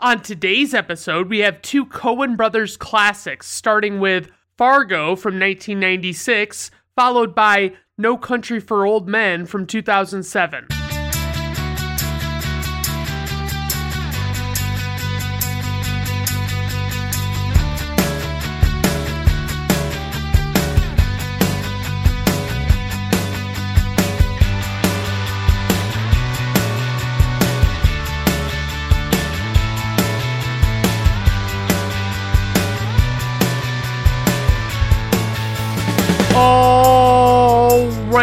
On 0.00 0.22
today's 0.22 0.74
episode, 0.74 1.28
we 1.28 1.40
have 1.40 1.60
two 1.60 1.84
Coen 1.84 2.36
Brothers 2.36 2.76
classics, 2.76 3.48
starting 3.48 3.98
with 3.98 4.30
Fargo 4.56 5.16
from 5.16 5.34
1996, 5.40 6.70
followed 6.94 7.34
by 7.34 7.72
No 7.96 8.16
Country 8.16 8.60
for 8.60 8.86
Old 8.86 9.08
Men 9.08 9.44
from 9.44 9.66
2007. 9.66 10.68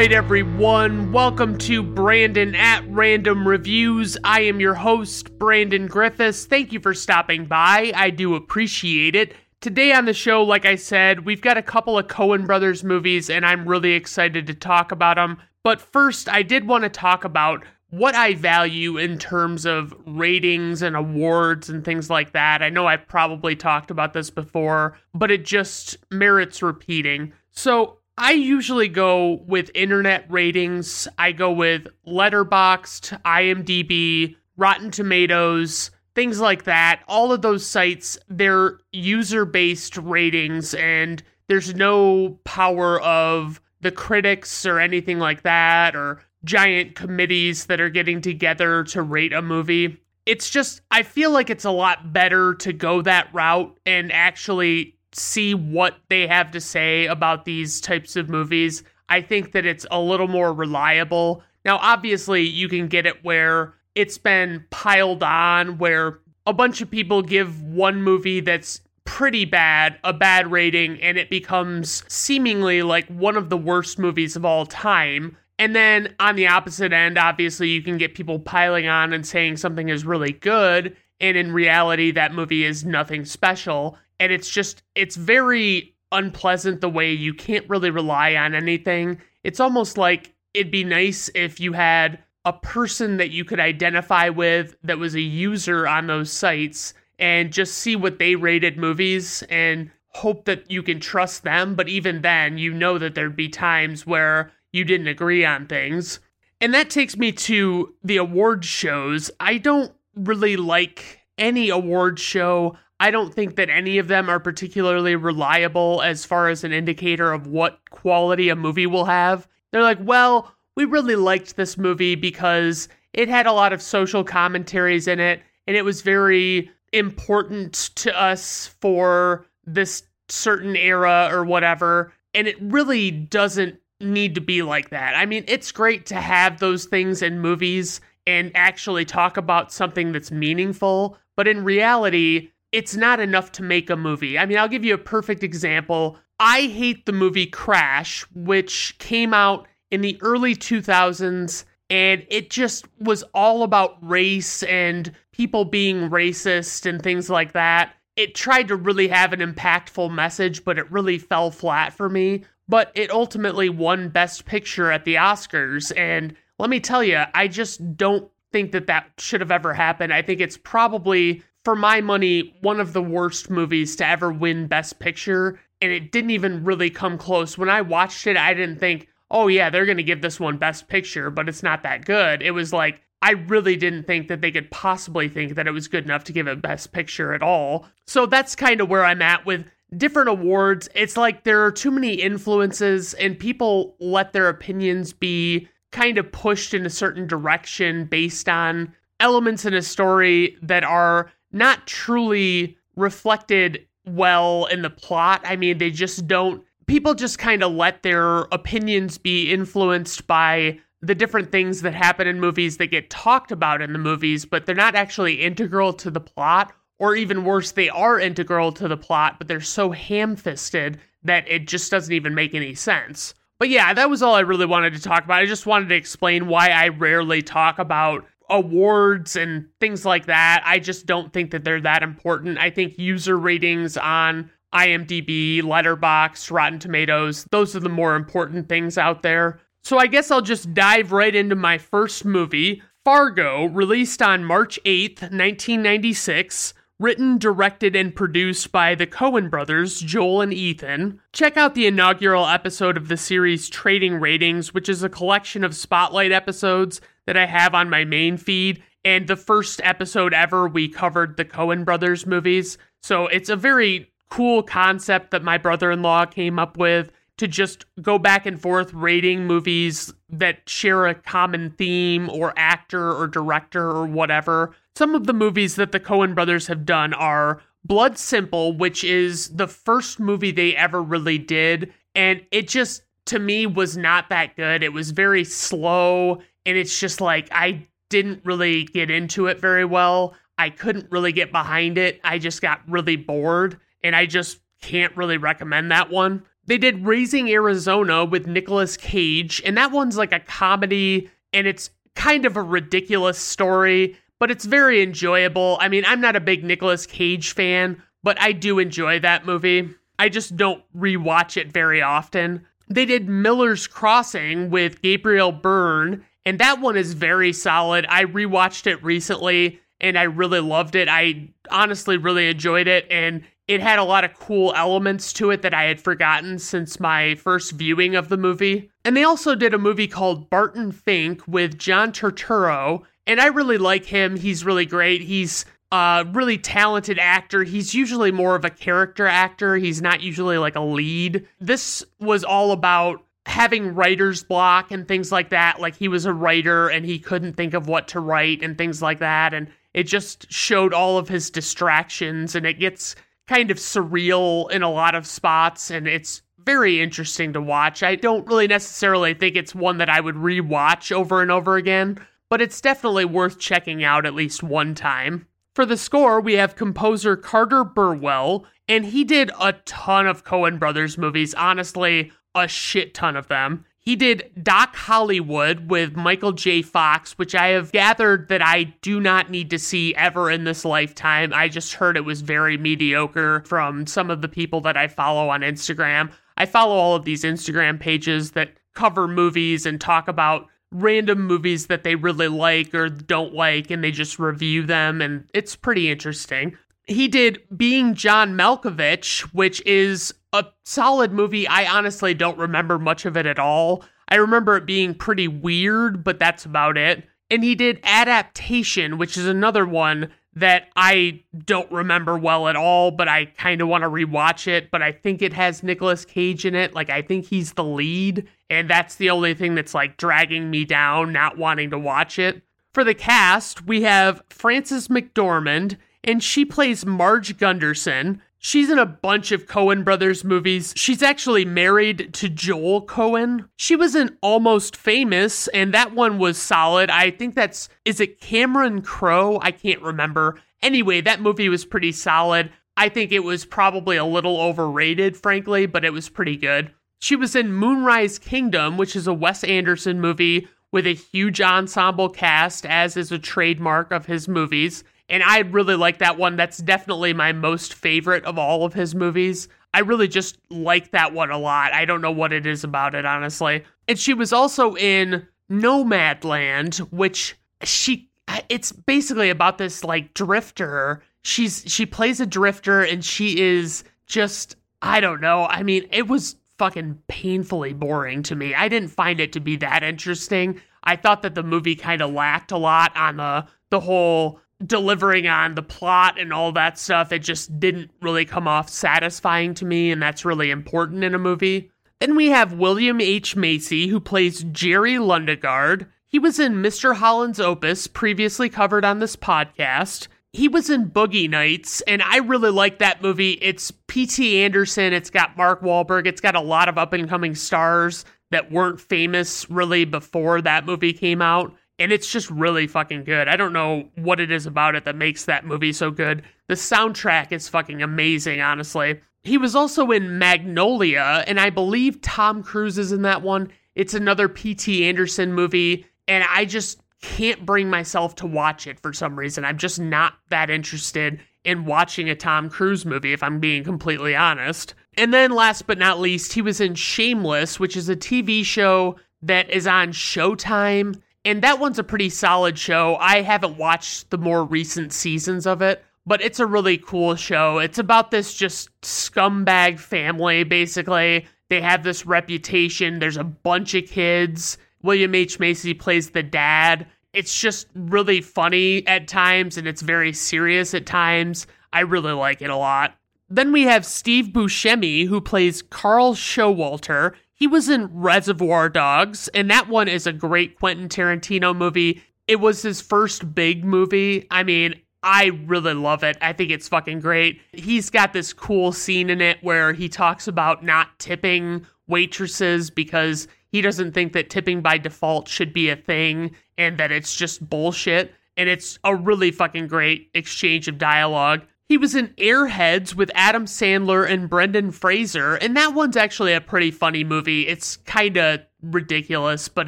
Right, 0.06 0.12
everyone. 0.12 1.12
Welcome 1.12 1.58
to 1.58 1.82
Brandon 1.82 2.54
at 2.54 2.88
Random 2.88 3.48
Reviews. 3.48 4.16
I 4.24 4.42
am 4.42 4.60
your 4.60 4.76
host, 4.76 5.36
Brandon 5.40 5.88
Griffiths. 5.88 6.46
Thank 6.46 6.72
you 6.72 6.80
for 6.80 6.94
stopping 6.94 7.48
by. 7.48 7.92
I 7.96 8.12
do 8.12 8.36
appreciate 8.36 9.16
it. 9.16 9.34
Today 9.62 9.94
on 9.94 10.06
the 10.06 10.14
show, 10.14 10.44
like 10.44 10.64
I 10.64 10.76
said, 10.76 11.26
we've 11.26 11.42
got 11.42 11.58
a 11.58 11.64
couple 11.64 11.98
of 11.98 12.06
Coen 12.06 12.46
Brothers 12.46 12.84
movies, 12.84 13.32
and 13.32 13.44
I'm 13.48 13.68
really 13.68 13.94
excited 13.94 14.46
to 14.46 14.54
talk 14.54 14.92
about 14.92 15.16
them. 15.16 15.40
But 15.64 15.82
first, 15.82 16.30
I 16.30 16.44
did 16.44 16.68
want 16.68 16.84
to 16.84 16.90
talk 16.90 17.24
about 17.24 17.66
what 17.90 18.14
I 18.14 18.36
value 18.36 19.00
in 19.00 19.18
terms 19.18 19.66
of 19.66 19.92
ratings 20.06 20.84
and 20.84 20.96
awards 20.96 21.68
and 21.68 21.84
things 21.84 22.12
like 22.12 22.34
that. 22.34 22.62
I 22.62 22.70
know 22.70 22.86
I've 22.86 23.08
probably 23.08 23.56
talked 23.56 23.90
about 23.90 24.14
this 24.14 24.30
before, 24.30 25.00
but 25.16 25.32
it 25.32 25.46
just 25.46 25.98
merits 26.12 26.62
repeating. 26.62 27.34
So, 27.50 27.98
I 28.18 28.32
usually 28.32 28.88
go 28.88 29.44
with 29.46 29.72
internet 29.74 30.26
ratings. 30.32 31.08
I 31.18 31.34
go 31.34 31.52
with 31.52 31.88
Letterboxd, 32.08 33.22
IMDb, 33.24 34.38
Rotten 34.56 34.90
Tomatoes, 34.90 35.92
things 36.14 36.40
like 36.40 36.64
that. 36.64 37.02
All 37.10 37.34
of 37.34 37.42
those 37.42 37.66
sites, 37.66 38.18
they're 38.30 38.80
user 38.94 39.44
based 39.44 39.98
ratings, 39.98 40.74
and 40.76 41.22
there's 41.50 41.76
no 41.76 42.40
power 42.46 43.02
of 43.02 43.60
the 43.82 43.92
critics 43.92 44.66
or 44.66 44.80
anything 44.80 45.20
like 45.20 45.44
that, 45.44 45.94
or 45.94 46.22
giant 46.46 46.96
committees 46.96 47.66
that 47.66 47.82
are 47.82 47.90
getting 47.90 48.22
together 48.22 48.84
to 48.86 49.02
rate 49.02 49.34
a 49.34 49.42
movie. 49.42 50.02
It's 50.26 50.50
just, 50.50 50.82
I 50.90 51.04
feel 51.04 51.32
like 51.32 51.50
it's 51.50 51.66
a 51.66 51.72
lot 51.72 52.14
better 52.14 52.56
to 52.56 52.72
go 52.72 53.02
that 53.02 53.28
route 53.34 53.78
and 53.86 54.12
actually 54.12 54.95
see 55.16 55.54
what 55.54 55.96
they 56.10 56.28
have 56.28 56.52
to 56.52 56.62
say 56.62 57.06
about 57.06 57.46
these 57.46 57.80
types 57.80 58.16
of 58.16 58.30
movies. 58.30 58.84
I 59.10 59.22
think 59.22 59.52
that 59.54 59.66
it's 59.66 59.86
a 59.92 60.00
little 60.00 60.28
more 60.28 60.54
reliable. 60.54 61.44
Now, 61.64 61.78
obviously, 61.78 62.44
you 62.44 62.68
can 62.68 62.88
get 62.88 63.06
it 63.06 63.24
where 63.24 63.74
it's 63.96 64.18
been 64.18 64.66
piled 64.72 65.24
on, 65.24 65.78
where 65.78 66.20
a 66.46 66.54
bunch 66.54 66.82
of 66.82 66.92
people 66.92 67.22
give 67.22 67.62
one 67.62 68.02
movie 68.02 68.40
that's 68.40 68.82
pretty 69.06 69.46
bad 69.46 69.98
a 70.04 70.12
bad 70.12 70.52
rating, 70.52 71.02
and 71.02 71.18
it 71.18 71.30
becomes 71.30 72.04
seemingly 72.12 72.82
like 72.82 73.08
one 73.08 73.38
of 73.38 73.50
the 73.50 73.58
worst 73.58 73.98
movies 73.98 74.36
of 74.36 74.44
all 74.44 74.66
time. 74.66 75.38
And 75.58 75.76
then 75.76 76.14
on 76.20 76.36
the 76.36 76.48
opposite 76.48 76.92
end, 76.92 77.18
obviously, 77.18 77.70
you 77.70 77.82
can 77.82 77.98
get 77.98 78.16
people 78.16 78.40
piling 78.40 78.88
on 78.88 79.14
and 79.14 79.26
saying 79.26 79.58
something 79.58 79.88
is 79.88 80.06
really 80.06 80.34
good, 80.34 80.98
and 81.22 81.38
in 81.38 81.54
reality, 81.54 82.12
that 82.12 82.34
movie 82.34 82.66
is 82.66 82.84
nothing 82.84 83.24
special 83.24 83.98
and 84.20 84.32
it's 84.32 84.50
just 84.50 84.84
it's 84.96 85.16
very 85.16 85.96
unpleasant 86.12 86.82
the 86.82 86.90
way 86.90 87.12
you 87.12 87.34
can't 87.34 87.70
really 87.70 87.90
rely 87.90 88.36
on 88.36 88.54
anything. 88.56 89.22
It's 89.44 89.60
almost 89.60 89.98
like 89.98 90.34
it'd 90.54 90.72
be 90.72 90.84
nice 90.84 91.30
if 91.36 91.60
you 91.60 91.74
had 91.74 92.20
a 92.46 92.54
person 92.54 93.18
that 93.18 93.32
you 93.32 93.44
could 93.44 93.60
identify 93.60 94.30
with 94.30 94.76
that 94.84 95.00
was 95.00 95.16
a 95.16 95.22
user 95.22 95.88
on 95.88 96.08
those 96.08 96.32
sites 96.32 96.94
and 97.18 97.52
just 97.52 97.78
see 97.78 97.96
what 97.96 98.20
they 98.20 98.36
rated 98.36 98.78
movies 98.78 99.44
and 99.50 99.92
hope 100.10 100.46
that 100.46 100.70
you 100.70 100.84
can 100.84 101.00
trust 101.00 101.44
them. 101.44 101.76
But 101.76 101.90
even 101.90 102.22
then, 102.22 102.58
you 102.58 102.74
know 102.74 102.98
that 102.98 103.16
there'd 103.16 103.36
be 103.36 103.50
times 103.50 104.06
where 104.06 104.52
you 104.72 104.86
didn't 104.86 105.08
agree 105.08 105.44
on 105.44 105.68
things. 105.68 106.20
And 106.62 106.74
that 106.74 106.90
takes 106.90 107.18
me 107.18 107.32
to 107.32 107.94
the 108.04 108.18
award 108.18 108.64
shows. 108.64 109.32
I 109.40 109.58
don't 109.58 109.92
really 110.16 110.56
like 110.56 111.20
any 111.38 111.70
award 111.70 112.20
show 112.20 112.78
I 113.00 113.12
don't 113.12 113.34
think 113.34 113.56
that 113.56 113.70
any 113.70 113.98
of 113.98 114.08
them 114.08 114.30
are 114.30 114.40
particularly 114.40 115.16
reliable 115.16 116.02
as 116.02 116.26
far 116.26 116.50
as 116.50 116.64
an 116.64 116.72
indicator 116.72 117.34
of 117.34 117.48
what 117.48 117.80
quality 117.90 118.50
a 118.50 118.56
movie 118.56 118.88
will 118.88 119.06
have. 119.06 119.48
They're 119.72 119.84
like, 119.84 120.00
well, 120.02 120.54
we 120.76 120.86
really 120.86 121.16
liked 121.16 121.56
this 121.56 121.78
movie 121.78 122.16
because 122.16 122.88
it 123.14 123.28
had 123.28 123.48
a 123.48 123.54
lot 123.54 123.74
of 123.74 123.82
social 123.82 124.24
commentaries 124.24 125.08
in 125.08 125.20
it 125.20 125.42
and 125.68 125.76
it 125.76 125.84
was 125.84 126.02
very 126.02 126.72
important 126.94 127.92
to 127.96 128.18
us 128.18 128.68
for 128.80 129.46
this 129.66 130.04
certain 130.30 130.76
era 130.76 131.30
or 131.32 131.44
whatever. 131.44 132.14
And 132.34 132.48
it 132.48 132.58
really 132.62 133.12
doesn't 133.12 133.80
need 134.00 134.36
to 134.36 134.42
be 134.42 134.62
like 134.62 134.90
that. 134.90 135.16
I 135.16 135.26
mean, 135.26 135.44
it's 135.48 135.72
great 135.72 136.06
to 136.08 136.16
have 136.16 136.60
those 136.60 136.86
things 136.86 137.22
in 137.22 137.40
movies 137.40 138.02
and 138.28 138.52
actually 138.56 139.06
talk 139.06 139.38
about 139.38 139.72
something 139.72 140.12
that's 140.12 140.32
meaningful, 140.32 141.18
but 141.36 141.48
in 141.48 141.64
reality, 141.64 142.50
it's 142.76 142.98
not 142.98 143.22
enough 143.22 143.54
to 143.54 143.64
make 143.64 143.90
a 143.90 143.96
movie. 143.96 144.38
I 144.38 144.46
mean, 144.46 144.58
I'll 144.58 144.68
give 144.68 144.84
you 144.84 144.94
a 144.94 144.98
perfect 144.98 145.44
example. 145.44 146.20
I 146.42 146.64
hate 146.64 147.06
the 147.06 147.14
movie 147.14 147.46
Crash, 147.46 148.24
which 148.36 148.98
came 149.00 149.34
out 149.34 149.66
in 149.92 150.02
the 150.02 150.20
early 150.22 150.56
2000s, 150.56 151.64
and 151.90 152.28
it 152.30 152.50
just 152.50 152.86
was 153.00 153.24
all 153.34 153.64
about 153.64 153.96
race 154.06 154.62
and 154.64 155.10
people 155.32 155.64
being 155.64 156.10
racist 156.10 156.86
and 156.86 157.02
things 157.02 157.30
like 157.30 157.54
that. 157.54 157.94
It 158.18 158.36
tried 158.36 158.68
to 158.68 158.76
really 158.76 159.08
have 159.08 159.32
an 159.32 159.40
impactful 159.40 160.14
message, 160.14 160.66
but 160.66 160.78
it 160.78 160.92
really 160.92 161.18
fell 161.18 161.52
flat 161.52 161.94
for 161.94 162.10
me. 162.10 162.44
But 162.68 162.92
it 162.94 163.10
ultimately 163.10 163.70
won 163.70 164.10
Best 164.10 164.44
Picture 164.44 164.92
at 164.92 165.06
the 165.06 165.16
Oscars. 165.16 165.96
And 165.96 166.36
let 166.60 166.70
me 166.70 166.82
tell 166.82 167.06
you, 167.06 167.24
I 167.34 167.48
just 167.48 167.96
don't 167.96 168.30
think 168.52 168.74
that 168.74 168.88
that 168.88 169.12
should 169.18 169.40
have 169.40 169.52
ever 169.52 169.74
happened. 169.74 170.12
I 170.14 170.22
think 170.22 170.42
it's 170.42 170.58
probably 170.58 171.42
for 171.66 171.76
my 171.76 172.00
money, 172.00 172.56
one 172.62 172.80
of 172.80 172.94
the 172.94 173.02
worst 173.02 173.50
movies 173.50 173.96
to 173.98 174.08
ever 174.08 174.32
win 174.32 174.68
Best 174.68 175.00
Picture, 175.00 175.60
and 175.82 175.92
it 175.92 176.12
didn't 176.12 176.30
even 176.30 176.64
really 176.64 176.90
come 176.90 177.18
close. 177.18 177.58
When 177.58 177.70
I 177.70 177.82
watched 177.82 178.28
it, 178.28 178.38
I 178.38 178.54
didn't 178.54 178.80
think, 178.80 179.10
oh, 179.32 179.48
yeah, 179.48 179.70
they're 179.70 179.86
going 179.86 179.98
to 179.98 180.04
give 180.04 180.22
this 180.22 180.40
one 180.40 180.58
Best 180.58 180.88
Picture, 180.88 181.32
but 181.32 181.50
it's 181.50 181.64
not 181.64 181.84
that 181.84 182.06
good. 182.06 182.42
It 182.44 182.52
was 182.52 182.72
like, 182.72 183.02
I 183.22 183.32
really 183.32 183.76
didn't 183.76 184.04
think 184.04 184.28
that 184.28 184.42
they 184.42 184.52
could 184.52 184.70
possibly 184.70 185.28
think 185.28 185.56
that 185.56 185.68
it 185.68 185.72
was 185.72 185.88
good 185.88 186.06
enough 186.06 186.24
to 186.26 186.34
give 186.34 186.48
it 186.48 186.62
Best 186.62 186.94
Picture 186.94 187.34
at 187.34 187.42
all. 187.42 187.88
So 188.06 188.28
that's 188.28 188.56
kind 188.56 188.80
of 188.80 188.88
where 188.88 189.04
I'm 189.04 189.24
at 189.24 189.48
with 189.48 189.66
different 189.98 190.30
awards. 190.30 190.88
It's 190.94 191.18
like 191.18 191.44
there 191.44 191.66
are 191.66 191.72
too 191.72 191.90
many 191.90 192.14
influences, 192.14 193.16
and 193.16 193.40
people 193.40 193.96
let 194.00 194.34
their 194.34 194.50
opinions 194.50 195.14
be 195.14 195.68
kind 195.92 196.20
of 196.20 196.32
pushed 196.32 196.76
in 196.76 196.86
a 196.86 196.92
certain 196.92 197.26
direction 197.26 198.06
based 198.06 198.48
on 198.48 198.94
elements 199.20 199.66
in 199.66 199.74
a 199.74 199.82
story 199.82 200.58
that 200.62 200.84
are 200.84 201.32
not 201.56 201.88
truly 201.88 202.78
reflected 202.96 203.88
well 204.06 204.66
in 204.66 204.82
the 204.82 204.90
plot. 204.90 205.42
I 205.44 205.56
mean, 205.56 205.78
they 205.78 205.90
just 205.90 206.28
don't, 206.28 206.64
people 206.86 207.16
just 207.16 207.40
kind 207.40 207.64
of 207.64 207.72
let 207.72 208.04
their 208.04 208.42
opinions 208.52 209.18
be 209.18 209.52
influenced 209.52 210.28
by 210.28 210.80
the 211.02 211.16
different 211.16 211.52
things 211.52 211.82
that 211.82 211.94
happen 211.94 212.28
in 212.28 212.40
movies 212.40 212.78
that 212.78 212.88
get 212.88 213.10
talked 213.10 213.52
about 213.52 213.82
in 213.82 213.94
the 213.94 214.00
movies, 214.00 214.46
but 214.46 214.66
they're 214.66 214.76
not 214.76 214.96
actually 214.96 215.42
integral 215.42 215.94
to 215.94 216.12
the 216.12 216.20
plot. 216.20 216.74
Or 216.98 217.16
even 217.16 217.44
worse, 217.44 217.74
they 217.74 217.90
are 217.90 218.20
integral 218.20 218.72
to 218.74 218.88
the 218.88 218.96
plot, 218.96 219.38
but 219.38 219.48
they're 219.48 219.60
so 219.60 219.92
ham 219.92 220.36
fisted 220.36 221.00
that 221.24 221.46
it 221.48 221.68
just 221.68 221.92
doesn't 221.92 222.14
even 222.14 222.34
make 222.34 222.54
any 222.54 222.74
sense. 222.74 223.34
But 223.60 223.70
yeah, 223.70 223.94
that 223.94 224.10
was 224.10 224.22
all 224.22 224.36
I 224.36 224.42
really 224.42 224.66
wanted 224.66 224.94
to 224.94 225.02
talk 225.02 225.26
about. 225.26 225.42
I 225.42 225.46
just 225.46 225.66
wanted 225.66 225.90
to 225.90 225.96
explain 225.96 226.48
why 226.48 226.70
I 226.70 226.90
rarely 226.90 227.42
talk 227.42 227.80
about 227.80 228.26
awards 228.50 229.36
and 229.36 229.68
things 229.80 230.06
like 230.06 230.28
that. 230.28 230.64
I 230.66 230.80
just 230.80 231.06
don't 231.06 231.34
think 231.34 231.52
that 231.52 231.64
they're 231.64 231.82
that 231.82 232.04
important. 232.04 232.58
I 232.58 232.70
think 232.70 233.00
user 233.00 233.38
ratings 233.38 233.98
on 233.98 234.52
IMDb, 234.74 235.62
Letterboxd, 235.62 236.52
Rotten 236.52 236.80
Tomatoes, 236.80 237.46
those 237.52 237.76
are 237.76 237.80
the 237.80 237.90
more 237.90 238.16
important 238.16 238.70
things 238.70 238.98
out 238.98 239.24
there. 239.24 239.60
So 239.84 239.98
I 239.98 240.08
guess 240.08 240.32
I'll 240.32 240.42
just 240.42 240.74
dive 240.74 241.12
right 241.12 241.36
into 241.36 241.56
my 241.56 241.78
first 241.78 242.26
movie, 242.26 242.82
Fargo, 243.04 243.66
released 243.66 244.22
on 244.22 244.44
March 244.44 244.80
8th, 244.86 245.22
1996 245.22 246.74
written, 247.00 247.38
directed, 247.38 247.96
and 247.96 248.16
produced 248.16 248.72
by 248.72 248.96
the 248.96 249.08
Coen 249.08 249.50
brothers, 249.50 250.00
Joel 250.00 250.42
and 250.42 250.54
Ethan. 250.54 251.20
Check 251.34 251.58
out 251.58 251.76
the 251.76 251.88
inaugural 251.88 252.48
episode 252.48 252.98
of 252.98 253.08
the 253.08 253.18
series 253.18 253.70
Trading 253.70 254.16
Ratings, 254.16 254.74
which 254.74 254.88
is 254.88 255.04
a 255.04 255.10
collection 255.10 255.64
of 255.64 255.76
spotlight 255.76 256.32
episodes 256.32 257.02
that 257.26 257.38
I 257.38 257.46
have 257.46 257.74
on 257.76 257.90
my 257.90 258.06
main 258.06 258.38
feed. 258.38 258.82
And 259.04 259.28
the 259.28 259.36
first 259.36 259.82
episode 259.84 260.34
ever, 260.34 260.68
we 260.68 260.88
covered 260.88 261.38
the 261.38 261.46
Coen 261.46 261.84
brothers 261.86 262.26
movies. 262.26 262.78
So 263.04 263.28
it's 263.28 263.50
a 263.50 263.56
very 263.56 264.12
cool 264.30 264.64
concept 264.64 265.32
that 265.32 265.44
my 265.44 265.58
brother 265.58 265.92
in 265.92 266.02
law 266.02 266.26
came 266.26 266.58
up 266.58 266.78
with 266.78 267.12
to 267.38 267.48
just 267.48 267.86
go 268.02 268.18
back 268.18 268.46
and 268.46 268.62
forth 268.62 268.94
rating 268.94 269.46
movies 269.46 270.14
that 270.30 270.68
share 270.68 271.06
a 271.06 271.14
common 271.14 271.72
theme 271.72 272.30
or 272.30 272.54
actor 272.56 273.12
or 273.12 273.28
director 273.28 273.90
or 273.90 274.06
whatever. 274.06 274.74
Some 274.96 275.14
of 275.14 275.28
the 275.28 275.34
movies 275.34 275.76
that 275.76 275.92
the 275.92 276.00
Coen 276.00 276.34
brothers 276.34 276.68
have 276.68 276.86
done 276.86 277.14
are 277.14 277.62
Blood 277.84 278.18
Simple, 278.18 278.72
which 278.76 279.04
is 279.04 279.50
the 279.50 279.68
first 279.68 280.20
movie 280.20 280.52
they 280.52 280.76
ever 280.76 281.04
really 281.04 281.38
did. 281.38 281.94
And 282.16 282.42
it 282.52 282.70
just, 282.70 283.04
to 283.26 283.38
me, 283.38 283.68
was 283.68 283.98
not 283.98 284.30
that 284.30 284.56
good. 284.56 284.84
It 284.84 284.94
was 284.94 285.12
very 285.12 285.44
slow. 285.44 286.42
And 286.66 286.78
it's 286.78 286.98
just 286.98 287.20
like, 287.20 287.50
I 287.52 287.86
didn't 288.10 288.46
really 288.46 288.86
get 288.86 289.12
into 289.12 289.48
it 289.48 289.60
very 289.60 289.84
well. 289.84 290.34
I 290.58 290.70
couldn't 290.70 291.12
really 291.12 291.34
get 291.34 291.52
behind 291.52 291.98
it. 291.98 292.22
I 292.24 292.40
just 292.40 292.62
got 292.62 292.80
really 292.88 293.18
bored. 293.18 293.78
And 294.02 294.16
I 294.16 294.26
just 294.26 294.60
can't 294.82 295.16
really 295.18 295.38
recommend 295.38 295.92
that 295.92 296.10
one. 296.10 296.44
They 296.68 296.78
did 296.78 297.06
Raising 297.06 297.50
Arizona 297.50 298.24
with 298.24 298.48
Nicolas 298.48 298.96
Cage. 298.96 299.62
And 299.66 299.78
that 299.78 299.92
one's 299.92 300.16
like 300.16 300.32
a 300.32 300.40
comedy. 300.40 301.30
And 301.52 301.68
it's 301.68 301.90
kind 302.16 302.46
of 302.46 302.56
a 302.56 302.62
ridiculous 302.62 303.38
story 303.38 304.18
but 304.46 304.52
it's 304.52 304.66
very 304.66 305.02
enjoyable. 305.02 305.76
I 305.82 305.90
mean, 305.90 306.04
I'm 306.06 306.22
not 306.22 306.36
a 306.36 306.40
big 306.40 306.64
Nicolas 306.64 307.08
Cage 307.08 307.54
fan, 307.54 308.00
but 308.22 308.40
I 308.40 308.52
do 308.52 308.78
enjoy 308.78 309.20
that 309.22 309.44
movie. 309.44 309.90
I 310.20 310.30
just 310.30 310.56
don't 310.56 310.84
rewatch 310.96 311.58
it 311.58 311.72
very 311.72 312.00
often. 312.00 312.64
They 312.88 313.06
did 313.06 313.28
Miller's 313.28 313.88
Crossing 313.88 314.70
with 314.70 315.02
Gabriel 315.02 315.52
Byrne, 315.52 316.24
and 316.46 316.60
that 316.60 316.80
one 316.80 316.96
is 316.96 317.14
very 317.14 317.54
solid. 317.54 318.06
I 318.08 318.26
rewatched 318.26 318.86
it 318.86 319.04
recently 319.04 319.80
and 320.00 320.16
I 320.16 320.24
really 320.24 320.60
loved 320.60 320.94
it. 320.94 321.10
I 321.10 321.50
honestly 321.72 322.16
really 322.16 322.48
enjoyed 322.48 322.88
it 322.88 323.08
and 323.10 323.42
it 323.68 323.82
had 323.82 323.98
a 323.98 324.04
lot 324.04 324.26
of 324.26 324.36
cool 324.36 324.74
elements 324.76 325.34
to 325.34 325.50
it 325.50 325.64
that 325.64 325.74
I 325.74 325.86
had 325.86 326.00
forgotten 326.00 326.60
since 326.60 327.00
my 327.00 327.34
first 327.34 327.72
viewing 327.72 328.16
of 328.16 328.30
the 328.30 328.38
movie. 328.38 328.92
And 329.04 329.18
they 329.18 329.24
also 329.24 329.56
did 329.56 329.74
a 329.74 329.80
movie 329.80 330.08
called 330.08 330.52
Barton 330.52 330.92
Fink 330.92 331.42
with 331.48 331.80
John 331.80 332.12
Turturro, 332.12 333.06
and 333.28 333.40
I 333.40 333.48
really 333.48 333.78
like 333.78 334.06
him. 334.06 334.36
He's 334.38 334.66
really 334.66 334.86
great. 334.86 335.22
He's 335.22 335.66
a 335.92 336.26
really 336.32 336.58
talented 336.58 337.20
actor. 337.20 337.64
He's 337.64 337.94
usually 337.94 338.32
more 338.32 338.56
of 338.56 338.66
a 338.66 338.70
character 338.70 339.28
actor. 339.28 339.76
He's 339.76 340.02
not 340.02 340.22
usually 340.22 340.58
like 340.58 340.76
a 340.76 340.82
lead. 340.82 341.48
This 341.60 342.04
was 342.20 342.44
all 342.44 342.72
about 342.72 343.24
having 343.46 343.94
writer's 343.94 344.44
block 344.44 344.92
and 344.92 345.08
things 345.08 345.32
like 345.32 345.50
that. 345.50 345.80
Like 345.80 345.96
he 345.96 346.08
was 346.08 346.26
a 346.26 346.34
writer 346.34 346.90
and 346.90 347.06
he 347.06 347.20
couldn't 347.20 347.54
think 347.54 347.74
of 347.74 347.88
what 347.88 348.08
to 348.10 348.20
write 348.20 348.62
and 348.62 348.78
things 348.78 349.02
like 349.02 349.20
that. 349.20 349.54
And 349.54 349.70
it 349.94 350.04
just 350.04 350.52
showed 350.52 350.94
all 350.94 351.18
of 351.18 351.30
his 351.30 351.50
distractions 351.50 352.56
and 352.56 352.66
it 352.66 352.80
gets 352.80 353.16
kind 353.48 353.70
of 353.70 353.78
surreal 353.78 354.70
in 354.72 354.82
a 354.82 354.92
lot 354.92 355.14
of 355.16 355.28
spots 355.28 355.92
and 355.92 356.08
it's 356.08 356.42
very 356.66 357.00
interesting 357.00 357.54
to 357.54 357.62
watch. 357.62 358.02
I 358.02 358.16
don't 358.16 358.48
really 358.48 358.68
necessarily 358.68 359.36
think 359.36 359.56
it's 359.56 359.76
one 359.76 360.00
that 360.00 360.10
I 360.10 360.20
would 360.20 360.36
rewatch 360.36 361.12
over 361.12 361.44
and 361.44 361.52
over 361.52 361.76
again, 361.76 362.18
but 362.50 362.62
it's 362.62 362.82
definitely 362.82 363.26
worth 363.26 363.60
checking 363.60 364.04
out 364.04 364.26
at 364.26 364.36
least 364.36 364.64
one 364.64 364.96
time. 364.96 365.48
For 365.74 365.86
the 365.86 365.98
score, 365.98 366.40
we 366.40 366.54
have 366.54 366.76
composer 366.76 367.36
Carter 367.36 367.84
Burwell, 367.84 368.66
and 368.88 369.06
he 369.06 369.24
did 369.24 369.52
a 369.60 369.74
ton 369.86 370.26
of 370.26 370.46
Coen 370.46 370.80
Brothers 370.80 371.18
movies, 371.18 371.54
honestly, 371.54 372.32
a 372.54 372.68
shit 372.68 373.14
ton 373.14 373.36
of 373.36 373.48
them. 373.48 373.86
He 374.00 374.16
did 374.16 374.52
Doc 374.62 374.96
Hollywood 374.96 375.90
with 375.90 376.16
Michael 376.16 376.52
J. 376.52 376.84
Fox, 376.84 377.34
which 377.40 377.56
I 377.56 377.70
have 377.70 377.92
gathered 377.92 378.50
that 378.50 378.62
I 378.62 378.84
do 379.02 379.20
not 379.20 379.50
need 379.50 379.72
to 379.72 379.80
see 379.80 380.14
ever 380.14 380.52
in 380.52 380.64
this 380.64 380.86
lifetime. 380.86 381.52
I 381.54 381.68
just 381.68 381.96
heard 381.96 382.16
it 382.16 382.24
was 382.24 382.42
very 382.42 382.78
mediocre 382.78 383.64
from 383.66 384.06
some 384.06 384.30
of 384.30 384.44
the 384.44 384.48
people 384.48 384.80
that 384.82 384.96
I 384.96 385.08
follow 385.08 385.50
on 385.50 385.62
Instagram. 385.62 386.32
I 386.56 386.68
follow 386.68 386.96
all 386.96 387.16
of 387.16 387.26
these 387.26 387.44
Instagram 387.44 388.00
pages 388.00 388.52
that 388.52 388.78
cover 388.94 389.28
movies 389.28 389.88
and 389.88 390.00
talk 390.00 390.28
about 390.28 390.68
random 390.92 391.46
movies 391.46 391.88
that 391.88 392.04
they 392.04 392.16
really 392.16 392.48
like 392.48 392.94
or 392.94 393.10
don't 393.10 393.54
like 393.54 393.92
and 393.92 394.04
they 394.04 394.12
just 394.12 394.40
review 394.40 394.84
them 394.84 395.22
and 395.22 395.50
it's 395.54 395.76
pretty 395.76 396.10
interesting. 396.10 396.78
He 397.08 397.28
did 397.28 397.62
Being 397.76 398.16
John 398.16 398.56
Malkovich, 398.56 399.42
which 399.54 399.82
is 399.86 400.34
a 400.54 400.66
solid 400.86 401.32
movie. 401.32 401.68
I 401.68 401.86
honestly 401.86 402.34
don't 402.34 402.58
remember 402.58 402.98
much 402.98 403.26
of 403.26 403.38
it 403.38 403.46
at 403.46 403.60
all. 403.60 404.04
I 404.30 404.36
remember 404.36 404.76
it 404.78 404.86
being 404.86 405.14
pretty 405.14 405.48
weird, 405.48 406.24
but 406.24 406.40
that's 406.40 406.66
about 406.66 406.98
it. 406.98 407.24
And 407.52 407.64
he 407.64 407.76
did 407.76 408.00
Adaptation, 408.04 409.18
which 409.18 409.38
is 409.38 409.46
another 409.46 409.86
one 409.86 410.32
that 410.56 410.88
I 410.96 411.44
don't 411.66 411.92
remember 411.92 412.38
well 412.38 412.68
at 412.68 412.76
all, 412.76 413.12
but 413.12 413.28
I 413.28 413.46
kind 413.46 413.82
of 413.82 413.88
want 413.88 414.04
to 414.04 414.10
rewatch 414.10 414.68
it. 414.68 414.90
But 414.90 415.02
I 415.02 415.12
think 415.12 415.42
it 415.42 415.54
has 415.54 415.84
Nicolas 415.84 416.24
Cage 416.26 416.66
in 416.66 416.76
it. 416.76 416.94
Like, 416.94 417.10
I 417.10 417.22
think 417.22 417.46
he's 417.46 417.74
the 417.74 417.84
lead. 417.84 418.48
And 418.70 418.90
that's 418.90 419.16
the 419.16 419.30
only 419.30 419.54
thing 419.54 419.76
that's 419.76 419.94
like 419.94 420.18
dragging 420.18 420.70
me 420.72 420.86
down, 420.86 421.34
not 421.34 421.58
wanting 421.58 421.90
to 421.92 422.00
watch 422.00 422.40
it. 422.40 422.64
For 422.94 423.04
the 423.04 423.14
cast, 423.14 423.86
we 423.86 424.04
have 424.04 424.42
Frances 424.50 425.10
McDormand, 425.10 425.98
and 426.24 426.42
she 426.42 426.64
plays 426.64 427.06
Marge 427.06 427.58
Gunderson. 427.58 428.42
She's 428.68 428.90
in 428.90 428.98
a 428.98 429.06
bunch 429.06 429.52
of 429.52 429.68
Coen 429.68 430.04
Brothers 430.04 430.44
movies. 430.44 430.92
She's 430.98 431.22
actually 431.22 431.66
married 431.66 432.34
to 432.34 432.50
Joel 432.50 433.06
Coen. 433.06 433.70
She 433.78 433.96
was 433.96 434.16
in 434.16 434.40
Almost 434.42 434.98
Famous, 434.98 435.68
and 435.68 435.94
that 435.94 436.16
one 436.16 436.40
was 436.40 436.58
solid. 436.58 437.12
I 437.12 437.30
think 437.30 437.54
that's, 437.54 437.90
is 438.06 438.20
it 438.20 438.42
Cameron 438.42 439.04
Crowe? 439.04 439.60
I 439.62 439.70
can't 439.70 440.02
remember. 440.02 440.60
Anyway, 440.82 441.22
that 441.22 441.42
movie 441.42 441.70
was 441.70 441.86
pretty 441.86 442.12
solid. 442.12 442.72
I 442.98 443.08
think 443.08 443.32
it 443.32 443.44
was 443.44 443.66
probably 443.66 444.18
a 444.18 444.26
little 444.26 444.60
overrated, 444.60 445.38
frankly, 445.38 445.86
but 445.86 446.04
it 446.04 446.12
was 446.12 446.28
pretty 446.28 446.58
good. 446.58 446.92
She 447.20 447.36
was 447.36 447.56
in 447.56 447.72
Moonrise 447.72 448.40
Kingdom, 448.40 448.98
which 448.98 449.16
is 449.16 449.28
a 449.28 449.34
Wes 449.34 449.64
Anderson 449.64 450.20
movie 450.20 450.68
with 450.92 451.06
a 451.06 451.14
huge 451.14 451.62
ensemble 451.62 452.30
cast, 452.30 452.84
as 452.88 453.16
is 453.16 453.32
a 453.32 453.38
trademark 453.38 454.12
of 454.12 454.26
his 454.26 454.48
movies. 454.48 455.04
And 455.30 455.42
I 455.42 455.60
really 455.60 455.96
like 455.96 456.20
that 456.20 456.38
one. 456.38 456.56
That's 456.56 456.78
definitely 456.78 457.34
my 457.34 457.52
most 457.52 457.94
favorite 457.94 458.46
of 458.46 458.60
all 458.60 458.86
of 458.86 458.94
his 458.94 459.16
movies. 459.16 459.68
I 459.94 460.00
really 460.00 460.28
just 460.28 460.58
like 460.70 461.12
that 461.12 461.34
one 461.34 461.52
a 461.52 461.58
lot. 461.58 461.94
I 461.94 462.06
don't 462.06 462.22
know 462.22 462.32
what 462.32 462.54
it 462.54 462.66
is 462.66 462.84
about 462.84 463.16
it, 463.16 463.26
honestly. 463.26 463.84
And 464.08 464.20
she 464.20 464.34
was 464.34 464.54
also 464.54 464.96
in 464.96 465.48
Nomadland, 465.70 466.98
which 467.12 467.56
she 467.84 468.30
it's 468.70 468.92
basically 468.92 469.50
about 469.50 469.78
this 469.78 470.04
like 470.04 470.34
drifter. 470.34 471.24
She's 471.44 471.84
she 471.88 472.06
plays 472.06 472.40
a 472.40 472.46
drifter 472.46 473.02
and 473.02 473.24
she 473.24 473.60
is 473.60 474.04
just 474.28 474.76
I 475.02 475.20
don't 475.20 475.42
know. 475.42 475.66
I 475.66 475.84
mean, 475.84 476.08
it 476.12 476.28
was 476.28 476.56
fucking 476.78 477.20
painfully 477.28 477.94
boring 477.94 478.44
to 478.44 478.56
me. 478.56 478.76
I 478.76 478.90
didn't 478.90 479.10
find 479.10 479.40
it 479.40 479.54
to 479.54 479.60
be 479.60 479.78
that 479.78 480.04
interesting. 480.04 480.82
I 481.04 481.16
thought 481.16 481.42
that 481.44 481.56
the 481.56 481.64
movie 481.64 481.96
kind 481.96 482.22
of 482.22 482.34
lacked 482.34 482.72
a 482.72 482.78
lot 482.78 483.16
on 483.16 483.38
the 483.38 483.66
the 483.92 484.00
whole 484.00 484.60
delivering 484.86 485.48
on 485.48 485.76
the 485.76 485.84
plot 485.84 486.40
and 486.40 486.52
all 486.52 486.72
that 486.74 486.98
stuff, 486.98 487.32
it 487.32 487.40
just 487.40 487.80
didn't 487.80 488.12
really 488.22 488.46
come 488.46 488.68
off 488.68 488.90
satisfying 488.90 489.74
to 489.76 489.86
me, 489.86 490.12
and 490.12 490.22
that's 490.22 490.46
really 490.46 490.72
important 490.72 491.24
in 491.24 491.36
a 491.36 491.40
movie. 491.40 491.92
Then 492.20 492.36
we 492.36 492.48
have 492.48 492.74
William 492.74 493.22
H. 493.22 493.56
Macy, 493.56 494.08
who 494.08 494.20
plays 494.20 494.64
Jerry 494.72 495.14
Lundegaard. 495.14 496.08
He 496.26 496.40
was 496.40 496.60
in 496.60 496.76
Mr. 496.76 497.16
Holland's 497.16 497.60
Opus, 497.60 498.08
previously 498.08 498.70
covered 498.70 499.06
on 499.06 499.20
this 499.20 499.36
podcast. 499.36 500.28
He 500.52 500.68
was 500.68 500.90
in 500.90 501.10
Boogie 501.10 501.50
Nights, 501.50 502.02
and 502.02 502.22
I 502.22 502.38
really 502.38 502.72
like 502.72 503.00
that 503.00 503.22
movie. 503.22 503.54
It's 503.62 503.92
P.T. 504.08 504.64
Anderson, 504.64 505.14
it's 505.14 505.30
got 505.30 505.58
Mark 505.58 505.82
Wahlberg, 505.82 506.28
it's 506.28 506.42
got 506.42 506.56
a 506.56 506.62
lot 506.62 506.88
of 506.88 506.98
up 506.98 507.14
and 507.14 507.28
coming 507.28 507.56
stars 507.56 508.24
that 508.52 508.72
weren't 508.72 509.02
famous 509.02 509.70
really 509.70 510.06
before 510.06 510.62
that 510.62 510.86
movie 510.86 511.14
came 511.14 511.42
out 511.42 511.76
and 511.98 512.12
it's 512.12 512.32
just 512.32 512.50
really 512.50 512.88
fucking 512.88 513.24
good. 513.24 513.48
I 513.48 513.56
don't 513.56 513.74
know 513.74 514.10
what 514.16 514.40
it 514.40 514.52
is 514.52 514.66
about 514.66 514.96
it 514.96 515.06
that 515.06 515.16
makes 515.16 515.46
that 515.46 515.66
movie 515.66 515.94
so 515.94 516.12
good. 516.12 516.44
The 516.68 516.74
soundtrack 516.76 517.52
is 517.52 517.70
fucking 517.70 518.02
amazing, 518.02 518.62
honestly. 518.62 519.22
He 519.44 519.58
was 519.58 519.76
also 519.76 520.12
in 520.12 520.40
Magnolia, 520.40 521.44
and 521.48 521.60
I 521.60 521.70
believe 521.70 522.22
Tom 522.22 522.64
Cruise 522.64 522.98
is 522.98 523.12
in 523.12 523.22
that 523.22 523.42
one. 523.42 523.72
It's 523.94 524.14
another 524.14 524.50
P.T. 524.50 525.06
Anderson 525.08 525.54
movie, 525.54 526.06
and 526.28 526.44
I 526.50 526.66
just 526.66 527.00
can't 527.22 527.66
bring 527.66 527.90
myself 527.90 528.36
to 528.36 528.48
watch 528.48 528.88
it 528.88 529.00
for 529.00 529.14
some 529.14 529.38
reason. 529.38 529.64
I'm 529.64 529.78
just 529.78 530.00
not 530.00 530.34
that 530.50 530.70
interested 530.70 531.40
in 531.64 531.86
watching 531.86 532.30
a 532.30 532.36
Tom 532.36 532.70
Cruise 532.70 533.06
movie, 533.06 533.34
if 533.34 533.42
I'm 533.42 533.60
being 533.60 533.84
completely 533.84 534.36
honest. 534.36 534.94
And 535.16 535.34
then, 535.34 535.52
last 535.52 535.88
but 535.88 535.98
not 535.98 536.20
least, 536.20 536.54
he 536.54 536.62
was 536.62 536.82
in 536.82 536.96
Shameless, 536.96 537.80
which 537.80 537.96
is 537.96 538.10
a 538.10 538.16
TV 538.16 538.66
show 538.66 539.16
that 539.42 539.70
is 539.70 539.88
on 539.88 540.10
Showtime 540.10 541.22
and 541.46 541.62
that 541.62 541.80
one's 541.80 542.00
a 542.00 542.04
pretty 542.04 542.30
solid 542.30 542.78
show. 542.78 543.16
I 543.18 543.42
haven't 543.42 543.78
watched 543.78 544.32
the 544.32 544.38
more 544.38 544.66
recent 544.66 545.14
seasons 545.14 545.68
of 545.68 545.82
it, 545.82 546.04
but 546.26 546.42
it's 546.42 546.60
a 546.60 546.66
really 546.66 546.98
cool 546.98 547.36
show. 547.36 547.78
It's 547.78 548.00
about 548.00 548.32
this 548.32 548.54
just 548.54 548.90
scumbag 549.02 550.00
family, 550.00 550.64
basically. 550.64 551.46
They 551.70 551.82
have 551.82 552.04
this 552.04 552.26
reputation. 552.26 553.20
There's 553.20 553.38
a 553.38 553.44
bunch 553.44 553.94
of 553.94 554.08
kids. 554.08 554.78
William 555.04 555.36
H. 555.36 555.60
Macy 555.60 555.94
plays 555.94 556.32
the 556.32 556.44
dad, 556.44 557.06
It's 557.32 557.60
just 557.60 557.88
really 557.94 558.42
funny 558.42 559.06
at 559.08 559.28
times 559.28 559.78
and 559.78 559.88
it's 559.88 560.02
very 560.02 560.34
serious 560.34 560.94
at 560.96 561.06
times. 561.06 561.68
I 561.94 562.00
really 562.00 562.32
like 562.32 562.62
it 562.62 562.72
a 562.72 562.76
lot. 562.76 563.16
Then 563.50 563.72
we 563.72 563.84
have 563.84 564.06
Steve 564.06 564.48
Buscemi, 564.48 565.28
who 565.28 565.40
plays 565.40 565.84
Carl 565.84 566.34
Showalter. 566.34 567.34
He 567.56 567.68
was 567.68 567.88
in 567.88 568.08
Reservoir 568.08 568.90
Dogs, 568.90 569.48
and 569.50 569.72
that 569.72 569.88
one 569.88 570.10
is 570.10 570.28
a 570.28 570.34
great 570.34 570.78
Quentin 570.78 571.08
Tarantino 571.08 571.76
movie. 571.76 572.22
It 572.50 572.60
was 572.60 572.82
his 572.82 573.02
first 573.02 573.56
big 573.56 573.86
movie. 573.86 574.46
I 574.52 574.64
mean, 574.64 574.96
I 575.24 575.52
really 575.66 575.94
love 575.94 576.24
it. 576.24 576.38
I 576.42 576.52
think 576.52 576.70
it's 576.70 576.90
fucking 576.90 577.22
great. 577.22 577.62
He's 577.72 578.10
got 578.10 578.34
this 578.34 578.52
cool 578.52 578.92
scene 578.92 579.30
in 579.30 579.40
it 579.40 579.58
where 579.62 579.94
he 579.94 580.10
talks 580.10 580.48
about 580.48 580.84
not 580.84 581.18
tipping 581.18 581.88
waitresses 582.08 582.90
because 582.90 583.48
he 583.72 583.82
doesn't 583.82 584.12
think 584.12 584.34
that 584.34 584.50
tipping 584.50 584.82
by 584.82 584.98
default 584.98 585.48
should 585.48 585.74
be 585.74 585.90
a 585.90 585.96
thing 585.96 586.52
and 586.78 586.98
that 586.98 587.12
it's 587.12 587.34
just 587.34 587.68
bullshit. 587.68 588.36
And 588.58 588.70
it's 588.70 589.00
a 589.04 589.16
really 589.16 589.52
fucking 589.52 589.88
great 589.88 590.30
exchange 590.34 590.88
of 590.88 590.98
dialogue. 590.98 591.62
He 591.88 591.98
was 591.98 592.16
in 592.16 592.30
Airheads 592.30 593.14
with 593.14 593.30
Adam 593.36 593.66
Sandler 593.66 594.28
and 594.28 594.50
Brendan 594.50 594.92
Fraser, 594.92 595.56
and 595.56 595.78
that 595.78 595.94
one's 595.94 596.18
actually 596.18 596.54
a 596.54 596.62
pretty 596.62 596.90
funny 596.90 597.24
movie. 597.24 597.68
It's 597.68 597.98
kind 597.98 598.38
of 598.38 598.62
ridiculous, 598.82 599.68
but 599.68 599.88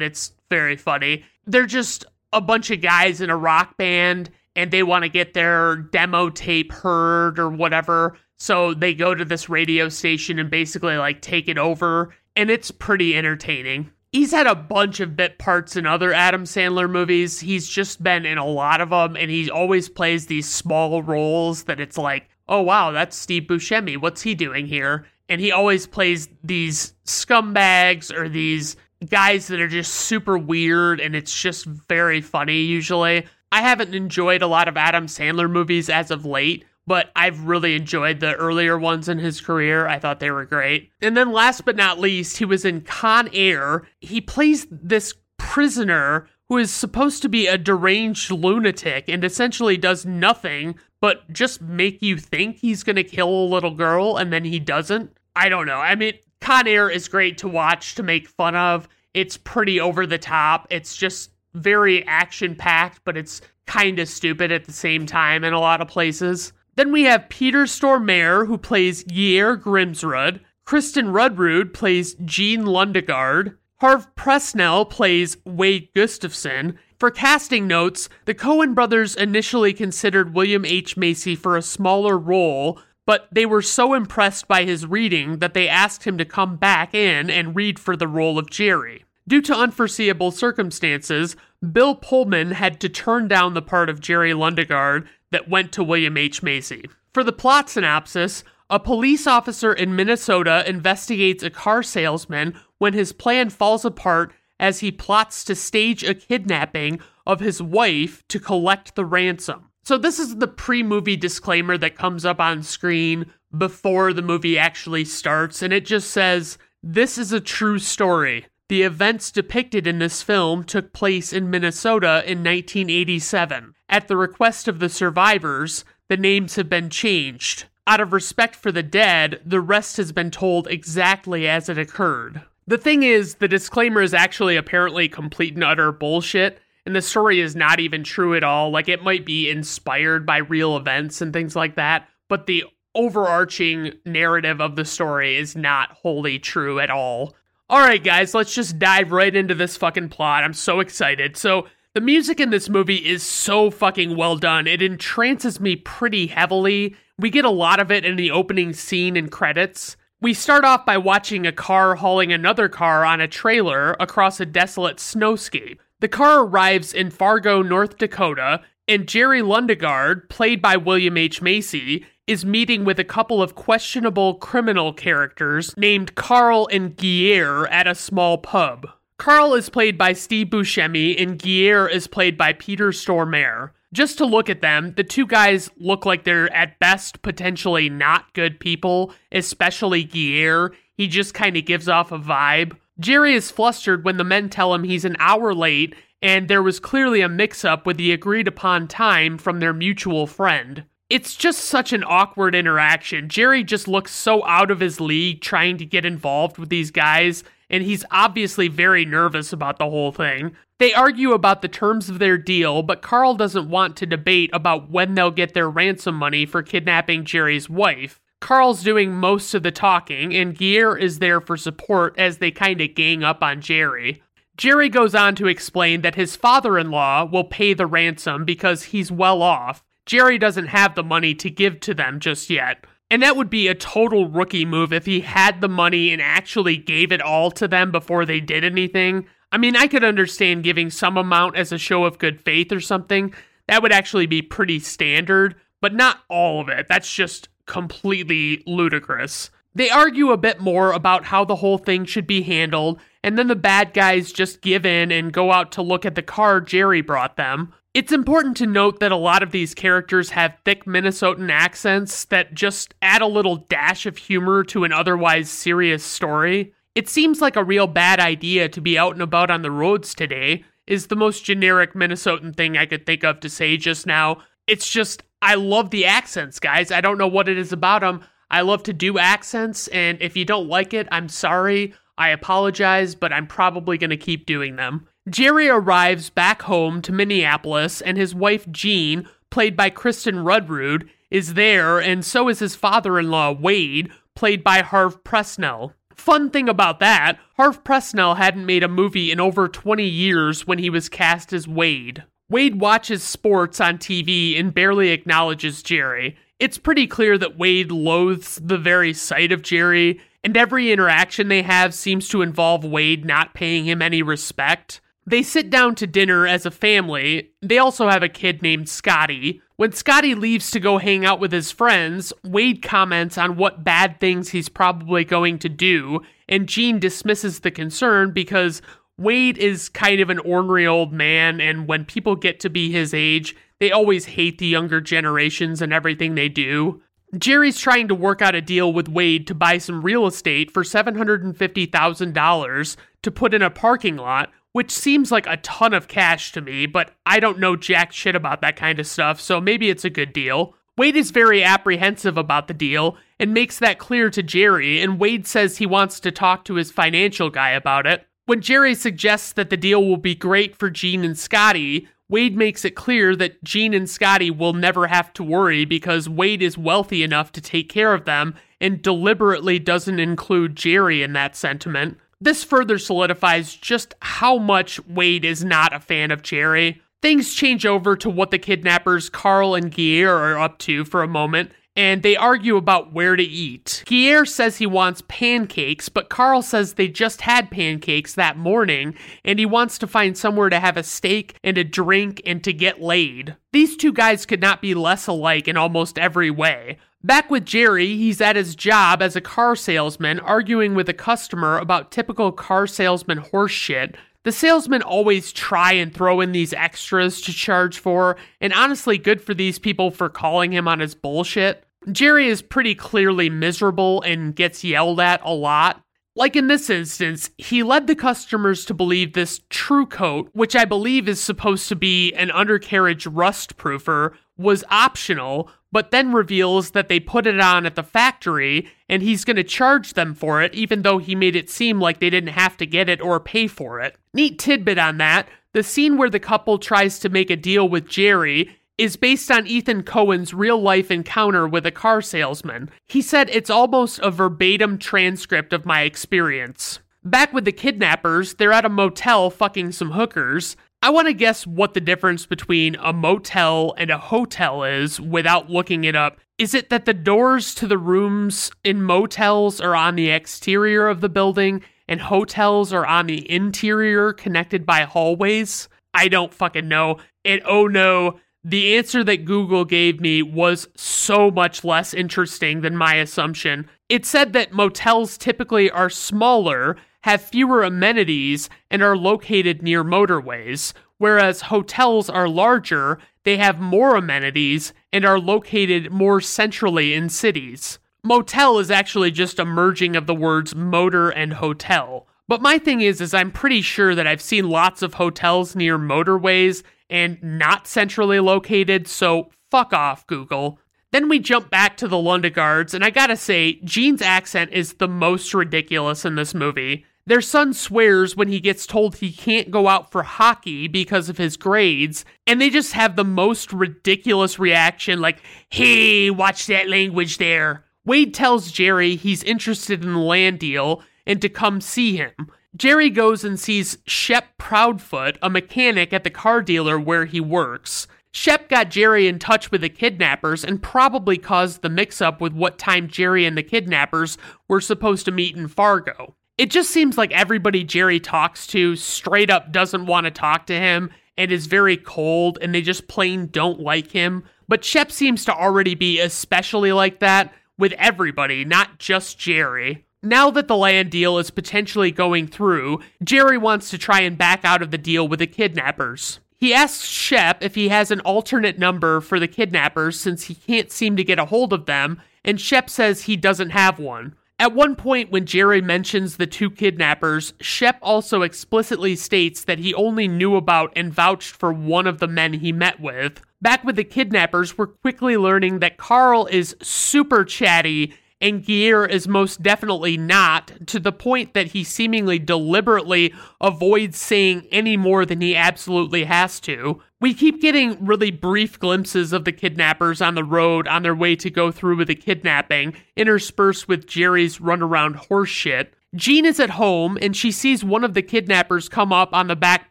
it's 0.00 0.32
very 0.48 0.76
funny. 0.76 1.24
They're 1.46 1.66
just 1.66 2.04
a 2.32 2.40
bunch 2.40 2.70
of 2.70 2.80
guys 2.80 3.20
in 3.20 3.30
a 3.30 3.36
rock 3.36 3.76
band 3.76 4.30
and 4.54 4.70
they 4.70 4.82
want 4.82 5.04
to 5.04 5.08
get 5.08 5.34
their 5.34 5.76
demo 5.76 6.30
tape 6.30 6.72
heard 6.72 7.38
or 7.38 7.48
whatever. 7.48 8.16
So 8.38 8.74
they 8.74 8.92
go 8.92 9.14
to 9.14 9.24
this 9.24 9.48
radio 9.48 9.88
station 9.88 10.38
and 10.38 10.50
basically 10.50 10.96
like 10.96 11.20
take 11.20 11.48
it 11.48 11.58
over, 11.58 12.14
and 12.36 12.50
it's 12.50 12.70
pretty 12.70 13.16
entertaining. 13.16 13.90
He's 14.12 14.30
had 14.30 14.46
a 14.46 14.54
bunch 14.54 15.00
of 15.00 15.16
bit 15.16 15.38
parts 15.38 15.76
in 15.76 15.84
other 15.84 16.14
Adam 16.14 16.44
Sandler 16.44 16.90
movies. 16.90 17.40
He's 17.40 17.68
just 17.68 18.02
been 18.02 18.24
in 18.24 18.38
a 18.38 18.46
lot 18.46 18.80
of 18.80 18.88
them, 18.90 19.16
and 19.16 19.30
he 19.30 19.50
always 19.50 19.88
plays 19.88 20.26
these 20.26 20.48
small 20.48 21.02
roles 21.02 21.64
that 21.64 21.78
it's 21.78 21.98
like, 21.98 22.28
oh 22.48 22.62
wow, 22.62 22.90
that's 22.90 23.16
Steve 23.16 23.44
Buscemi. 23.44 23.98
What's 23.98 24.22
he 24.22 24.34
doing 24.34 24.66
here? 24.66 25.06
And 25.28 25.42
he 25.42 25.52
always 25.52 25.86
plays 25.86 26.28
these 26.42 26.94
scumbags 27.04 28.10
or 28.10 28.30
these 28.30 28.76
guys 29.10 29.46
that 29.48 29.60
are 29.60 29.68
just 29.68 29.92
super 29.92 30.38
weird, 30.38 31.00
and 31.00 31.14
it's 31.14 31.38
just 31.38 31.66
very 31.66 32.22
funny 32.22 32.62
usually. 32.62 33.26
I 33.52 33.60
haven't 33.60 33.94
enjoyed 33.94 34.40
a 34.40 34.46
lot 34.46 34.68
of 34.68 34.76
Adam 34.78 35.06
Sandler 35.06 35.50
movies 35.50 35.90
as 35.90 36.10
of 36.10 36.24
late, 36.24 36.64
but 36.88 37.10
I've 37.14 37.44
really 37.44 37.74
enjoyed 37.74 38.20
the 38.20 38.34
earlier 38.34 38.78
ones 38.78 39.10
in 39.10 39.18
his 39.18 39.42
career. 39.42 39.86
I 39.86 39.98
thought 39.98 40.20
they 40.20 40.30
were 40.30 40.46
great. 40.46 40.90
And 41.02 41.14
then 41.14 41.32
last 41.32 41.66
but 41.66 41.76
not 41.76 42.00
least, 42.00 42.38
he 42.38 42.46
was 42.46 42.64
in 42.64 42.80
Con 42.80 43.28
Air. 43.34 43.86
He 44.00 44.22
plays 44.22 44.66
this 44.70 45.12
prisoner 45.36 46.26
who 46.48 46.56
is 46.56 46.72
supposed 46.72 47.20
to 47.22 47.28
be 47.28 47.46
a 47.46 47.58
deranged 47.58 48.30
lunatic 48.30 49.06
and 49.06 49.22
essentially 49.22 49.76
does 49.76 50.06
nothing 50.06 50.76
but 51.00 51.30
just 51.30 51.60
make 51.60 52.00
you 52.00 52.16
think 52.16 52.56
he's 52.56 52.82
going 52.82 52.96
to 52.96 53.04
kill 53.04 53.28
a 53.28 53.52
little 53.52 53.74
girl 53.74 54.16
and 54.16 54.32
then 54.32 54.44
he 54.44 54.58
doesn't. 54.58 55.12
I 55.36 55.50
don't 55.50 55.66
know. 55.66 55.76
I 55.76 55.94
mean, 55.94 56.14
Con 56.40 56.66
Air 56.66 56.88
is 56.88 57.06
great 57.06 57.36
to 57.38 57.48
watch 57.48 57.96
to 57.96 58.02
make 58.02 58.28
fun 58.28 58.56
of. 58.56 58.88
It's 59.12 59.36
pretty 59.36 59.78
over 59.78 60.06
the 60.06 60.16
top. 60.16 60.66
It's 60.70 60.96
just 60.96 61.32
very 61.52 62.06
action 62.06 62.54
packed, 62.56 63.02
but 63.04 63.18
it's 63.18 63.42
kind 63.66 63.98
of 63.98 64.08
stupid 64.08 64.50
at 64.50 64.64
the 64.64 64.72
same 64.72 65.04
time 65.04 65.44
in 65.44 65.52
a 65.52 65.60
lot 65.60 65.82
of 65.82 65.88
places. 65.88 66.54
Then 66.78 66.92
we 66.92 67.02
have 67.02 67.28
Peter 67.28 67.64
Stormare, 67.64 68.46
who 68.46 68.56
plays 68.56 69.02
Gaear 69.02 69.60
Grimsrud. 69.60 70.38
Kristin 70.64 71.10
Rudrud 71.10 71.74
plays 71.74 72.14
Jean 72.24 72.66
Lundegaard. 72.66 73.56
Harve 73.80 74.06
Presnell 74.14 74.88
plays 74.88 75.38
Wade 75.44 75.88
Gustafson. 75.92 76.78
For 77.00 77.10
casting 77.10 77.66
notes, 77.66 78.08
the 78.26 78.34
Coen 78.34 78.76
brothers 78.76 79.16
initially 79.16 79.72
considered 79.72 80.34
William 80.34 80.64
H. 80.64 80.96
Macy 80.96 81.34
for 81.34 81.56
a 81.56 81.62
smaller 81.62 82.16
role, 82.16 82.78
but 83.04 83.26
they 83.32 83.44
were 83.44 83.60
so 83.60 83.92
impressed 83.92 84.46
by 84.46 84.62
his 84.62 84.86
reading 84.86 85.38
that 85.38 85.54
they 85.54 85.68
asked 85.68 86.04
him 86.04 86.16
to 86.16 86.24
come 86.24 86.54
back 86.54 86.94
in 86.94 87.28
and 87.28 87.56
read 87.56 87.80
for 87.80 87.96
the 87.96 88.06
role 88.06 88.38
of 88.38 88.50
Jerry. 88.50 89.04
Due 89.26 89.42
to 89.42 89.54
unforeseeable 89.54 90.30
circumstances, 90.30 91.34
Bill 91.72 91.94
Pullman 91.96 92.52
had 92.52 92.80
to 92.80 92.88
turn 92.88 93.26
down 93.26 93.54
the 93.54 93.62
part 93.62 93.88
of 93.88 94.00
Jerry 94.00 94.32
Lundegaard 94.32 95.08
that 95.30 95.48
went 95.48 95.72
to 95.72 95.84
William 95.84 96.16
H. 96.16 96.42
Macy. 96.42 96.88
For 97.12 97.24
the 97.24 97.32
plot 97.32 97.68
synopsis, 97.68 98.44
a 98.70 98.78
police 98.78 99.26
officer 99.26 99.72
in 99.72 99.96
Minnesota 99.96 100.62
investigates 100.68 101.42
a 101.42 101.50
car 101.50 101.82
salesman 101.82 102.54
when 102.78 102.92
his 102.92 103.12
plan 103.12 103.50
falls 103.50 103.84
apart 103.84 104.32
as 104.60 104.80
he 104.80 104.92
plots 104.92 105.44
to 105.44 105.54
stage 105.54 106.04
a 106.04 106.14
kidnapping 106.14 107.00
of 107.26 107.40
his 107.40 107.62
wife 107.62 108.22
to 108.28 108.38
collect 108.38 108.94
the 108.94 109.04
ransom. 109.04 109.70
So, 109.84 109.96
this 109.96 110.18
is 110.18 110.36
the 110.36 110.48
pre 110.48 110.82
movie 110.82 111.16
disclaimer 111.16 111.78
that 111.78 111.96
comes 111.96 112.24
up 112.24 112.40
on 112.40 112.62
screen 112.62 113.32
before 113.56 114.12
the 114.12 114.22
movie 114.22 114.58
actually 114.58 115.06
starts, 115.06 115.62
and 115.62 115.72
it 115.72 115.86
just 115.86 116.10
says, 116.10 116.58
This 116.82 117.16
is 117.16 117.32
a 117.32 117.40
true 117.40 117.78
story. 117.78 118.46
The 118.68 118.82
events 118.82 119.30
depicted 119.30 119.86
in 119.86 119.98
this 119.98 120.22
film 120.22 120.62
took 120.62 120.92
place 120.92 121.32
in 121.32 121.48
Minnesota 121.48 122.22
in 122.26 122.44
1987. 122.44 123.74
At 123.88 124.08
the 124.08 124.16
request 124.16 124.68
of 124.68 124.78
the 124.78 124.90
survivors, 124.90 125.86
the 126.08 126.18
names 126.18 126.56
have 126.56 126.68
been 126.68 126.90
changed. 126.90 127.64
Out 127.86 128.00
of 128.00 128.12
respect 128.12 128.54
for 128.54 128.70
the 128.70 128.82
dead, 128.82 129.40
the 129.42 129.62
rest 129.62 129.96
has 129.96 130.12
been 130.12 130.30
told 130.30 130.68
exactly 130.68 131.48
as 131.48 131.70
it 131.70 131.78
occurred. 131.78 132.42
The 132.66 132.76
thing 132.76 133.02
is, 133.02 133.36
the 133.36 133.48
disclaimer 133.48 134.02
is 134.02 134.12
actually 134.12 134.56
apparently 134.56 135.08
complete 135.08 135.54
and 135.54 135.64
utter 135.64 135.90
bullshit, 135.90 136.60
and 136.84 136.94
the 136.94 137.00
story 137.00 137.40
is 137.40 137.56
not 137.56 137.80
even 137.80 138.04
true 138.04 138.34
at 138.34 138.44
all. 138.44 138.70
Like, 138.70 138.90
it 138.90 139.02
might 139.02 139.24
be 139.24 139.48
inspired 139.48 140.26
by 140.26 140.38
real 140.38 140.76
events 140.76 141.22
and 141.22 141.32
things 141.32 141.56
like 141.56 141.76
that, 141.76 142.06
but 142.28 142.44
the 142.44 142.64
overarching 142.94 143.94
narrative 144.04 144.60
of 144.60 144.76
the 144.76 144.84
story 144.84 145.36
is 145.38 145.56
not 145.56 145.92
wholly 145.92 146.38
true 146.38 146.78
at 146.78 146.90
all. 146.90 147.34
All 147.70 147.80
right, 147.80 148.02
guys, 148.02 148.32
let's 148.32 148.54
just 148.54 148.78
dive 148.78 149.12
right 149.12 149.34
into 149.34 149.54
this 149.54 149.76
fucking 149.76 150.08
plot. 150.08 150.42
I'm 150.42 150.54
so 150.54 150.80
excited. 150.80 151.36
So, 151.36 151.66
the 151.92 152.00
music 152.00 152.40
in 152.40 152.48
this 152.48 152.70
movie 152.70 153.06
is 153.06 153.22
so 153.22 153.70
fucking 153.70 154.16
well 154.16 154.36
done. 154.36 154.66
It 154.66 154.80
entrances 154.80 155.60
me 155.60 155.76
pretty 155.76 156.28
heavily. 156.28 156.96
We 157.18 157.28
get 157.28 157.44
a 157.44 157.50
lot 157.50 157.78
of 157.78 157.90
it 157.90 158.06
in 158.06 158.16
the 158.16 158.30
opening 158.30 158.72
scene 158.72 159.18
and 159.18 159.30
credits. 159.30 159.98
We 160.22 160.32
start 160.32 160.64
off 160.64 160.86
by 160.86 160.96
watching 160.96 161.46
a 161.46 161.52
car 161.52 161.96
hauling 161.96 162.32
another 162.32 162.70
car 162.70 163.04
on 163.04 163.20
a 163.20 163.28
trailer 163.28 163.96
across 164.00 164.40
a 164.40 164.46
desolate 164.46 164.96
snowscape. 164.96 165.78
The 166.00 166.08
car 166.08 166.44
arrives 166.44 166.94
in 166.94 167.10
Fargo, 167.10 167.60
North 167.60 167.98
Dakota, 167.98 168.62
and 168.88 169.06
Jerry 169.06 169.42
Lundegaard, 169.42 170.28
played 170.28 170.62
by 170.62 170.76
William 170.76 171.16
H. 171.16 171.42
Macy, 171.42 172.06
is 172.26 172.44
meeting 172.44 172.84
with 172.84 172.98
a 172.98 173.04
couple 173.04 173.42
of 173.42 173.54
questionable 173.54 174.34
criminal 174.34 174.92
characters 174.92 175.76
named 175.76 176.14
Carl 176.14 176.68
and 176.70 176.96
Gaear 176.96 177.66
at 177.70 177.86
a 177.86 177.94
small 177.94 178.38
pub. 178.38 178.86
Carl 179.18 179.54
is 179.54 179.68
played 179.68 179.98
by 179.98 180.12
Steve 180.12 180.48
Buscemi 180.48 181.20
and 181.20 181.38
Gaear 181.38 181.90
is 181.90 182.06
played 182.06 182.36
by 182.36 182.52
Peter 182.52 182.90
Stormare. 182.90 183.70
Just 183.92 184.18
to 184.18 184.26
look 184.26 184.50
at 184.50 184.60
them, 184.60 184.92
the 184.96 185.04
two 185.04 185.26
guys 185.26 185.70
look 185.78 186.04
like 186.04 186.24
they're 186.24 186.54
at 186.54 186.78
best 186.78 187.22
potentially 187.22 187.88
not 187.88 188.32
good 188.34 188.60
people, 188.60 189.12
especially 189.32 190.04
Gaear. 190.04 190.72
He 190.94 191.08
just 191.08 191.32
kind 191.34 191.56
of 191.56 191.64
gives 191.64 191.88
off 191.88 192.12
a 192.12 192.18
vibe. 192.18 192.76
Jerry 193.00 193.34
is 193.34 193.50
flustered 193.50 194.04
when 194.04 194.18
the 194.18 194.24
men 194.24 194.50
tell 194.50 194.74
him 194.74 194.84
he's 194.84 195.04
an 195.04 195.16
hour 195.18 195.54
late 195.54 195.94
and 196.20 196.48
there 196.48 196.62
was 196.62 196.80
clearly 196.80 197.20
a 197.20 197.28
mix 197.28 197.64
up 197.64 197.86
with 197.86 197.96
the 197.96 198.12
agreed 198.12 198.48
upon 198.48 198.88
time 198.88 199.38
from 199.38 199.60
their 199.60 199.72
mutual 199.72 200.26
friend 200.26 200.84
it's 201.10 201.34
just 201.34 201.60
such 201.60 201.92
an 201.92 202.04
awkward 202.06 202.54
interaction. 202.54 203.28
Jerry 203.28 203.64
just 203.64 203.88
looks 203.88 204.12
so 204.12 204.44
out 204.44 204.70
of 204.70 204.80
his 204.80 205.00
league 205.00 205.40
trying 205.40 205.78
to 205.78 205.86
get 205.86 206.04
involved 206.04 206.58
with 206.58 206.68
these 206.68 206.90
guys, 206.90 207.44
and 207.70 207.82
he's 207.82 208.04
obviously 208.10 208.68
very 208.68 209.06
nervous 209.06 209.52
about 209.52 209.78
the 209.78 209.88
whole 209.88 210.12
thing. 210.12 210.54
They 210.78 210.92
argue 210.92 211.32
about 211.32 211.62
the 211.62 211.68
terms 211.68 212.10
of 212.10 212.18
their 212.18 212.36
deal, 212.36 212.82
but 212.82 213.02
Carl 213.02 213.34
doesn't 213.34 213.70
want 213.70 213.96
to 213.96 214.06
debate 214.06 214.50
about 214.52 214.90
when 214.90 215.14
they'll 215.14 215.30
get 215.30 215.54
their 215.54 215.68
ransom 215.68 216.14
money 216.14 216.44
for 216.44 216.62
kidnapping 216.62 217.24
Jerry's 217.24 217.70
wife. 217.70 218.20
Carl's 218.40 218.84
doing 218.84 219.12
most 219.12 219.54
of 219.54 219.64
the 219.64 219.72
talking, 219.72 220.34
and 220.36 220.56
Gaear 220.56 220.96
is 221.00 221.18
there 221.18 221.40
for 221.40 221.56
support 221.56 222.14
as 222.18 222.38
they 222.38 222.52
kind 222.52 222.80
of 222.80 222.94
gang 222.94 223.24
up 223.24 223.42
on 223.42 223.60
Jerry. 223.60 224.22
Jerry 224.58 224.88
goes 224.88 225.14
on 225.14 225.36
to 225.36 225.46
explain 225.46 226.02
that 226.02 226.16
his 226.16 226.34
father 226.34 226.78
in 226.78 226.90
law 226.90 227.24
will 227.24 227.44
pay 227.44 227.74
the 227.74 227.86
ransom 227.86 228.44
because 228.44 228.82
he's 228.84 229.10
well 229.10 229.40
off, 229.40 229.84
Jerry 230.04 230.36
doesn't 230.36 230.66
have 230.66 230.96
the 230.96 231.04
money 231.04 231.32
to 231.36 231.48
give 231.48 231.78
to 231.80 231.94
them 231.94 232.18
just 232.18 232.50
yet. 232.50 232.84
And 233.08 233.22
that 233.22 233.36
would 233.36 233.48
be 233.48 233.68
a 233.68 233.74
total 233.74 234.28
rookie 234.28 234.64
move 234.64 234.92
if 234.92 235.06
he 235.06 235.20
had 235.20 235.60
the 235.60 235.68
money 235.68 236.12
and 236.12 236.20
actually 236.20 236.76
gave 236.76 237.12
it 237.12 237.22
all 237.22 237.52
to 237.52 237.68
them 237.68 237.92
before 237.92 238.26
they 238.26 238.40
did 238.40 238.64
anything. 238.64 239.26
I 239.52 239.58
mean, 239.58 239.76
I 239.76 239.86
could 239.86 240.04
understand 240.04 240.64
giving 240.64 240.90
some 240.90 241.16
amount 241.16 241.56
as 241.56 241.70
a 241.70 241.78
show 241.78 242.04
of 242.04 242.18
good 242.18 242.40
faith 242.40 242.72
or 242.72 242.80
something. 242.80 243.32
That 243.68 243.80
would 243.80 243.92
actually 243.92 244.26
be 244.26 244.42
pretty 244.42 244.80
standard, 244.80 245.54
but 245.80 245.94
not 245.94 246.18
all 246.28 246.60
of 246.60 246.68
it. 246.68 246.86
That's 246.88 247.14
just 247.14 247.48
completely 247.66 248.64
ludicrous. 248.66 249.50
They 249.74 249.90
argue 249.90 250.30
a 250.30 250.36
bit 250.36 250.60
more 250.60 250.92
about 250.92 251.24
how 251.24 251.44
the 251.44 251.56
whole 251.56 251.78
thing 251.78 252.04
should 252.04 252.26
be 252.26 252.42
handled, 252.42 253.00
and 253.22 253.38
then 253.38 253.48
the 253.48 253.56
bad 253.56 253.94
guys 253.94 254.32
just 254.32 254.60
give 254.60 254.84
in 254.84 255.12
and 255.12 255.32
go 255.32 255.52
out 255.52 255.72
to 255.72 255.82
look 255.82 256.04
at 256.04 256.14
the 256.14 256.22
car 256.22 256.60
Jerry 256.60 257.00
brought 257.00 257.36
them. 257.36 257.72
It's 257.94 258.12
important 258.12 258.56
to 258.58 258.66
note 258.66 259.00
that 259.00 259.12
a 259.12 259.16
lot 259.16 259.42
of 259.42 259.50
these 259.50 259.74
characters 259.74 260.30
have 260.30 260.58
thick 260.64 260.84
Minnesotan 260.84 261.50
accents 261.50 262.24
that 262.26 262.54
just 262.54 262.94
add 263.02 263.22
a 263.22 263.26
little 263.26 263.66
dash 263.68 264.06
of 264.06 264.16
humor 264.16 264.62
to 264.64 264.84
an 264.84 264.92
otherwise 264.92 265.50
serious 265.50 266.04
story. 266.04 266.72
It 266.94 267.08
seems 267.08 267.40
like 267.40 267.56
a 267.56 267.64
real 267.64 267.86
bad 267.86 268.20
idea 268.20 268.68
to 268.68 268.80
be 268.80 268.98
out 268.98 269.14
and 269.14 269.22
about 269.22 269.50
on 269.50 269.62
the 269.62 269.70
roads 269.70 270.14
today, 270.14 270.64
is 270.86 271.06
the 271.06 271.16
most 271.16 271.44
generic 271.44 271.94
Minnesotan 271.94 272.56
thing 272.56 272.76
I 272.76 272.86
could 272.86 273.04
think 273.04 273.24
of 273.24 273.40
to 273.40 273.48
say 273.48 273.76
just 273.76 274.06
now. 274.06 274.42
It's 274.66 274.90
just, 274.90 275.22
I 275.42 275.54
love 275.54 275.90
the 275.90 276.06
accents, 276.06 276.58
guys. 276.58 276.90
I 276.90 277.00
don't 277.00 277.18
know 277.18 277.28
what 277.28 277.48
it 277.48 277.58
is 277.58 277.72
about 277.72 278.00
them. 278.00 278.24
I 278.50 278.62
love 278.62 278.82
to 278.84 278.92
do 278.92 279.18
accents, 279.18 279.88
and 279.88 280.20
if 280.20 280.36
you 280.36 280.44
don't 280.44 280.68
like 280.68 280.94
it, 280.94 281.06
I'm 281.10 281.28
sorry. 281.28 281.94
I 282.16 282.30
apologize, 282.30 283.14
but 283.14 283.32
I'm 283.32 283.46
probably 283.46 283.98
going 283.98 284.10
to 284.10 284.16
keep 284.16 284.46
doing 284.46 284.76
them. 284.76 285.06
Jerry 285.28 285.68
arrives 285.68 286.30
back 286.30 286.62
home 286.62 287.02
to 287.02 287.12
Minneapolis, 287.12 288.00
and 288.00 288.16
his 288.16 288.34
wife 288.34 288.68
Jean, 288.70 289.28
played 289.50 289.76
by 289.76 289.90
Kristin 289.90 290.42
Rudrud, 290.44 291.08
is 291.30 291.54
there, 291.54 291.98
and 292.00 292.24
so 292.24 292.48
is 292.48 292.58
his 292.58 292.74
father 292.74 293.18
in 293.18 293.30
law, 293.30 293.52
Wade, 293.52 294.10
played 294.34 294.64
by 294.64 294.82
Harve 294.82 295.22
Presnell. 295.22 295.92
Fun 296.14 296.50
thing 296.50 296.68
about 296.68 296.98
that, 297.00 297.38
Harve 297.58 297.84
Presnell 297.84 298.36
hadn't 298.36 298.66
made 298.66 298.82
a 298.82 298.88
movie 298.88 299.30
in 299.30 299.38
over 299.38 299.68
20 299.68 300.04
years 300.04 300.66
when 300.66 300.78
he 300.78 300.90
was 300.90 301.08
cast 301.08 301.52
as 301.52 301.68
Wade. 301.68 302.24
Wade 302.48 302.80
watches 302.80 303.22
sports 303.22 303.80
on 303.80 303.98
TV 303.98 304.58
and 304.58 304.72
barely 304.72 305.10
acknowledges 305.10 305.82
Jerry. 305.82 306.36
It's 306.58 306.78
pretty 306.78 307.06
clear 307.06 307.38
that 307.38 307.56
Wade 307.56 307.92
loathes 307.92 308.56
the 308.56 308.78
very 308.78 309.12
sight 309.12 309.52
of 309.52 309.62
Jerry, 309.62 310.20
and 310.42 310.56
every 310.56 310.90
interaction 310.90 311.48
they 311.48 311.62
have 311.62 311.94
seems 311.94 312.28
to 312.28 312.42
involve 312.42 312.84
Wade 312.84 313.24
not 313.24 313.54
paying 313.54 313.84
him 313.84 314.02
any 314.02 314.22
respect. 314.22 315.00
They 315.24 315.42
sit 315.42 315.70
down 315.70 315.94
to 315.96 316.06
dinner 316.06 316.46
as 316.46 316.66
a 316.66 316.70
family. 316.70 317.50
They 317.62 317.78
also 317.78 318.08
have 318.08 318.22
a 318.22 318.28
kid 318.28 318.62
named 318.62 318.88
Scotty. 318.88 319.62
When 319.76 319.92
Scotty 319.92 320.34
leaves 320.34 320.72
to 320.72 320.80
go 320.80 320.98
hang 320.98 321.24
out 321.24 321.38
with 321.38 321.52
his 321.52 321.70
friends, 321.70 322.32
Wade 322.42 322.82
comments 322.82 323.38
on 323.38 323.56
what 323.56 323.84
bad 323.84 324.18
things 324.18 324.48
he's 324.48 324.68
probably 324.68 325.24
going 325.24 325.60
to 325.60 325.68
do, 325.68 326.22
and 326.48 326.68
Jean 326.68 326.98
dismisses 326.98 327.60
the 327.60 327.70
concern 327.70 328.32
because 328.32 328.82
Wade 329.16 329.58
is 329.58 329.88
kind 329.88 330.20
of 330.20 330.30
an 330.30 330.38
ornery 330.40 330.86
old 330.86 331.12
man, 331.12 331.60
and 331.60 331.86
when 331.86 332.04
people 332.04 332.34
get 332.34 332.58
to 332.60 332.70
be 332.70 332.90
his 332.90 333.14
age, 333.14 333.54
they 333.80 333.92
always 333.92 334.26
hate 334.26 334.58
the 334.58 334.66
younger 334.66 335.00
generations 335.00 335.80
and 335.80 335.92
everything 335.92 336.34
they 336.34 336.48
do. 336.48 337.00
Jerry's 337.36 337.78
trying 337.78 338.08
to 338.08 338.14
work 338.14 338.40
out 338.40 338.54
a 338.54 338.62
deal 338.62 338.92
with 338.92 339.08
Wade 339.08 339.46
to 339.46 339.54
buy 339.54 339.78
some 339.78 340.02
real 340.02 340.26
estate 340.26 340.70
for 340.70 340.82
$750,000 340.82 342.96
to 343.22 343.30
put 343.30 343.54
in 343.54 343.62
a 343.62 343.70
parking 343.70 344.16
lot, 344.16 344.50
which 344.72 344.90
seems 344.90 345.30
like 345.30 345.46
a 345.46 345.58
ton 345.58 345.92
of 345.92 346.08
cash 346.08 346.52
to 346.52 346.60
me, 346.60 346.86
but 346.86 347.12
I 347.26 347.40
don't 347.40 347.58
know 347.58 347.76
jack 347.76 348.12
shit 348.12 348.34
about 348.34 348.62
that 348.62 348.76
kind 348.76 348.98
of 348.98 349.06
stuff, 349.06 349.40
so 349.40 349.60
maybe 349.60 349.90
it's 349.90 350.06
a 350.06 350.10
good 350.10 350.32
deal. 350.32 350.74
Wade 350.96 351.16
is 351.16 351.30
very 351.30 351.62
apprehensive 351.62 352.36
about 352.36 352.66
the 352.66 352.74
deal 352.74 353.16
and 353.38 353.54
makes 353.54 353.78
that 353.78 353.98
clear 353.98 354.30
to 354.30 354.42
Jerry, 354.42 355.00
and 355.00 355.20
Wade 355.20 355.46
says 355.46 355.76
he 355.76 355.86
wants 355.86 356.18
to 356.20 356.32
talk 356.32 356.64
to 356.64 356.74
his 356.74 356.90
financial 356.90 357.50
guy 357.50 357.70
about 357.70 358.06
it. 358.06 358.26
When 358.46 358.62
Jerry 358.62 358.94
suggests 358.94 359.52
that 359.52 359.70
the 359.70 359.76
deal 359.76 360.02
will 360.02 360.16
be 360.16 360.34
great 360.34 360.74
for 360.74 360.90
Jean 360.90 361.24
and 361.24 361.38
Scotty, 361.38 362.08
Wade 362.30 362.56
makes 362.56 362.84
it 362.84 362.94
clear 362.94 363.34
that 363.36 363.64
Jean 363.64 363.94
and 363.94 364.08
Scotty 364.08 364.50
will 364.50 364.74
never 364.74 365.06
have 365.06 365.32
to 365.34 365.42
worry 365.42 365.84
because 365.86 366.28
Wade 366.28 366.62
is 366.62 366.76
wealthy 366.76 367.22
enough 367.22 367.52
to 367.52 367.60
take 367.60 367.88
care 367.88 368.12
of 368.12 368.26
them 368.26 368.54
and 368.80 369.00
deliberately 369.00 369.78
doesn't 369.78 370.20
include 370.20 370.76
Jerry 370.76 371.22
in 371.22 371.32
that 371.32 371.56
sentiment. 371.56 372.18
This 372.40 372.62
further 372.62 372.98
solidifies 372.98 373.74
just 373.74 374.14
how 374.20 374.58
much 374.58 375.04
Wade 375.06 375.44
is 375.44 375.64
not 375.64 375.94
a 375.94 376.00
fan 376.00 376.30
of 376.30 376.42
Jerry. 376.42 377.00
Things 377.22 377.54
change 377.54 377.84
over 377.84 378.14
to 378.16 378.30
what 378.30 378.50
the 378.50 378.58
kidnappers 378.58 379.28
Carl 379.30 379.74
and 379.74 379.90
Gaear 379.90 380.28
are 380.28 380.58
up 380.58 380.78
to 380.80 381.04
for 381.04 381.22
a 381.22 381.28
moment, 381.28 381.72
and 381.98 382.22
they 382.22 382.36
argue 382.36 382.76
about 382.76 383.12
where 383.12 383.34
to 383.34 383.42
eat. 383.42 384.04
Gaear 384.06 384.46
says 384.46 384.76
he 384.76 384.86
wants 384.86 385.24
pancakes, 385.26 386.08
but 386.08 386.28
Carl 386.28 386.62
says 386.62 386.94
they 386.94 387.08
just 387.08 387.40
had 387.40 387.72
pancakes 387.72 388.34
that 388.34 388.56
morning, 388.56 389.16
and 389.44 389.58
he 389.58 389.66
wants 389.66 389.98
to 389.98 390.06
find 390.06 390.38
somewhere 390.38 390.70
to 390.70 390.78
have 390.78 390.96
a 390.96 391.02
steak 391.02 391.56
and 391.64 391.76
a 391.76 391.82
drink 391.82 392.40
and 392.46 392.62
to 392.62 392.72
get 392.72 393.02
laid. 393.02 393.56
These 393.72 393.96
two 393.96 394.12
guys 394.12 394.46
could 394.46 394.60
not 394.60 394.80
be 394.80 394.94
less 394.94 395.26
alike 395.26 395.66
in 395.66 395.76
almost 395.76 396.20
every 396.20 396.52
way. 396.52 396.98
Back 397.24 397.50
with 397.50 397.66
Jerry, 397.66 398.16
he's 398.16 398.40
at 398.40 398.54
his 398.54 398.76
job 398.76 399.20
as 399.20 399.34
a 399.34 399.40
car 399.40 399.74
salesman, 399.74 400.38
arguing 400.38 400.94
with 400.94 401.08
a 401.08 401.14
customer 401.14 401.78
about 401.78 402.12
typical 402.12 402.52
car 402.52 402.86
salesman 402.86 403.40
horseshit. 403.40 404.14
The 404.44 404.52
salesmen 404.52 405.02
always 405.02 405.52
try 405.52 405.94
and 405.94 406.14
throw 406.14 406.40
in 406.40 406.52
these 406.52 406.72
extras 406.72 407.40
to 407.40 407.52
charge 407.52 407.98
for, 407.98 408.36
and 408.60 408.72
honestly, 408.72 409.18
good 409.18 409.42
for 409.42 409.52
these 409.52 409.80
people 409.80 410.12
for 410.12 410.28
calling 410.28 410.70
him 410.70 410.86
on 410.86 411.00
his 411.00 411.16
bullshit. 411.16 411.84
Jerry 412.10 412.48
is 412.48 412.62
pretty 412.62 412.94
clearly 412.94 413.50
miserable 413.50 414.22
and 414.22 414.54
gets 414.54 414.84
yelled 414.84 415.20
at 415.20 415.40
a 415.44 415.52
lot. 415.52 416.02
Like 416.36 416.54
in 416.54 416.68
this 416.68 416.88
instance, 416.88 417.50
he 417.58 417.82
led 417.82 418.06
the 418.06 418.14
customers 418.14 418.84
to 418.84 418.94
believe 418.94 419.32
this 419.32 419.58
TruCoat, 419.70 420.50
which 420.52 420.76
I 420.76 420.84
believe 420.84 421.28
is 421.28 421.40
supposed 421.40 421.88
to 421.88 421.96
be 421.96 422.32
an 422.34 422.52
undercarriage 422.52 423.26
rust 423.26 423.76
proofer, 423.76 424.34
was 424.56 424.84
optional, 424.88 425.68
but 425.90 426.12
then 426.12 426.32
reveals 426.32 426.92
that 426.92 427.08
they 427.08 427.18
put 427.18 427.46
it 427.46 427.58
on 427.58 427.86
at 427.86 427.96
the 427.96 428.02
factory 428.04 428.88
and 429.08 429.22
he's 429.22 429.44
going 429.44 429.56
to 429.56 429.64
charge 429.64 430.14
them 430.14 430.34
for 430.34 430.62
it, 430.62 430.72
even 430.74 431.02
though 431.02 431.18
he 431.18 431.34
made 431.34 431.56
it 431.56 431.70
seem 431.70 432.00
like 432.00 432.20
they 432.20 432.30
didn't 432.30 432.50
have 432.50 432.76
to 432.76 432.86
get 432.86 433.08
it 433.08 433.20
or 433.20 433.40
pay 433.40 433.66
for 433.66 434.00
it. 434.00 434.16
Neat 434.32 434.58
tidbit 434.58 434.98
on 434.98 435.18
that 435.18 435.48
the 435.72 435.82
scene 435.82 436.16
where 436.16 436.30
the 436.30 436.40
couple 436.40 436.78
tries 436.78 437.18
to 437.20 437.28
make 437.28 437.50
a 437.50 437.56
deal 437.56 437.88
with 437.88 438.08
Jerry 438.08 438.76
is 438.98 439.16
based 439.16 439.50
on 439.50 439.66
Ethan 439.66 440.02
Coen's 440.02 440.52
real 440.52 440.82
life 440.82 441.10
encounter 441.10 441.66
with 441.68 441.86
a 441.86 441.92
car 441.92 442.20
salesman. 442.20 442.90
He 443.06 443.22
said 443.22 443.48
it's 443.50 443.70
almost 443.70 444.18
a 444.18 444.30
verbatim 444.30 444.98
transcript 444.98 445.72
of 445.72 445.86
my 445.86 446.02
experience. 446.02 446.98
Back 447.24 447.52
with 447.52 447.64
the 447.64 447.72
kidnappers, 447.72 448.54
they're 448.54 448.72
at 448.72 448.84
a 448.84 448.88
motel 448.88 449.50
fucking 449.50 449.92
some 449.92 450.12
hookers. 450.12 450.76
I 451.00 451.10
want 451.10 451.28
to 451.28 451.32
guess 451.32 451.64
what 451.64 451.94
the 451.94 452.00
difference 452.00 452.44
between 452.44 452.96
a 452.96 453.12
motel 453.12 453.94
and 453.96 454.10
a 454.10 454.18
hotel 454.18 454.82
is 454.82 455.20
without 455.20 455.70
looking 455.70 456.02
it 456.02 456.16
up. 456.16 456.38
Is 456.58 456.74
it 456.74 456.90
that 456.90 457.04
the 457.04 457.14
doors 457.14 457.72
to 457.76 457.86
the 457.86 457.98
rooms 457.98 458.72
in 458.82 459.02
motels 459.02 459.80
are 459.80 459.94
on 459.94 460.16
the 460.16 460.30
exterior 460.30 461.06
of 461.06 461.20
the 461.20 461.28
building 461.28 461.82
and 462.08 462.20
hotels 462.20 462.92
are 462.92 463.06
on 463.06 463.26
the 463.26 463.48
interior 463.48 464.32
connected 464.32 464.84
by 464.84 465.02
hallways? 465.02 465.88
I 466.14 466.26
don't 466.26 466.52
fucking 466.52 466.88
know. 466.88 467.18
And 467.44 467.62
oh 467.64 467.86
no, 467.86 468.40
the 468.64 468.96
answer 468.96 469.22
that 469.24 469.44
Google 469.44 469.84
gave 469.84 470.20
me 470.20 470.42
was 470.42 470.88
so 470.96 471.50
much 471.50 471.84
less 471.84 472.12
interesting 472.12 472.80
than 472.80 472.96
my 472.96 473.14
assumption. 473.14 473.88
It 474.08 474.26
said 474.26 474.52
that 474.52 474.72
motels 474.72 475.38
typically 475.38 475.90
are 475.90 476.10
smaller, 476.10 476.96
have 477.22 477.42
fewer 477.42 477.82
amenities, 477.82 478.68
and 478.90 479.02
are 479.02 479.16
located 479.16 479.82
near 479.82 480.02
motorways, 480.02 480.92
whereas 481.18 481.62
hotels 481.62 482.28
are 482.28 482.48
larger, 482.48 483.18
they 483.44 483.56
have 483.56 483.80
more 483.80 484.16
amenities, 484.16 484.92
and 485.12 485.24
are 485.24 485.38
located 485.38 486.12
more 486.12 486.40
centrally 486.40 487.14
in 487.14 487.28
cities. 487.28 487.98
Motel 488.24 488.78
is 488.78 488.90
actually 488.90 489.30
just 489.30 489.58
a 489.58 489.64
merging 489.64 490.16
of 490.16 490.26
the 490.26 490.34
words 490.34 490.74
motor 490.74 491.30
and 491.30 491.54
hotel. 491.54 492.26
But 492.48 492.62
my 492.62 492.78
thing 492.78 493.00
is 493.02 493.20
is 493.20 493.32
I'm 493.32 493.50
pretty 493.50 493.82
sure 493.82 494.14
that 494.14 494.26
I've 494.26 494.42
seen 494.42 494.68
lots 494.68 495.02
of 495.02 495.14
hotels 495.14 495.76
near 495.76 495.98
motorways 495.98 496.82
and 497.10 497.42
not 497.42 497.86
centrally 497.86 498.40
located, 498.40 499.08
so 499.08 499.50
fuck 499.70 499.92
off, 499.92 500.26
Google. 500.26 500.78
Then 501.10 501.28
we 501.28 501.38
jump 501.38 501.70
back 501.70 501.96
to 501.98 502.08
the 502.08 502.16
Lundegaards, 502.16 502.92
and 502.92 503.04
I 503.04 503.10
gotta 503.10 503.36
say, 503.36 503.80
Jean's 503.84 504.20
accent 504.20 504.72
is 504.72 504.94
the 504.94 505.08
most 505.08 505.54
ridiculous 505.54 506.24
in 506.24 506.34
this 506.34 506.54
movie. 506.54 507.06
Their 507.24 507.40
son 507.42 507.74
swears 507.74 508.36
when 508.36 508.48
he 508.48 508.58
gets 508.58 508.86
told 508.86 509.16
he 509.16 509.32
can't 509.32 509.70
go 509.70 509.86
out 509.88 510.10
for 510.10 510.22
hockey 510.22 510.88
because 510.88 511.28
of 511.28 511.36
his 511.36 511.58
grades, 511.58 512.24
and 512.46 512.60
they 512.60 512.70
just 512.70 512.94
have 512.94 513.16
the 513.16 513.24
most 513.24 513.72
ridiculous 513.72 514.58
reaction 514.58 515.20
like, 515.20 515.42
hey, 515.68 516.30
watch 516.30 516.66
that 516.66 516.88
language 516.88 517.36
there. 517.36 517.84
Wade 518.04 518.32
tells 518.32 518.72
Jerry 518.72 519.16
he's 519.16 519.42
interested 519.42 520.02
in 520.02 520.14
the 520.14 520.18
land 520.18 520.58
deal 520.58 521.02
and 521.26 521.42
to 521.42 521.50
come 521.50 521.82
see 521.82 522.16
him. 522.16 522.32
Jerry 522.78 523.10
goes 523.10 523.42
and 523.42 523.58
sees 523.58 523.98
Shep 524.06 524.56
Proudfoot, 524.56 525.36
a 525.42 525.50
mechanic 525.50 526.12
at 526.12 526.22
the 526.22 526.30
car 526.30 526.62
dealer 526.62 526.98
where 526.98 527.24
he 527.24 527.40
works. 527.40 528.06
Shep 528.30 528.68
got 528.68 528.90
Jerry 528.90 529.26
in 529.26 529.40
touch 529.40 529.72
with 529.72 529.80
the 529.80 529.88
kidnappers 529.88 530.64
and 530.64 530.80
probably 530.80 531.38
caused 531.38 531.82
the 531.82 531.88
mix 531.88 532.20
up 532.20 532.40
with 532.40 532.52
what 532.52 532.78
time 532.78 533.08
Jerry 533.08 533.44
and 533.44 533.58
the 533.58 533.64
kidnappers 533.64 534.38
were 534.68 534.80
supposed 534.80 535.24
to 535.24 535.32
meet 535.32 535.56
in 535.56 535.66
Fargo. 535.66 536.36
It 536.56 536.70
just 536.70 536.90
seems 536.90 537.18
like 537.18 537.32
everybody 537.32 537.82
Jerry 537.82 538.20
talks 538.20 538.66
to 538.68 538.94
straight 538.94 539.50
up 539.50 539.72
doesn't 539.72 540.06
want 540.06 540.26
to 540.26 540.30
talk 540.30 540.66
to 540.66 540.78
him 540.78 541.10
and 541.36 541.50
is 541.50 541.66
very 541.66 541.96
cold 541.96 542.58
and 542.62 542.72
they 542.72 542.82
just 542.82 543.08
plain 543.08 543.48
don't 543.48 543.80
like 543.80 544.12
him. 544.12 544.44
But 544.68 544.84
Shep 544.84 545.10
seems 545.10 545.44
to 545.46 545.52
already 545.52 545.96
be 545.96 546.20
especially 546.20 546.92
like 546.92 547.18
that 547.20 547.52
with 547.76 547.92
everybody, 547.92 548.64
not 548.64 548.98
just 548.98 549.36
Jerry. 549.36 550.04
Now 550.28 550.50
that 550.50 550.68
the 550.68 550.76
land 550.76 551.10
deal 551.10 551.38
is 551.38 551.50
potentially 551.50 552.10
going 552.10 552.48
through, 552.48 553.00
Jerry 553.24 553.56
wants 553.56 553.88
to 553.88 553.96
try 553.96 554.20
and 554.20 554.36
back 554.36 554.62
out 554.62 554.82
of 554.82 554.90
the 554.90 554.98
deal 554.98 555.26
with 555.26 555.38
the 555.38 555.46
kidnappers. 555.46 556.40
He 556.58 556.74
asks 556.74 557.06
Shep 557.06 557.62
if 557.62 557.74
he 557.74 557.88
has 557.88 558.10
an 558.10 558.20
alternate 558.20 558.78
number 558.78 559.22
for 559.22 559.40
the 559.40 559.48
kidnappers 559.48 560.20
since 560.20 560.44
he 560.44 560.54
can't 560.54 560.92
seem 560.92 561.16
to 561.16 561.24
get 561.24 561.38
a 561.38 561.46
hold 561.46 561.72
of 561.72 561.86
them, 561.86 562.20
and 562.44 562.60
Shep 562.60 562.90
says 562.90 563.22
he 563.22 563.36
doesn't 563.36 563.70
have 563.70 563.98
one. 563.98 564.34
At 564.58 564.74
one 564.74 564.96
point, 564.96 565.30
when 565.30 565.46
Jerry 565.46 565.80
mentions 565.80 566.36
the 566.36 566.46
two 566.46 566.68
kidnappers, 566.68 567.54
Shep 567.62 567.96
also 568.02 568.42
explicitly 568.42 569.16
states 569.16 569.64
that 569.64 569.78
he 569.78 569.94
only 569.94 570.28
knew 570.28 570.56
about 570.56 570.92
and 570.94 571.10
vouched 571.10 571.52
for 571.52 571.72
one 571.72 572.06
of 572.06 572.18
the 572.18 572.28
men 572.28 572.52
he 572.52 572.70
met 572.70 573.00
with. 573.00 573.40
Back 573.62 573.82
with 573.82 573.96
the 573.96 574.04
kidnappers, 574.04 574.76
we're 574.76 574.88
quickly 574.88 575.38
learning 575.38 575.78
that 575.78 575.96
Carl 575.96 576.44
is 576.50 576.76
super 576.82 577.46
chatty 577.46 578.12
and 578.40 578.64
Gaear 578.64 579.08
is 579.08 579.26
most 579.26 579.62
definitely 579.62 580.16
not, 580.16 580.72
to 580.86 581.00
the 581.00 581.12
point 581.12 581.54
that 581.54 581.68
he 581.68 581.82
seemingly 581.82 582.38
deliberately 582.38 583.34
avoids 583.60 584.18
saying 584.18 584.66
any 584.70 584.96
more 584.96 585.26
than 585.26 585.40
he 585.40 585.56
absolutely 585.56 586.24
has 586.24 586.60
to. 586.60 587.02
We 587.20 587.34
keep 587.34 587.60
getting 587.60 588.04
really 588.04 588.30
brief 588.30 588.78
glimpses 588.78 589.32
of 589.32 589.44
the 589.44 589.52
kidnappers 589.52 590.20
on 590.20 590.36
the 590.36 590.44
road 590.44 590.86
on 590.86 591.02
their 591.02 591.14
way 591.14 591.34
to 591.36 591.50
go 591.50 591.72
through 591.72 591.96
with 591.96 592.08
the 592.08 592.14
kidnapping, 592.14 592.94
interspersed 593.16 593.88
with 593.88 594.06
Jerry's 594.06 594.58
runaround 594.58 595.26
horseshit. 595.28 595.88
Jean 596.14 596.46
is 596.46 596.60
at 596.60 596.70
home 596.70 597.18
and 597.20 597.36
she 597.36 597.50
sees 597.50 597.84
one 597.84 598.04
of 598.04 598.14
the 598.14 598.22
kidnappers 598.22 598.88
come 598.88 599.12
up 599.12 599.34
on 599.34 599.48
the 599.48 599.56
back 599.56 599.90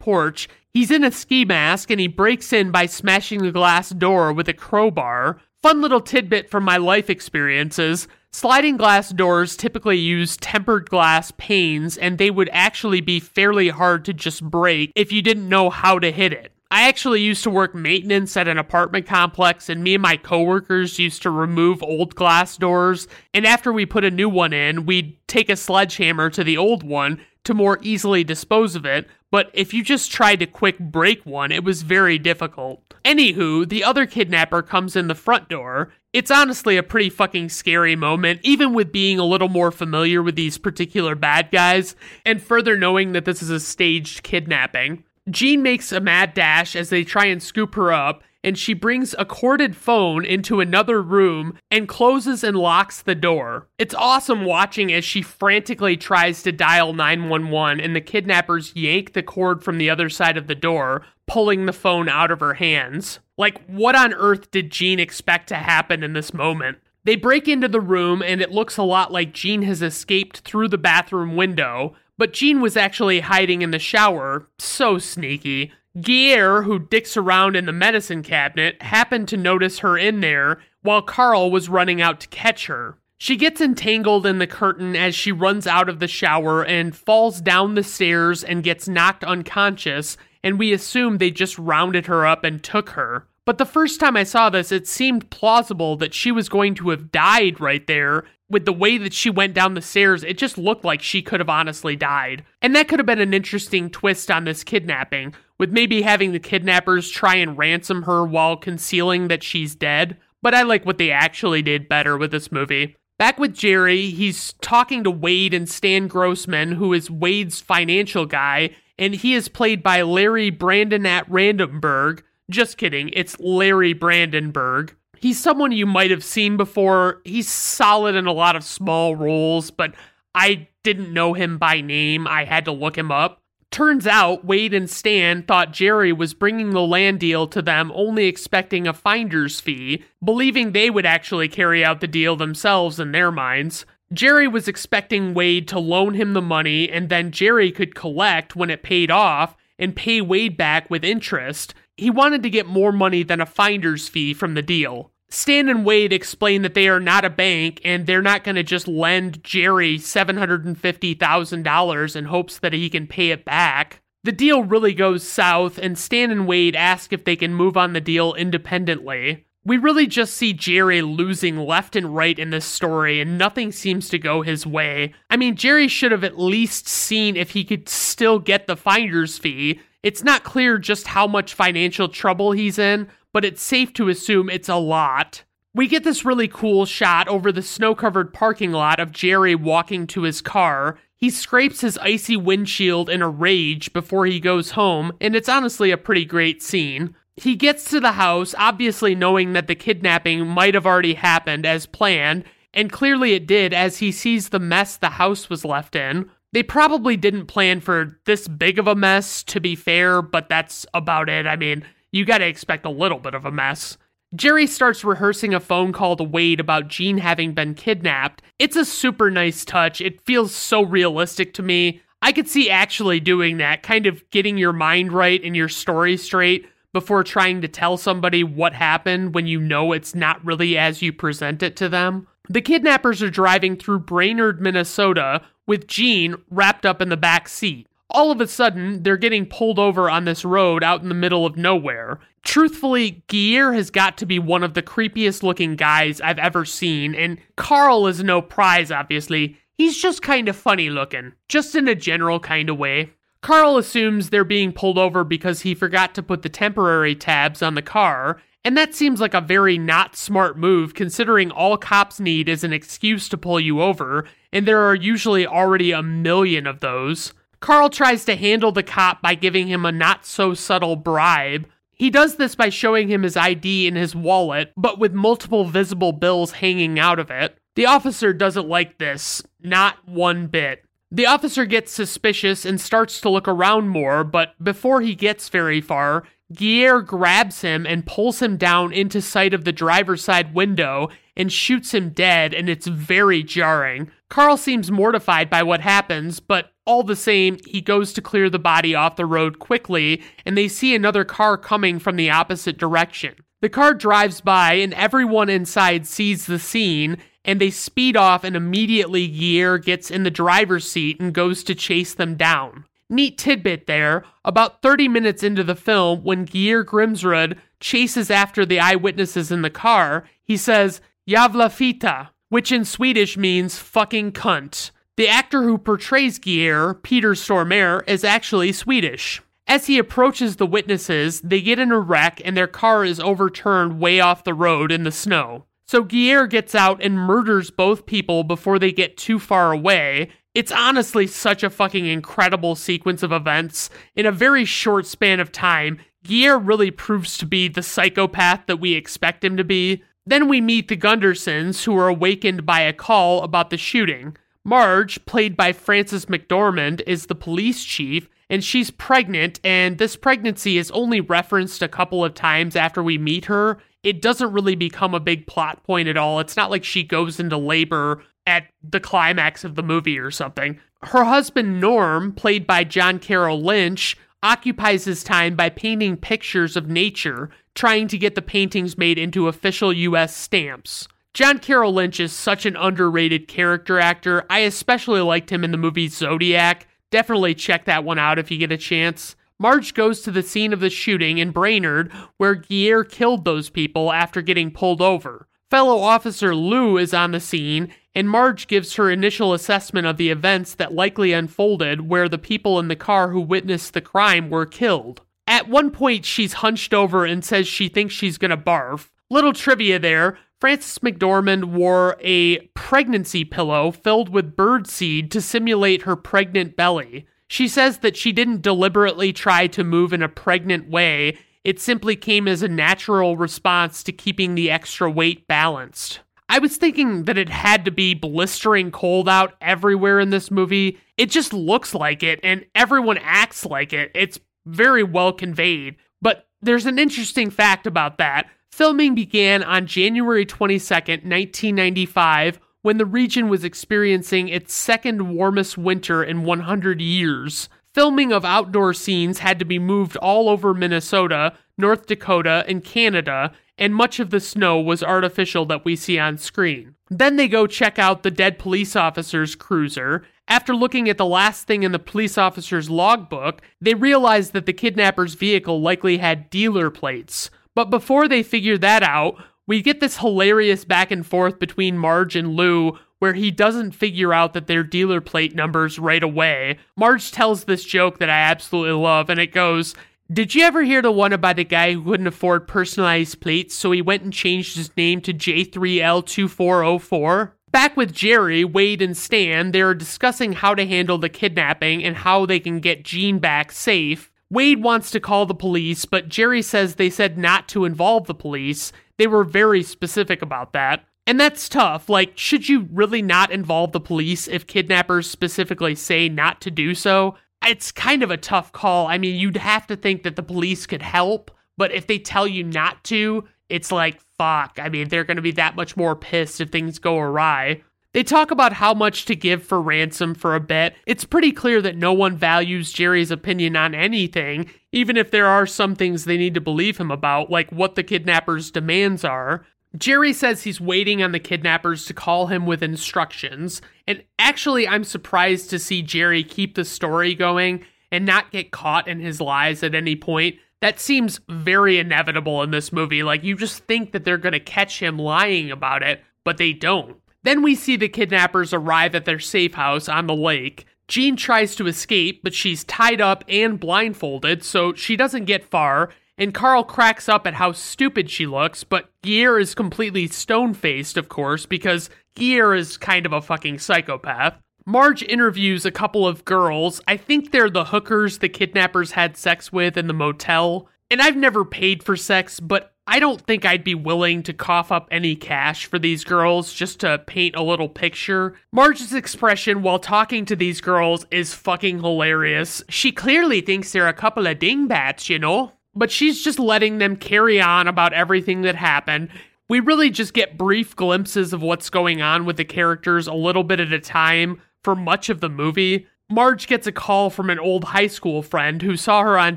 porch. 0.00 0.48
He's 0.72 0.90
in 0.90 1.04
a 1.04 1.12
ski 1.12 1.44
mask 1.44 1.90
and 1.90 2.00
he 2.00 2.08
breaks 2.08 2.52
in 2.52 2.70
by 2.70 2.86
smashing 2.86 3.42
the 3.42 3.52
glass 3.52 3.90
door 3.90 4.32
with 4.32 4.48
a 4.48 4.54
crowbar. 4.54 5.40
Fun 5.62 5.80
little 5.80 6.00
tidbit 6.00 6.50
from 6.50 6.64
my 6.64 6.76
life 6.76 7.10
experiences. 7.10 8.08
Sliding 8.30 8.76
glass 8.76 9.10
doors 9.10 9.56
typically 9.56 9.96
use 9.96 10.36
tempered 10.36 10.90
glass 10.90 11.32
panes, 11.38 11.96
and 11.96 12.18
they 12.18 12.30
would 12.30 12.50
actually 12.52 13.00
be 13.00 13.20
fairly 13.20 13.70
hard 13.70 14.04
to 14.04 14.12
just 14.12 14.44
break 14.44 14.92
if 14.94 15.10
you 15.10 15.22
didn't 15.22 15.48
know 15.48 15.70
how 15.70 15.98
to 15.98 16.12
hit 16.12 16.32
it. 16.32 16.52
I 16.70 16.86
actually 16.86 17.22
used 17.22 17.42
to 17.44 17.50
work 17.50 17.74
maintenance 17.74 18.36
at 18.36 18.46
an 18.46 18.58
apartment 18.58 19.06
complex, 19.06 19.70
and 19.70 19.82
me 19.82 19.94
and 19.94 20.02
my 20.02 20.18
coworkers 20.18 20.98
used 20.98 21.22
to 21.22 21.30
remove 21.30 21.82
old 21.82 22.14
glass 22.14 22.58
doors. 22.58 23.08
And 23.32 23.46
after 23.46 23.72
we 23.72 23.86
put 23.86 24.04
a 24.04 24.10
new 24.10 24.28
one 24.28 24.52
in, 24.52 24.84
we'd 24.84 25.16
take 25.26 25.48
a 25.48 25.56
sledgehammer 25.56 26.28
to 26.30 26.44
the 26.44 26.58
old 26.58 26.82
one 26.82 27.22
to 27.44 27.54
more 27.54 27.78
easily 27.80 28.22
dispose 28.22 28.76
of 28.76 28.84
it. 28.84 29.08
But 29.30 29.50
if 29.54 29.72
you 29.72 29.82
just 29.82 30.12
tried 30.12 30.40
to 30.40 30.46
quick 30.46 30.78
break 30.78 31.24
one, 31.24 31.50
it 31.50 31.64
was 31.64 31.80
very 31.80 32.18
difficult. 32.18 32.82
Anywho, 33.02 33.66
the 33.66 33.82
other 33.82 34.04
kidnapper 34.04 34.60
comes 34.60 34.94
in 34.94 35.08
the 35.08 35.14
front 35.14 35.48
door. 35.48 35.90
It's 36.14 36.30
honestly 36.30 36.78
a 36.78 36.82
pretty 36.82 37.10
fucking 37.10 37.50
scary 37.50 37.94
moment, 37.94 38.40
even 38.42 38.72
with 38.72 38.90
being 38.90 39.18
a 39.18 39.26
little 39.26 39.50
more 39.50 39.70
familiar 39.70 40.22
with 40.22 40.36
these 40.36 40.56
particular 40.56 41.14
bad 41.14 41.50
guys, 41.50 41.94
and 42.24 42.42
further 42.42 42.78
knowing 42.78 43.12
that 43.12 43.26
this 43.26 43.42
is 43.42 43.50
a 43.50 43.60
staged 43.60 44.22
kidnapping. 44.22 45.04
Jean 45.28 45.62
makes 45.62 45.92
a 45.92 46.00
mad 46.00 46.32
dash 46.32 46.74
as 46.74 46.88
they 46.88 47.04
try 47.04 47.26
and 47.26 47.42
scoop 47.42 47.74
her 47.74 47.92
up, 47.92 48.22
and 48.42 48.56
she 48.56 48.72
brings 48.72 49.14
a 49.18 49.26
corded 49.26 49.76
phone 49.76 50.24
into 50.24 50.60
another 50.60 51.02
room 51.02 51.58
and 51.70 51.88
closes 51.88 52.42
and 52.42 52.56
locks 52.56 53.02
the 53.02 53.14
door. 53.14 53.68
It's 53.78 53.94
awesome 53.94 54.46
watching 54.46 54.90
as 54.90 55.04
she 55.04 55.20
frantically 55.20 55.98
tries 55.98 56.42
to 56.44 56.52
dial 56.52 56.94
911 56.94 57.80
and 57.80 57.94
the 57.94 58.00
kidnappers 58.00 58.72
yank 58.74 59.12
the 59.12 59.22
cord 59.22 59.62
from 59.62 59.76
the 59.76 59.90
other 59.90 60.08
side 60.08 60.38
of 60.38 60.46
the 60.46 60.54
door, 60.54 61.04
pulling 61.28 61.66
the 61.66 61.72
phone 61.72 62.08
out 62.08 62.32
of 62.32 62.40
her 62.40 62.54
hands. 62.54 63.20
Like, 63.36 63.64
what 63.66 63.94
on 63.94 64.12
earth 64.14 64.50
did 64.50 64.70
Jean 64.70 64.98
expect 64.98 65.48
to 65.48 65.54
happen 65.54 66.02
in 66.02 66.12
this 66.12 66.34
moment? 66.34 66.78
They 67.04 67.14
break 67.14 67.46
into 67.46 67.68
the 67.68 67.80
room 67.80 68.20
and 68.22 68.40
it 68.40 68.50
looks 68.50 68.76
a 68.76 68.82
lot 68.82 69.12
like 69.12 69.32
Jean 69.32 69.62
has 69.62 69.80
escaped 69.80 70.40
through 70.40 70.68
the 70.68 70.76
bathroom 70.76 71.36
window, 71.36 71.94
but 72.16 72.32
Jean 72.32 72.60
was 72.60 72.76
actually 72.76 73.20
hiding 73.20 73.62
in 73.62 73.70
the 73.70 73.78
shower. 73.78 74.48
So 74.58 74.98
sneaky. 74.98 75.72
Gaear, 76.00 76.64
who 76.64 76.78
dicks 76.78 77.16
around 77.16 77.56
in 77.56 77.66
the 77.66 77.72
medicine 77.72 78.22
cabinet, 78.22 78.82
happened 78.82 79.28
to 79.28 79.36
notice 79.36 79.78
her 79.78 79.96
in 79.96 80.20
there 80.20 80.60
while 80.82 81.02
Carl 81.02 81.50
was 81.50 81.68
running 81.68 82.00
out 82.00 82.20
to 82.20 82.28
catch 82.28 82.66
her. 82.66 82.98
She 83.20 83.36
gets 83.36 83.60
entangled 83.60 84.26
in 84.26 84.38
the 84.38 84.46
curtain 84.46 84.94
as 84.94 85.14
she 85.14 85.32
runs 85.32 85.66
out 85.66 85.88
of 85.88 85.98
the 85.98 86.06
shower 86.06 86.64
and 86.64 86.94
falls 86.94 87.40
down 87.40 87.74
the 87.74 87.82
stairs 87.82 88.44
and 88.44 88.62
gets 88.62 88.86
knocked 88.86 89.24
unconscious, 89.24 90.16
and 90.42 90.58
we 90.58 90.72
assume 90.72 91.18
they 91.18 91.30
just 91.30 91.58
rounded 91.58 92.06
her 92.06 92.26
up 92.26 92.44
and 92.44 92.62
took 92.62 92.90
her. 92.90 93.26
But 93.44 93.58
the 93.58 93.64
first 93.64 93.98
time 93.98 94.16
I 94.16 94.24
saw 94.24 94.50
this, 94.50 94.70
it 94.70 94.86
seemed 94.86 95.30
plausible 95.30 95.96
that 95.96 96.12
she 96.12 96.30
was 96.30 96.50
going 96.50 96.74
to 96.76 96.90
have 96.90 97.10
died 97.10 97.60
right 97.60 97.86
there. 97.86 98.24
With 98.50 98.64
the 98.64 98.72
way 98.72 98.98
that 98.98 99.12
she 99.12 99.30
went 99.30 99.54
down 99.54 99.74
the 99.74 99.80
stairs, 99.80 100.22
it 100.22 100.38
just 100.38 100.58
looked 100.58 100.84
like 100.84 101.02
she 101.02 101.22
could 101.22 101.40
have 101.40 101.48
honestly 101.48 101.96
died. 101.96 102.44
And 102.60 102.74
that 102.74 102.88
could 102.88 102.98
have 102.98 103.06
been 103.06 103.20
an 103.20 103.34
interesting 103.34 103.88
twist 103.88 104.30
on 104.30 104.44
this 104.44 104.64
kidnapping, 104.64 105.34
with 105.58 105.72
maybe 105.72 106.02
having 106.02 106.32
the 106.32 106.38
kidnappers 106.38 107.10
try 107.10 107.36
and 107.36 107.56
ransom 107.56 108.02
her 108.02 108.24
while 108.24 108.56
concealing 108.56 109.28
that 109.28 109.42
she's 109.42 109.74
dead. 109.74 110.18
But 110.42 110.54
I 110.54 110.62
like 110.62 110.86
what 110.86 110.98
they 110.98 111.10
actually 111.10 111.62
did 111.62 111.88
better 111.88 112.16
with 112.16 112.30
this 112.30 112.52
movie. 112.52 112.96
Back 113.18 113.38
with 113.38 113.54
Jerry, 113.54 114.10
he's 114.10 114.52
talking 114.60 115.04
to 115.04 115.10
Wade 115.10 115.52
and 115.52 115.68
Stan 115.68 116.06
Grossman, 116.06 116.72
who 116.72 116.92
is 116.92 117.10
Wade's 117.10 117.60
financial 117.60 118.26
guy, 118.26 118.70
and 118.98 119.14
he 119.14 119.34
is 119.34 119.48
played 119.48 119.82
by 119.82 120.02
Larry 120.02 120.50
Brandon 120.50 121.06
at 121.06 121.28
Randomberg. 121.30 122.22
Just 122.50 122.78
kidding, 122.78 123.10
it's 123.12 123.38
Larry 123.38 123.92
Brandenburg. 123.92 124.94
He's 125.20 125.40
someone 125.40 125.72
you 125.72 125.86
might 125.86 126.10
have 126.10 126.24
seen 126.24 126.56
before. 126.56 127.20
He's 127.24 127.48
solid 127.48 128.14
in 128.14 128.26
a 128.26 128.32
lot 128.32 128.56
of 128.56 128.64
small 128.64 129.16
roles, 129.16 129.70
but 129.70 129.94
I 130.34 130.68
didn't 130.84 131.12
know 131.12 131.34
him 131.34 131.58
by 131.58 131.80
name. 131.80 132.26
I 132.26 132.44
had 132.44 132.64
to 132.66 132.72
look 132.72 132.96
him 132.96 133.10
up. 133.10 133.42
Turns 133.70 134.06
out 134.06 134.46
Wade 134.46 134.72
and 134.72 134.88
Stan 134.88 135.42
thought 135.42 135.72
Jerry 135.72 136.12
was 136.12 136.32
bringing 136.32 136.70
the 136.70 136.80
land 136.80 137.20
deal 137.20 137.46
to 137.48 137.60
them 137.60 137.92
only 137.94 138.26
expecting 138.26 138.86
a 138.86 138.94
finder's 138.94 139.60
fee, 139.60 140.04
believing 140.24 140.72
they 140.72 140.88
would 140.88 141.04
actually 141.04 141.48
carry 141.48 141.84
out 141.84 142.00
the 142.00 142.06
deal 142.06 142.34
themselves 142.34 142.98
in 142.98 143.12
their 143.12 143.30
minds. 143.30 143.84
Jerry 144.12 144.48
was 144.48 144.68
expecting 144.68 145.34
Wade 145.34 145.68
to 145.68 145.78
loan 145.78 146.14
him 146.14 146.32
the 146.32 146.40
money 146.40 146.90
and 146.90 147.08
then 147.08 147.30
Jerry 147.30 147.70
could 147.70 147.94
collect 147.94 148.56
when 148.56 148.70
it 148.70 148.82
paid 148.82 149.10
off 149.10 149.56
and 149.78 149.94
pay 149.94 150.20
Wade 150.20 150.56
back 150.56 150.88
with 150.88 151.04
interest. 151.04 151.74
He 151.96 152.10
wanted 152.10 152.42
to 152.42 152.50
get 152.50 152.66
more 152.66 152.92
money 152.92 153.22
than 153.22 153.40
a 153.40 153.46
finder's 153.46 154.08
fee 154.08 154.34
from 154.34 154.54
the 154.54 154.62
deal. 154.62 155.12
Stan 155.30 155.68
and 155.68 155.84
Wade 155.84 156.12
explain 156.12 156.62
that 156.62 156.72
they 156.72 156.88
are 156.88 157.00
not 157.00 157.24
a 157.24 157.30
bank 157.30 157.82
and 157.84 158.06
they're 158.06 158.22
not 158.22 158.44
going 158.44 158.56
to 158.56 158.62
just 158.62 158.88
lend 158.88 159.44
Jerry 159.44 159.98
$750,000 159.98 162.16
in 162.16 162.24
hopes 162.24 162.58
that 162.60 162.72
he 162.72 162.88
can 162.88 163.06
pay 163.06 163.30
it 163.30 163.44
back. 163.44 164.00
The 164.24 164.32
deal 164.32 164.62
really 164.62 164.94
goes 164.94 165.22
south, 165.22 165.78
and 165.78 165.98
Stan 165.98 166.30
and 166.30 166.46
Wade 166.46 166.74
ask 166.74 167.12
if 167.12 167.24
they 167.24 167.36
can 167.36 167.52
move 167.54 167.76
on 167.76 167.92
the 167.92 168.00
deal 168.00 168.32
independently. 168.34 169.44
We 169.64 169.76
really 169.76 170.06
just 170.06 170.34
see 170.34 170.52
Jerry 170.52 171.02
losing 171.02 171.58
left 171.58 171.96
and 171.96 172.14
right 172.14 172.38
in 172.38 172.50
this 172.50 172.64
story, 172.64 173.20
and 173.20 173.36
nothing 173.36 173.72
seems 173.72 174.08
to 174.08 174.18
go 174.18 174.42
his 174.42 174.66
way. 174.66 175.14
I 175.28 175.36
mean, 175.36 175.56
Jerry 175.56 175.88
should 175.88 176.12
have 176.12 176.24
at 176.24 176.38
least 176.38 176.88
seen 176.88 177.36
if 177.36 177.50
he 177.50 177.64
could 177.64 177.88
still 177.88 178.38
get 178.38 178.66
the 178.66 178.76
finder's 178.76 179.36
fee. 179.36 179.80
It's 180.02 180.24
not 180.24 180.44
clear 180.44 180.78
just 180.78 181.08
how 181.08 181.26
much 181.26 181.54
financial 181.54 182.08
trouble 182.08 182.52
he's 182.52 182.78
in, 182.78 183.08
but 183.32 183.44
it's 183.44 183.60
safe 183.60 183.92
to 183.94 184.08
assume 184.08 184.48
it's 184.48 184.68
a 184.68 184.76
lot. 184.76 185.44
We 185.74 185.86
get 185.86 186.02
this 186.02 186.24
really 186.24 186.48
cool 186.48 186.86
shot 186.86 187.28
over 187.28 187.52
the 187.52 187.62
snow 187.62 187.94
covered 187.94 188.32
parking 188.32 188.72
lot 188.72 189.00
of 189.00 189.12
Jerry 189.12 189.54
walking 189.54 190.06
to 190.08 190.22
his 190.22 190.40
car. 190.40 190.98
He 191.14 191.30
scrapes 191.30 191.82
his 191.82 191.98
icy 191.98 192.36
windshield 192.36 193.10
in 193.10 193.22
a 193.22 193.28
rage 193.28 193.92
before 193.92 194.24
he 194.24 194.40
goes 194.40 194.70
home, 194.70 195.12
and 195.20 195.36
it's 195.36 195.48
honestly 195.48 195.90
a 195.90 195.98
pretty 195.98 196.24
great 196.24 196.62
scene. 196.62 197.14
He 197.40 197.54
gets 197.54 197.84
to 197.90 198.00
the 198.00 198.12
house, 198.12 198.52
obviously 198.58 199.14
knowing 199.14 199.52
that 199.52 199.68
the 199.68 199.76
kidnapping 199.76 200.44
might 200.46 200.74
have 200.74 200.86
already 200.86 201.14
happened 201.14 201.64
as 201.64 201.86
planned, 201.86 202.44
and 202.74 202.90
clearly 202.90 203.34
it 203.34 203.46
did 203.46 203.72
as 203.72 203.98
he 203.98 204.10
sees 204.10 204.48
the 204.48 204.58
mess 204.58 204.96
the 204.96 205.10
house 205.10 205.48
was 205.48 205.64
left 205.64 205.94
in. 205.94 206.28
They 206.52 206.64
probably 206.64 207.16
didn't 207.16 207.46
plan 207.46 207.80
for 207.80 208.18
this 208.24 208.48
big 208.48 208.78
of 208.78 208.88
a 208.88 208.96
mess, 208.96 209.44
to 209.44 209.60
be 209.60 209.76
fair, 209.76 210.20
but 210.20 210.48
that's 210.48 210.84
about 210.94 211.28
it. 211.28 211.46
I 211.46 211.54
mean, 211.54 211.84
you 212.10 212.24
gotta 212.24 212.46
expect 212.46 212.84
a 212.84 212.90
little 212.90 213.18
bit 213.18 213.34
of 213.34 213.44
a 213.44 213.52
mess. 213.52 213.96
Jerry 214.34 214.66
starts 214.66 215.04
rehearsing 215.04 215.54
a 215.54 215.60
phone 215.60 215.92
call 215.92 216.16
to 216.16 216.24
Wade 216.24 216.58
about 216.58 216.88
Jean 216.88 217.18
having 217.18 217.54
been 217.54 217.74
kidnapped. 217.74 218.42
It's 218.58 218.76
a 218.76 218.84
super 218.84 219.30
nice 219.30 219.64
touch. 219.64 220.00
It 220.00 220.24
feels 220.26 220.52
so 220.52 220.82
realistic 220.82 221.54
to 221.54 221.62
me. 221.62 222.02
I 222.20 222.32
could 222.32 222.48
see 222.48 222.68
actually 222.68 223.20
doing 223.20 223.58
that, 223.58 223.84
kind 223.84 224.06
of 224.06 224.28
getting 224.30 224.58
your 224.58 224.72
mind 224.72 225.12
right 225.12 225.40
and 225.44 225.54
your 225.54 225.68
story 225.68 226.16
straight 226.16 226.66
before 226.98 227.22
trying 227.22 227.60
to 227.60 227.68
tell 227.68 227.96
somebody 227.96 228.42
what 228.42 228.72
happened 228.72 229.34
when 229.34 229.46
you 229.46 229.60
know 229.60 229.92
it's 229.92 230.14
not 230.14 230.44
really 230.44 230.76
as 230.76 231.00
you 231.00 231.12
present 231.12 231.62
it 231.62 231.76
to 231.76 231.88
them. 231.88 232.26
The 232.48 232.60
kidnappers 232.60 233.22
are 233.22 233.30
driving 233.30 233.76
through 233.76 234.00
Brainerd, 234.00 234.60
Minnesota, 234.60 235.42
with 235.66 235.86
Jean 235.86 236.34
wrapped 236.50 236.84
up 236.84 237.00
in 237.00 237.08
the 237.08 237.16
back 237.16 237.48
seat 237.48 237.86
all 238.10 238.30
of 238.30 238.40
a 238.40 238.46
sudden 238.46 239.02
they're 239.02 239.16
getting 239.16 239.46
pulled 239.46 239.78
over 239.78 240.08
on 240.08 240.24
this 240.24 240.44
road 240.44 240.82
out 240.82 241.02
in 241.02 241.08
the 241.08 241.14
middle 241.14 241.44
of 241.44 241.56
nowhere. 241.56 242.18
Truthfully, 242.42 243.22
Gaear 243.28 243.74
has 243.74 243.90
got 243.90 244.16
to 244.18 244.26
be 244.26 244.38
one 244.38 244.62
of 244.62 244.74
the 244.74 244.82
creepiest 244.82 245.42
looking 245.42 245.76
guys 245.76 246.20
I've 246.20 246.38
ever 246.38 246.64
seen, 246.64 247.14
and 247.14 247.38
Carl 247.56 248.06
is 248.06 248.22
no 248.22 248.40
prize, 248.40 248.90
obviously. 248.90 249.58
He's 249.76 250.00
just 250.00 250.22
kind 250.22 250.48
of 250.48 250.56
funny 250.56 250.88
looking, 250.88 251.34
just 251.48 251.74
in 251.74 251.86
a 251.88 251.94
general 251.94 252.40
kind 252.40 252.70
of 252.70 252.78
way. 252.78 253.12
Carl 253.40 253.76
assumes 253.76 254.30
they're 254.30 254.44
being 254.44 254.72
pulled 254.72 254.98
over 254.98 255.22
because 255.24 255.60
he 255.60 255.74
forgot 255.74 256.14
to 256.14 256.22
put 256.22 256.42
the 256.42 256.48
temporary 256.48 257.14
tabs 257.14 257.62
on 257.62 257.74
the 257.74 257.82
car, 257.82 258.40
and 258.64 258.76
that 258.76 258.94
seems 258.94 259.20
like 259.20 259.34
a 259.34 259.40
very 259.40 259.78
not 259.78 260.16
smart 260.16 260.58
move 260.58 260.94
considering 260.94 261.50
all 261.50 261.76
cops 261.76 262.18
need 262.18 262.48
is 262.48 262.64
an 262.64 262.72
excuse 262.72 263.28
to 263.28 263.38
pull 263.38 263.60
you 263.60 263.80
over, 263.80 264.26
and 264.52 264.66
there 264.66 264.82
are 264.82 264.94
usually 264.94 265.46
already 265.46 265.92
a 265.92 266.02
million 266.02 266.66
of 266.66 266.80
those. 266.80 267.32
Carl 267.60 267.90
tries 267.90 268.24
to 268.24 268.36
handle 268.36 268.72
the 268.72 268.82
cop 268.82 269.22
by 269.22 269.34
giving 269.34 269.68
him 269.68 269.84
a 269.84 269.92
not 269.92 270.26
so 270.26 270.54
subtle 270.54 270.96
bribe. 270.96 271.68
He 271.92 272.10
does 272.10 272.36
this 272.36 272.54
by 272.54 272.68
showing 272.68 273.08
him 273.08 273.22
his 273.22 273.36
ID 273.36 273.86
in 273.86 273.96
his 273.96 274.14
wallet, 274.14 274.72
but 274.76 274.98
with 274.98 275.12
multiple 275.12 275.64
visible 275.64 276.12
bills 276.12 276.52
hanging 276.52 276.98
out 276.98 277.18
of 277.18 277.30
it. 277.30 277.58
The 277.74 277.86
officer 277.86 278.32
doesn't 278.32 278.68
like 278.68 278.98
this, 278.98 279.42
not 279.60 279.96
one 280.06 280.46
bit. 280.48 280.84
The 281.10 281.26
officer 281.26 281.64
gets 281.64 281.90
suspicious 281.92 282.66
and 282.66 282.80
starts 282.80 283.20
to 283.22 283.30
look 283.30 283.48
around 283.48 283.88
more, 283.88 284.24
but 284.24 284.62
before 284.62 285.00
he 285.00 285.14
gets 285.14 285.48
very 285.48 285.80
far, 285.80 286.24
Gaear 286.52 287.00
grabs 287.00 287.62
him 287.62 287.86
and 287.86 288.06
pulls 288.06 288.40
him 288.40 288.56
down 288.56 288.92
into 288.92 289.22
sight 289.22 289.54
of 289.54 289.64
the 289.64 289.72
driver's 289.72 290.24
side 290.24 290.54
window 290.54 291.08
and 291.36 291.52
shoots 291.52 291.94
him 291.94 292.10
dead, 292.10 292.52
and 292.52 292.68
it's 292.68 292.86
very 292.86 293.42
jarring. 293.42 294.10
Carl 294.28 294.56
seems 294.56 294.90
mortified 294.90 295.48
by 295.48 295.62
what 295.62 295.80
happens, 295.80 296.40
but 296.40 296.72
all 296.84 297.02
the 297.02 297.16
same, 297.16 297.58
he 297.66 297.80
goes 297.80 298.12
to 298.12 298.22
clear 298.22 298.50
the 298.50 298.58
body 298.58 298.94
off 298.94 299.16
the 299.16 299.26
road 299.26 299.58
quickly, 299.58 300.22
and 300.44 300.58
they 300.58 300.68
see 300.68 300.94
another 300.94 301.24
car 301.24 301.56
coming 301.56 301.98
from 301.98 302.16
the 302.16 302.30
opposite 302.30 302.76
direction. 302.76 303.34
The 303.60 303.68
car 303.68 303.94
drives 303.94 304.40
by, 304.40 304.74
and 304.74 304.94
everyone 304.94 305.48
inside 305.48 306.06
sees 306.06 306.46
the 306.46 306.58
scene, 306.58 307.18
and 307.48 307.62
they 307.62 307.70
speed 307.70 308.14
off, 308.14 308.44
and 308.44 308.54
immediately 308.54 309.26
Gaear 309.26 309.82
gets 309.82 310.10
in 310.10 310.22
the 310.22 310.30
driver's 310.30 310.88
seat 310.88 311.18
and 311.18 311.32
goes 311.32 311.64
to 311.64 311.74
chase 311.74 312.12
them 312.12 312.34
down. 312.34 312.84
Neat 313.08 313.38
tidbit 313.38 313.86
there. 313.86 314.22
About 314.44 314.82
30 314.82 315.08
minutes 315.08 315.42
into 315.42 315.64
the 315.64 315.74
film, 315.74 316.22
when 316.24 316.44
Gaear 316.44 316.84
Grimsrud 316.84 317.56
chases 317.80 318.30
after 318.30 318.66
the 318.66 318.78
eyewitnesses 318.78 319.50
in 319.50 319.62
the 319.62 319.70
car, 319.70 320.28
he 320.44 320.58
says, 320.58 321.00
Javla 321.26 321.70
fita, 321.70 322.28
which 322.50 322.70
in 322.70 322.84
Swedish 322.84 323.38
means 323.38 323.78
fucking 323.78 324.32
cunt. 324.32 324.90
The 325.16 325.28
actor 325.28 325.62
who 325.62 325.78
portrays 325.78 326.38
Gaear, 326.38 327.02
Peter 327.02 327.32
Stormare, 327.32 328.06
is 328.06 328.24
actually 328.24 328.72
Swedish. 328.72 329.40
As 329.66 329.86
he 329.86 329.96
approaches 329.96 330.56
the 330.56 330.66
witnesses, 330.66 331.40
they 331.40 331.62
get 331.62 331.78
in 331.78 331.92
a 331.92 331.98
wreck 331.98 332.42
and 332.44 332.54
their 332.54 332.66
car 332.66 333.06
is 333.06 333.18
overturned 333.18 334.00
way 334.00 334.20
off 334.20 334.44
the 334.44 334.52
road 334.52 334.92
in 334.92 335.04
the 335.04 335.10
snow. 335.10 335.64
So 335.88 336.04
Gaear 336.04 336.46
gets 336.46 336.74
out 336.74 337.02
and 337.02 337.16
murders 337.16 337.70
both 337.70 338.04
people 338.04 338.44
before 338.44 338.78
they 338.78 338.92
get 338.92 339.16
too 339.16 339.38
far 339.38 339.72
away. 339.72 340.28
It's 340.54 340.70
honestly 340.70 341.26
such 341.26 341.62
a 341.62 341.70
fucking 341.70 342.04
incredible 342.04 342.74
sequence 342.74 343.22
of 343.22 343.32
events. 343.32 343.88
In 344.14 344.26
a 344.26 344.32
very 344.32 344.66
short 344.66 345.06
span 345.06 345.40
of 345.40 345.50
time, 345.50 345.98
Gaear 346.24 346.58
really 346.58 346.90
proves 346.90 347.38
to 347.38 347.46
be 347.46 347.68
the 347.68 347.82
psychopath 347.82 348.66
that 348.66 348.80
we 348.80 348.92
expect 348.92 349.42
him 349.42 349.56
to 349.56 349.64
be. 349.64 350.04
Then 350.26 350.46
we 350.46 350.60
meet 350.60 350.88
the 350.88 350.96
Gundersons, 350.96 351.84
who 351.84 351.96
are 351.96 352.08
awakened 352.08 352.66
by 352.66 352.80
a 352.80 352.92
call 352.92 353.42
about 353.42 353.70
the 353.70 353.78
shooting. 353.78 354.36
Marge, 354.66 355.24
played 355.24 355.56
by 355.56 355.72
Frances 355.72 356.26
McDormand, 356.26 357.00
is 357.06 357.26
the 357.26 357.34
police 357.34 357.82
chief, 357.82 358.28
and 358.50 358.62
she's 358.62 358.90
pregnant, 358.90 359.58
and 359.64 359.96
this 359.96 360.16
pregnancy 360.16 360.76
is 360.76 360.90
only 360.90 361.22
referenced 361.22 361.80
a 361.80 361.88
couple 361.88 362.22
of 362.22 362.34
times 362.34 362.76
after 362.76 363.02
we 363.02 363.16
meet 363.16 363.46
her, 363.46 363.78
it 364.02 364.22
doesn't 364.22 364.52
really 364.52 364.74
become 364.74 365.14
a 365.14 365.20
big 365.20 365.46
plot 365.46 365.82
point 365.84 366.08
at 366.08 366.16
all. 366.16 366.40
It's 366.40 366.56
not 366.56 366.70
like 366.70 366.84
she 366.84 367.02
goes 367.02 367.40
into 367.40 367.56
labor 367.56 368.22
at 368.46 368.64
the 368.82 369.00
climax 369.00 369.64
of 369.64 369.74
the 369.74 369.82
movie 369.82 370.18
or 370.18 370.30
something. 370.30 370.80
Her 371.02 371.24
husband, 371.24 371.80
Norm, 371.80 372.32
played 372.32 372.66
by 372.66 372.84
John 372.84 373.18
Carroll 373.18 373.62
Lynch, 373.62 374.16
occupies 374.42 375.04
his 375.04 375.22
time 375.24 375.56
by 375.56 375.68
painting 375.68 376.16
pictures 376.16 376.76
of 376.76 376.88
nature, 376.88 377.50
trying 377.74 378.08
to 378.08 378.18
get 378.18 378.34
the 378.34 378.42
paintings 378.42 378.96
made 378.96 379.18
into 379.18 379.48
official 379.48 379.92
US 379.92 380.36
stamps. 380.36 381.08
John 381.34 381.58
Carroll 381.58 381.92
Lynch 381.92 382.18
is 382.18 382.32
such 382.32 382.66
an 382.66 382.76
underrated 382.76 383.46
character 383.46 384.00
actor. 384.00 384.44
I 384.50 384.60
especially 384.60 385.20
liked 385.20 385.50
him 385.50 385.62
in 385.62 385.70
the 385.70 385.76
movie 385.76 386.08
Zodiac. 386.08 386.86
Definitely 387.10 387.54
check 387.54 387.84
that 387.84 388.04
one 388.04 388.18
out 388.18 388.38
if 388.38 388.50
you 388.50 388.58
get 388.58 388.72
a 388.72 388.76
chance. 388.76 389.36
Marge 389.58 389.94
goes 389.94 390.20
to 390.20 390.30
the 390.30 390.42
scene 390.42 390.72
of 390.72 390.80
the 390.80 390.90
shooting 390.90 391.38
in 391.38 391.50
Brainerd, 391.50 392.12
where 392.36 392.54
Gaear 392.54 393.04
killed 393.04 393.44
those 393.44 393.70
people 393.70 394.12
after 394.12 394.40
getting 394.40 394.70
pulled 394.70 395.02
over. 395.02 395.48
Fellow 395.70 395.98
officer 395.98 396.54
Lou 396.54 396.96
is 396.96 397.12
on 397.12 397.32
the 397.32 397.40
scene, 397.40 397.92
and 398.14 398.30
Marge 398.30 398.66
gives 398.68 398.94
her 398.94 399.10
initial 399.10 399.52
assessment 399.52 400.06
of 400.06 400.16
the 400.16 400.30
events 400.30 400.74
that 400.74 400.94
likely 400.94 401.32
unfolded 401.32 402.08
where 402.08 402.28
the 402.28 402.38
people 402.38 402.78
in 402.78 402.88
the 402.88 402.96
car 402.96 403.30
who 403.30 403.40
witnessed 403.40 403.94
the 403.94 404.00
crime 404.00 404.48
were 404.48 404.64
killed. 404.64 405.20
At 405.46 405.68
one 405.68 405.90
point, 405.90 406.24
she's 406.24 406.54
hunched 406.54 406.94
over 406.94 407.24
and 407.24 407.44
says 407.44 407.66
she 407.66 407.88
thinks 407.88 408.14
she's 408.14 408.38
gonna 408.38 408.56
barf. 408.56 409.08
Little 409.30 409.52
trivia 409.52 409.98
there 409.98 410.38
Frances 410.60 410.98
McDormand 410.98 411.64
wore 411.64 412.16
a 412.20 412.58
pregnancy 412.74 413.44
pillow 413.44 413.92
filled 413.92 414.28
with 414.28 414.56
birdseed 414.56 415.30
to 415.30 415.40
simulate 415.40 416.02
her 416.02 416.16
pregnant 416.16 416.76
belly. 416.76 417.26
She 417.48 417.66
says 417.66 417.98
that 417.98 418.16
she 418.16 418.32
didn't 418.32 418.62
deliberately 418.62 419.32
try 419.32 419.66
to 419.68 419.82
move 419.82 420.12
in 420.12 420.22
a 420.22 420.28
pregnant 420.28 420.88
way, 420.88 421.38
it 421.64 421.80
simply 421.80 422.16
came 422.16 422.48
as 422.48 422.62
a 422.62 422.68
natural 422.68 423.36
response 423.36 424.02
to 424.04 424.12
keeping 424.12 424.54
the 424.54 424.70
extra 424.70 425.10
weight 425.10 425.46
balanced. 425.48 426.20
I 426.48 426.60
was 426.60 426.76
thinking 426.78 427.24
that 427.24 427.36
it 427.36 427.50
had 427.50 427.84
to 427.84 427.90
be 427.90 428.14
blistering 428.14 428.90
cold 428.90 429.28
out 429.28 429.54
everywhere 429.60 430.18
in 430.18 430.30
this 430.30 430.50
movie. 430.50 430.98
It 431.18 431.30
just 431.30 431.52
looks 431.52 431.94
like 431.94 432.22
it, 432.22 432.40
and 432.42 432.64
everyone 432.74 433.18
acts 433.18 433.66
like 433.66 433.92
it. 433.92 434.10
It's 434.14 434.40
very 434.64 435.02
well 435.02 435.32
conveyed. 435.32 435.96
But 436.22 436.48
there's 436.62 436.86
an 436.86 436.98
interesting 436.98 437.50
fact 437.50 437.86
about 437.86 438.16
that. 438.16 438.48
Filming 438.72 439.14
began 439.14 439.62
on 439.62 439.86
January 439.86 440.46
22nd, 440.46 441.24
1995, 441.24 442.60
when 442.88 442.96
the 442.96 443.04
region 443.04 443.50
was 443.50 443.64
experiencing 443.64 444.48
its 444.48 444.72
second 444.72 445.34
warmest 445.34 445.76
winter 445.76 446.24
in 446.24 446.42
100 446.42 447.02
years. 447.02 447.68
Filming 447.92 448.32
of 448.32 448.46
outdoor 448.46 448.94
scenes 448.94 449.40
had 449.40 449.58
to 449.58 449.66
be 449.66 449.78
moved 449.78 450.16
all 450.16 450.48
over 450.48 450.72
Minnesota, 450.72 451.52
North 451.76 452.06
Dakota, 452.06 452.64
and 452.66 452.82
Canada, 452.82 453.52
and 453.76 453.94
much 453.94 454.18
of 454.20 454.30
the 454.30 454.40
snow 454.40 454.80
was 454.80 455.02
artificial 455.02 455.66
that 455.66 455.84
we 455.84 455.96
see 455.96 456.18
on 456.18 456.38
screen. 456.38 456.94
Then 457.10 457.36
they 457.36 457.46
go 457.46 457.66
check 457.66 457.98
out 457.98 458.22
the 458.22 458.30
dead 458.30 458.58
police 458.58 458.96
officer's 458.96 459.54
cruiser. 459.54 460.24
After 460.48 460.74
looking 460.74 461.10
at 461.10 461.18
the 461.18 461.26
last 461.26 461.66
thing 461.66 461.82
in 461.82 461.92
the 461.92 461.98
police 461.98 462.38
officer's 462.38 462.88
logbook, 462.88 463.60
they 463.82 463.92
realize 463.92 464.52
that 464.52 464.64
the 464.64 464.72
kidnapper's 464.72 465.34
vehicle 465.34 465.82
likely 465.82 466.16
had 466.16 466.48
dealer 466.48 466.88
plates. 466.88 467.50
But 467.74 467.90
before 467.90 468.28
they 468.28 468.42
figure 468.42 468.78
that 468.78 469.02
out, 469.02 469.36
we 469.68 469.82
get 469.82 470.00
this 470.00 470.18
hilarious 470.18 470.84
back 470.84 471.12
and 471.12 471.24
forth 471.24 471.60
between 471.60 471.96
Marge 471.96 472.34
and 472.34 472.56
Lou 472.56 472.98
where 473.18 473.34
he 473.34 473.50
doesn't 473.50 473.90
figure 473.92 474.32
out 474.32 474.54
that 474.54 474.66
they're 474.66 474.82
dealer 474.82 475.20
plate 475.20 475.54
numbers 475.54 475.98
right 475.98 476.22
away. 476.22 476.78
Marge 476.96 477.30
tells 477.30 477.64
this 477.64 477.84
joke 477.84 478.16
that 478.18 478.30
I 478.30 478.40
absolutely 478.40 478.92
love, 478.92 479.28
and 479.28 479.38
it 479.40 479.52
goes, 479.52 479.94
Did 480.32 480.54
you 480.54 480.64
ever 480.64 480.84
hear 480.84 481.02
the 481.02 481.12
one 481.12 481.32
about 481.32 481.58
a 481.58 481.64
guy 481.64 481.94
who 481.94 482.04
couldn't 482.04 482.28
afford 482.28 482.68
personalized 482.68 483.40
plates, 483.40 483.74
so 483.74 483.90
he 483.90 484.02
went 484.02 484.22
and 484.22 484.32
changed 484.32 484.76
his 484.76 484.96
name 484.96 485.20
to 485.22 485.34
J3L2404? 485.34 487.52
Back 487.70 487.96
with 487.96 488.14
Jerry, 488.14 488.64
Wade, 488.64 489.02
and 489.02 489.16
Stan, 489.16 489.72
they're 489.72 489.94
discussing 489.94 490.52
how 490.54 490.74
to 490.74 490.86
handle 490.86 491.18
the 491.18 491.28
kidnapping 491.28 492.02
and 492.02 492.16
how 492.16 492.46
they 492.46 492.60
can 492.60 492.80
get 492.80 493.04
Jean 493.04 493.40
back 493.40 493.70
safe. 493.72 494.30
Wade 494.50 494.82
wants 494.82 495.10
to 495.10 495.20
call 495.20 495.44
the 495.44 495.54
police, 495.54 496.06
but 496.06 496.30
Jerry 496.30 496.62
says 496.62 496.94
they 496.94 497.10
said 497.10 497.36
not 497.36 497.68
to 497.68 497.84
involve 497.84 498.26
the 498.26 498.34
police. 498.34 498.90
They 499.18 499.26
were 499.26 499.44
very 499.44 499.82
specific 499.82 500.42
about 500.42 500.72
that. 500.72 501.04
And 501.26 501.38
that's 501.38 501.68
tough. 501.68 502.08
Like, 502.08 502.38
should 502.38 502.68
you 502.68 502.88
really 502.90 503.20
not 503.20 503.50
involve 503.50 503.92
the 503.92 504.00
police 504.00 504.48
if 504.48 504.66
kidnappers 504.66 505.28
specifically 505.28 505.94
say 505.94 506.28
not 506.28 506.60
to 506.62 506.70
do 506.70 506.94
so? 506.94 507.34
It's 507.66 507.92
kind 507.92 508.22
of 508.22 508.30
a 508.30 508.36
tough 508.38 508.72
call. 508.72 509.08
I 509.08 509.18
mean, 509.18 509.38
you'd 509.38 509.56
have 509.58 509.86
to 509.88 509.96
think 509.96 510.22
that 510.22 510.36
the 510.36 510.42
police 510.42 510.86
could 510.86 511.02
help, 511.02 511.50
but 511.76 511.92
if 511.92 512.06
they 512.06 512.18
tell 512.18 512.46
you 512.46 512.64
not 512.64 513.04
to, 513.04 513.44
it's 513.68 513.92
like, 513.92 514.20
fuck. 514.38 514.78
I 514.80 514.88
mean, 514.88 515.08
they're 515.08 515.24
going 515.24 515.36
to 515.36 515.42
be 515.42 515.50
that 515.52 515.76
much 515.76 515.96
more 515.96 516.16
pissed 516.16 516.60
if 516.60 516.70
things 516.70 516.98
go 516.98 517.18
awry. 517.18 517.82
They 518.18 518.24
talk 518.24 518.50
about 518.50 518.72
how 518.72 518.94
much 518.94 519.26
to 519.26 519.36
give 519.36 519.62
for 519.62 519.80
ransom 519.80 520.34
for 520.34 520.56
a 520.56 520.60
bit. 520.60 520.96
It's 521.06 521.22
pretty 521.22 521.52
clear 521.52 521.80
that 521.82 521.96
no 521.96 522.12
one 522.12 522.36
values 522.36 522.92
Jerry's 522.92 523.30
opinion 523.30 523.76
on 523.76 523.94
anything, 523.94 524.68
even 524.90 525.16
if 525.16 525.30
there 525.30 525.46
are 525.46 525.68
some 525.68 525.94
things 525.94 526.24
they 526.24 526.36
need 526.36 526.54
to 526.54 526.60
believe 526.60 526.98
him 526.98 527.12
about, 527.12 527.48
like 527.48 527.70
what 527.70 527.94
the 527.94 528.02
kidnapper's 528.02 528.72
demands 528.72 529.24
are. 529.24 529.64
Jerry 529.96 530.32
says 530.32 530.64
he's 530.64 530.80
waiting 530.80 531.22
on 531.22 531.30
the 531.30 531.38
kidnappers 531.38 532.06
to 532.06 532.12
call 532.12 532.48
him 532.48 532.66
with 532.66 532.82
instructions, 532.82 533.80
and 534.08 534.24
actually, 534.36 534.88
I'm 534.88 535.04
surprised 535.04 535.70
to 535.70 535.78
see 535.78 536.02
Jerry 536.02 536.42
keep 536.42 536.74
the 536.74 536.84
story 536.84 537.36
going 537.36 537.84
and 538.10 538.26
not 538.26 538.50
get 538.50 538.72
caught 538.72 539.06
in 539.06 539.20
his 539.20 539.40
lies 539.40 539.84
at 539.84 539.94
any 539.94 540.16
point. 540.16 540.56
That 540.80 540.98
seems 540.98 541.38
very 541.48 542.00
inevitable 542.00 542.64
in 542.64 542.72
this 542.72 542.92
movie. 542.92 543.22
Like, 543.22 543.44
you 543.44 543.54
just 543.54 543.84
think 543.84 544.10
that 544.10 544.24
they're 544.24 544.38
going 544.38 544.54
to 544.54 544.58
catch 544.58 544.98
him 544.98 545.20
lying 545.20 545.70
about 545.70 546.02
it, 546.02 546.20
but 546.42 546.56
they 546.56 546.72
don't. 546.72 547.16
Then 547.42 547.62
we 547.62 547.74
see 547.74 547.96
the 547.96 548.08
kidnappers 548.08 548.72
arrive 548.72 549.14
at 549.14 549.24
their 549.24 549.38
safe 549.38 549.74
house 549.74 550.08
on 550.08 550.26
the 550.26 550.34
lake. 550.34 550.86
Jean 551.06 551.36
tries 551.36 551.74
to 551.76 551.86
escape, 551.86 552.42
but 552.42 552.54
she's 552.54 552.84
tied 552.84 553.20
up 553.20 553.42
and 553.48 553.80
blindfolded, 553.80 554.62
so 554.62 554.92
she 554.92 555.16
doesn't 555.16 555.46
get 555.46 555.64
far. 555.64 556.10
And 556.36 556.54
Carl 556.54 556.84
cracks 556.84 557.28
up 557.28 557.46
at 557.46 557.54
how 557.54 557.72
stupid 557.72 558.30
she 558.30 558.46
looks, 558.46 558.84
but 558.84 559.10
Gaear 559.22 559.58
is 559.60 559.74
completely 559.74 560.28
stone 560.28 560.74
faced, 560.74 561.16
of 561.16 561.28
course, 561.28 561.66
because 561.66 562.10
Gaear 562.36 562.76
is 562.76 562.96
kind 562.96 563.26
of 563.26 563.32
a 563.32 563.40
fucking 563.40 563.78
psychopath. 563.78 564.54
Marge 564.86 565.22
interviews 565.22 565.84
a 565.84 565.90
couple 565.90 566.26
of 566.26 566.44
girls. 566.44 567.00
I 567.08 567.16
think 567.16 567.50
they're 567.50 567.68
the 567.68 567.86
hookers 567.86 568.38
the 568.38 568.48
kidnappers 568.48 569.12
had 569.12 569.36
sex 569.36 569.72
with 569.72 569.96
in 569.96 570.06
the 570.06 570.14
motel. 570.14 570.88
And 571.10 571.20
I've 571.20 571.36
never 571.36 571.64
paid 571.64 572.02
for 572.02 572.16
sex, 572.16 572.60
but 572.60 572.94
I 573.08 573.20
don't 573.20 573.40
think 573.40 573.64
I'd 573.64 573.84
be 573.84 573.94
willing 573.94 574.42
to 574.42 574.52
cough 574.52 574.92
up 574.92 575.08
any 575.10 575.34
cash 575.34 575.86
for 575.86 575.98
these 575.98 576.24
girls 576.24 576.74
just 576.74 577.00
to 577.00 577.18
paint 577.26 577.56
a 577.56 577.62
little 577.62 577.88
picture. 577.88 578.54
Marge's 578.70 579.14
expression 579.14 579.80
while 579.80 579.98
talking 579.98 580.44
to 580.44 580.54
these 580.54 580.82
girls 580.82 581.24
is 581.30 581.54
fucking 581.54 582.02
hilarious. 582.02 582.82
She 582.90 583.10
clearly 583.10 583.62
thinks 583.62 583.92
they're 583.92 584.08
a 584.08 584.12
couple 584.12 584.46
of 584.46 584.58
dingbats, 584.58 585.30
you 585.30 585.38
know? 585.38 585.72
But 585.94 586.10
she's 586.10 586.44
just 586.44 586.58
letting 586.58 586.98
them 586.98 587.16
carry 587.16 587.58
on 587.58 587.88
about 587.88 588.12
everything 588.12 588.60
that 588.62 588.74
happened. 588.74 589.30
We 589.70 589.80
really 589.80 590.10
just 590.10 590.34
get 590.34 590.58
brief 590.58 590.94
glimpses 590.94 591.54
of 591.54 591.62
what's 591.62 591.88
going 591.88 592.20
on 592.20 592.44
with 592.44 592.58
the 592.58 592.64
characters 592.66 593.26
a 593.26 593.32
little 593.32 593.64
bit 593.64 593.80
at 593.80 593.90
a 593.90 594.00
time 594.00 594.60
for 594.84 594.94
much 594.94 595.30
of 595.30 595.40
the 595.40 595.48
movie. 595.48 596.06
Marge 596.30 596.66
gets 596.66 596.86
a 596.86 596.92
call 596.92 597.30
from 597.30 597.48
an 597.48 597.58
old 597.58 597.84
high 597.84 598.06
school 598.06 598.42
friend 598.42 598.82
who 598.82 598.98
saw 598.98 599.22
her 599.22 599.38
on 599.38 599.56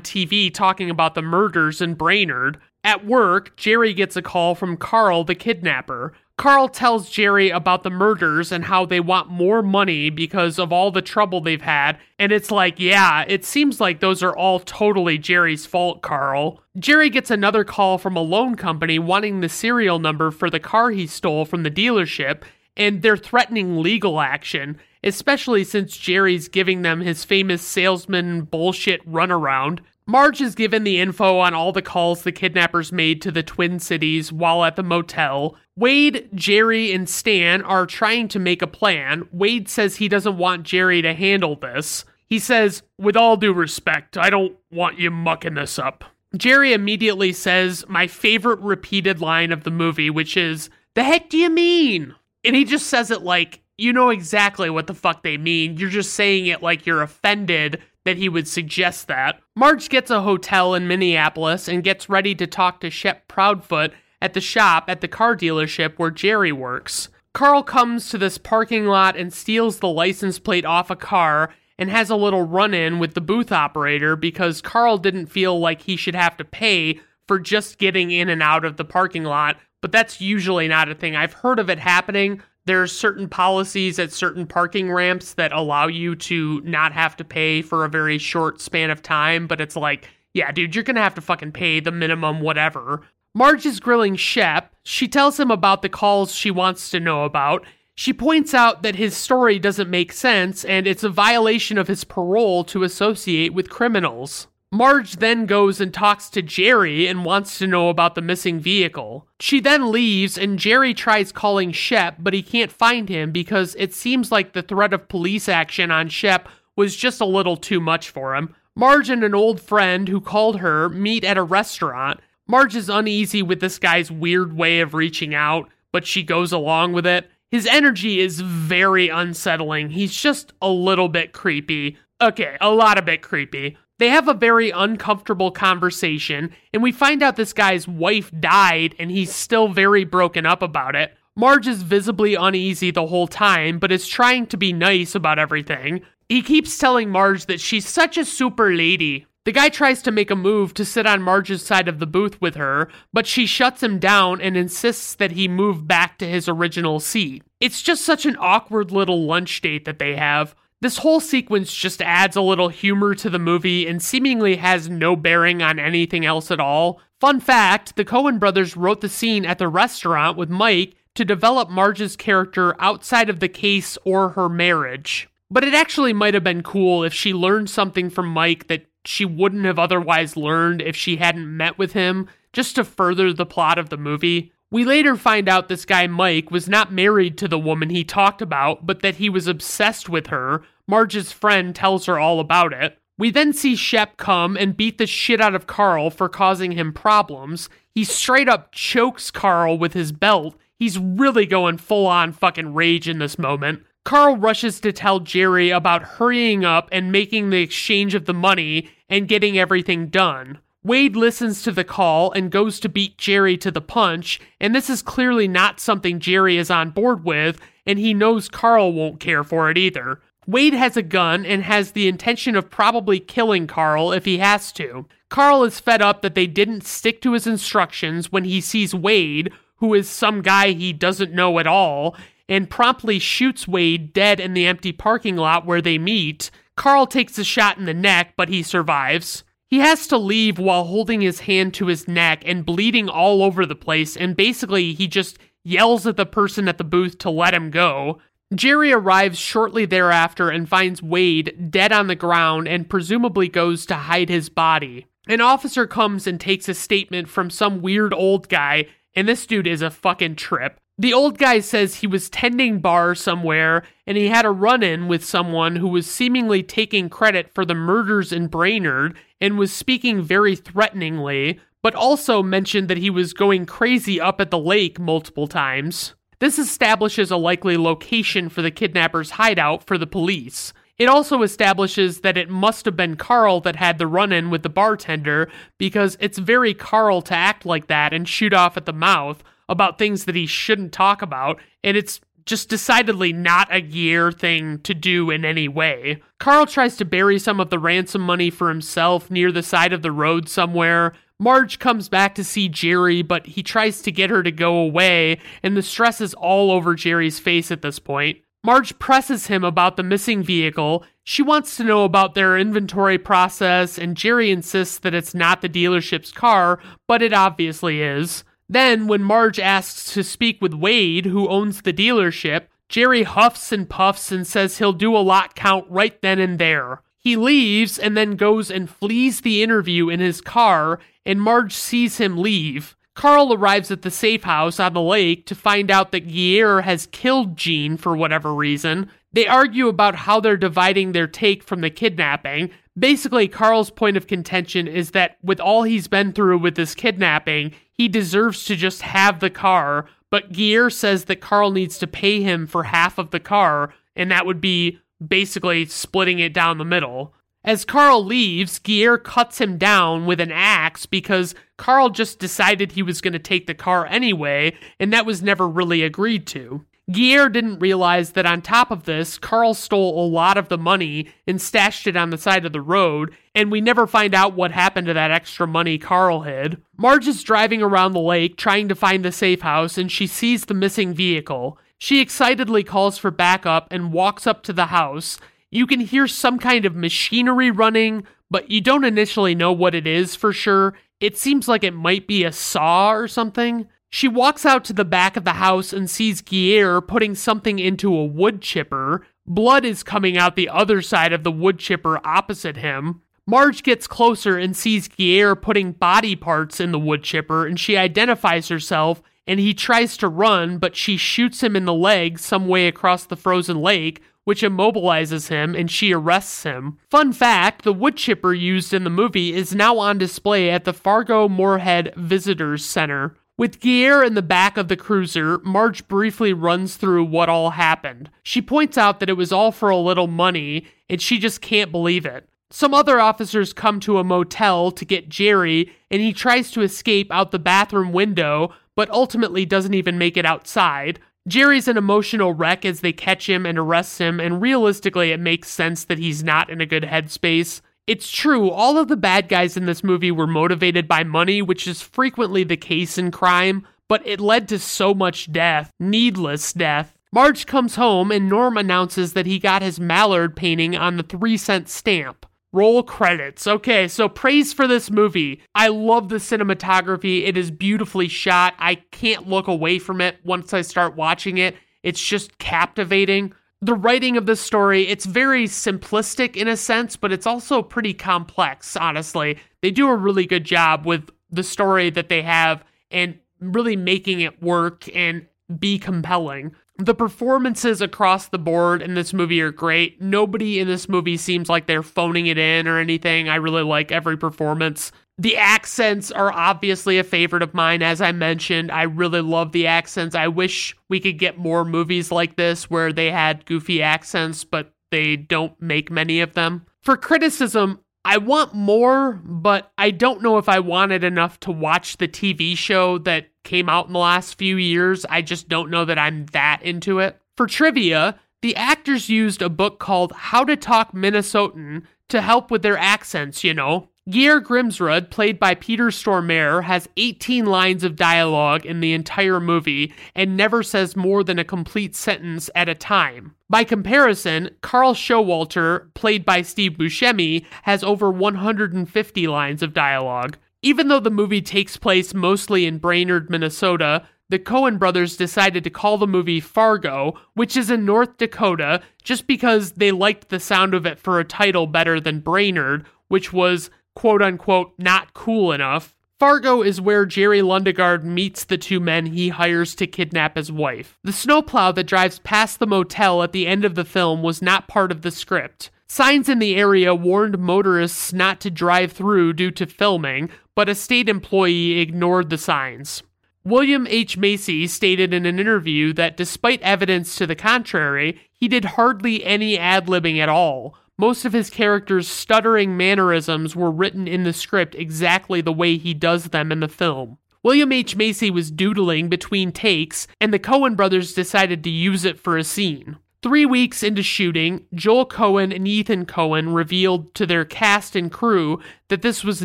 TV 0.00 0.52
talking 0.52 0.88
about 0.88 1.14
the 1.14 1.20
murders 1.20 1.82
in 1.82 1.92
Brainerd. 1.92 2.58
At 2.84 3.06
work, 3.06 3.56
Jerry 3.56 3.94
gets 3.94 4.16
a 4.16 4.22
call 4.22 4.54
from 4.54 4.76
Carl, 4.76 5.24
the 5.24 5.34
kidnapper. 5.34 6.14
Carl 6.36 6.68
tells 6.68 7.10
Jerry 7.10 7.50
about 7.50 7.84
the 7.84 7.90
murders 7.90 8.50
and 8.50 8.64
how 8.64 8.84
they 8.84 8.98
want 8.98 9.30
more 9.30 9.62
money 9.62 10.10
because 10.10 10.58
of 10.58 10.72
all 10.72 10.90
the 10.90 11.02
trouble 11.02 11.40
they've 11.40 11.62
had. 11.62 11.98
And 12.18 12.32
it's 12.32 12.50
like, 12.50 12.80
yeah, 12.80 13.24
it 13.28 13.44
seems 13.44 13.80
like 13.80 14.00
those 14.00 14.22
are 14.22 14.36
all 14.36 14.58
totally 14.58 15.18
Jerry's 15.18 15.66
fault, 15.66 16.02
Carl. 16.02 16.60
Jerry 16.76 17.10
gets 17.10 17.30
another 17.30 17.62
call 17.62 17.98
from 17.98 18.16
a 18.16 18.20
loan 18.20 18.56
company 18.56 18.98
wanting 18.98 19.40
the 19.40 19.48
serial 19.48 20.00
number 20.00 20.32
for 20.32 20.50
the 20.50 20.58
car 20.58 20.90
he 20.90 21.06
stole 21.06 21.44
from 21.44 21.62
the 21.62 21.70
dealership, 21.70 22.42
and 22.76 23.02
they're 23.02 23.16
threatening 23.16 23.80
legal 23.80 24.20
action 24.20 24.78
especially 25.04 25.64
since 25.64 25.96
Jerry's 25.96 26.48
giving 26.48 26.82
them 26.82 27.00
his 27.00 27.24
famous 27.24 27.62
salesman 27.62 28.42
bullshit 28.42 29.06
runaround. 29.10 29.80
Marge 30.06 30.40
is 30.40 30.54
given 30.54 30.84
the 30.84 31.00
info 31.00 31.38
on 31.38 31.54
all 31.54 31.72
the 31.72 31.82
calls 31.82 32.22
the 32.22 32.32
kidnappers 32.32 32.90
made 32.92 33.22
to 33.22 33.30
the 33.30 33.42
Twin 33.42 33.78
Cities 33.78 34.32
while 34.32 34.64
at 34.64 34.76
the 34.76 34.82
motel. 34.82 35.56
Wade, 35.76 36.28
Jerry, 36.34 36.92
and 36.92 37.08
Stan 37.08 37.62
are 37.62 37.86
trying 37.86 38.28
to 38.28 38.38
make 38.38 38.62
a 38.62 38.66
plan. 38.66 39.28
Wade 39.32 39.68
says 39.68 39.96
he 39.96 40.08
doesn't 40.08 40.36
want 40.36 40.64
Jerry 40.64 41.02
to 41.02 41.14
handle 41.14 41.56
this. 41.56 42.04
He 42.26 42.38
says, 42.38 42.82
With 42.98 43.16
all 43.16 43.36
due 43.36 43.52
respect, 43.52 44.18
I 44.18 44.28
don't 44.28 44.56
want 44.70 44.98
you 44.98 45.10
mucking 45.10 45.54
this 45.54 45.78
up. 45.78 46.04
Jerry 46.36 46.72
immediately 46.72 47.32
says 47.32 47.84
my 47.88 48.06
favorite 48.06 48.60
repeated 48.60 49.20
line 49.20 49.52
of 49.52 49.64
the 49.64 49.70
movie, 49.70 50.10
which 50.10 50.36
is, 50.36 50.68
The 50.94 51.04
heck 51.04 51.28
do 51.28 51.38
you 51.38 51.50
mean? 51.50 52.14
And 52.44 52.56
he 52.56 52.64
just 52.64 52.86
says 52.86 53.10
it 53.10 53.22
like 53.22 53.60
you 53.78 53.92
know 53.92 54.10
exactly 54.10 54.70
what 54.70 54.86
the 54.86 54.94
fuck 54.94 55.22
they 55.22 55.36
mean. 55.36 55.76
You're 55.76 55.90
just 55.90 56.14
saying 56.14 56.46
it 56.46 56.62
like 56.62 56.86
you're 56.86 57.02
offended 57.02 57.82
that 58.04 58.16
he 58.16 58.28
would 58.28 58.48
suggest 58.48 59.06
that. 59.08 59.40
Marge 59.54 59.88
gets 59.88 60.10
a 60.10 60.22
hotel 60.22 60.74
in 60.74 60.88
Minneapolis 60.88 61.68
and 61.68 61.84
gets 61.84 62.08
ready 62.08 62.34
to 62.34 62.46
talk 62.46 62.80
to 62.80 62.90
Shep 62.90 63.28
Proudfoot 63.28 63.92
at 64.20 64.34
the 64.34 64.40
shop 64.40 64.84
at 64.88 65.00
the 65.00 65.08
car 65.08 65.36
dealership 65.36 65.94
where 65.96 66.10
Jerry 66.10 66.52
works. 66.52 67.08
Carl 67.34 67.62
comes 67.62 68.08
to 68.10 68.18
this 68.18 68.38
parking 68.38 68.86
lot 68.86 69.16
and 69.16 69.32
steals 69.32 69.78
the 69.78 69.88
license 69.88 70.38
plate 70.38 70.64
off 70.64 70.90
a 70.90 70.96
car 70.96 71.52
and 71.78 71.90
has 71.90 72.10
a 72.10 72.16
little 72.16 72.42
run 72.42 72.74
in 72.74 72.98
with 72.98 73.14
the 73.14 73.20
booth 73.20 73.50
operator 73.50 74.14
because 74.16 74.60
Carl 74.60 74.98
didn't 74.98 75.26
feel 75.26 75.58
like 75.58 75.82
he 75.82 75.96
should 75.96 76.14
have 76.14 76.36
to 76.36 76.44
pay 76.44 77.00
for 77.26 77.38
just 77.38 77.78
getting 77.78 78.10
in 78.10 78.28
and 78.28 78.42
out 78.42 78.64
of 78.64 78.76
the 78.76 78.84
parking 78.84 79.24
lot, 79.24 79.56
but 79.80 79.90
that's 79.90 80.20
usually 80.20 80.68
not 80.68 80.90
a 80.90 80.94
thing. 80.94 81.16
I've 81.16 81.32
heard 81.32 81.58
of 81.58 81.70
it 81.70 81.78
happening, 81.78 82.42
there's 82.64 82.92
certain 82.92 83.28
policies 83.28 83.98
at 83.98 84.12
certain 84.12 84.46
parking 84.46 84.90
ramps 84.90 85.34
that 85.34 85.52
allow 85.52 85.86
you 85.86 86.14
to 86.14 86.60
not 86.62 86.92
have 86.92 87.16
to 87.16 87.24
pay 87.24 87.62
for 87.62 87.84
a 87.84 87.88
very 87.88 88.18
short 88.18 88.60
span 88.60 88.90
of 88.90 89.02
time, 89.02 89.46
but 89.46 89.60
it's 89.60 89.76
like, 89.76 90.08
yeah, 90.34 90.52
dude, 90.52 90.74
you're 90.74 90.84
gonna 90.84 91.02
have 91.02 91.14
to 91.14 91.20
fucking 91.20 91.52
pay 91.52 91.80
the 91.80 91.90
minimum 91.90 92.40
whatever. 92.40 93.02
Marge 93.34 93.66
is 93.66 93.80
grilling 93.80 94.16
Shep. 94.16 94.72
She 94.84 95.08
tells 95.08 95.40
him 95.40 95.50
about 95.50 95.82
the 95.82 95.88
calls 95.88 96.34
she 96.34 96.50
wants 96.50 96.90
to 96.90 97.00
know 97.00 97.24
about. 97.24 97.64
She 97.94 98.12
points 98.12 98.54
out 98.54 98.82
that 98.82 98.96
his 98.96 99.16
story 99.16 99.58
doesn't 99.58 99.90
make 99.90 100.12
sense 100.12 100.64
and 100.64 100.86
it's 100.86 101.04
a 101.04 101.08
violation 101.08 101.78
of 101.78 101.88
his 101.88 102.04
parole 102.04 102.64
to 102.64 102.84
associate 102.84 103.52
with 103.52 103.70
criminals. 103.70 104.46
Marge 104.74 105.16
then 105.16 105.44
goes 105.44 105.82
and 105.82 105.92
talks 105.92 106.30
to 106.30 106.40
Jerry 106.40 107.06
and 107.06 107.26
wants 107.26 107.58
to 107.58 107.66
know 107.66 107.90
about 107.90 108.14
the 108.14 108.22
missing 108.22 108.58
vehicle. 108.58 109.28
She 109.38 109.60
then 109.60 109.92
leaves, 109.92 110.38
and 110.38 110.58
Jerry 110.58 110.94
tries 110.94 111.30
calling 111.30 111.72
Shep, 111.72 112.16
but 112.18 112.32
he 112.32 112.42
can't 112.42 112.72
find 112.72 113.10
him 113.10 113.32
because 113.32 113.76
it 113.78 113.92
seems 113.92 114.32
like 114.32 114.54
the 114.54 114.62
threat 114.62 114.94
of 114.94 115.10
police 115.10 115.46
action 115.46 115.90
on 115.90 116.08
Shep 116.08 116.48
was 116.74 116.96
just 116.96 117.20
a 117.20 117.26
little 117.26 117.58
too 117.58 117.80
much 117.80 118.08
for 118.08 118.34
him. 118.34 118.54
Marge 118.74 119.10
and 119.10 119.22
an 119.22 119.34
old 119.34 119.60
friend 119.60 120.08
who 120.08 120.22
called 120.22 120.60
her 120.60 120.88
meet 120.88 121.22
at 121.22 121.36
a 121.36 121.42
restaurant. 121.42 122.20
Marge 122.48 122.74
is 122.74 122.88
uneasy 122.88 123.42
with 123.42 123.60
this 123.60 123.78
guy's 123.78 124.10
weird 124.10 124.56
way 124.56 124.80
of 124.80 124.94
reaching 124.94 125.34
out, 125.34 125.68
but 125.92 126.06
she 126.06 126.22
goes 126.22 126.50
along 126.50 126.94
with 126.94 127.06
it. 127.06 127.30
His 127.50 127.66
energy 127.66 128.20
is 128.20 128.40
very 128.40 129.10
unsettling. 129.10 129.90
He's 129.90 130.16
just 130.16 130.54
a 130.62 130.70
little 130.70 131.10
bit 131.10 131.34
creepy. 131.34 131.98
Okay, 132.22 132.56
a 132.62 132.70
lot 132.70 132.96
of 132.96 133.04
bit 133.04 133.20
creepy. 133.20 133.76
They 134.02 134.08
have 134.08 134.26
a 134.26 134.34
very 134.34 134.70
uncomfortable 134.70 135.52
conversation, 135.52 136.50
and 136.74 136.82
we 136.82 136.90
find 136.90 137.22
out 137.22 137.36
this 137.36 137.52
guy's 137.52 137.86
wife 137.86 138.32
died 138.40 138.96
and 138.98 139.12
he's 139.12 139.32
still 139.32 139.68
very 139.68 140.02
broken 140.02 140.44
up 140.44 140.60
about 140.60 140.96
it. 140.96 141.14
Marge 141.36 141.68
is 141.68 141.84
visibly 141.84 142.34
uneasy 142.34 142.90
the 142.90 143.06
whole 143.06 143.28
time, 143.28 143.78
but 143.78 143.92
is 143.92 144.08
trying 144.08 144.46
to 144.46 144.56
be 144.56 144.72
nice 144.72 145.14
about 145.14 145.38
everything. 145.38 146.00
He 146.28 146.42
keeps 146.42 146.76
telling 146.76 147.10
Marge 147.10 147.46
that 147.46 147.60
she's 147.60 147.86
such 147.86 148.18
a 148.18 148.24
super 148.24 148.74
lady. 148.74 149.24
The 149.44 149.52
guy 149.52 149.68
tries 149.68 150.02
to 150.02 150.10
make 150.10 150.32
a 150.32 150.34
move 150.34 150.74
to 150.74 150.84
sit 150.84 151.06
on 151.06 151.22
Marge's 151.22 151.64
side 151.64 151.86
of 151.86 152.00
the 152.00 152.06
booth 152.06 152.40
with 152.40 152.56
her, 152.56 152.88
but 153.12 153.28
she 153.28 153.46
shuts 153.46 153.84
him 153.84 154.00
down 154.00 154.40
and 154.40 154.56
insists 154.56 155.14
that 155.14 155.30
he 155.30 155.46
move 155.46 155.86
back 155.86 156.18
to 156.18 156.28
his 156.28 156.48
original 156.48 156.98
seat. 156.98 157.44
It's 157.60 157.80
just 157.82 158.04
such 158.04 158.26
an 158.26 158.36
awkward 158.40 158.90
little 158.90 159.26
lunch 159.26 159.60
date 159.60 159.84
that 159.84 160.00
they 160.00 160.16
have. 160.16 160.56
This 160.82 160.98
whole 160.98 161.20
sequence 161.20 161.72
just 161.72 162.02
adds 162.02 162.34
a 162.34 162.42
little 162.42 162.68
humor 162.68 163.14
to 163.14 163.30
the 163.30 163.38
movie 163.38 163.86
and 163.86 164.02
seemingly 164.02 164.56
has 164.56 164.90
no 164.90 165.14
bearing 165.14 165.62
on 165.62 165.78
anything 165.78 166.26
else 166.26 166.50
at 166.50 166.58
all. 166.58 167.00
Fun 167.20 167.38
fact 167.38 167.94
the 167.94 168.04
Coen 168.04 168.40
brothers 168.40 168.76
wrote 168.76 169.00
the 169.00 169.08
scene 169.08 169.46
at 169.46 169.58
the 169.58 169.68
restaurant 169.68 170.36
with 170.36 170.50
Mike 170.50 170.96
to 171.14 171.24
develop 171.24 171.70
Marge's 171.70 172.16
character 172.16 172.74
outside 172.82 173.30
of 173.30 173.38
the 173.38 173.48
case 173.48 173.96
or 174.04 174.30
her 174.30 174.48
marriage. 174.48 175.28
But 175.52 175.62
it 175.62 175.72
actually 175.72 176.12
might 176.12 176.34
have 176.34 176.42
been 176.42 176.64
cool 176.64 177.04
if 177.04 177.14
she 177.14 177.32
learned 177.32 177.70
something 177.70 178.10
from 178.10 178.26
Mike 178.26 178.66
that 178.66 178.86
she 179.04 179.24
wouldn't 179.24 179.66
have 179.66 179.78
otherwise 179.78 180.36
learned 180.36 180.82
if 180.82 180.96
she 180.96 181.18
hadn't 181.18 181.56
met 181.56 181.78
with 181.78 181.92
him, 181.92 182.28
just 182.52 182.74
to 182.74 182.82
further 182.82 183.32
the 183.32 183.46
plot 183.46 183.78
of 183.78 183.88
the 183.88 183.96
movie. 183.96 184.50
We 184.72 184.86
later 184.86 185.16
find 185.16 185.50
out 185.50 185.68
this 185.68 185.84
guy 185.84 186.06
Mike 186.06 186.50
was 186.50 186.66
not 186.66 186.90
married 186.90 187.36
to 187.38 187.46
the 187.46 187.58
woman 187.58 187.90
he 187.90 188.04
talked 188.04 188.40
about, 188.40 188.86
but 188.86 189.02
that 189.02 189.16
he 189.16 189.28
was 189.28 189.46
obsessed 189.46 190.08
with 190.08 190.28
her. 190.28 190.62
Marge's 190.88 191.32
friend 191.32 191.74
tells 191.74 192.06
her 192.06 192.18
all 192.18 192.40
about 192.40 192.72
it. 192.72 192.98
We 193.18 193.30
then 193.30 193.52
see 193.52 193.76
Shep 193.76 194.16
come 194.16 194.56
and 194.56 194.76
beat 194.76 194.98
the 194.98 195.06
shit 195.06 195.40
out 195.40 195.54
of 195.54 195.66
Carl 195.66 196.10
for 196.10 196.28
causing 196.28 196.72
him 196.72 196.92
problems. 196.92 197.68
He 197.94 198.04
straight 198.04 198.48
up 198.48 198.72
chokes 198.72 199.30
Carl 199.30 199.78
with 199.78 199.92
his 199.92 200.12
belt. 200.12 200.56
He's 200.78 200.98
really 200.98 201.46
going 201.46 201.78
full 201.78 202.06
on 202.06 202.32
fucking 202.32 202.74
rage 202.74 203.08
in 203.08 203.18
this 203.18 203.38
moment. 203.38 203.84
Carl 204.04 204.36
rushes 204.36 204.80
to 204.80 204.92
tell 204.92 205.20
Jerry 205.20 205.70
about 205.70 206.02
hurrying 206.02 206.64
up 206.64 206.88
and 206.90 207.12
making 207.12 207.50
the 207.50 207.62
exchange 207.62 208.14
of 208.14 208.24
the 208.24 208.34
money 208.34 208.90
and 209.08 209.28
getting 209.28 209.58
everything 209.58 210.08
done. 210.08 210.58
Wade 210.82 211.14
listens 211.14 211.62
to 211.62 211.70
the 211.70 211.84
call 211.84 212.32
and 212.32 212.50
goes 212.50 212.80
to 212.80 212.88
beat 212.88 213.16
Jerry 213.16 213.56
to 213.58 213.70
the 213.70 213.80
punch, 213.80 214.40
and 214.60 214.74
this 214.74 214.90
is 214.90 215.00
clearly 215.00 215.46
not 215.46 215.78
something 215.78 216.18
Jerry 216.18 216.56
is 216.56 216.70
on 216.70 216.90
board 216.90 217.24
with, 217.24 217.60
and 217.86 218.00
he 218.00 218.12
knows 218.12 218.48
Carl 218.48 218.92
won't 218.92 219.20
care 219.20 219.44
for 219.44 219.70
it 219.70 219.78
either. 219.78 220.20
Wade 220.46 220.74
has 220.74 220.96
a 220.96 221.02
gun 221.02 221.46
and 221.46 221.62
has 221.62 221.92
the 221.92 222.08
intention 222.08 222.56
of 222.56 222.70
probably 222.70 223.20
killing 223.20 223.66
Carl 223.66 224.12
if 224.12 224.24
he 224.24 224.38
has 224.38 224.72
to. 224.72 225.06
Carl 225.28 225.62
is 225.64 225.80
fed 225.80 226.02
up 226.02 226.22
that 226.22 226.34
they 226.34 226.46
didn't 226.46 226.84
stick 226.84 227.22
to 227.22 227.32
his 227.32 227.46
instructions 227.46 228.32
when 228.32 228.44
he 228.44 228.60
sees 228.60 228.94
Wade, 228.94 229.52
who 229.76 229.94
is 229.94 230.08
some 230.08 230.42
guy 230.42 230.72
he 230.72 230.92
doesn't 230.92 231.32
know 231.32 231.58
at 231.58 231.66
all, 231.66 232.16
and 232.48 232.68
promptly 232.68 233.18
shoots 233.18 233.68
Wade 233.68 234.12
dead 234.12 234.40
in 234.40 234.52
the 234.52 234.66
empty 234.66 234.92
parking 234.92 235.36
lot 235.36 235.64
where 235.64 235.80
they 235.80 235.96
meet. 235.96 236.50
Carl 236.76 237.06
takes 237.06 237.38
a 237.38 237.44
shot 237.44 237.78
in 237.78 237.84
the 237.84 237.94
neck, 237.94 238.34
but 238.36 238.48
he 238.48 238.62
survives. 238.62 239.44
He 239.68 239.78
has 239.78 240.06
to 240.08 240.18
leave 240.18 240.58
while 240.58 240.84
holding 240.84 241.20
his 241.20 241.40
hand 241.40 241.72
to 241.74 241.86
his 241.86 242.06
neck 242.06 242.42
and 242.44 242.66
bleeding 242.66 243.08
all 243.08 243.42
over 243.42 243.64
the 243.64 243.74
place, 243.74 244.16
and 244.16 244.36
basically, 244.36 244.92
he 244.92 245.06
just 245.06 245.38
yells 245.64 246.06
at 246.06 246.16
the 246.16 246.26
person 246.26 246.68
at 246.68 246.78
the 246.78 246.84
booth 246.84 247.16
to 247.18 247.30
let 247.30 247.54
him 247.54 247.70
go. 247.70 248.20
Jerry 248.54 248.92
arrives 248.92 249.38
shortly 249.38 249.86
thereafter 249.86 250.50
and 250.50 250.68
finds 250.68 251.02
Wade 251.02 251.70
dead 251.70 251.92
on 251.92 252.06
the 252.06 252.14
ground 252.14 252.68
and 252.68 252.88
presumably 252.88 253.48
goes 253.48 253.86
to 253.86 253.94
hide 253.94 254.28
his 254.28 254.48
body. 254.48 255.06
An 255.28 255.40
officer 255.40 255.86
comes 255.86 256.26
and 256.26 256.40
takes 256.40 256.68
a 256.68 256.74
statement 256.74 257.28
from 257.28 257.48
some 257.48 257.80
weird 257.80 258.12
old 258.12 258.48
guy, 258.48 258.86
and 259.14 259.28
this 259.28 259.46
dude 259.46 259.66
is 259.66 259.82
a 259.82 259.90
fucking 259.90 260.36
trip. 260.36 260.78
The 260.98 261.14
old 261.14 261.38
guy 261.38 261.60
says 261.60 261.96
he 261.96 262.06
was 262.06 262.28
tending 262.28 262.80
bar 262.80 263.14
somewhere 263.14 263.82
and 264.06 264.16
he 264.16 264.28
had 264.28 264.44
a 264.44 264.50
run 264.50 264.82
in 264.82 265.08
with 265.08 265.24
someone 265.24 265.76
who 265.76 265.88
was 265.88 266.06
seemingly 266.06 266.62
taking 266.62 267.08
credit 267.08 267.52
for 267.54 267.64
the 267.64 267.74
murders 267.74 268.32
in 268.32 268.48
Brainerd 268.48 269.16
and 269.40 269.58
was 269.58 269.72
speaking 269.72 270.22
very 270.22 270.54
threateningly, 270.54 271.58
but 271.82 271.94
also 271.94 272.42
mentioned 272.42 272.88
that 272.88 272.98
he 272.98 273.10
was 273.10 273.32
going 273.32 273.64
crazy 273.64 274.20
up 274.20 274.40
at 274.40 274.50
the 274.50 274.58
lake 274.58 275.00
multiple 275.00 275.46
times. 275.46 276.14
This 276.42 276.58
establishes 276.58 277.30
a 277.30 277.36
likely 277.36 277.76
location 277.76 278.48
for 278.48 278.62
the 278.62 278.72
kidnapper's 278.72 279.30
hideout 279.30 279.84
for 279.84 279.96
the 279.96 280.08
police. 280.08 280.72
It 280.98 281.08
also 281.08 281.42
establishes 281.42 282.22
that 282.22 282.36
it 282.36 282.50
must 282.50 282.84
have 282.84 282.96
been 282.96 283.14
Carl 283.14 283.60
that 283.60 283.76
had 283.76 283.98
the 283.98 284.08
run 284.08 284.32
in 284.32 284.50
with 284.50 284.64
the 284.64 284.68
bartender 284.68 285.48
because 285.78 286.16
it's 286.18 286.38
very 286.38 286.74
Carl 286.74 287.22
to 287.22 287.34
act 287.36 287.64
like 287.64 287.86
that 287.86 288.12
and 288.12 288.28
shoot 288.28 288.52
off 288.52 288.76
at 288.76 288.86
the 288.86 288.92
mouth 288.92 289.44
about 289.68 290.00
things 290.00 290.24
that 290.24 290.34
he 290.34 290.46
shouldn't 290.46 290.92
talk 290.92 291.22
about, 291.22 291.60
and 291.84 291.96
it's 291.96 292.20
just 292.44 292.68
decidedly 292.68 293.32
not 293.32 293.72
a 293.72 293.80
Gaear 293.80 294.32
thing 294.32 294.80
to 294.80 294.94
do 294.94 295.30
in 295.30 295.44
any 295.44 295.68
way. 295.68 296.20
Carl 296.40 296.66
tries 296.66 296.96
to 296.96 297.04
bury 297.04 297.38
some 297.38 297.60
of 297.60 297.70
the 297.70 297.78
ransom 297.78 298.20
money 298.20 298.50
for 298.50 298.68
himself 298.68 299.30
near 299.30 299.52
the 299.52 299.62
side 299.62 299.92
of 299.92 300.02
the 300.02 300.10
road 300.10 300.48
somewhere. 300.48 301.12
Marge 301.42 301.80
comes 301.80 302.08
back 302.08 302.36
to 302.36 302.44
see 302.44 302.68
Jerry, 302.68 303.20
but 303.20 303.46
he 303.46 303.64
tries 303.64 304.00
to 304.02 304.12
get 304.12 304.30
her 304.30 304.44
to 304.44 304.52
go 304.52 304.76
away, 304.76 305.40
and 305.60 305.76
the 305.76 305.82
stress 305.82 306.20
is 306.20 306.34
all 306.34 306.70
over 306.70 306.94
Jerry's 306.94 307.40
face 307.40 307.72
at 307.72 307.82
this 307.82 307.98
point. 307.98 308.38
Marge 308.62 308.96
presses 309.00 309.48
him 309.48 309.64
about 309.64 309.96
the 309.96 310.04
missing 310.04 310.44
vehicle. 310.44 311.04
She 311.24 311.42
wants 311.42 311.76
to 311.76 311.84
know 311.84 312.04
about 312.04 312.34
their 312.34 312.56
inventory 312.56 313.18
process, 313.18 313.98
and 313.98 314.16
Jerry 314.16 314.52
insists 314.52 315.00
that 315.00 315.14
it's 315.14 315.34
not 315.34 315.62
the 315.62 315.68
dealership's 315.68 316.30
car, 316.30 316.78
but 317.08 317.22
it 317.22 317.32
obviously 317.32 318.02
is. 318.02 318.44
Then, 318.68 319.08
when 319.08 319.24
Marge 319.24 319.58
asks 319.58 320.14
to 320.14 320.22
speak 320.22 320.62
with 320.62 320.72
Wade, 320.72 321.26
who 321.26 321.48
owns 321.48 321.82
the 321.82 321.92
dealership, 321.92 322.66
Jerry 322.88 323.24
huffs 323.24 323.72
and 323.72 323.90
puffs 323.90 324.30
and 324.30 324.46
says 324.46 324.78
he'll 324.78 324.92
do 324.92 325.16
a 325.16 325.18
lot 325.18 325.56
count 325.56 325.86
right 325.90 326.22
then 326.22 326.38
and 326.38 326.60
there. 326.60 327.02
He 327.18 327.36
leaves 327.36 327.98
and 327.98 328.16
then 328.16 328.36
goes 328.36 328.70
and 328.70 328.90
flees 328.90 329.40
the 329.40 329.62
interview 329.62 330.08
in 330.08 330.20
his 330.20 330.40
car, 330.40 330.98
and 331.24 331.40
Marge 331.40 331.74
sees 331.74 332.18
him 332.18 332.36
leave. 332.36 332.96
Carl 333.14 333.52
arrives 333.52 333.90
at 333.90 334.02
the 334.02 334.10
safe 334.10 334.44
house 334.44 334.80
on 334.80 334.94
the 334.94 335.02
lake 335.02 335.46
to 335.46 335.54
find 335.54 335.90
out 335.90 336.12
that 336.12 336.26
Gaear 336.26 336.82
has 336.82 337.06
killed 337.06 337.56
Jean 337.56 337.96
for 337.96 338.16
whatever 338.16 338.54
reason. 338.54 339.10
They 339.32 339.46
argue 339.46 339.88
about 339.88 340.14
how 340.14 340.40
they're 340.40 340.56
dividing 340.56 341.12
their 341.12 341.26
take 341.26 341.62
from 341.62 341.82
the 341.82 341.90
kidnapping. 341.90 342.70
Basically, 342.98 343.48
Carl's 343.48 343.90
point 343.90 344.16
of 344.16 344.26
contention 344.26 344.86
is 344.86 345.10
that 345.10 345.36
with 345.42 345.60
all 345.60 345.82
he's 345.82 346.08
been 346.08 346.32
through 346.32 346.58
with 346.58 346.74
this 346.74 346.94
kidnapping, 346.94 347.72
he 347.92 348.08
deserves 348.08 348.64
to 348.64 348.76
just 348.76 349.02
have 349.02 349.40
the 349.40 349.50
car, 349.50 350.06
but 350.30 350.52
Gaear 350.52 350.90
says 350.90 351.26
that 351.26 351.40
Carl 351.40 351.70
needs 351.70 351.98
to 351.98 352.06
pay 352.06 352.42
him 352.42 352.66
for 352.66 352.84
half 352.84 353.18
of 353.18 353.30
the 353.30 353.40
car, 353.40 353.92
and 354.16 354.30
that 354.30 354.46
would 354.46 354.60
be 354.60 354.98
basically 355.26 355.84
splitting 355.86 356.38
it 356.38 356.54
down 356.54 356.78
the 356.78 356.84
middle. 356.84 357.34
As 357.64 357.84
Carl 357.84 358.24
leaves, 358.24 358.80
Gaear 358.80 359.22
cuts 359.22 359.60
him 359.60 359.78
down 359.78 360.26
with 360.26 360.40
an 360.40 360.50
axe 360.50 361.06
because 361.06 361.54
Carl 361.76 362.10
just 362.10 362.40
decided 362.40 362.92
he 362.92 363.02
was 363.02 363.20
going 363.20 363.34
to 363.34 363.38
take 363.38 363.66
the 363.66 363.74
car 363.74 364.04
anyway, 364.06 364.76
and 364.98 365.12
that 365.12 365.26
was 365.26 365.42
never 365.42 365.68
really 365.68 366.02
agreed 366.02 366.46
to. 366.48 366.84
Gaear 367.10 367.52
didn't 367.52 367.80
realize 367.80 368.32
that 368.32 368.46
on 368.46 368.62
top 368.62 368.90
of 368.90 369.04
this, 369.04 369.38
Carl 369.38 369.74
stole 369.74 370.24
a 370.24 370.26
lot 370.26 370.56
of 370.56 370.68
the 370.68 370.78
money 370.78 371.28
and 371.46 371.60
stashed 371.60 372.06
it 372.06 372.16
on 372.16 372.30
the 372.30 372.38
side 372.38 372.64
of 372.64 372.72
the 372.72 372.80
road, 372.80 373.34
and 373.54 373.70
we 373.70 373.80
never 373.80 374.06
find 374.06 374.34
out 374.34 374.54
what 374.54 374.72
happened 374.72 375.08
to 375.08 375.14
that 375.14 375.30
extra 375.30 375.66
money 375.66 375.98
Carl 375.98 376.42
hid. 376.42 376.80
Marge 376.96 377.28
is 377.28 377.42
driving 377.42 377.82
around 377.82 378.12
the 378.12 378.20
lake 378.20 378.56
trying 378.56 378.88
to 378.88 378.94
find 378.94 379.24
the 379.24 379.32
safe 379.32 379.62
house, 379.62 379.98
and 379.98 380.10
she 380.10 380.26
sees 380.26 380.64
the 380.64 380.74
missing 380.74 381.12
vehicle. 381.12 381.78
She 381.98 382.20
excitedly 382.20 382.82
calls 382.82 383.18
for 383.18 383.30
backup 383.30 383.88
and 383.90 384.12
walks 384.12 384.46
up 384.46 384.62
to 384.64 384.72
the 384.72 384.86
house. 384.86 385.38
You 385.72 385.86
can 385.86 386.00
hear 386.00 386.28
some 386.28 386.58
kind 386.58 386.84
of 386.84 386.94
machinery 386.94 387.70
running, 387.70 388.24
but 388.50 388.70
you 388.70 388.82
don't 388.82 389.04
initially 389.04 389.54
know 389.54 389.72
what 389.72 389.94
it 389.94 390.06
is 390.06 390.36
for 390.36 390.52
sure. 390.52 390.92
It 391.18 391.38
seems 391.38 391.66
like 391.66 391.82
it 391.82 391.94
might 391.94 392.26
be 392.26 392.44
a 392.44 392.52
saw 392.52 393.12
or 393.12 393.26
something. 393.26 393.88
She 394.10 394.28
walks 394.28 394.66
out 394.66 394.84
to 394.84 394.92
the 394.92 395.06
back 395.06 395.34
of 395.34 395.44
the 395.44 395.54
house 395.54 395.94
and 395.94 396.10
sees 396.10 396.42
Gaear 396.42 397.00
putting 397.00 397.34
something 397.34 397.78
into 397.78 398.14
a 398.14 398.26
wood 398.26 398.60
chipper. 398.60 399.26
Blood 399.46 399.86
is 399.86 400.02
coming 400.02 400.36
out 400.36 400.56
the 400.56 400.68
other 400.68 401.00
side 401.00 401.32
of 401.32 401.42
the 401.42 401.50
wood 401.50 401.78
chipper 401.78 402.20
opposite 402.22 402.76
him. 402.76 403.22
Marge 403.46 403.82
gets 403.82 404.06
closer 404.06 404.58
and 404.58 404.76
sees 404.76 405.08
Gaear 405.08 405.56
putting 405.56 405.92
body 405.92 406.36
parts 406.36 406.80
in 406.80 406.92
the 406.92 406.98
wood 406.98 407.22
chipper 407.22 407.66
and 407.66 407.80
she 407.80 407.96
identifies 407.96 408.68
herself 408.68 409.22
and 409.46 409.58
he 409.58 409.72
tries 409.72 410.18
to 410.18 410.28
run, 410.28 410.76
but 410.76 410.94
she 410.96 411.16
shoots 411.16 411.62
him 411.62 411.74
in 411.74 411.86
the 411.86 411.94
leg 411.94 412.38
some 412.38 412.68
way 412.68 412.86
across 412.86 413.24
the 413.24 413.36
frozen 413.36 413.80
lake, 413.80 414.20
which 414.44 414.62
immobilizes 414.62 415.48
him 415.48 415.74
and 415.74 415.90
she 415.90 416.12
arrests 416.12 416.62
him. 416.62 416.98
Fun 417.10 417.32
fact 417.32 417.82
the 417.82 417.92
wood 417.92 418.16
chipper 418.16 418.54
used 418.54 418.92
in 418.92 419.04
the 419.04 419.10
movie 419.10 419.52
is 419.54 419.74
now 419.74 419.98
on 419.98 420.18
display 420.18 420.70
at 420.70 420.84
the 420.84 420.92
Fargo 420.92 421.48
Moorhead 421.48 422.12
Visitors 422.16 422.84
Center. 422.84 423.36
With 423.58 423.80
Gaear 423.80 424.26
in 424.26 424.34
the 424.34 424.42
back 424.42 424.76
of 424.76 424.88
the 424.88 424.96
cruiser, 424.96 425.58
Marge 425.58 426.08
briefly 426.08 426.52
runs 426.52 426.96
through 426.96 427.24
what 427.24 427.48
all 427.48 427.70
happened. 427.70 428.30
She 428.42 428.62
points 428.62 428.96
out 428.96 429.20
that 429.20 429.28
it 429.28 429.36
was 429.36 429.52
all 429.52 429.70
for 429.70 429.90
a 429.90 429.96
little 429.96 430.26
money, 430.26 430.86
and 431.08 431.20
she 431.20 431.38
just 431.38 431.60
can't 431.60 431.92
believe 431.92 432.24
it. 432.24 432.48
Some 432.70 432.94
other 432.94 433.20
officers 433.20 433.74
come 433.74 434.00
to 434.00 434.18
a 434.18 434.24
motel 434.24 434.90
to 434.92 435.04
get 435.04 435.28
Jerry, 435.28 435.92
and 436.10 436.22
he 436.22 436.32
tries 436.32 436.70
to 436.70 436.80
escape 436.80 437.30
out 437.30 437.50
the 437.50 437.58
bathroom 437.58 438.12
window, 438.12 438.72
but 438.96 439.10
ultimately 439.10 439.66
doesn't 439.66 439.94
even 439.94 440.16
make 440.16 440.38
it 440.38 440.46
outside. 440.46 441.20
Jerry's 441.48 441.88
an 441.88 441.96
emotional 441.96 442.54
wreck 442.54 442.84
as 442.84 443.00
they 443.00 443.12
catch 443.12 443.48
him 443.48 443.66
and 443.66 443.76
arrest 443.76 444.18
him, 444.18 444.38
and 444.38 444.62
realistically, 444.62 445.32
it 445.32 445.40
makes 445.40 445.68
sense 445.68 446.04
that 446.04 446.18
he's 446.18 446.44
not 446.44 446.70
in 446.70 446.80
a 446.80 446.86
good 446.86 447.02
headspace. 447.02 447.80
It's 448.06 448.30
true, 448.30 448.70
all 448.70 448.98
of 448.98 449.08
the 449.08 449.16
bad 449.16 449.48
guys 449.48 449.76
in 449.76 449.86
this 449.86 450.04
movie 450.04 450.30
were 450.30 450.46
motivated 450.46 451.08
by 451.08 451.24
money, 451.24 451.60
which 451.60 451.88
is 451.88 452.02
frequently 452.02 452.64
the 452.64 452.76
case 452.76 453.18
in 453.18 453.30
crime, 453.30 453.86
but 454.08 454.26
it 454.26 454.40
led 454.40 454.68
to 454.68 454.78
so 454.78 455.14
much 455.14 455.50
death, 455.50 455.90
needless 455.98 456.72
death. 456.72 457.16
Marge 457.32 457.64
comes 457.66 457.94
home 457.94 458.30
and 458.30 458.48
Norm 458.48 458.76
announces 458.76 459.32
that 459.32 459.46
he 459.46 459.58
got 459.58 459.82
his 459.82 459.98
mallard 459.98 460.54
painting 460.54 460.94
on 460.94 461.16
the 461.16 461.22
3 461.22 461.56
cent 461.56 461.88
stamp. 461.88 462.44
Roll 462.72 463.02
credits. 463.02 463.66
Okay, 463.66 464.08
so 464.08 464.28
praise 464.28 464.72
for 464.72 464.86
this 464.86 465.10
movie. 465.10 465.60
I 465.74 465.88
love 465.88 466.28
the 466.28 466.36
cinematography. 466.36 467.46
It 467.46 467.56
is 467.56 467.70
beautifully 467.70 468.28
shot. 468.28 468.74
I 468.78 468.94
can't 468.94 469.48
look 469.48 469.68
away 469.68 469.98
from 469.98 470.20
it 470.20 470.38
once 470.44 470.72
I 470.72 470.80
start 470.82 471.14
watching 471.14 471.58
it. 471.58 471.76
It's 472.02 472.22
just 472.22 472.58
captivating 472.58 473.52
the 473.82 473.94
writing 473.94 474.36
of 474.36 474.46
the 474.46 474.54
story, 474.54 475.08
it's 475.08 475.26
very 475.26 475.64
simplistic 475.64 476.56
in 476.56 476.68
a 476.68 476.76
sense, 476.76 477.16
but 477.16 477.32
it's 477.32 477.48
also 477.48 477.82
pretty 477.82 478.14
complex, 478.14 478.96
honestly. 478.96 479.58
They 479.82 479.90
do 479.90 480.08
a 480.08 480.14
really 480.14 480.46
good 480.46 480.62
job 480.62 481.04
with 481.04 481.30
the 481.50 481.64
story 481.64 482.08
that 482.10 482.28
they 482.28 482.42
have 482.42 482.84
and 483.10 483.36
really 483.58 483.96
making 483.96 484.40
it 484.40 484.62
work 484.62 485.14
and 485.14 485.46
be 485.80 485.98
compelling. 485.98 486.76
The 486.98 487.14
performances 487.14 488.00
across 488.00 488.48
the 488.48 488.58
board 488.58 489.02
in 489.02 489.14
this 489.14 489.32
movie 489.32 489.60
are 489.62 489.72
great. 489.72 490.20
Nobody 490.20 490.78
in 490.78 490.86
this 490.86 491.08
movie 491.08 491.36
seems 491.36 491.68
like 491.68 491.86
they're 491.86 492.02
phoning 492.02 492.46
it 492.46 492.58
in 492.58 492.86
or 492.86 492.98
anything. 492.98 493.48
I 493.48 493.56
really 493.56 493.82
like 493.82 494.12
every 494.12 494.36
performance. 494.36 495.10
The 495.38 495.56
accents 495.56 496.30
are 496.30 496.52
obviously 496.52 497.18
a 497.18 497.24
favorite 497.24 497.62
of 497.62 497.74
mine. 497.74 498.02
As 498.02 498.20
I 498.20 498.32
mentioned, 498.32 498.92
I 498.92 499.04
really 499.04 499.40
love 499.40 499.72
the 499.72 499.86
accents. 499.86 500.34
I 500.36 500.48
wish 500.48 500.94
we 501.08 501.18
could 501.18 501.38
get 501.38 501.58
more 501.58 501.84
movies 501.84 502.30
like 502.30 502.56
this 502.56 502.90
where 502.90 503.12
they 503.12 503.30
had 503.30 503.64
goofy 503.64 504.02
accents, 504.02 504.62
but 504.62 504.92
they 505.10 505.36
don't 505.36 505.80
make 505.80 506.10
many 506.10 506.40
of 506.40 506.52
them. 506.52 506.84
For 507.00 507.16
criticism, 507.16 508.00
I 508.24 508.38
want 508.38 508.72
more, 508.72 509.40
but 509.44 509.92
I 509.98 510.10
don't 510.10 510.42
know 510.42 510.58
if 510.58 510.68
I 510.68 510.78
wanted 510.78 511.24
enough 511.24 511.58
to 511.60 511.72
watch 511.72 512.16
the 512.16 512.28
TV 512.28 512.76
show 512.76 513.18
that 513.18 513.48
came 513.64 513.88
out 513.88 514.06
in 514.06 514.12
the 514.12 514.18
last 514.20 514.54
few 514.54 514.76
years. 514.76 515.24
I 515.28 515.42
just 515.42 515.68
don't 515.68 515.90
know 515.90 516.04
that 516.04 516.18
I'm 516.18 516.46
that 516.46 516.82
into 516.82 517.18
it. 517.18 517.40
For 517.56 517.66
trivia, 517.66 518.38
the 518.60 518.76
actors 518.76 519.28
used 519.28 519.60
a 519.60 519.68
book 519.68 519.98
called 519.98 520.32
How 520.32 520.64
to 520.64 520.76
Talk 520.76 521.12
Minnesotan 521.12 522.04
to 522.28 522.40
help 522.40 522.70
with 522.70 522.82
their 522.82 522.96
accents, 522.96 523.64
you 523.64 523.74
know. 523.74 524.08
Gaear 524.30 524.60
Grimsrud, 524.60 525.30
played 525.30 525.58
by 525.58 525.74
Peter 525.74 526.06
Stormare, 526.06 526.84
has 526.84 527.08
18 527.16 527.66
lines 527.66 528.04
of 528.04 528.14
dialogue 528.14 528.86
in 528.86 529.00
the 529.00 529.12
entire 529.14 529.58
movie 529.58 530.14
and 530.36 530.56
never 530.56 530.84
says 530.84 531.16
more 531.16 531.42
than 531.42 531.58
a 531.58 531.64
complete 531.64 532.14
sentence 532.14 532.70
at 532.76 532.88
a 532.88 532.94
time. 532.94 533.56
By 533.68 533.82
comparison, 533.82 534.70
Carl 534.80 535.14
Showalter, 535.14 536.14
played 536.14 536.44
by 536.44 536.62
Steve 536.62 536.92
Buscemi, 536.92 537.64
has 537.82 538.04
over 538.04 538.30
150 538.30 539.48
lines 539.48 539.82
of 539.82 539.92
dialogue. 539.92 540.56
Even 540.82 541.08
though 541.08 541.18
the 541.18 541.28
movie 541.28 541.62
takes 541.62 541.96
place 541.96 542.32
mostly 542.32 542.86
in 542.86 542.98
Brainerd, 542.98 543.50
Minnesota, 543.50 544.24
the 544.50 544.58
Coen 544.60 545.00
brothers 545.00 545.36
decided 545.36 545.82
to 545.82 545.90
call 545.90 546.16
the 546.16 546.28
movie 546.28 546.60
Fargo, 546.60 547.34
which 547.54 547.76
is 547.76 547.90
in 547.90 548.04
North 548.04 548.36
Dakota, 548.36 549.02
just 549.24 549.48
because 549.48 549.92
they 549.92 550.12
liked 550.12 550.48
the 550.48 550.60
sound 550.60 550.94
of 550.94 551.06
it 551.06 551.18
for 551.18 551.40
a 551.40 551.44
title 551.44 551.88
better 551.88 552.20
than 552.20 552.38
Brainerd, 552.38 553.04
which 553.26 553.52
was 553.52 553.90
quote 554.14 554.42
unquote 554.42 554.92
not 554.98 555.34
cool 555.34 555.72
enough. 555.72 556.14
Fargo 556.38 556.82
is 556.82 557.00
where 557.00 557.24
Jerry 557.24 557.60
Lundegaard 557.60 558.24
meets 558.24 558.64
the 558.64 558.76
two 558.76 558.98
men 558.98 559.26
he 559.26 559.50
hires 559.50 559.94
to 559.94 560.08
kidnap 560.08 560.56
his 560.56 560.72
wife. 560.72 561.16
The 561.22 561.32
snowplow 561.32 561.92
that 561.92 562.08
drives 562.08 562.40
past 562.40 562.80
the 562.80 562.86
motel 562.86 563.44
at 563.44 563.52
the 563.52 563.68
end 563.68 563.84
of 563.84 563.94
the 563.94 564.04
film 564.04 564.42
was 564.42 564.60
not 564.60 564.88
part 564.88 565.12
of 565.12 565.22
the 565.22 565.30
script. 565.30 565.90
Signs 566.08 566.48
in 566.48 566.58
the 566.58 566.74
area 566.74 567.14
warned 567.14 567.58
motorists 567.58 568.32
not 568.32 568.60
to 568.60 568.70
drive 568.70 569.12
through 569.12 569.52
due 569.52 569.70
to 569.70 569.86
filming, 569.86 570.50
but 570.74 570.88
a 570.88 570.94
state 570.96 571.28
employee 571.28 572.00
ignored 572.00 572.50
the 572.50 572.58
signs. 572.58 573.22
William 573.64 574.08
H. 574.08 574.36
Macy 574.36 574.88
stated 574.88 575.32
in 575.32 575.46
an 575.46 575.60
interview 575.60 576.12
that 576.14 576.36
despite 576.36 576.82
evidence 576.82 577.36
to 577.36 577.46
the 577.46 577.54
contrary, 577.54 578.40
he 578.52 578.66
did 578.66 578.84
hardly 578.84 579.44
any 579.44 579.78
ad 579.78 580.06
libbing 580.06 580.38
at 580.38 580.48
all. 580.48 580.96
Most 581.18 581.44
of 581.44 581.52
his 581.52 581.70
characters' 581.70 582.28
stuttering 582.28 582.96
mannerisms 582.96 583.76
were 583.76 583.90
written 583.90 584.26
in 584.26 584.44
the 584.44 584.52
script 584.52 584.94
exactly 584.94 585.60
the 585.60 585.72
way 585.72 585.96
he 585.96 586.14
does 586.14 586.46
them 586.46 586.72
in 586.72 586.80
the 586.80 586.88
film. 586.88 587.38
William 587.62 587.92
H. 587.92 588.16
Macy 588.16 588.50
was 588.50 588.70
doodling 588.70 589.28
between 589.28 589.70
takes, 589.70 590.26
and 590.40 590.52
the 590.52 590.58
Coen 590.58 590.96
brothers 590.96 591.32
decided 591.32 591.84
to 591.84 591.90
use 591.90 592.24
it 592.24 592.40
for 592.40 592.56
a 592.56 592.64
scene. 592.64 593.18
Three 593.42 593.66
weeks 593.66 594.02
into 594.02 594.22
shooting, 594.22 594.86
Joel 594.94 595.26
Coen 595.26 595.74
and 595.74 595.86
Ethan 595.86 596.26
Coen 596.26 596.74
revealed 596.74 597.34
to 597.34 597.46
their 597.46 597.64
cast 597.64 598.16
and 598.16 598.30
crew 598.30 598.80
that 599.08 599.22
this 599.22 599.44
was 599.44 599.64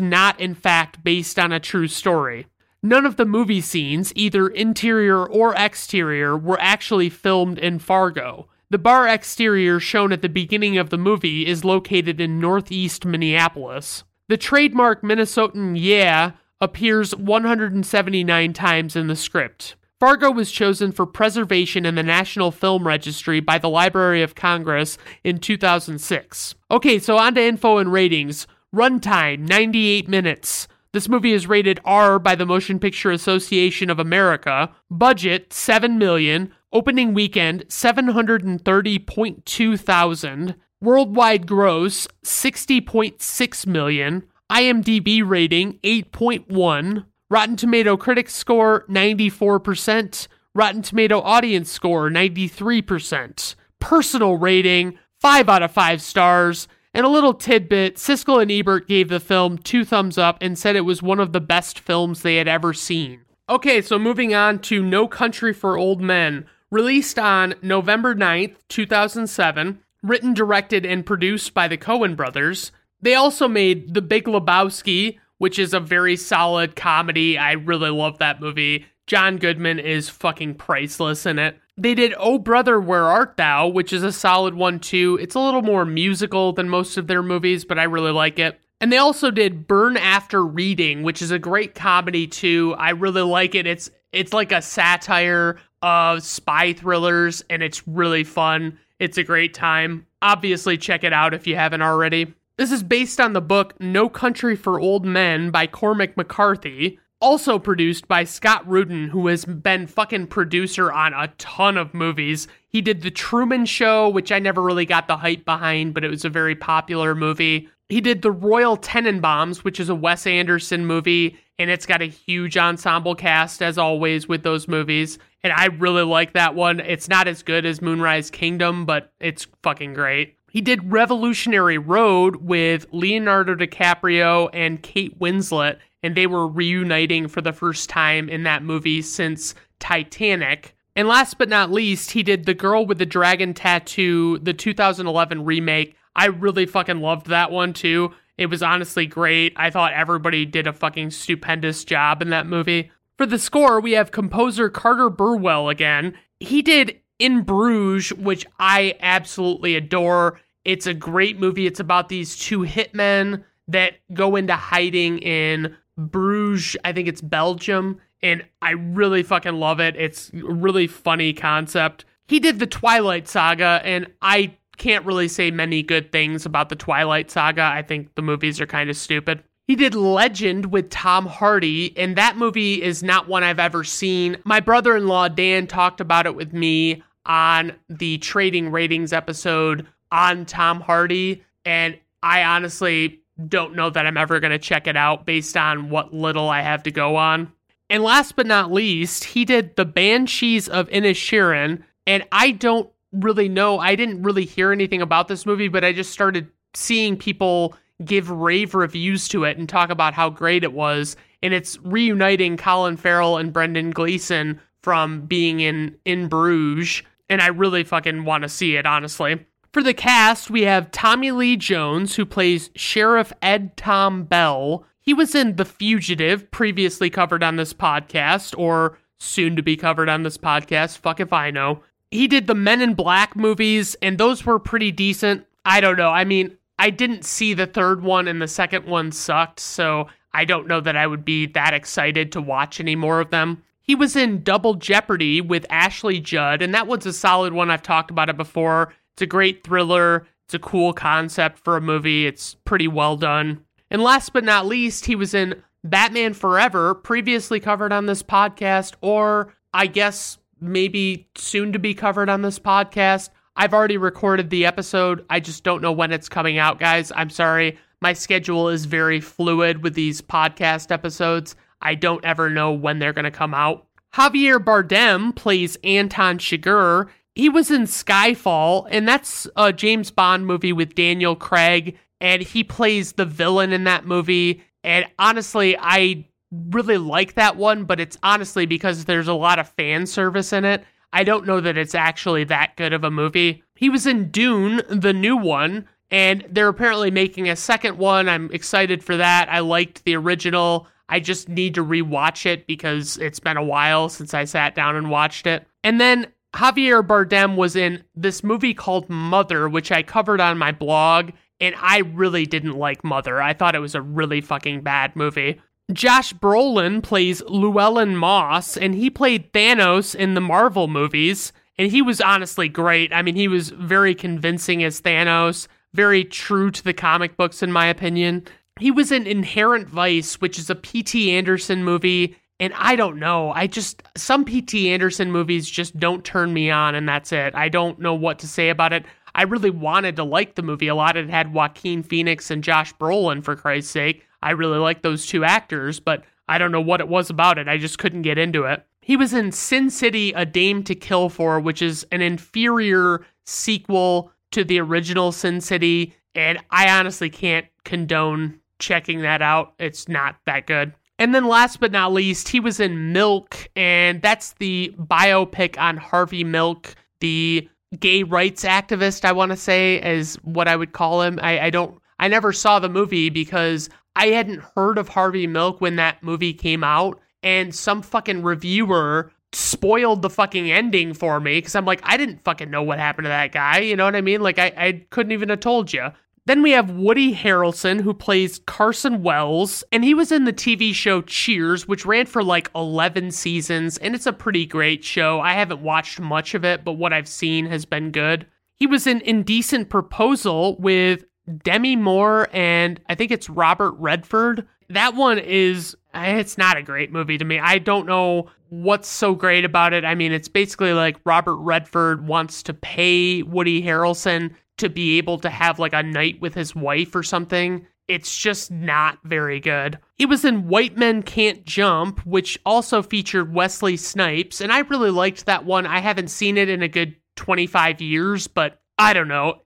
not, 0.00 0.38
in 0.38 0.54
fact, 0.54 1.02
based 1.02 1.38
on 1.38 1.52
a 1.52 1.60
true 1.60 1.88
story. 1.88 2.46
None 2.82 3.06
of 3.06 3.16
the 3.16 3.24
movie 3.24 3.60
scenes, 3.60 4.12
either 4.14 4.48
interior 4.48 5.24
or 5.24 5.54
exterior, 5.56 6.36
were 6.36 6.60
actually 6.60 7.08
filmed 7.08 7.58
in 7.58 7.78
Fargo. 7.78 8.48
The 8.70 8.78
bar 8.78 9.08
exterior 9.08 9.80
shown 9.80 10.12
at 10.12 10.20
the 10.20 10.28
beginning 10.28 10.76
of 10.76 10.90
the 10.90 10.98
movie 10.98 11.46
is 11.46 11.64
located 11.64 12.20
in 12.20 12.38
northeast 12.38 13.06
Minneapolis. 13.06 14.04
The 14.28 14.36
trademark 14.36 15.02
Minnesotan 15.02 15.74
yeah 15.80 16.32
appears 16.60 17.16
179 17.16 18.52
times 18.52 18.94
in 18.94 19.06
the 19.06 19.16
script. 19.16 19.76
Fargo 19.98 20.30
was 20.30 20.52
chosen 20.52 20.92
for 20.92 21.06
preservation 21.06 21.86
in 21.86 21.94
the 21.94 22.02
National 22.02 22.50
Film 22.50 22.86
Registry 22.86 23.40
by 23.40 23.56
the 23.56 23.70
Library 23.70 24.22
of 24.22 24.34
Congress 24.34 24.98
in 25.24 25.38
2006. 25.38 26.54
Okay, 26.70 26.98
so 26.98 27.16
on 27.16 27.34
to 27.36 27.42
info 27.42 27.78
and 27.78 27.90
ratings. 27.90 28.46
Runtime 28.74 29.48
98 29.48 30.08
minutes. 30.08 30.68
This 30.92 31.08
movie 31.08 31.32
is 31.32 31.46
rated 31.46 31.80
R 31.86 32.18
by 32.18 32.34
the 32.34 32.46
Motion 32.46 32.78
Picture 32.78 33.10
Association 33.10 33.88
of 33.88 33.98
America. 33.98 34.70
Budget 34.90 35.52
7 35.54 35.96
million. 35.96 36.52
Opening 36.70 37.14
weekend 37.14 37.66
730.2 37.68 39.80
thousand. 39.80 40.54
Worldwide 40.82 41.46
gross 41.46 42.06
60.6 42.22 43.66
million. 43.66 44.24
IMDb 44.50 45.26
rating 45.26 45.78
8.1. 45.78 47.06
Rotten 47.30 47.56
Tomato 47.56 47.96
critic 47.96 48.28
score 48.28 48.84
94%. 48.88 50.28
Rotten 50.54 50.82
Tomato 50.82 51.22
audience 51.22 51.70
score 51.70 52.10
93%. 52.10 53.54
Personal 53.80 54.36
rating 54.36 54.98
5 55.20 55.48
out 55.48 55.62
of 55.62 55.70
5 55.70 56.02
stars. 56.02 56.68
And 56.92 57.06
a 57.06 57.10
little 57.10 57.34
tidbit 57.34 57.96
Siskel 57.96 58.42
and 58.42 58.52
Ebert 58.52 58.86
gave 58.86 59.08
the 59.08 59.20
film 59.20 59.56
two 59.56 59.86
thumbs 59.86 60.18
up 60.18 60.36
and 60.42 60.58
said 60.58 60.76
it 60.76 60.82
was 60.82 61.02
one 61.02 61.18
of 61.18 61.32
the 61.32 61.40
best 61.40 61.80
films 61.80 62.20
they 62.20 62.36
had 62.36 62.48
ever 62.48 62.74
seen. 62.74 63.22
Okay, 63.48 63.80
so 63.80 63.98
moving 63.98 64.34
on 64.34 64.58
to 64.60 64.82
No 64.82 65.08
Country 65.08 65.54
for 65.54 65.78
Old 65.78 66.02
Men, 66.02 66.44
released 66.70 67.18
on 67.18 67.54
November 67.62 68.14
9th, 68.14 68.56
2007, 68.68 69.80
written, 70.02 70.34
directed, 70.34 70.84
and 70.84 71.06
produced 71.06 71.54
by 71.54 71.68
the 71.68 71.78
Coen 71.78 72.16
brothers. 72.16 72.72
They 73.00 73.14
also 73.14 73.48
made 73.48 73.94
The 73.94 74.02
Big 74.02 74.24
Lebowski, 74.24 75.18
which 75.38 75.58
is 75.58 75.72
a 75.72 75.80
very 75.80 76.16
solid 76.16 76.76
comedy. 76.76 77.38
I 77.38 77.52
really 77.52 77.90
love 77.90 78.18
that 78.18 78.40
movie. 78.40 78.86
John 79.06 79.38
Goodman 79.38 79.78
is 79.78 80.10
fucking 80.10 80.56
priceless 80.56 81.24
in 81.24 81.38
it. 81.38 81.58
They 81.78 81.94
did 81.94 82.14
Oh 82.18 82.38
Brother, 82.38 82.80
Where 82.80 83.06
Art 83.06 83.36
Thou, 83.36 83.68
which 83.68 83.92
is 83.92 84.02
a 84.02 84.12
solid 84.12 84.54
one 84.54 84.80
too. 84.80 85.16
It's 85.20 85.36
a 85.36 85.40
little 85.40 85.62
more 85.62 85.84
musical 85.84 86.52
than 86.52 86.68
most 86.68 86.96
of 86.96 87.06
their 87.06 87.22
movies, 87.22 87.64
but 87.64 87.78
I 87.78 87.84
really 87.84 88.10
like 88.10 88.38
it. 88.38 88.60
And 88.80 88.92
they 88.92 88.98
also 88.98 89.30
did 89.30 89.66
Burn 89.66 89.96
After 89.96 90.44
Reading, 90.44 91.02
which 91.02 91.22
is 91.22 91.30
a 91.30 91.38
great 91.38 91.74
comedy 91.74 92.26
too. 92.26 92.74
I 92.78 92.90
really 92.90 93.22
like 93.22 93.54
it. 93.54 93.66
It's 93.66 93.90
it's 94.12 94.32
like 94.32 94.52
a 94.52 94.62
satire 94.62 95.58
of 95.82 96.22
spy 96.22 96.72
thrillers 96.72 97.44
and 97.50 97.62
it's 97.62 97.86
really 97.86 98.24
fun. 98.24 98.78
It's 98.98 99.18
a 99.18 99.24
great 99.24 99.54
time. 99.54 100.06
Obviously 100.22 100.76
check 100.76 101.04
it 101.04 101.12
out 101.12 101.34
if 101.34 101.46
you 101.46 101.56
haven't 101.56 101.82
already. 101.82 102.34
This 102.56 102.72
is 102.72 102.82
based 102.82 103.20
on 103.20 103.32
the 103.32 103.40
book 103.40 103.80
No 103.80 104.08
Country 104.08 104.56
for 104.56 104.80
Old 104.80 105.04
Men 105.04 105.50
by 105.50 105.66
Cormac 105.66 106.16
McCarthy 106.16 106.98
also 107.20 107.58
produced 107.58 108.06
by 108.06 108.24
Scott 108.24 108.68
Rudin, 108.68 109.08
who 109.08 109.26
has 109.26 109.44
been 109.44 109.86
fucking 109.86 110.28
producer 110.28 110.92
on 110.92 111.12
a 111.12 111.28
ton 111.38 111.76
of 111.76 111.94
movies. 111.94 112.46
He 112.68 112.80
did 112.80 113.02
The 113.02 113.10
Truman 113.10 113.66
Show, 113.66 114.08
which 114.08 114.30
I 114.30 114.38
never 114.38 114.62
really 114.62 114.86
got 114.86 115.08
the 115.08 115.16
hype 115.16 115.44
behind, 115.44 115.94
but 115.94 116.04
it 116.04 116.10
was 116.10 116.24
a 116.24 116.30
very 116.30 116.54
popular 116.54 117.14
movie. 117.14 117.68
He 117.88 118.02
did 118.02 118.20
The 118.20 118.30
Royal 118.30 118.76
Tenenbaums, 118.76 119.64
which 119.64 119.80
is 119.80 119.88
a 119.88 119.94
Wes 119.94 120.26
Anderson 120.26 120.84
movie, 120.84 121.38
and 121.58 121.70
it's 121.70 121.86
got 121.86 122.02
a 122.02 122.06
huge 122.06 122.58
ensemble 122.58 123.14
cast, 123.14 123.62
as 123.62 123.78
always, 123.78 124.28
with 124.28 124.42
those 124.42 124.68
movies. 124.68 125.18
And 125.42 125.54
I 125.54 125.66
really 125.66 126.02
like 126.02 126.34
that 126.34 126.54
one. 126.54 126.80
It's 126.80 127.08
not 127.08 127.26
as 127.26 127.42
good 127.42 127.64
as 127.64 127.80
Moonrise 127.80 128.30
Kingdom, 128.30 128.84
but 128.84 129.12
it's 129.20 129.46
fucking 129.62 129.94
great. 129.94 130.36
He 130.50 130.60
did 130.60 130.92
Revolutionary 130.92 131.78
Road 131.78 132.36
with 132.36 132.86
Leonardo 132.92 133.54
DiCaprio 133.54 134.50
and 134.52 134.82
Kate 134.82 135.18
Winslet, 135.18 135.78
and 136.02 136.14
they 136.14 136.26
were 136.26 136.46
reuniting 136.46 137.26
for 137.26 137.40
the 137.40 137.52
first 137.52 137.88
time 137.88 138.28
in 138.28 138.42
that 138.42 138.62
movie 138.62 139.00
since 139.00 139.54
Titanic. 139.78 140.74
And 140.94 141.08
last 141.08 141.38
but 141.38 141.48
not 141.48 141.70
least, 141.70 142.10
he 142.10 142.22
did 142.22 142.44
The 142.44 142.54
Girl 142.54 142.84
with 142.84 142.98
the 142.98 143.06
Dragon 143.06 143.54
Tattoo, 143.54 144.38
the 144.40 144.52
2011 144.52 145.44
remake. 145.44 145.94
I 146.18 146.26
really 146.26 146.66
fucking 146.66 147.00
loved 147.00 147.26
that 147.28 147.52
one 147.52 147.72
too. 147.72 148.12
It 148.36 148.46
was 148.46 148.60
honestly 148.60 149.06
great. 149.06 149.52
I 149.54 149.70
thought 149.70 149.92
everybody 149.92 150.44
did 150.44 150.66
a 150.66 150.72
fucking 150.72 151.12
stupendous 151.12 151.84
job 151.84 152.22
in 152.22 152.30
that 152.30 152.46
movie. 152.46 152.90
For 153.16 153.24
the 153.24 153.38
score, 153.38 153.80
we 153.80 153.92
have 153.92 154.10
composer 154.10 154.68
Carter 154.68 155.10
Burwell 155.10 155.68
again. 155.68 156.14
He 156.40 156.60
did 156.60 157.00
In 157.20 157.42
Bruges, 157.42 158.12
which 158.14 158.44
I 158.58 158.96
absolutely 159.00 159.76
adore. 159.76 160.40
It's 160.64 160.88
a 160.88 160.94
great 160.94 161.38
movie. 161.38 161.68
It's 161.68 161.78
about 161.78 162.08
these 162.08 162.36
two 162.36 162.60
hitmen 162.60 163.44
that 163.68 163.94
go 164.12 164.34
into 164.34 164.56
hiding 164.56 165.18
in 165.18 165.76
Bruges, 165.96 166.76
I 166.84 166.92
think 166.92 167.06
it's 167.06 167.20
Belgium, 167.20 168.00
and 168.22 168.44
I 168.60 168.72
really 168.72 169.22
fucking 169.22 169.54
love 169.54 169.78
it. 169.78 169.94
It's 169.94 170.32
a 170.32 170.52
really 170.52 170.88
funny 170.88 171.32
concept. 171.32 172.04
He 172.26 172.40
did 172.40 172.58
the 172.58 172.66
Twilight 172.66 173.28
Saga, 173.28 173.80
and 173.84 174.08
I 174.20 174.57
can't 174.78 175.04
really 175.04 175.28
say 175.28 175.50
many 175.50 175.82
good 175.82 176.10
things 176.12 176.46
about 176.46 176.68
the 176.68 176.76
Twilight 176.76 177.30
Saga. 177.30 177.62
I 177.62 177.82
think 177.82 178.14
the 178.14 178.22
movies 178.22 178.60
are 178.60 178.66
kind 178.66 178.88
of 178.88 178.96
stupid. 178.96 179.42
He 179.66 179.76
did 179.76 179.94
Legend 179.94 180.72
with 180.72 180.88
Tom 180.88 181.26
Hardy, 181.26 181.94
and 181.98 182.16
that 182.16 182.38
movie 182.38 182.82
is 182.82 183.02
not 183.02 183.28
one 183.28 183.44
I've 183.44 183.58
ever 183.58 183.84
seen. 183.84 184.38
My 184.44 184.60
brother 184.60 184.96
in 184.96 185.06
law, 185.06 185.28
Dan, 185.28 185.66
talked 185.66 186.00
about 186.00 186.24
it 186.24 186.34
with 186.34 186.54
me 186.54 187.02
on 187.26 187.72
the 187.90 188.16
Trading 188.18 188.70
Ratings 188.70 189.12
episode 189.12 189.86
on 190.10 190.46
Tom 190.46 190.80
Hardy, 190.80 191.44
and 191.66 191.98
I 192.22 192.44
honestly 192.44 193.20
don't 193.46 193.76
know 193.76 193.90
that 193.90 194.06
I'm 194.06 194.16
ever 194.16 194.40
going 194.40 194.52
to 194.52 194.58
check 194.58 194.86
it 194.86 194.96
out 194.96 195.26
based 195.26 195.56
on 195.56 195.90
what 195.90 196.14
little 196.14 196.48
I 196.48 196.62
have 196.62 196.82
to 196.84 196.90
go 196.90 197.16
on. 197.16 197.52
And 197.90 198.02
last 198.02 198.36
but 198.36 198.46
not 198.46 198.72
least, 198.72 199.24
he 199.24 199.44
did 199.44 199.76
The 199.76 199.84
Banshees 199.84 200.68
of 200.68 200.88
Inisherin, 200.88 201.82
and 202.06 202.24
I 202.32 202.52
don't 202.52 202.90
really 203.12 203.48
know. 203.48 203.78
I 203.78 203.94
didn't 203.94 204.22
really 204.22 204.44
hear 204.44 204.72
anything 204.72 205.02
about 205.02 205.28
this 205.28 205.46
movie, 205.46 205.68
but 205.68 205.84
I 205.84 205.92
just 205.92 206.12
started 206.12 206.48
seeing 206.74 207.16
people 207.16 207.74
give 208.04 208.30
rave 208.30 208.74
reviews 208.74 209.28
to 209.28 209.44
it 209.44 209.58
and 209.58 209.68
talk 209.68 209.90
about 209.90 210.14
how 210.14 210.30
great 210.30 210.64
it 210.64 210.72
was. 210.72 211.16
And 211.42 211.54
it's 211.54 211.78
reuniting 211.82 212.56
Colin 212.56 212.96
Farrell 212.96 213.36
and 213.36 213.52
Brendan 213.52 213.90
Gleeson 213.90 214.60
from 214.82 215.22
being 215.22 215.60
in 215.60 215.96
in 216.04 216.28
Bruges, 216.28 217.02
and 217.28 217.42
I 217.42 217.48
really 217.48 217.84
fucking 217.84 218.24
want 218.24 218.42
to 218.42 218.48
see 218.48 218.76
it, 218.76 218.86
honestly. 218.86 219.44
For 219.72 219.82
the 219.82 219.94
cast, 219.94 220.50
we 220.50 220.62
have 220.62 220.90
Tommy 220.90 221.30
Lee 221.30 221.56
Jones, 221.56 222.16
who 222.16 222.24
plays 222.24 222.70
Sheriff 222.74 223.32
Ed 223.42 223.76
Tom 223.76 224.24
Bell. 224.24 224.86
He 225.00 225.12
was 225.12 225.34
in 225.34 225.56
The 225.56 225.64
Fugitive, 225.64 226.50
previously 226.50 227.10
covered 227.10 227.42
on 227.42 227.56
this 227.56 227.74
podcast, 227.74 228.58
or 228.58 228.98
soon 229.18 229.56
to 229.56 229.62
be 229.62 229.76
covered 229.76 230.08
on 230.08 230.22
this 230.22 230.38
podcast. 230.38 230.98
Fuck 230.98 231.20
if 231.20 231.32
I 231.32 231.50
know. 231.50 231.82
He 232.10 232.26
did 232.26 232.46
the 232.46 232.54
Men 232.54 232.80
in 232.80 232.94
Black 232.94 233.36
movies, 233.36 233.96
and 234.00 234.16
those 234.16 234.44
were 234.46 234.58
pretty 234.58 234.90
decent. 234.90 235.46
I 235.64 235.80
don't 235.80 235.98
know. 235.98 236.10
I 236.10 236.24
mean, 236.24 236.56
I 236.78 236.90
didn't 236.90 237.24
see 237.24 237.54
the 237.54 237.66
third 237.66 238.02
one, 238.02 238.28
and 238.28 238.40
the 238.40 238.48
second 238.48 238.86
one 238.86 239.12
sucked, 239.12 239.60
so 239.60 240.08
I 240.32 240.44
don't 240.44 240.68
know 240.68 240.80
that 240.80 240.96
I 240.96 241.06
would 241.06 241.24
be 241.24 241.46
that 241.46 241.74
excited 241.74 242.32
to 242.32 242.40
watch 242.40 242.80
any 242.80 242.96
more 242.96 243.20
of 243.20 243.30
them. 243.30 243.62
He 243.82 243.94
was 243.94 244.16
in 244.16 244.42
Double 244.42 244.74
Jeopardy 244.74 245.40
with 245.40 245.66
Ashley 245.70 246.20
Judd, 246.20 246.62
and 246.62 246.74
that 246.74 246.86
one's 246.86 247.06
a 247.06 247.12
solid 247.12 247.52
one. 247.52 247.70
I've 247.70 247.82
talked 247.82 248.10
about 248.10 248.28
it 248.28 248.36
before. 248.36 248.94
It's 249.14 249.22
a 249.22 249.26
great 249.26 249.64
thriller. 249.64 250.26
It's 250.44 250.54
a 250.54 250.58
cool 250.58 250.92
concept 250.92 251.58
for 251.58 251.76
a 251.76 251.80
movie. 251.80 252.26
It's 252.26 252.54
pretty 252.54 252.88
well 252.88 253.16
done. 253.16 253.64
And 253.90 254.02
last 254.02 254.32
but 254.32 254.44
not 254.44 254.66
least, 254.66 255.06
he 255.06 255.14
was 255.14 255.34
in 255.34 255.62
Batman 255.84 256.34
Forever, 256.34 256.94
previously 256.94 257.60
covered 257.60 257.92
on 257.92 258.06
this 258.06 258.22
podcast, 258.22 258.94
or 259.00 259.54
I 259.72 259.86
guess 259.86 260.38
maybe 260.60 261.28
soon 261.36 261.72
to 261.72 261.78
be 261.78 261.94
covered 261.94 262.28
on 262.28 262.42
this 262.42 262.58
podcast. 262.58 263.30
I've 263.56 263.74
already 263.74 263.96
recorded 263.96 264.50
the 264.50 264.66
episode. 264.66 265.24
I 265.28 265.40
just 265.40 265.64
don't 265.64 265.82
know 265.82 265.92
when 265.92 266.12
it's 266.12 266.28
coming 266.28 266.58
out, 266.58 266.78
guys. 266.78 267.10
I'm 267.14 267.30
sorry. 267.30 267.78
My 268.00 268.12
schedule 268.12 268.68
is 268.68 268.84
very 268.84 269.20
fluid 269.20 269.82
with 269.82 269.94
these 269.94 270.22
podcast 270.22 270.92
episodes. 270.92 271.56
I 271.82 271.96
don't 271.96 272.24
ever 272.24 272.48
know 272.50 272.72
when 272.72 272.98
they're 272.98 273.12
going 273.12 273.24
to 273.24 273.30
come 273.30 273.54
out. 273.54 273.86
Javier 274.14 274.58
Bardem 274.58 275.34
plays 275.34 275.76
Anton 275.82 276.38
Chigurh. 276.38 277.08
He 277.34 277.48
was 277.48 277.70
in 277.70 277.82
Skyfall, 277.82 278.86
and 278.90 279.06
that's 279.06 279.46
a 279.56 279.72
James 279.72 280.10
Bond 280.10 280.46
movie 280.46 280.72
with 280.72 280.94
Daniel 280.94 281.36
Craig, 281.36 281.98
and 282.20 282.42
he 282.42 282.64
plays 282.64 283.12
the 283.12 283.24
villain 283.24 283.72
in 283.72 283.84
that 283.84 284.06
movie. 284.06 284.62
And 284.84 285.06
honestly, 285.18 285.76
I 285.78 286.27
really 286.50 286.98
like 286.98 287.34
that 287.34 287.56
one, 287.56 287.84
but 287.84 288.00
it's 288.00 288.18
honestly 288.22 288.66
because 288.66 289.04
there's 289.04 289.28
a 289.28 289.34
lot 289.34 289.58
of 289.58 289.68
fan 289.70 290.06
service 290.06 290.52
in 290.52 290.64
it. 290.64 290.84
I 291.12 291.24
don't 291.24 291.46
know 291.46 291.60
that 291.60 291.78
it's 291.78 291.94
actually 291.94 292.44
that 292.44 292.76
good 292.76 292.92
of 292.92 293.04
a 293.04 293.10
movie. 293.10 293.62
He 293.74 293.88
was 293.88 294.06
in 294.06 294.30
Dune, 294.30 294.82
the 294.88 295.12
new 295.12 295.36
one, 295.36 295.88
and 296.10 296.44
they're 296.50 296.68
apparently 296.68 297.10
making 297.10 297.48
a 297.48 297.56
second 297.56 297.98
one. 297.98 298.28
I'm 298.28 298.50
excited 298.52 299.02
for 299.02 299.16
that. 299.16 299.48
I 299.50 299.60
liked 299.60 300.04
the 300.04 300.16
original. 300.16 300.86
I 301.08 301.20
just 301.20 301.48
need 301.48 301.74
to 301.74 301.84
rewatch 301.84 302.44
it 302.44 302.66
because 302.66 303.16
it's 303.18 303.40
been 303.40 303.56
a 303.56 303.64
while 303.64 304.08
since 304.08 304.34
I 304.34 304.44
sat 304.44 304.74
down 304.74 304.96
and 304.96 305.10
watched 305.10 305.46
it. 305.46 305.66
And 305.82 306.00
then 306.00 306.26
Javier 306.54 307.06
Bardem 307.06 307.56
was 307.56 307.76
in 307.76 308.04
this 308.14 308.42
movie 308.42 308.74
called 308.74 309.08
Mother, 309.08 309.68
which 309.68 309.92
I 309.92 310.02
covered 310.02 310.40
on 310.40 310.58
my 310.58 310.72
blog, 310.72 311.30
and 311.60 311.74
I 311.78 311.98
really 311.98 312.46
didn't 312.46 312.76
like 312.76 313.04
Mother. 313.04 313.40
I 313.40 313.52
thought 313.52 313.74
it 313.74 313.80
was 313.80 313.94
a 313.94 314.02
really 314.02 314.40
fucking 314.40 314.82
bad 314.82 315.16
movie. 315.16 315.60
Josh 315.92 316.34
Brolin 316.34 317.02
plays 317.02 317.42
Llewellyn 317.48 318.14
Moss, 318.16 318.76
and 318.76 318.94
he 318.94 319.08
played 319.08 319.52
Thanos 319.52 320.14
in 320.14 320.34
the 320.34 320.40
Marvel 320.40 320.86
movies, 320.86 321.52
and 321.78 321.90
he 321.90 322.02
was 322.02 322.20
honestly 322.20 322.68
great. 322.68 323.12
I 323.12 323.22
mean, 323.22 323.36
he 323.36 323.48
was 323.48 323.70
very 323.70 324.14
convincing 324.14 324.84
as 324.84 325.00
Thanos, 325.00 325.66
very 325.94 326.24
true 326.24 326.70
to 326.70 326.84
the 326.84 326.92
comic 326.92 327.38
books, 327.38 327.62
in 327.62 327.72
my 327.72 327.86
opinion. 327.86 328.46
He 328.78 328.90
was 328.90 329.10
in 329.10 329.26
Inherent 329.26 329.88
Vice, 329.88 330.40
which 330.40 330.58
is 330.58 330.68
a 330.68 330.74
P.T. 330.74 331.32
Anderson 331.32 331.82
movie. 331.82 332.36
And 332.60 332.74
I 332.76 332.96
don't 332.96 333.18
know. 333.18 333.52
I 333.52 333.66
just, 333.66 334.02
some 334.16 334.44
P.T. 334.44 334.90
Anderson 334.90 335.32
movies 335.32 335.70
just 335.70 335.98
don't 335.98 336.24
turn 336.24 336.52
me 336.52 336.70
on, 336.70 336.96
and 336.96 337.08
that's 337.08 337.32
it. 337.32 337.54
I 337.54 337.68
don't 337.68 337.98
know 337.98 338.14
what 338.14 338.40
to 338.40 338.48
say 338.48 338.68
about 338.68 338.92
it. 338.92 339.06
I 339.34 339.42
really 339.42 339.70
wanted 339.70 340.16
to 340.16 340.24
like 340.24 340.56
the 340.56 340.62
movie 340.62 340.88
a 340.88 340.94
lot. 340.94 341.16
It 341.16 341.30
had 341.30 341.54
Joaquin 341.54 342.02
Phoenix 342.02 342.50
and 342.50 342.62
Josh 342.62 342.92
Brolin, 342.96 343.42
for 343.42 343.56
Christ's 343.56 343.92
sake. 343.92 344.27
I 344.42 344.52
really 344.52 344.78
like 344.78 345.02
those 345.02 345.26
two 345.26 345.44
actors, 345.44 346.00
but 346.00 346.24
I 346.48 346.58
don't 346.58 346.72
know 346.72 346.80
what 346.80 347.00
it 347.00 347.08
was 347.08 347.30
about 347.30 347.58
it. 347.58 347.68
I 347.68 347.78
just 347.78 347.98
couldn't 347.98 348.22
get 348.22 348.38
into 348.38 348.64
it. 348.64 348.84
He 349.02 349.16
was 349.16 349.32
in 349.32 349.52
Sin 349.52 349.90
City, 349.90 350.32
A 350.32 350.44
Dame 350.44 350.82
to 350.84 350.94
Kill 350.94 351.28
For, 351.28 351.60
which 351.60 351.82
is 351.82 352.06
an 352.12 352.20
inferior 352.20 353.24
sequel 353.46 354.30
to 354.52 354.64
the 354.64 354.80
original 354.80 355.32
Sin 355.32 355.60
City. 355.60 356.14
And 356.34 356.58
I 356.70 356.90
honestly 356.90 357.30
can't 357.30 357.66
condone 357.84 358.60
checking 358.78 359.22
that 359.22 359.42
out. 359.42 359.74
It's 359.78 360.08
not 360.08 360.36
that 360.46 360.66
good. 360.66 360.94
And 361.18 361.34
then 361.34 361.46
last 361.46 361.80
but 361.80 361.90
not 361.90 362.12
least, 362.12 362.48
he 362.48 362.60
was 362.60 362.78
in 362.78 363.12
Milk, 363.12 363.68
and 363.74 364.22
that's 364.22 364.52
the 364.54 364.94
biopic 364.98 365.76
on 365.76 365.96
Harvey 365.96 366.44
Milk, 366.44 366.94
the 367.20 367.68
gay 367.98 368.22
rights 368.22 368.64
activist, 368.64 369.24
I 369.24 369.32
want 369.32 369.50
to 369.50 369.56
say, 369.56 370.00
is 370.00 370.36
what 370.42 370.68
I 370.68 370.76
would 370.76 370.92
call 370.92 371.22
him. 371.22 371.40
I, 371.42 371.58
I 371.58 371.70
don't 371.70 371.98
I 372.20 372.28
never 372.28 372.52
saw 372.52 372.78
the 372.78 372.88
movie 372.88 373.30
because 373.30 373.88
I 374.18 374.26
hadn't 374.30 374.64
heard 374.74 374.98
of 374.98 375.08
Harvey 375.08 375.46
Milk 375.46 375.80
when 375.80 375.94
that 375.96 376.24
movie 376.24 376.52
came 376.52 376.82
out, 376.82 377.20
and 377.44 377.72
some 377.72 378.02
fucking 378.02 378.42
reviewer 378.42 379.30
spoiled 379.52 380.22
the 380.22 380.28
fucking 380.28 380.70
ending 380.70 381.14
for 381.14 381.38
me 381.38 381.58
because 381.58 381.76
I'm 381.76 381.84
like, 381.84 382.00
I 382.02 382.16
didn't 382.16 382.42
fucking 382.42 382.68
know 382.68 382.82
what 382.82 382.98
happened 382.98 383.26
to 383.26 383.30
that 383.30 383.52
guy. 383.52 383.78
You 383.78 383.94
know 383.94 384.04
what 384.04 384.16
I 384.16 384.20
mean? 384.20 384.40
Like, 384.40 384.58
I, 384.58 384.72
I 384.76 385.06
couldn't 385.10 385.30
even 385.30 385.50
have 385.50 385.60
told 385.60 385.92
you. 385.92 386.08
Then 386.46 386.62
we 386.62 386.72
have 386.72 386.90
Woody 386.90 387.32
Harrelson, 387.32 388.00
who 388.00 388.12
plays 388.12 388.58
Carson 388.66 389.22
Wells, 389.22 389.84
and 389.92 390.02
he 390.02 390.14
was 390.14 390.32
in 390.32 390.46
the 390.46 390.52
TV 390.52 390.92
show 390.92 391.22
Cheers, 391.22 391.86
which 391.86 392.04
ran 392.04 392.26
for 392.26 392.42
like 392.42 392.70
11 392.74 393.30
seasons, 393.30 393.98
and 393.98 394.16
it's 394.16 394.26
a 394.26 394.32
pretty 394.32 394.66
great 394.66 395.04
show. 395.04 395.40
I 395.40 395.52
haven't 395.52 395.82
watched 395.82 396.18
much 396.18 396.54
of 396.54 396.64
it, 396.64 396.84
but 396.84 396.94
what 396.94 397.12
I've 397.12 397.28
seen 397.28 397.66
has 397.66 397.84
been 397.84 398.10
good. 398.10 398.46
He 398.74 398.86
was 398.86 399.06
in 399.06 399.20
Indecent 399.20 399.90
Proposal 399.90 400.76
with 400.80 401.24
Demi 401.64 401.96
Moore 401.96 402.48
and 402.52 403.00
I 403.08 403.14
think 403.14 403.30
it's 403.30 403.48
Robert 403.48 403.92
Redford. 403.92 404.66
That 404.90 405.14
one 405.14 405.38
is, 405.38 405.96
it's 406.14 406.58
not 406.58 406.76
a 406.76 406.82
great 406.82 407.12
movie 407.12 407.38
to 407.38 407.44
me. 407.44 407.58
I 407.58 407.78
don't 407.78 408.06
know 408.06 408.50
what's 408.70 409.08
so 409.08 409.34
great 409.34 409.64
about 409.64 409.92
it. 409.92 410.04
I 410.04 410.14
mean, 410.14 410.32
it's 410.32 410.48
basically 410.48 410.92
like 410.92 411.16
Robert 411.24 411.56
Redford 411.56 412.26
wants 412.26 412.62
to 412.64 412.74
pay 412.74 413.42
Woody 413.42 413.82
Harrelson 413.82 414.54
to 414.78 414.88
be 414.88 415.18
able 415.18 415.38
to 415.38 415.50
have 415.50 415.78
like 415.78 415.92
a 415.92 416.02
night 416.02 416.40
with 416.40 416.54
his 416.54 416.74
wife 416.74 417.14
or 417.14 417.22
something. 417.22 417.86
It's 418.06 418.36
just 418.36 418.70
not 418.70 419.18
very 419.24 419.60
good. 419.60 419.98
He 420.14 420.24
was 420.24 420.44
in 420.44 420.68
White 420.68 420.96
Men 420.96 421.22
Can't 421.22 421.64
Jump, 421.66 422.24
which 422.24 422.58
also 422.64 423.02
featured 423.02 423.52
Wesley 423.52 423.98
Snipes, 423.98 424.62
and 424.62 424.72
I 424.72 424.78
really 424.80 425.10
liked 425.10 425.44
that 425.44 425.66
one. 425.66 425.86
I 425.86 425.98
haven't 425.98 426.28
seen 426.28 426.56
it 426.56 426.70
in 426.70 426.82
a 426.82 426.88
good 426.88 427.16
25 427.36 428.00
years, 428.00 428.46
but 428.46 428.80
I 428.98 429.12
don't 429.12 429.28
know. 429.28 429.62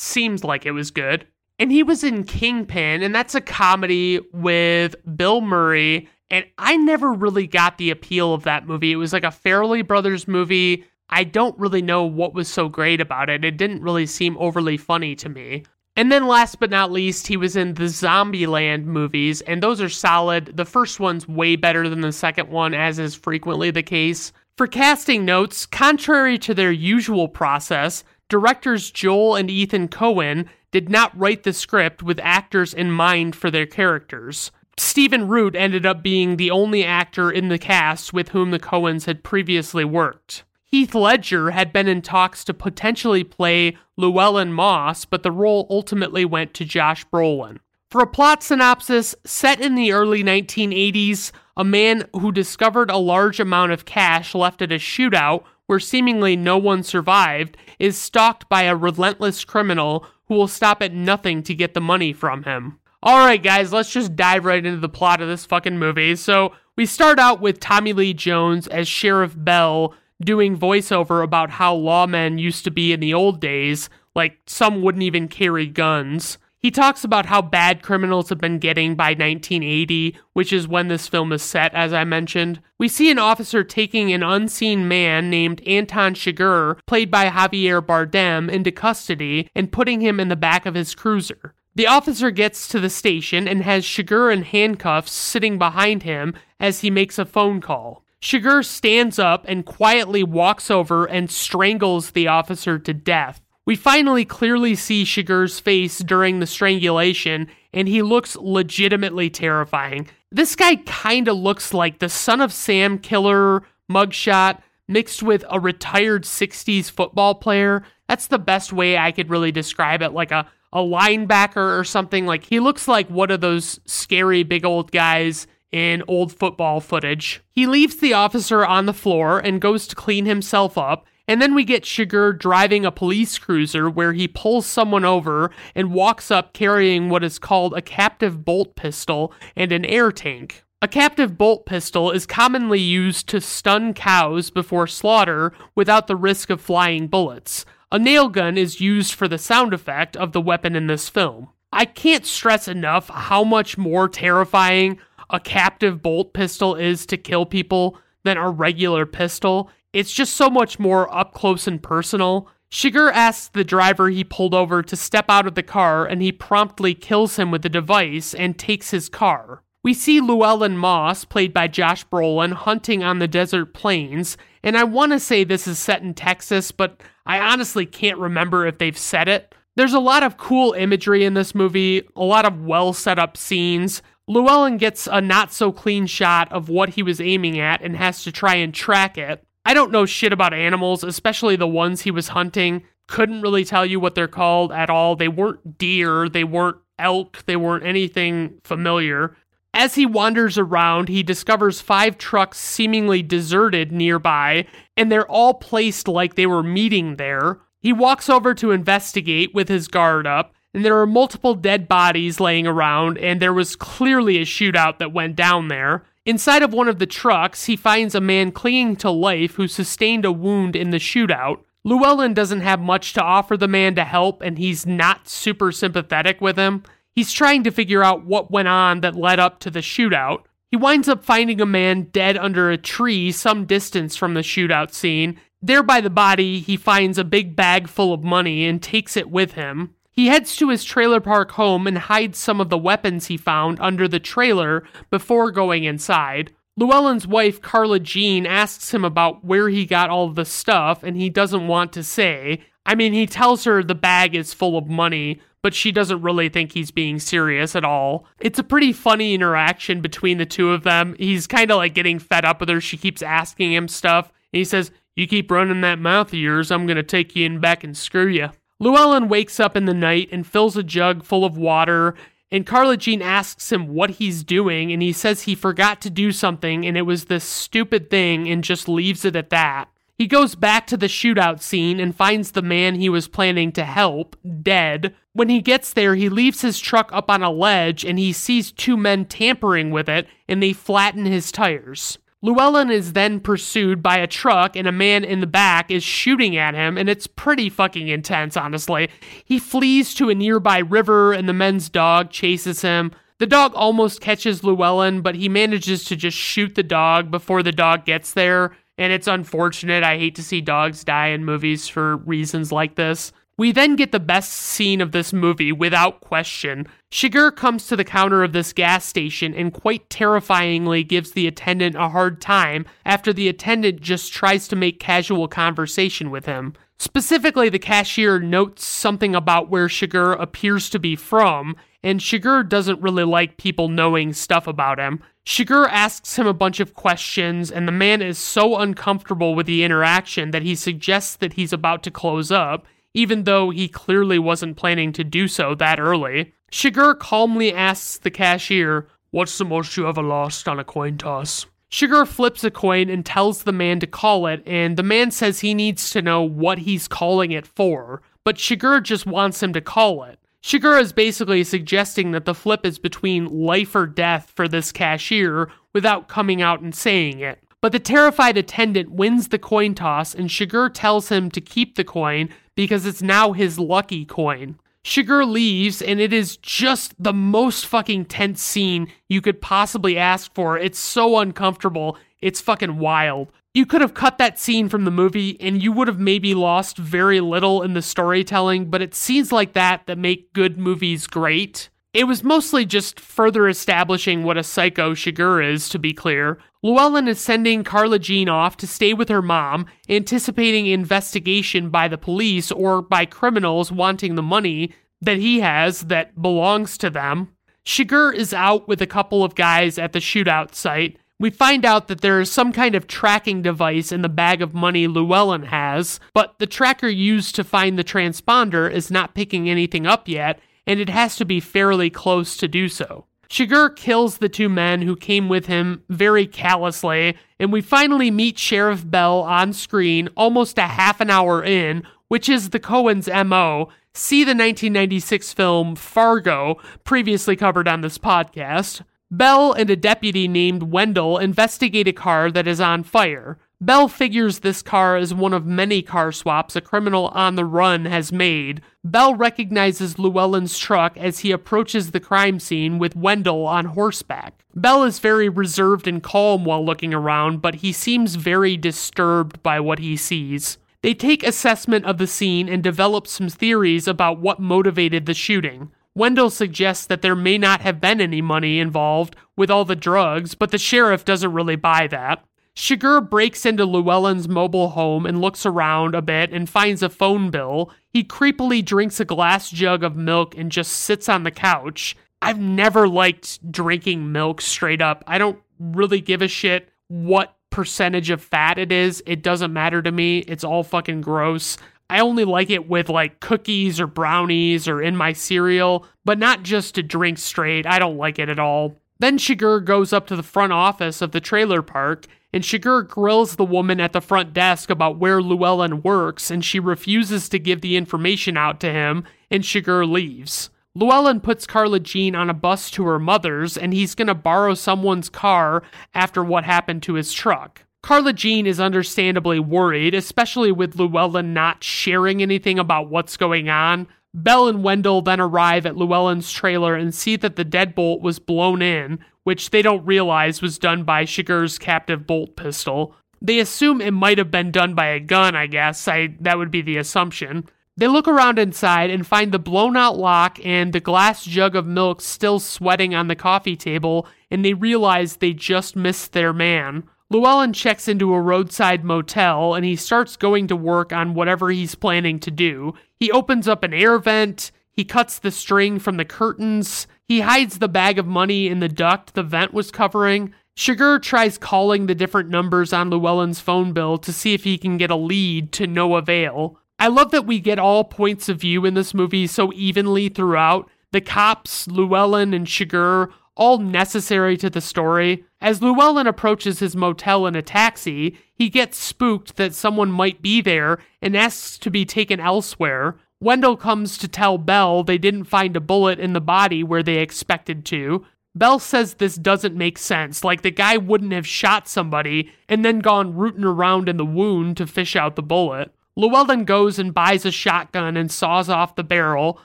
Seems 0.00 0.44
like 0.44 0.66
it 0.66 0.72
was 0.72 0.90
good. 0.90 1.26
And 1.58 1.72
he 1.72 1.82
was 1.82 2.04
in 2.04 2.24
Kingpin, 2.24 3.02
and 3.02 3.14
that's 3.14 3.34
a 3.34 3.40
comedy 3.40 4.20
with 4.32 4.94
Bill 5.16 5.40
Murray. 5.40 6.08
And 6.30 6.44
I 6.56 6.76
never 6.76 7.12
really 7.12 7.46
got 7.46 7.78
the 7.78 7.90
appeal 7.90 8.32
of 8.32 8.44
that 8.44 8.66
movie. 8.66 8.92
It 8.92 8.96
was 8.96 9.12
like 9.12 9.24
a 9.24 9.28
Farrelly 9.28 9.86
Brothers 9.86 10.28
movie 10.28 10.84
I 11.10 11.24
don't 11.24 11.58
really 11.58 11.82
know 11.82 12.04
what 12.04 12.34
was 12.34 12.48
so 12.48 12.68
great 12.68 13.00
about 13.00 13.30
it. 13.30 13.44
It 13.44 13.56
didn't 13.56 13.82
really 13.82 14.06
seem 14.06 14.36
overly 14.38 14.76
funny 14.76 15.14
to 15.16 15.28
me. 15.28 15.64
And 15.96 16.12
then 16.12 16.26
last 16.26 16.60
but 16.60 16.70
not 16.70 16.92
least, 16.92 17.26
he 17.26 17.36
was 17.36 17.56
in 17.56 17.74
the 17.74 17.84
Zombieland 17.84 18.84
movies, 18.84 19.40
and 19.42 19.62
those 19.62 19.80
are 19.80 19.88
solid. 19.88 20.56
The 20.56 20.64
first 20.64 21.00
one's 21.00 21.26
way 21.26 21.56
better 21.56 21.88
than 21.88 22.02
the 22.02 22.12
second 22.12 22.50
one, 22.50 22.74
as 22.74 22.98
is 22.98 23.14
frequently 23.14 23.70
the 23.70 23.82
case. 23.82 24.32
For 24.56 24.66
casting 24.66 25.24
notes, 25.24 25.66
contrary 25.66 26.38
to 26.38 26.54
their 26.54 26.70
usual 26.70 27.26
process, 27.26 28.04
directors 28.28 28.90
Joel 28.90 29.36
and 29.36 29.50
Ethan 29.50 29.88
Coen 29.88 30.46
did 30.70 30.88
not 30.88 31.18
write 31.18 31.42
the 31.44 31.52
script 31.52 32.02
with 32.02 32.20
actors 32.22 32.74
in 32.74 32.90
mind 32.90 33.34
for 33.34 33.50
their 33.50 33.66
characters. 33.66 34.50
Stephen 34.76 35.26
Root 35.26 35.56
ended 35.56 35.84
up 35.84 36.02
being 36.02 36.36
the 36.36 36.50
only 36.50 36.84
actor 36.84 37.30
in 37.30 37.48
the 37.48 37.58
cast 37.58 38.12
with 38.12 38.28
whom 38.28 38.50
the 38.50 38.60
Coens 38.60 39.06
had 39.06 39.24
previously 39.24 39.84
worked. 39.84 40.44
Heath 40.64 40.94
Ledger 40.94 41.50
had 41.50 41.72
been 41.72 41.88
in 41.88 42.02
talks 42.02 42.44
to 42.44 42.54
potentially 42.54 43.24
play 43.24 43.76
Llewellyn 43.96 44.52
Moss, 44.52 45.06
but 45.06 45.22
the 45.22 45.32
role 45.32 45.66
ultimately 45.70 46.24
went 46.24 46.52
to 46.54 46.64
Josh 46.64 47.06
Brolin. 47.06 47.58
For 47.90 48.02
a 48.02 48.06
plot 48.06 48.42
synopsis, 48.42 49.14
set 49.24 49.62
in 49.62 49.74
the 49.74 49.92
early 49.92 50.22
1980s, 50.22 51.32
a 51.56 51.64
man 51.64 52.04
who 52.12 52.30
discovered 52.30 52.90
a 52.90 52.98
large 52.98 53.40
amount 53.40 53.72
of 53.72 53.86
cash 53.86 54.34
left 54.34 54.60
at 54.60 54.70
a 54.70 54.76
shootout 54.76 55.44
where 55.68 55.78
seemingly 55.78 56.34
no 56.34 56.58
one 56.58 56.82
survived 56.82 57.56
is 57.78 57.96
stalked 57.96 58.48
by 58.48 58.62
a 58.62 58.74
relentless 58.74 59.44
criminal 59.44 60.04
who 60.26 60.34
will 60.34 60.48
stop 60.48 60.82
at 60.82 60.92
nothing 60.92 61.42
to 61.44 61.54
get 61.54 61.74
the 61.74 61.80
money 61.80 62.12
from 62.12 62.42
him. 62.42 62.80
Alright, 63.06 63.44
guys, 63.44 63.72
let's 63.72 63.92
just 63.92 64.16
dive 64.16 64.44
right 64.44 64.64
into 64.64 64.80
the 64.80 64.88
plot 64.88 65.20
of 65.20 65.28
this 65.28 65.46
fucking 65.46 65.78
movie. 65.78 66.16
So, 66.16 66.52
we 66.74 66.86
start 66.86 67.18
out 67.18 67.40
with 67.40 67.60
Tommy 67.60 67.92
Lee 67.92 68.14
Jones 68.14 68.66
as 68.68 68.88
Sheriff 68.88 69.34
Bell 69.36 69.94
doing 70.22 70.56
voiceover 70.58 71.22
about 71.22 71.50
how 71.50 71.76
lawmen 71.76 72.40
used 72.40 72.64
to 72.64 72.70
be 72.70 72.92
in 72.92 73.00
the 73.00 73.14
old 73.14 73.40
days, 73.40 73.88
like 74.14 74.38
some 74.46 74.82
wouldn't 74.82 75.02
even 75.02 75.28
carry 75.28 75.66
guns. 75.66 76.38
He 76.60 76.72
talks 76.72 77.04
about 77.04 77.26
how 77.26 77.40
bad 77.40 77.82
criminals 77.82 78.30
have 78.30 78.38
been 78.38 78.58
getting 78.58 78.96
by 78.96 79.10
1980, 79.10 80.16
which 80.32 80.52
is 80.52 80.66
when 80.66 80.88
this 80.88 81.06
film 81.06 81.32
is 81.32 81.42
set, 81.42 81.72
as 81.72 81.92
I 81.92 82.02
mentioned. 82.02 82.60
We 82.78 82.88
see 82.88 83.12
an 83.12 83.18
officer 83.18 83.62
taking 83.62 84.12
an 84.12 84.24
unseen 84.24 84.88
man 84.88 85.30
named 85.30 85.60
Anton 85.66 86.14
Chigurh, 86.14 86.80
played 86.86 87.12
by 87.12 87.28
Javier 87.28 87.80
Bardem, 87.80 88.50
into 88.50 88.72
custody 88.72 89.48
and 89.54 89.70
putting 89.70 90.00
him 90.00 90.18
in 90.18 90.28
the 90.28 90.36
back 90.36 90.66
of 90.66 90.74
his 90.74 90.96
cruiser. 90.96 91.54
The 91.76 91.86
officer 91.86 92.32
gets 92.32 92.66
to 92.68 92.80
the 92.80 92.90
station 92.90 93.46
and 93.46 93.62
has 93.62 93.84
Chigurh 93.84 94.32
in 94.32 94.42
handcuffs 94.42 95.12
sitting 95.12 95.58
behind 95.58 96.02
him 96.02 96.34
as 96.58 96.80
he 96.80 96.90
makes 96.90 97.20
a 97.20 97.24
phone 97.24 97.60
call. 97.60 98.02
Chigurh 98.20 98.64
stands 98.64 99.20
up 99.20 99.44
and 99.46 99.64
quietly 99.64 100.24
walks 100.24 100.72
over 100.72 101.04
and 101.04 101.30
strangles 101.30 102.10
the 102.10 102.26
officer 102.26 102.80
to 102.80 102.92
death. 102.92 103.40
We 103.68 103.76
finally 103.76 104.24
clearly 104.24 104.74
see 104.76 105.04
Chigurh's 105.04 105.60
face 105.60 105.98
during 105.98 106.40
the 106.40 106.46
strangulation, 106.46 107.48
and 107.74 107.86
he 107.86 108.00
looks 108.00 108.34
legitimately 108.34 109.28
terrifying. 109.28 110.08
This 110.32 110.56
guy 110.56 110.76
kinda 110.76 111.34
looks 111.34 111.74
like 111.74 111.98
the 111.98 112.08
son 112.08 112.40
of 112.40 112.50
Sam 112.50 112.98
killer 112.98 113.64
mugshot 113.92 114.62
mixed 114.88 115.22
with 115.22 115.44
a 115.50 115.60
retired 115.60 116.24
60s 116.24 116.90
football 116.90 117.34
player. 117.34 117.82
That's 118.08 118.28
the 118.28 118.38
best 118.38 118.72
way 118.72 118.96
I 118.96 119.12
could 119.12 119.28
really 119.28 119.52
describe 119.52 120.00
it, 120.00 120.14
like 120.14 120.30
a, 120.32 120.46
a 120.72 120.78
linebacker 120.78 121.78
or 121.78 121.84
something. 121.84 122.24
Like 122.24 122.44
he 122.44 122.60
looks 122.60 122.88
like 122.88 123.10
one 123.10 123.30
of 123.30 123.42
those 123.42 123.80
scary 123.84 124.44
big 124.44 124.64
old 124.64 124.92
guys 124.92 125.46
in 125.72 126.02
old 126.08 126.32
football 126.32 126.80
footage. 126.80 127.42
He 127.50 127.66
leaves 127.66 127.96
the 127.96 128.14
officer 128.14 128.64
on 128.64 128.86
the 128.86 128.94
floor 128.94 129.38
and 129.38 129.60
goes 129.60 129.86
to 129.88 129.94
clean 129.94 130.24
himself 130.24 130.78
up 130.78 131.04
and 131.28 131.40
then 131.40 131.54
we 131.54 131.62
get 131.62 131.84
Chigurh 131.84 132.36
driving 132.36 132.86
a 132.86 132.90
police 132.90 133.38
cruiser 133.38 133.88
where 133.88 134.14
he 134.14 134.26
pulls 134.26 134.66
someone 134.66 135.04
over 135.04 135.50
and 135.74 135.92
walks 135.92 136.30
up 136.30 136.54
carrying 136.54 137.10
what 137.10 137.22
is 137.22 137.38
called 137.38 137.74
a 137.74 137.82
captive 137.82 138.44
bolt 138.44 138.74
pistol 138.74 139.32
and 139.54 139.70
an 139.70 139.84
air 139.84 140.10
tank. 140.10 140.64
A 140.80 140.88
captive 140.88 141.36
bolt 141.36 141.66
pistol 141.66 142.10
is 142.10 142.24
commonly 142.24 142.80
used 142.80 143.28
to 143.28 143.40
stun 143.40 143.92
cows 143.92 144.48
before 144.48 144.86
slaughter 144.86 145.52
without 145.74 146.06
the 146.06 146.16
risk 146.16 146.50
of 146.50 146.60
flying 146.60 147.08
bullets. 147.08 147.66
A 147.92 147.98
nail 147.98 148.28
gun 148.28 148.56
is 148.56 148.80
used 148.80 149.12
for 149.12 149.28
the 149.28 149.38
sound 149.38 149.74
effect 149.74 150.16
of 150.16 150.32
the 150.32 150.40
weapon 150.40 150.76
in 150.76 150.86
this 150.86 151.08
film. 151.08 151.48
I 151.72 151.84
can't 151.84 152.24
stress 152.24 152.68
enough 152.68 153.08
how 153.08 153.44
much 153.44 153.76
more 153.76 154.08
terrifying 154.08 154.98
a 155.30 155.40
captive 155.40 156.00
bolt 156.00 156.32
pistol 156.32 156.74
is 156.74 157.04
to 157.06 157.16
kill 157.18 157.44
people 157.44 157.98
than 158.24 158.36
a 158.36 158.48
regular 158.48 159.04
pistol. 159.04 159.70
It's 159.92 160.12
just 160.12 160.34
so 160.36 160.50
much 160.50 160.78
more 160.78 161.12
up 161.14 161.32
close 161.32 161.66
and 161.66 161.82
personal. 161.82 162.48
Chigurh 162.70 163.10
asks 163.12 163.48
the 163.48 163.64
driver 163.64 164.10
he 164.10 164.24
pulled 164.24 164.54
over 164.54 164.82
to 164.82 164.96
step 164.96 165.26
out 165.28 165.46
of 165.46 165.54
the 165.54 165.62
car, 165.62 166.04
and 166.04 166.20
he 166.20 166.30
promptly 166.32 166.94
kills 166.94 167.36
him 167.36 167.50
with 167.50 167.62
the 167.62 167.70
device 167.70 168.34
and 168.34 168.58
takes 168.58 168.90
his 168.90 169.08
car. 169.08 169.62
We 169.82 169.94
see 169.94 170.20
Llewellyn 170.20 170.76
Moss, 170.76 171.24
played 171.24 171.54
by 171.54 171.68
Josh 171.68 172.06
Brolin, 172.06 172.52
hunting 172.52 173.02
on 173.02 173.20
the 173.20 173.28
desert 173.28 173.72
plains, 173.72 174.36
and 174.62 174.76
I 174.76 174.84
want 174.84 175.12
to 175.12 175.20
say 175.20 175.44
this 175.44 175.66
is 175.66 175.78
set 175.78 176.02
in 176.02 176.12
Texas, 176.12 176.72
but 176.72 177.00
I 177.24 177.38
honestly 177.38 177.86
can't 177.86 178.18
remember 178.18 178.66
if 178.66 178.76
they've 178.78 178.98
said 178.98 179.28
it. 179.28 179.54
There's 179.76 179.94
a 179.94 180.00
lot 180.00 180.22
of 180.22 180.36
cool 180.36 180.72
imagery 180.72 181.24
in 181.24 181.34
this 181.34 181.54
movie, 181.54 182.02
a 182.16 182.24
lot 182.24 182.44
of 182.44 182.64
well 182.64 182.92
set 182.92 183.18
up 183.18 183.36
scenes. 183.36 184.02
Llewellyn 184.26 184.76
gets 184.76 185.08
a 185.10 185.20
not 185.20 185.52
so 185.52 185.72
clean 185.72 186.06
shot 186.06 186.52
of 186.52 186.68
what 186.68 186.90
he 186.90 187.02
was 187.02 187.20
aiming 187.20 187.58
at 187.58 187.80
and 187.80 187.96
has 187.96 188.24
to 188.24 188.32
try 188.32 188.56
and 188.56 188.74
track 188.74 189.16
it. 189.16 189.42
I 189.68 189.74
don't 189.74 189.92
know 189.92 190.06
shit 190.06 190.32
about 190.32 190.54
animals, 190.54 191.04
especially 191.04 191.54
the 191.54 191.66
ones 191.66 192.00
he 192.00 192.10
was 192.10 192.28
hunting. 192.28 192.84
Couldn't 193.06 193.42
really 193.42 193.66
tell 193.66 193.84
you 193.84 194.00
what 194.00 194.14
they're 194.14 194.26
called 194.26 194.72
at 194.72 194.88
all. 194.88 195.14
They 195.14 195.28
weren't 195.28 195.76
deer, 195.76 196.26
they 196.26 196.42
weren't 196.42 196.78
elk, 196.98 197.44
they 197.44 197.54
weren't 197.54 197.84
anything 197.84 198.62
familiar. 198.64 199.36
As 199.74 199.94
he 199.94 200.06
wanders 200.06 200.56
around, 200.56 201.10
he 201.10 201.22
discovers 201.22 201.82
five 201.82 202.16
trucks 202.16 202.56
seemingly 202.56 203.22
deserted 203.22 203.92
nearby, 203.92 204.66
and 204.96 205.12
they're 205.12 205.30
all 205.30 205.52
placed 205.52 206.08
like 206.08 206.34
they 206.34 206.46
were 206.46 206.62
meeting 206.62 207.16
there. 207.16 207.60
He 207.78 207.92
walks 207.92 208.30
over 208.30 208.54
to 208.54 208.70
investigate 208.70 209.54
with 209.54 209.68
his 209.68 209.86
guard 209.86 210.26
up, 210.26 210.54
and 210.72 210.82
there 210.82 210.98
are 210.98 211.06
multiple 211.06 211.54
dead 211.54 211.88
bodies 211.88 212.40
laying 212.40 212.66
around, 212.66 213.18
and 213.18 213.38
there 213.38 213.52
was 213.52 213.76
clearly 213.76 214.38
a 214.38 214.46
shootout 214.46 214.98
that 214.98 215.12
went 215.12 215.36
down 215.36 215.68
there. 215.68 216.04
Inside 216.28 216.62
of 216.62 216.74
one 216.74 216.88
of 216.88 216.98
the 216.98 217.06
trucks, 217.06 217.64
he 217.64 217.74
finds 217.74 218.14
a 218.14 218.20
man 218.20 218.52
clinging 218.52 218.96
to 218.96 219.10
life 219.10 219.54
who 219.54 219.66
sustained 219.66 220.26
a 220.26 220.30
wound 220.30 220.76
in 220.76 220.90
the 220.90 220.98
shootout. 220.98 221.60
Llewellyn 221.84 222.34
doesn't 222.34 222.60
have 222.60 222.80
much 222.80 223.14
to 223.14 223.22
offer 223.22 223.56
the 223.56 223.66
man 223.66 223.94
to 223.94 224.04
help, 224.04 224.42
and 224.42 224.58
he's 224.58 224.84
not 224.84 225.26
super 225.26 225.72
sympathetic 225.72 226.38
with 226.42 226.58
him. 226.58 226.82
He's 227.14 227.32
trying 227.32 227.64
to 227.64 227.70
figure 227.70 228.04
out 228.04 228.26
what 228.26 228.50
went 228.50 228.68
on 228.68 229.00
that 229.00 229.16
led 229.16 229.40
up 229.40 229.58
to 229.60 229.70
the 229.70 229.78
shootout. 229.78 230.42
He 230.70 230.76
winds 230.76 231.08
up 231.08 231.24
finding 231.24 231.62
a 231.62 231.66
man 231.66 232.08
dead 232.12 232.36
under 232.36 232.70
a 232.70 232.76
tree 232.76 233.32
some 233.32 233.64
distance 233.64 234.14
from 234.14 234.34
the 234.34 234.42
shootout 234.42 234.92
scene. 234.92 235.40
There 235.62 235.82
by 235.82 236.02
the 236.02 236.10
body, 236.10 236.60
he 236.60 236.76
finds 236.76 237.16
a 237.16 237.24
big 237.24 237.56
bag 237.56 237.88
full 237.88 238.12
of 238.12 238.22
money 238.22 238.66
and 238.66 238.82
takes 238.82 239.16
it 239.16 239.30
with 239.30 239.52
him. 239.52 239.94
He 240.18 240.26
heads 240.26 240.56
to 240.56 240.70
his 240.70 240.82
trailer 240.82 241.20
park 241.20 241.52
home 241.52 241.86
and 241.86 241.96
hides 241.96 242.38
some 242.38 242.60
of 242.60 242.70
the 242.70 242.76
weapons 242.76 243.26
he 243.26 243.36
found 243.36 243.78
under 243.78 244.08
the 244.08 244.18
trailer 244.18 244.82
before 245.10 245.52
going 245.52 245.84
inside. 245.84 246.50
Llewellyn's 246.76 247.24
wife, 247.24 247.62
Carla 247.62 248.00
Jean, 248.00 248.44
asks 248.44 248.92
him 248.92 249.04
about 249.04 249.44
where 249.44 249.68
he 249.68 249.86
got 249.86 250.10
all 250.10 250.28
the 250.28 250.44
stuff, 250.44 251.04
and 251.04 251.16
he 251.16 251.30
doesn't 251.30 251.68
want 251.68 251.92
to 251.92 252.02
say. 252.02 252.64
I 252.84 252.96
mean, 252.96 253.12
he 253.12 253.28
tells 253.28 253.62
her 253.62 253.80
the 253.80 253.94
bag 253.94 254.34
is 254.34 254.52
full 254.52 254.76
of 254.76 254.88
money, 254.88 255.40
but 255.62 255.72
she 255.72 255.92
doesn't 255.92 256.22
really 256.22 256.48
think 256.48 256.72
he's 256.72 256.90
being 256.90 257.20
serious 257.20 257.76
at 257.76 257.84
all. 257.84 258.26
It's 258.40 258.58
a 258.58 258.64
pretty 258.64 258.92
funny 258.92 259.34
interaction 259.34 260.00
between 260.00 260.38
the 260.38 260.46
two 260.46 260.72
of 260.72 260.82
them. 260.82 261.14
He's 261.16 261.46
kind 261.46 261.70
of 261.70 261.76
like 261.76 261.94
getting 261.94 262.18
fed 262.18 262.44
up 262.44 262.58
with 262.58 262.70
her. 262.70 262.80
She 262.80 262.96
keeps 262.96 263.22
asking 263.22 263.72
him 263.72 263.86
stuff, 263.86 264.32
and 264.52 264.58
he 264.58 264.64
says, 264.64 264.90
You 265.14 265.28
keep 265.28 265.48
running 265.48 265.82
that 265.82 266.00
mouth 266.00 266.32
of 266.32 266.40
yours, 266.40 266.72
I'm 266.72 266.86
going 266.86 266.96
to 266.96 267.04
take 267.04 267.36
you 267.36 267.46
in 267.46 267.60
back 267.60 267.84
and 267.84 267.96
screw 267.96 268.26
you. 268.26 268.50
Llewellyn 268.80 269.28
wakes 269.28 269.58
up 269.58 269.76
in 269.76 269.86
the 269.86 269.94
night 269.94 270.28
and 270.30 270.46
fills 270.46 270.76
a 270.76 270.82
jug 270.82 271.24
full 271.24 271.44
of 271.44 271.58
water, 271.58 272.14
and 272.50 272.66
Carla 272.66 272.96
Jean 272.96 273.20
asks 273.20 273.72
him 273.72 273.88
what 273.88 274.10
he's 274.10 274.44
doing, 274.44 274.92
and 274.92 275.02
he 275.02 275.12
says 275.12 275.42
he 275.42 275.54
forgot 275.54 276.00
to 276.02 276.10
do 276.10 276.32
something 276.32 276.86
and 276.86 276.96
it 276.96 277.02
was 277.02 277.24
this 277.24 277.44
stupid 277.44 278.08
thing 278.08 278.48
and 278.48 278.64
just 278.64 278.88
leaves 278.88 279.24
it 279.24 279.36
at 279.36 279.50
that. 279.50 279.88
He 280.18 280.26
goes 280.26 280.56
back 280.56 280.86
to 280.88 280.96
the 280.96 281.06
shootout 281.06 281.60
scene 281.60 282.00
and 282.00 282.14
finds 282.14 282.50
the 282.50 282.62
man 282.62 282.96
he 282.96 283.08
was 283.08 283.28
planning 283.28 283.70
to 283.72 283.84
help 283.84 284.36
dead. 284.62 285.14
When 285.32 285.48
he 285.48 285.60
gets 285.60 285.92
there, 285.92 286.16
he 286.16 286.28
leaves 286.28 286.62
his 286.62 286.80
truck 286.80 287.10
up 287.12 287.30
on 287.30 287.42
a 287.42 287.52
ledge 287.52 288.04
and 288.04 288.18
he 288.18 288.32
sees 288.32 288.72
two 288.72 288.96
men 288.96 289.26
tampering 289.26 289.92
with 289.92 290.08
it 290.08 290.26
and 290.48 290.60
they 290.60 290.72
flatten 290.72 291.24
his 291.24 291.52
tires. 291.52 292.18
Llewellyn 292.40 292.88
is 292.88 293.14
then 293.14 293.40
pursued 293.40 294.00
by 294.00 294.18
a 294.18 294.28
truck, 294.28 294.76
and 294.76 294.86
a 294.86 294.92
man 294.92 295.24
in 295.24 295.40
the 295.40 295.46
back 295.46 295.90
is 295.90 296.04
shooting 296.04 296.56
at 296.56 296.74
him, 296.74 296.96
and 296.96 297.08
it's 297.08 297.26
pretty 297.26 297.68
fucking 297.68 298.06
intense, 298.06 298.56
honestly. 298.56 299.08
He 299.44 299.58
flees 299.58 300.14
to 300.14 300.30
a 300.30 300.34
nearby 300.34 300.78
river, 300.78 301.32
and 301.32 301.48
the 301.48 301.52
men's 301.52 301.88
dog 301.88 302.30
chases 302.30 302.82
him. 302.82 303.10
The 303.38 303.46
dog 303.46 303.72
almost 303.74 304.20
catches 304.20 304.62
Llewellyn, 304.62 305.20
but 305.20 305.34
he 305.34 305.48
manages 305.48 306.04
to 306.04 306.16
just 306.16 306.36
shoot 306.36 306.76
the 306.76 306.82
dog 306.84 307.30
before 307.30 307.64
the 307.64 307.72
dog 307.72 308.04
gets 308.04 308.32
there, 308.32 308.76
and 308.96 309.12
it's 309.12 309.26
unfortunate. 309.26 310.04
I 310.04 310.18
hate 310.18 310.36
to 310.36 310.42
see 310.44 310.60
dogs 310.60 311.02
die 311.02 311.28
in 311.28 311.44
movies 311.44 311.88
for 311.88 312.18
reasons 312.18 312.70
like 312.70 312.94
this. 312.94 313.32
We 313.58 313.72
then 313.72 313.96
get 313.96 314.12
the 314.12 314.20
best 314.20 314.52
scene 314.52 315.00
of 315.00 315.10
this 315.10 315.32
movie 315.32 315.72
without 315.72 316.20
question. 316.20 316.86
Chigurh 317.10 317.54
comes 317.54 317.88
to 317.88 317.96
the 317.96 318.04
counter 318.04 318.44
of 318.44 318.52
this 318.52 318.72
gas 318.72 319.04
station 319.04 319.52
and 319.52 319.74
quite 319.74 320.08
terrifyingly 320.08 321.02
gives 321.02 321.32
the 321.32 321.48
attendant 321.48 321.96
a 321.96 322.08
hard 322.08 322.40
time 322.40 322.86
after 323.04 323.32
the 323.32 323.48
attendant 323.48 324.00
just 324.00 324.32
tries 324.32 324.68
to 324.68 324.76
make 324.76 325.00
casual 325.00 325.48
conversation 325.48 326.30
with 326.30 326.46
him. 326.46 326.74
Specifically, 327.00 327.68
the 327.68 327.80
cashier 327.80 328.38
notes 328.38 328.86
something 328.86 329.34
about 329.34 329.68
where 329.68 329.88
Chigurh 329.88 330.40
appears 330.40 330.88
to 330.90 331.00
be 331.00 331.16
from, 331.16 331.74
and 332.00 332.20
Chigurh 332.20 332.68
doesn't 332.68 333.02
really 333.02 333.24
like 333.24 333.56
people 333.56 333.88
knowing 333.88 334.32
stuff 334.32 334.68
about 334.68 335.00
him. 335.00 335.20
Chigurh 335.44 335.88
asks 335.90 336.36
him 336.36 336.46
a 336.46 336.54
bunch 336.54 336.78
of 336.78 336.94
questions, 336.94 337.72
and 337.72 337.88
the 337.88 337.92
man 337.92 338.22
is 338.22 338.38
so 338.38 338.76
uncomfortable 338.76 339.56
with 339.56 339.66
the 339.66 339.82
interaction 339.82 340.52
that 340.52 340.62
he 340.62 340.76
suggests 340.76 341.34
that 341.36 341.54
he's 341.54 341.72
about 341.72 342.04
to 342.04 342.10
close 342.10 342.52
up 342.52 342.86
even 343.18 343.42
though 343.42 343.70
he 343.70 343.88
clearly 343.88 344.38
wasn't 344.38 344.76
planning 344.76 345.12
to 345.12 345.24
do 345.24 345.48
so 345.48 345.74
that 345.74 345.98
early. 345.98 346.54
Chigurh 346.70 347.18
calmly 347.18 347.74
asks 347.74 348.18
the 348.18 348.30
cashier, 348.30 349.08
What's 349.30 349.58
the 349.58 349.64
most 349.64 349.96
you 349.96 350.06
ever 350.06 350.22
lost 350.22 350.68
on 350.68 350.78
a 350.78 350.84
coin 350.84 351.18
toss? 351.18 351.66
Chigurh 351.90 352.28
flips 352.28 352.62
a 352.62 352.70
coin 352.70 353.10
and 353.10 353.26
tells 353.26 353.64
the 353.64 353.72
man 353.72 353.98
to 354.00 354.06
call 354.06 354.46
it, 354.46 354.62
and 354.64 354.96
the 354.96 355.02
man 355.02 355.32
says 355.32 355.58
he 355.58 355.74
needs 355.74 356.10
to 356.10 356.22
know 356.22 356.42
what 356.42 356.78
he's 356.78 357.08
calling 357.08 357.50
it 357.50 357.66
for, 357.66 358.22
but 358.44 358.56
Chigurh 358.56 359.02
just 359.02 359.26
wants 359.26 359.60
him 359.62 359.72
to 359.72 359.80
call 359.80 360.22
it. 360.22 360.38
Chigurh 360.62 361.00
is 361.00 361.12
basically 361.12 361.64
suggesting 361.64 362.30
that 362.32 362.44
the 362.44 362.54
flip 362.54 362.86
is 362.86 363.00
between 363.00 363.46
life 363.46 363.96
or 363.96 364.06
death 364.06 364.52
for 364.54 364.68
this 364.68 364.92
cashier 364.92 365.70
without 365.92 366.28
coming 366.28 366.62
out 366.62 366.82
and 366.82 366.94
saying 366.94 367.40
it. 367.40 367.58
But 367.80 367.92
the 367.92 368.00
terrified 368.00 368.56
attendant 368.56 369.10
wins 369.10 369.48
the 369.48 369.58
coin 369.58 369.94
toss, 369.94 370.34
and 370.34 370.48
Chigurh 370.48 370.90
tells 370.92 371.28
him 371.28 371.50
to 371.52 371.60
keep 371.60 371.94
the 371.94 372.04
coin 372.04 372.48
because 372.74 373.06
it's 373.06 373.22
now 373.22 373.52
his 373.52 373.78
lucky 373.78 374.24
coin. 374.24 374.78
Chigurh 375.04 375.48
leaves, 375.48 376.02
and 376.02 376.20
it 376.20 376.32
is 376.32 376.56
just 376.56 377.14
the 377.22 377.32
most 377.32 377.86
fucking 377.86 378.26
tense 378.26 378.62
scene 378.62 379.12
you 379.28 379.40
could 379.40 379.60
possibly 379.60 380.18
ask 380.18 380.52
for. 380.54 380.76
It's 380.76 380.98
so 380.98 381.38
uncomfortable. 381.38 382.18
It's 382.42 382.60
fucking 382.60 382.98
wild. 382.98 383.52
You 383.74 383.86
could 383.86 384.00
have 384.00 384.14
cut 384.14 384.38
that 384.38 384.58
scene 384.58 384.88
from 384.88 385.04
the 385.04 385.10
movie 385.10 385.56
and 385.60 385.80
you 385.80 385.92
would 385.92 386.08
have 386.08 386.18
maybe 386.18 386.54
lost 386.54 386.98
very 386.98 387.40
little 387.40 387.82
in 387.82 387.94
the 387.94 388.02
storytelling, 388.02 388.86
but 388.86 389.02
it's 389.02 389.16
scenes 389.16 389.52
like 389.52 389.74
that 389.74 390.06
that 390.06 390.18
make 390.18 390.52
good 390.52 390.78
movies 390.78 391.26
great. 391.26 391.88
It 392.18 392.26
was 392.26 392.42
mostly 392.42 392.84
just 392.84 393.20
further 393.20 393.68
establishing 393.68 394.42
what 394.42 394.58
a 394.58 394.64
psycho 394.64 395.14
Chigurh 395.14 395.64
is, 395.64 395.88
to 395.90 396.00
be 396.00 396.12
clear. 396.12 396.58
Llewellyn 396.82 397.28
is 397.28 397.38
sending 397.38 397.84
Carla 397.84 398.18
Jean 398.18 398.48
off 398.48 398.76
to 398.78 398.88
stay 398.88 399.14
with 399.14 399.28
her 399.28 399.40
mom, 399.40 399.86
anticipating 400.08 400.88
investigation 400.88 401.90
by 401.90 402.08
the 402.08 402.18
police 402.18 402.72
or 402.72 403.02
by 403.02 403.24
criminals 403.24 403.92
wanting 403.92 404.34
the 404.34 404.42
money 404.42 404.92
that 405.20 405.36
he 405.36 405.60
has 405.60 406.00
that 406.06 406.42
belongs 406.42 406.98
to 406.98 407.08
them. 407.08 407.52
Chigurh 407.84 408.34
is 408.34 408.52
out 408.52 408.88
with 408.88 409.00
a 409.00 409.06
couple 409.06 409.44
of 409.44 409.54
guys 409.54 409.96
at 409.96 410.12
the 410.12 410.18
shootout 410.18 410.74
site. 410.74 411.20
We 411.38 411.50
find 411.50 411.84
out 411.84 412.08
that 412.08 412.20
there 412.20 412.40
is 412.40 412.50
some 412.50 412.72
kind 412.72 412.96
of 412.96 413.06
tracking 413.06 413.62
device 413.62 414.10
in 414.10 414.22
the 414.22 414.28
bag 414.28 414.60
of 414.60 414.74
money 414.74 415.06
Llewellyn 415.06 415.66
has, 415.66 416.18
but 416.34 416.58
the 416.58 416.66
tracker 416.66 417.06
used 417.06 417.54
to 417.54 417.62
find 417.62 417.96
the 417.96 418.02
transponder 418.02 418.90
is 418.90 419.08
not 419.08 419.36
picking 419.36 419.70
anything 419.70 420.04
up 420.04 420.26
yet, 420.26 420.58
and 420.88 420.98
it 420.98 421.10
has 421.10 421.36
to 421.36 421.44
be 421.44 421.60
fairly 421.60 422.08
close 422.08 422.56
to 422.56 422.66
do 422.66 422.88
so. 422.88 423.26
Chigurh 423.50 423.94
kills 423.94 424.38
the 424.38 424.48
two 424.48 424.68
men 424.68 425.02
who 425.02 425.16
came 425.16 425.48
with 425.48 425.66
him 425.66 426.02
very 426.08 426.46
callously, 426.46 427.36
and 427.60 427.72
we 427.72 427.80
finally 427.80 428.30
meet 428.30 428.58
Sheriff 428.58 429.08
Bell 429.08 429.42
on 429.42 429.72
screen 429.72 430.28
almost 430.36 430.78
a 430.78 430.82
half 430.82 431.20
an 431.20 431.30
hour 431.30 431.62
in, 431.62 432.02
which 432.28 432.48
is 432.48 432.70
the 432.70 432.80
Coens' 432.80 433.28
MO. 433.46 433.90
See 434.14 434.44
the 434.44 434.50
1996 434.50 435.52
film 435.52 435.94
Fargo, 435.94 436.76
previously 437.04 437.54
covered 437.54 437.86
on 437.86 438.00
this 438.00 438.18
podcast. 438.18 439.02
Bell 439.30 439.72
and 439.72 439.90
a 439.90 439.96
deputy 439.96 440.48
named 440.48 440.84
Wendell 440.84 441.38
investigate 441.38 442.08
a 442.08 442.12
car 442.12 442.50
that 442.50 442.66
is 442.66 442.80
on 442.80 443.02
fire. 443.02 443.58
Bell 443.80 444.08
figures 444.08 444.58
this 444.58 444.82
car 444.82 445.16
as 445.16 445.32
one 445.32 445.52
of 445.52 445.64
many 445.64 446.02
car 446.02 446.32
swaps 446.32 446.74
a 446.74 446.80
criminal 446.80 447.28
on 447.28 447.54
the 447.54 447.64
run 447.64 448.06
has 448.06 448.32
made. 448.32 448.82
Bell 449.04 449.36
recognizes 449.36 450.18
Llewellyn's 450.18 450.76
truck 450.76 451.16
as 451.16 451.40
he 451.40 451.52
approaches 451.52 452.10
the 452.10 452.18
crime 452.18 452.58
scene 452.58 452.98
with 452.98 453.14
Wendell 453.14 453.64
on 453.66 453.84
horseback. 453.84 454.64
Bell 454.74 455.04
is 455.04 455.20
very 455.20 455.48
reserved 455.48 456.08
and 456.08 456.24
calm 456.24 456.64
while 456.64 456.84
looking 456.84 457.14
around, 457.14 457.62
but 457.62 457.76
he 457.76 457.92
seems 457.92 458.34
very 458.34 458.76
disturbed 458.76 459.62
by 459.62 459.78
what 459.78 460.00
he 460.00 460.16
sees. 460.16 460.78
They 461.02 461.14
take 461.14 461.44
assessment 461.44 462.04
of 462.04 462.18
the 462.18 462.26
scene 462.26 462.68
and 462.68 462.82
develop 462.82 463.28
some 463.28 463.48
theories 463.48 464.08
about 464.08 464.40
what 464.40 464.58
motivated 464.58 465.26
the 465.26 465.34
shooting. 465.34 465.92
Wendell 466.16 466.50
suggests 466.50 467.06
that 467.06 467.22
there 467.22 467.36
may 467.36 467.56
not 467.56 467.82
have 467.82 468.00
been 468.00 468.20
any 468.20 468.42
money 468.42 468.80
involved 468.80 469.36
with 469.56 469.70
all 469.70 469.84
the 469.84 469.94
drugs, 469.94 470.56
but 470.56 470.72
the 470.72 470.78
sheriff 470.78 471.24
doesn't 471.24 471.52
really 471.52 471.76
buy 471.76 472.08
that. 472.08 472.44
Chigurh 472.78 473.28
breaks 473.28 473.66
into 473.66 473.84
Llewellyn's 473.84 474.48
mobile 474.48 474.90
home 474.90 475.26
and 475.26 475.40
looks 475.40 475.66
around 475.66 476.14
a 476.14 476.22
bit 476.22 476.52
and 476.52 476.70
finds 476.70 477.02
a 477.02 477.08
phone 477.08 477.50
bill. 477.50 477.90
He 478.12 478.22
creepily 478.22 478.84
drinks 478.84 479.18
a 479.18 479.24
glass 479.24 479.68
jug 479.68 480.04
of 480.04 480.14
milk 480.14 480.56
and 480.56 480.70
just 480.70 480.92
sits 480.92 481.28
on 481.28 481.42
the 481.42 481.50
couch. 481.50 482.16
I've 482.40 482.60
never 482.60 483.08
liked 483.08 483.68
drinking 483.72 484.30
milk 484.30 484.60
straight 484.60 485.02
up. 485.02 485.24
I 485.26 485.38
don't 485.38 485.58
really 485.80 486.20
give 486.20 486.40
a 486.40 486.46
shit 486.46 486.88
what 487.08 487.56
percentage 487.70 488.30
of 488.30 488.40
fat 488.40 488.78
it 488.78 488.92
is. 488.92 489.24
It 489.26 489.42
doesn't 489.42 489.72
matter 489.72 490.00
to 490.00 490.12
me. 490.12 490.38
It's 490.40 490.62
all 490.62 490.84
fucking 490.84 491.22
gross. 491.22 491.78
I 492.08 492.20
only 492.20 492.44
like 492.44 492.70
it 492.70 492.88
with 492.88 493.08
like 493.08 493.40
cookies 493.40 493.98
or 493.98 494.06
brownies 494.06 494.86
or 494.86 495.02
in 495.02 495.16
my 495.16 495.32
cereal, 495.32 496.06
but 496.24 496.38
not 496.38 496.62
just 496.62 496.94
to 496.94 497.02
drink 497.02 497.38
straight. 497.38 497.88
I 497.88 497.98
don't 497.98 498.18
like 498.18 498.38
it 498.38 498.48
at 498.48 498.60
all. 498.60 498.94
Then 499.18 499.36
Chigurh 499.36 499.84
goes 499.84 500.12
up 500.12 500.28
to 500.28 500.36
the 500.36 500.44
front 500.44 500.72
office 500.72 501.20
of 501.20 501.32
the 501.32 501.40
trailer 501.40 501.82
park 501.82 502.26
and 502.58 502.64
Chigurh 502.64 503.06
grills 503.06 503.54
the 503.54 503.64
woman 503.64 504.00
at 504.00 504.12
the 504.12 504.20
front 504.20 504.52
desk 504.52 504.90
about 504.90 505.16
where 505.16 505.40
Llewellyn 505.40 506.02
works, 506.02 506.50
and 506.50 506.64
she 506.64 506.80
refuses 506.80 507.48
to 507.48 507.58
give 507.60 507.82
the 507.82 507.96
information 507.96 508.56
out 508.56 508.80
to 508.80 508.90
him, 508.90 509.22
and 509.48 509.62
Chigurh 509.62 510.10
leaves. 510.10 510.68
Llewellyn 510.92 511.38
puts 511.38 511.68
Carla 511.68 512.00
Jean 512.00 512.34
on 512.34 512.50
a 512.50 512.54
bus 512.54 512.90
to 512.90 513.04
her 513.04 513.20
mother's, 513.20 513.78
and 513.78 513.94
he's 513.94 514.16
gonna 514.16 514.34
borrow 514.34 514.74
someone's 514.74 515.28
car 515.28 515.84
after 516.14 516.42
what 516.42 516.64
happened 516.64 517.04
to 517.04 517.14
his 517.14 517.32
truck. 517.32 517.84
Carla 518.02 518.32
Jean 518.32 518.66
is 518.66 518.80
understandably 518.80 519.60
worried, 519.60 520.12
especially 520.12 520.72
with 520.72 520.96
Llewellyn 520.96 521.54
not 521.54 521.84
sharing 521.84 522.42
anything 522.42 522.76
about 522.76 523.08
what's 523.08 523.36
going 523.36 523.68
on. 523.68 524.08
Bell 524.34 524.66
and 524.66 524.82
Wendell 524.82 525.22
then 525.22 525.38
arrive 525.38 525.86
at 525.86 525.96
Llewellyn's 525.96 526.50
trailer 526.50 526.96
and 526.96 527.14
see 527.14 527.36
that 527.36 527.54
the 527.54 527.64
deadbolt 527.64 528.20
was 528.20 528.40
blown 528.40 528.82
in, 528.82 529.20
which 529.48 529.70
they 529.70 529.80
don't 529.80 530.04
realize 530.04 530.60
was 530.60 530.78
done 530.78 531.04
by 531.04 531.24
Chigurh's 531.24 531.78
captive 531.78 532.26
bolt 532.26 532.54
pistol. 532.54 533.14
They 533.40 533.60
assume 533.60 534.02
it 534.02 534.10
might 534.10 534.36
have 534.36 534.50
been 534.50 534.70
done 534.70 534.94
by 534.94 535.06
a 535.06 535.20
gun, 535.20 535.56
I 535.56 535.66
guess. 535.66 536.06
I 536.06 536.36
that 536.40 536.58
would 536.58 536.70
be 536.70 536.82
the 536.82 536.98
assumption. 536.98 537.66
They 537.96 538.08
look 538.08 538.28
around 538.28 538.58
inside 538.58 539.08
and 539.08 539.26
find 539.26 539.50
the 539.50 539.58
blown 539.58 539.96
out 539.96 540.18
lock 540.18 540.58
and 540.62 540.92
the 540.92 541.00
glass 541.00 541.46
jug 541.46 541.74
of 541.74 541.86
milk 541.86 542.20
still 542.20 542.60
sweating 542.60 543.14
on 543.14 543.28
the 543.28 543.34
coffee 543.34 543.74
table, 543.74 544.26
and 544.50 544.62
they 544.62 544.74
realize 544.74 545.36
they 545.36 545.54
just 545.54 545.96
missed 545.96 546.34
their 546.34 546.52
man. 546.52 547.04
Llewellyn 547.30 547.72
checks 547.72 548.06
into 548.06 548.34
a 548.34 548.42
roadside 548.42 549.02
motel 549.02 549.74
and 549.74 549.86
he 549.86 549.96
starts 549.96 550.36
going 550.36 550.66
to 550.66 550.76
work 550.76 551.10
on 551.10 551.32
whatever 551.32 551.70
he's 551.70 551.94
planning 551.94 552.38
to 552.40 552.50
do. 552.50 552.92
He 553.18 553.32
opens 553.32 553.66
up 553.66 553.82
an 553.82 553.94
air 553.94 554.18
vent, 554.18 554.72
he 554.92 555.06
cuts 555.06 555.38
the 555.38 555.50
string 555.50 555.98
from 555.98 556.18
the 556.18 556.26
curtains, 556.26 557.06
he 557.28 557.40
hides 557.40 557.78
the 557.78 557.88
bag 557.88 558.18
of 558.18 558.26
money 558.26 558.68
in 558.68 558.80
the 558.80 558.88
duct 558.88 559.34
the 559.34 559.42
vent 559.42 559.74
was 559.74 559.90
covering. 559.90 560.54
Chigurh 560.76 561.20
tries 561.20 561.58
calling 561.58 562.06
the 562.06 562.14
different 562.14 562.48
numbers 562.48 562.92
on 562.92 563.10
Llewellyn's 563.10 563.60
phone 563.60 563.92
bill 563.92 564.16
to 564.18 564.32
see 564.32 564.54
if 564.54 564.64
he 564.64 564.78
can 564.78 564.96
get 564.96 565.10
a 565.10 565.16
lead 565.16 565.70
to 565.72 565.86
no 565.86 566.16
avail. 566.16 566.78
I 566.98 567.08
love 567.08 567.30
that 567.32 567.46
we 567.46 567.60
get 567.60 567.78
all 567.78 568.04
points 568.04 568.48
of 568.48 568.60
view 568.60 568.84
in 568.84 568.94
this 568.94 569.12
movie 569.12 569.46
so 569.46 569.72
evenly 569.74 570.28
throughout. 570.28 570.88
The 571.12 571.20
cops, 571.20 571.86
Llewellyn, 571.86 572.54
and 572.54 572.66
Chigurh, 572.66 573.30
all 573.56 573.78
necessary 573.78 574.56
to 574.56 574.70
the 574.70 574.80
story. 574.80 575.44
As 575.60 575.82
Llewellyn 575.82 576.26
approaches 576.26 576.78
his 576.78 576.96
motel 576.96 577.46
in 577.46 577.56
a 577.56 577.62
taxi, 577.62 578.38
he 578.54 578.68
gets 578.68 578.96
spooked 578.96 579.56
that 579.56 579.74
someone 579.74 580.12
might 580.12 580.40
be 580.40 580.60
there 580.60 580.98
and 581.20 581.36
asks 581.36 581.76
to 581.78 581.90
be 581.90 582.04
taken 582.04 582.40
elsewhere. 582.40 583.16
Wendell 583.40 583.76
comes 583.76 584.18
to 584.18 584.26
tell 584.26 584.58
Bell 584.58 585.04
they 585.04 585.16
didn't 585.16 585.44
find 585.44 585.76
a 585.76 585.80
bullet 585.80 586.18
in 586.18 586.32
the 586.32 586.40
body 586.40 586.82
where 586.82 587.04
they 587.04 587.18
expected 587.18 587.84
to. 587.86 588.26
Bell 588.54 588.80
says 588.80 589.14
this 589.14 589.36
doesn't 589.36 589.76
make 589.76 589.96
sense, 589.96 590.42
like 590.42 590.62
the 590.62 590.72
guy 590.72 590.96
wouldn't 590.96 591.32
have 591.32 591.46
shot 591.46 591.86
somebody 591.86 592.50
and 592.68 592.84
then 592.84 592.98
gone 592.98 593.36
rooting 593.36 593.62
around 593.62 594.08
in 594.08 594.16
the 594.16 594.24
wound 594.24 594.76
to 594.78 594.88
fish 594.88 595.14
out 595.14 595.36
the 595.36 595.42
bullet. 595.42 595.92
Llewellyn 596.16 596.64
goes 596.64 596.98
and 596.98 597.14
buys 597.14 597.44
a 597.44 597.52
shotgun 597.52 598.16
and 598.16 598.32
saws 598.32 598.68
off 598.68 598.96
the 598.96 599.04
barrel, 599.04 599.60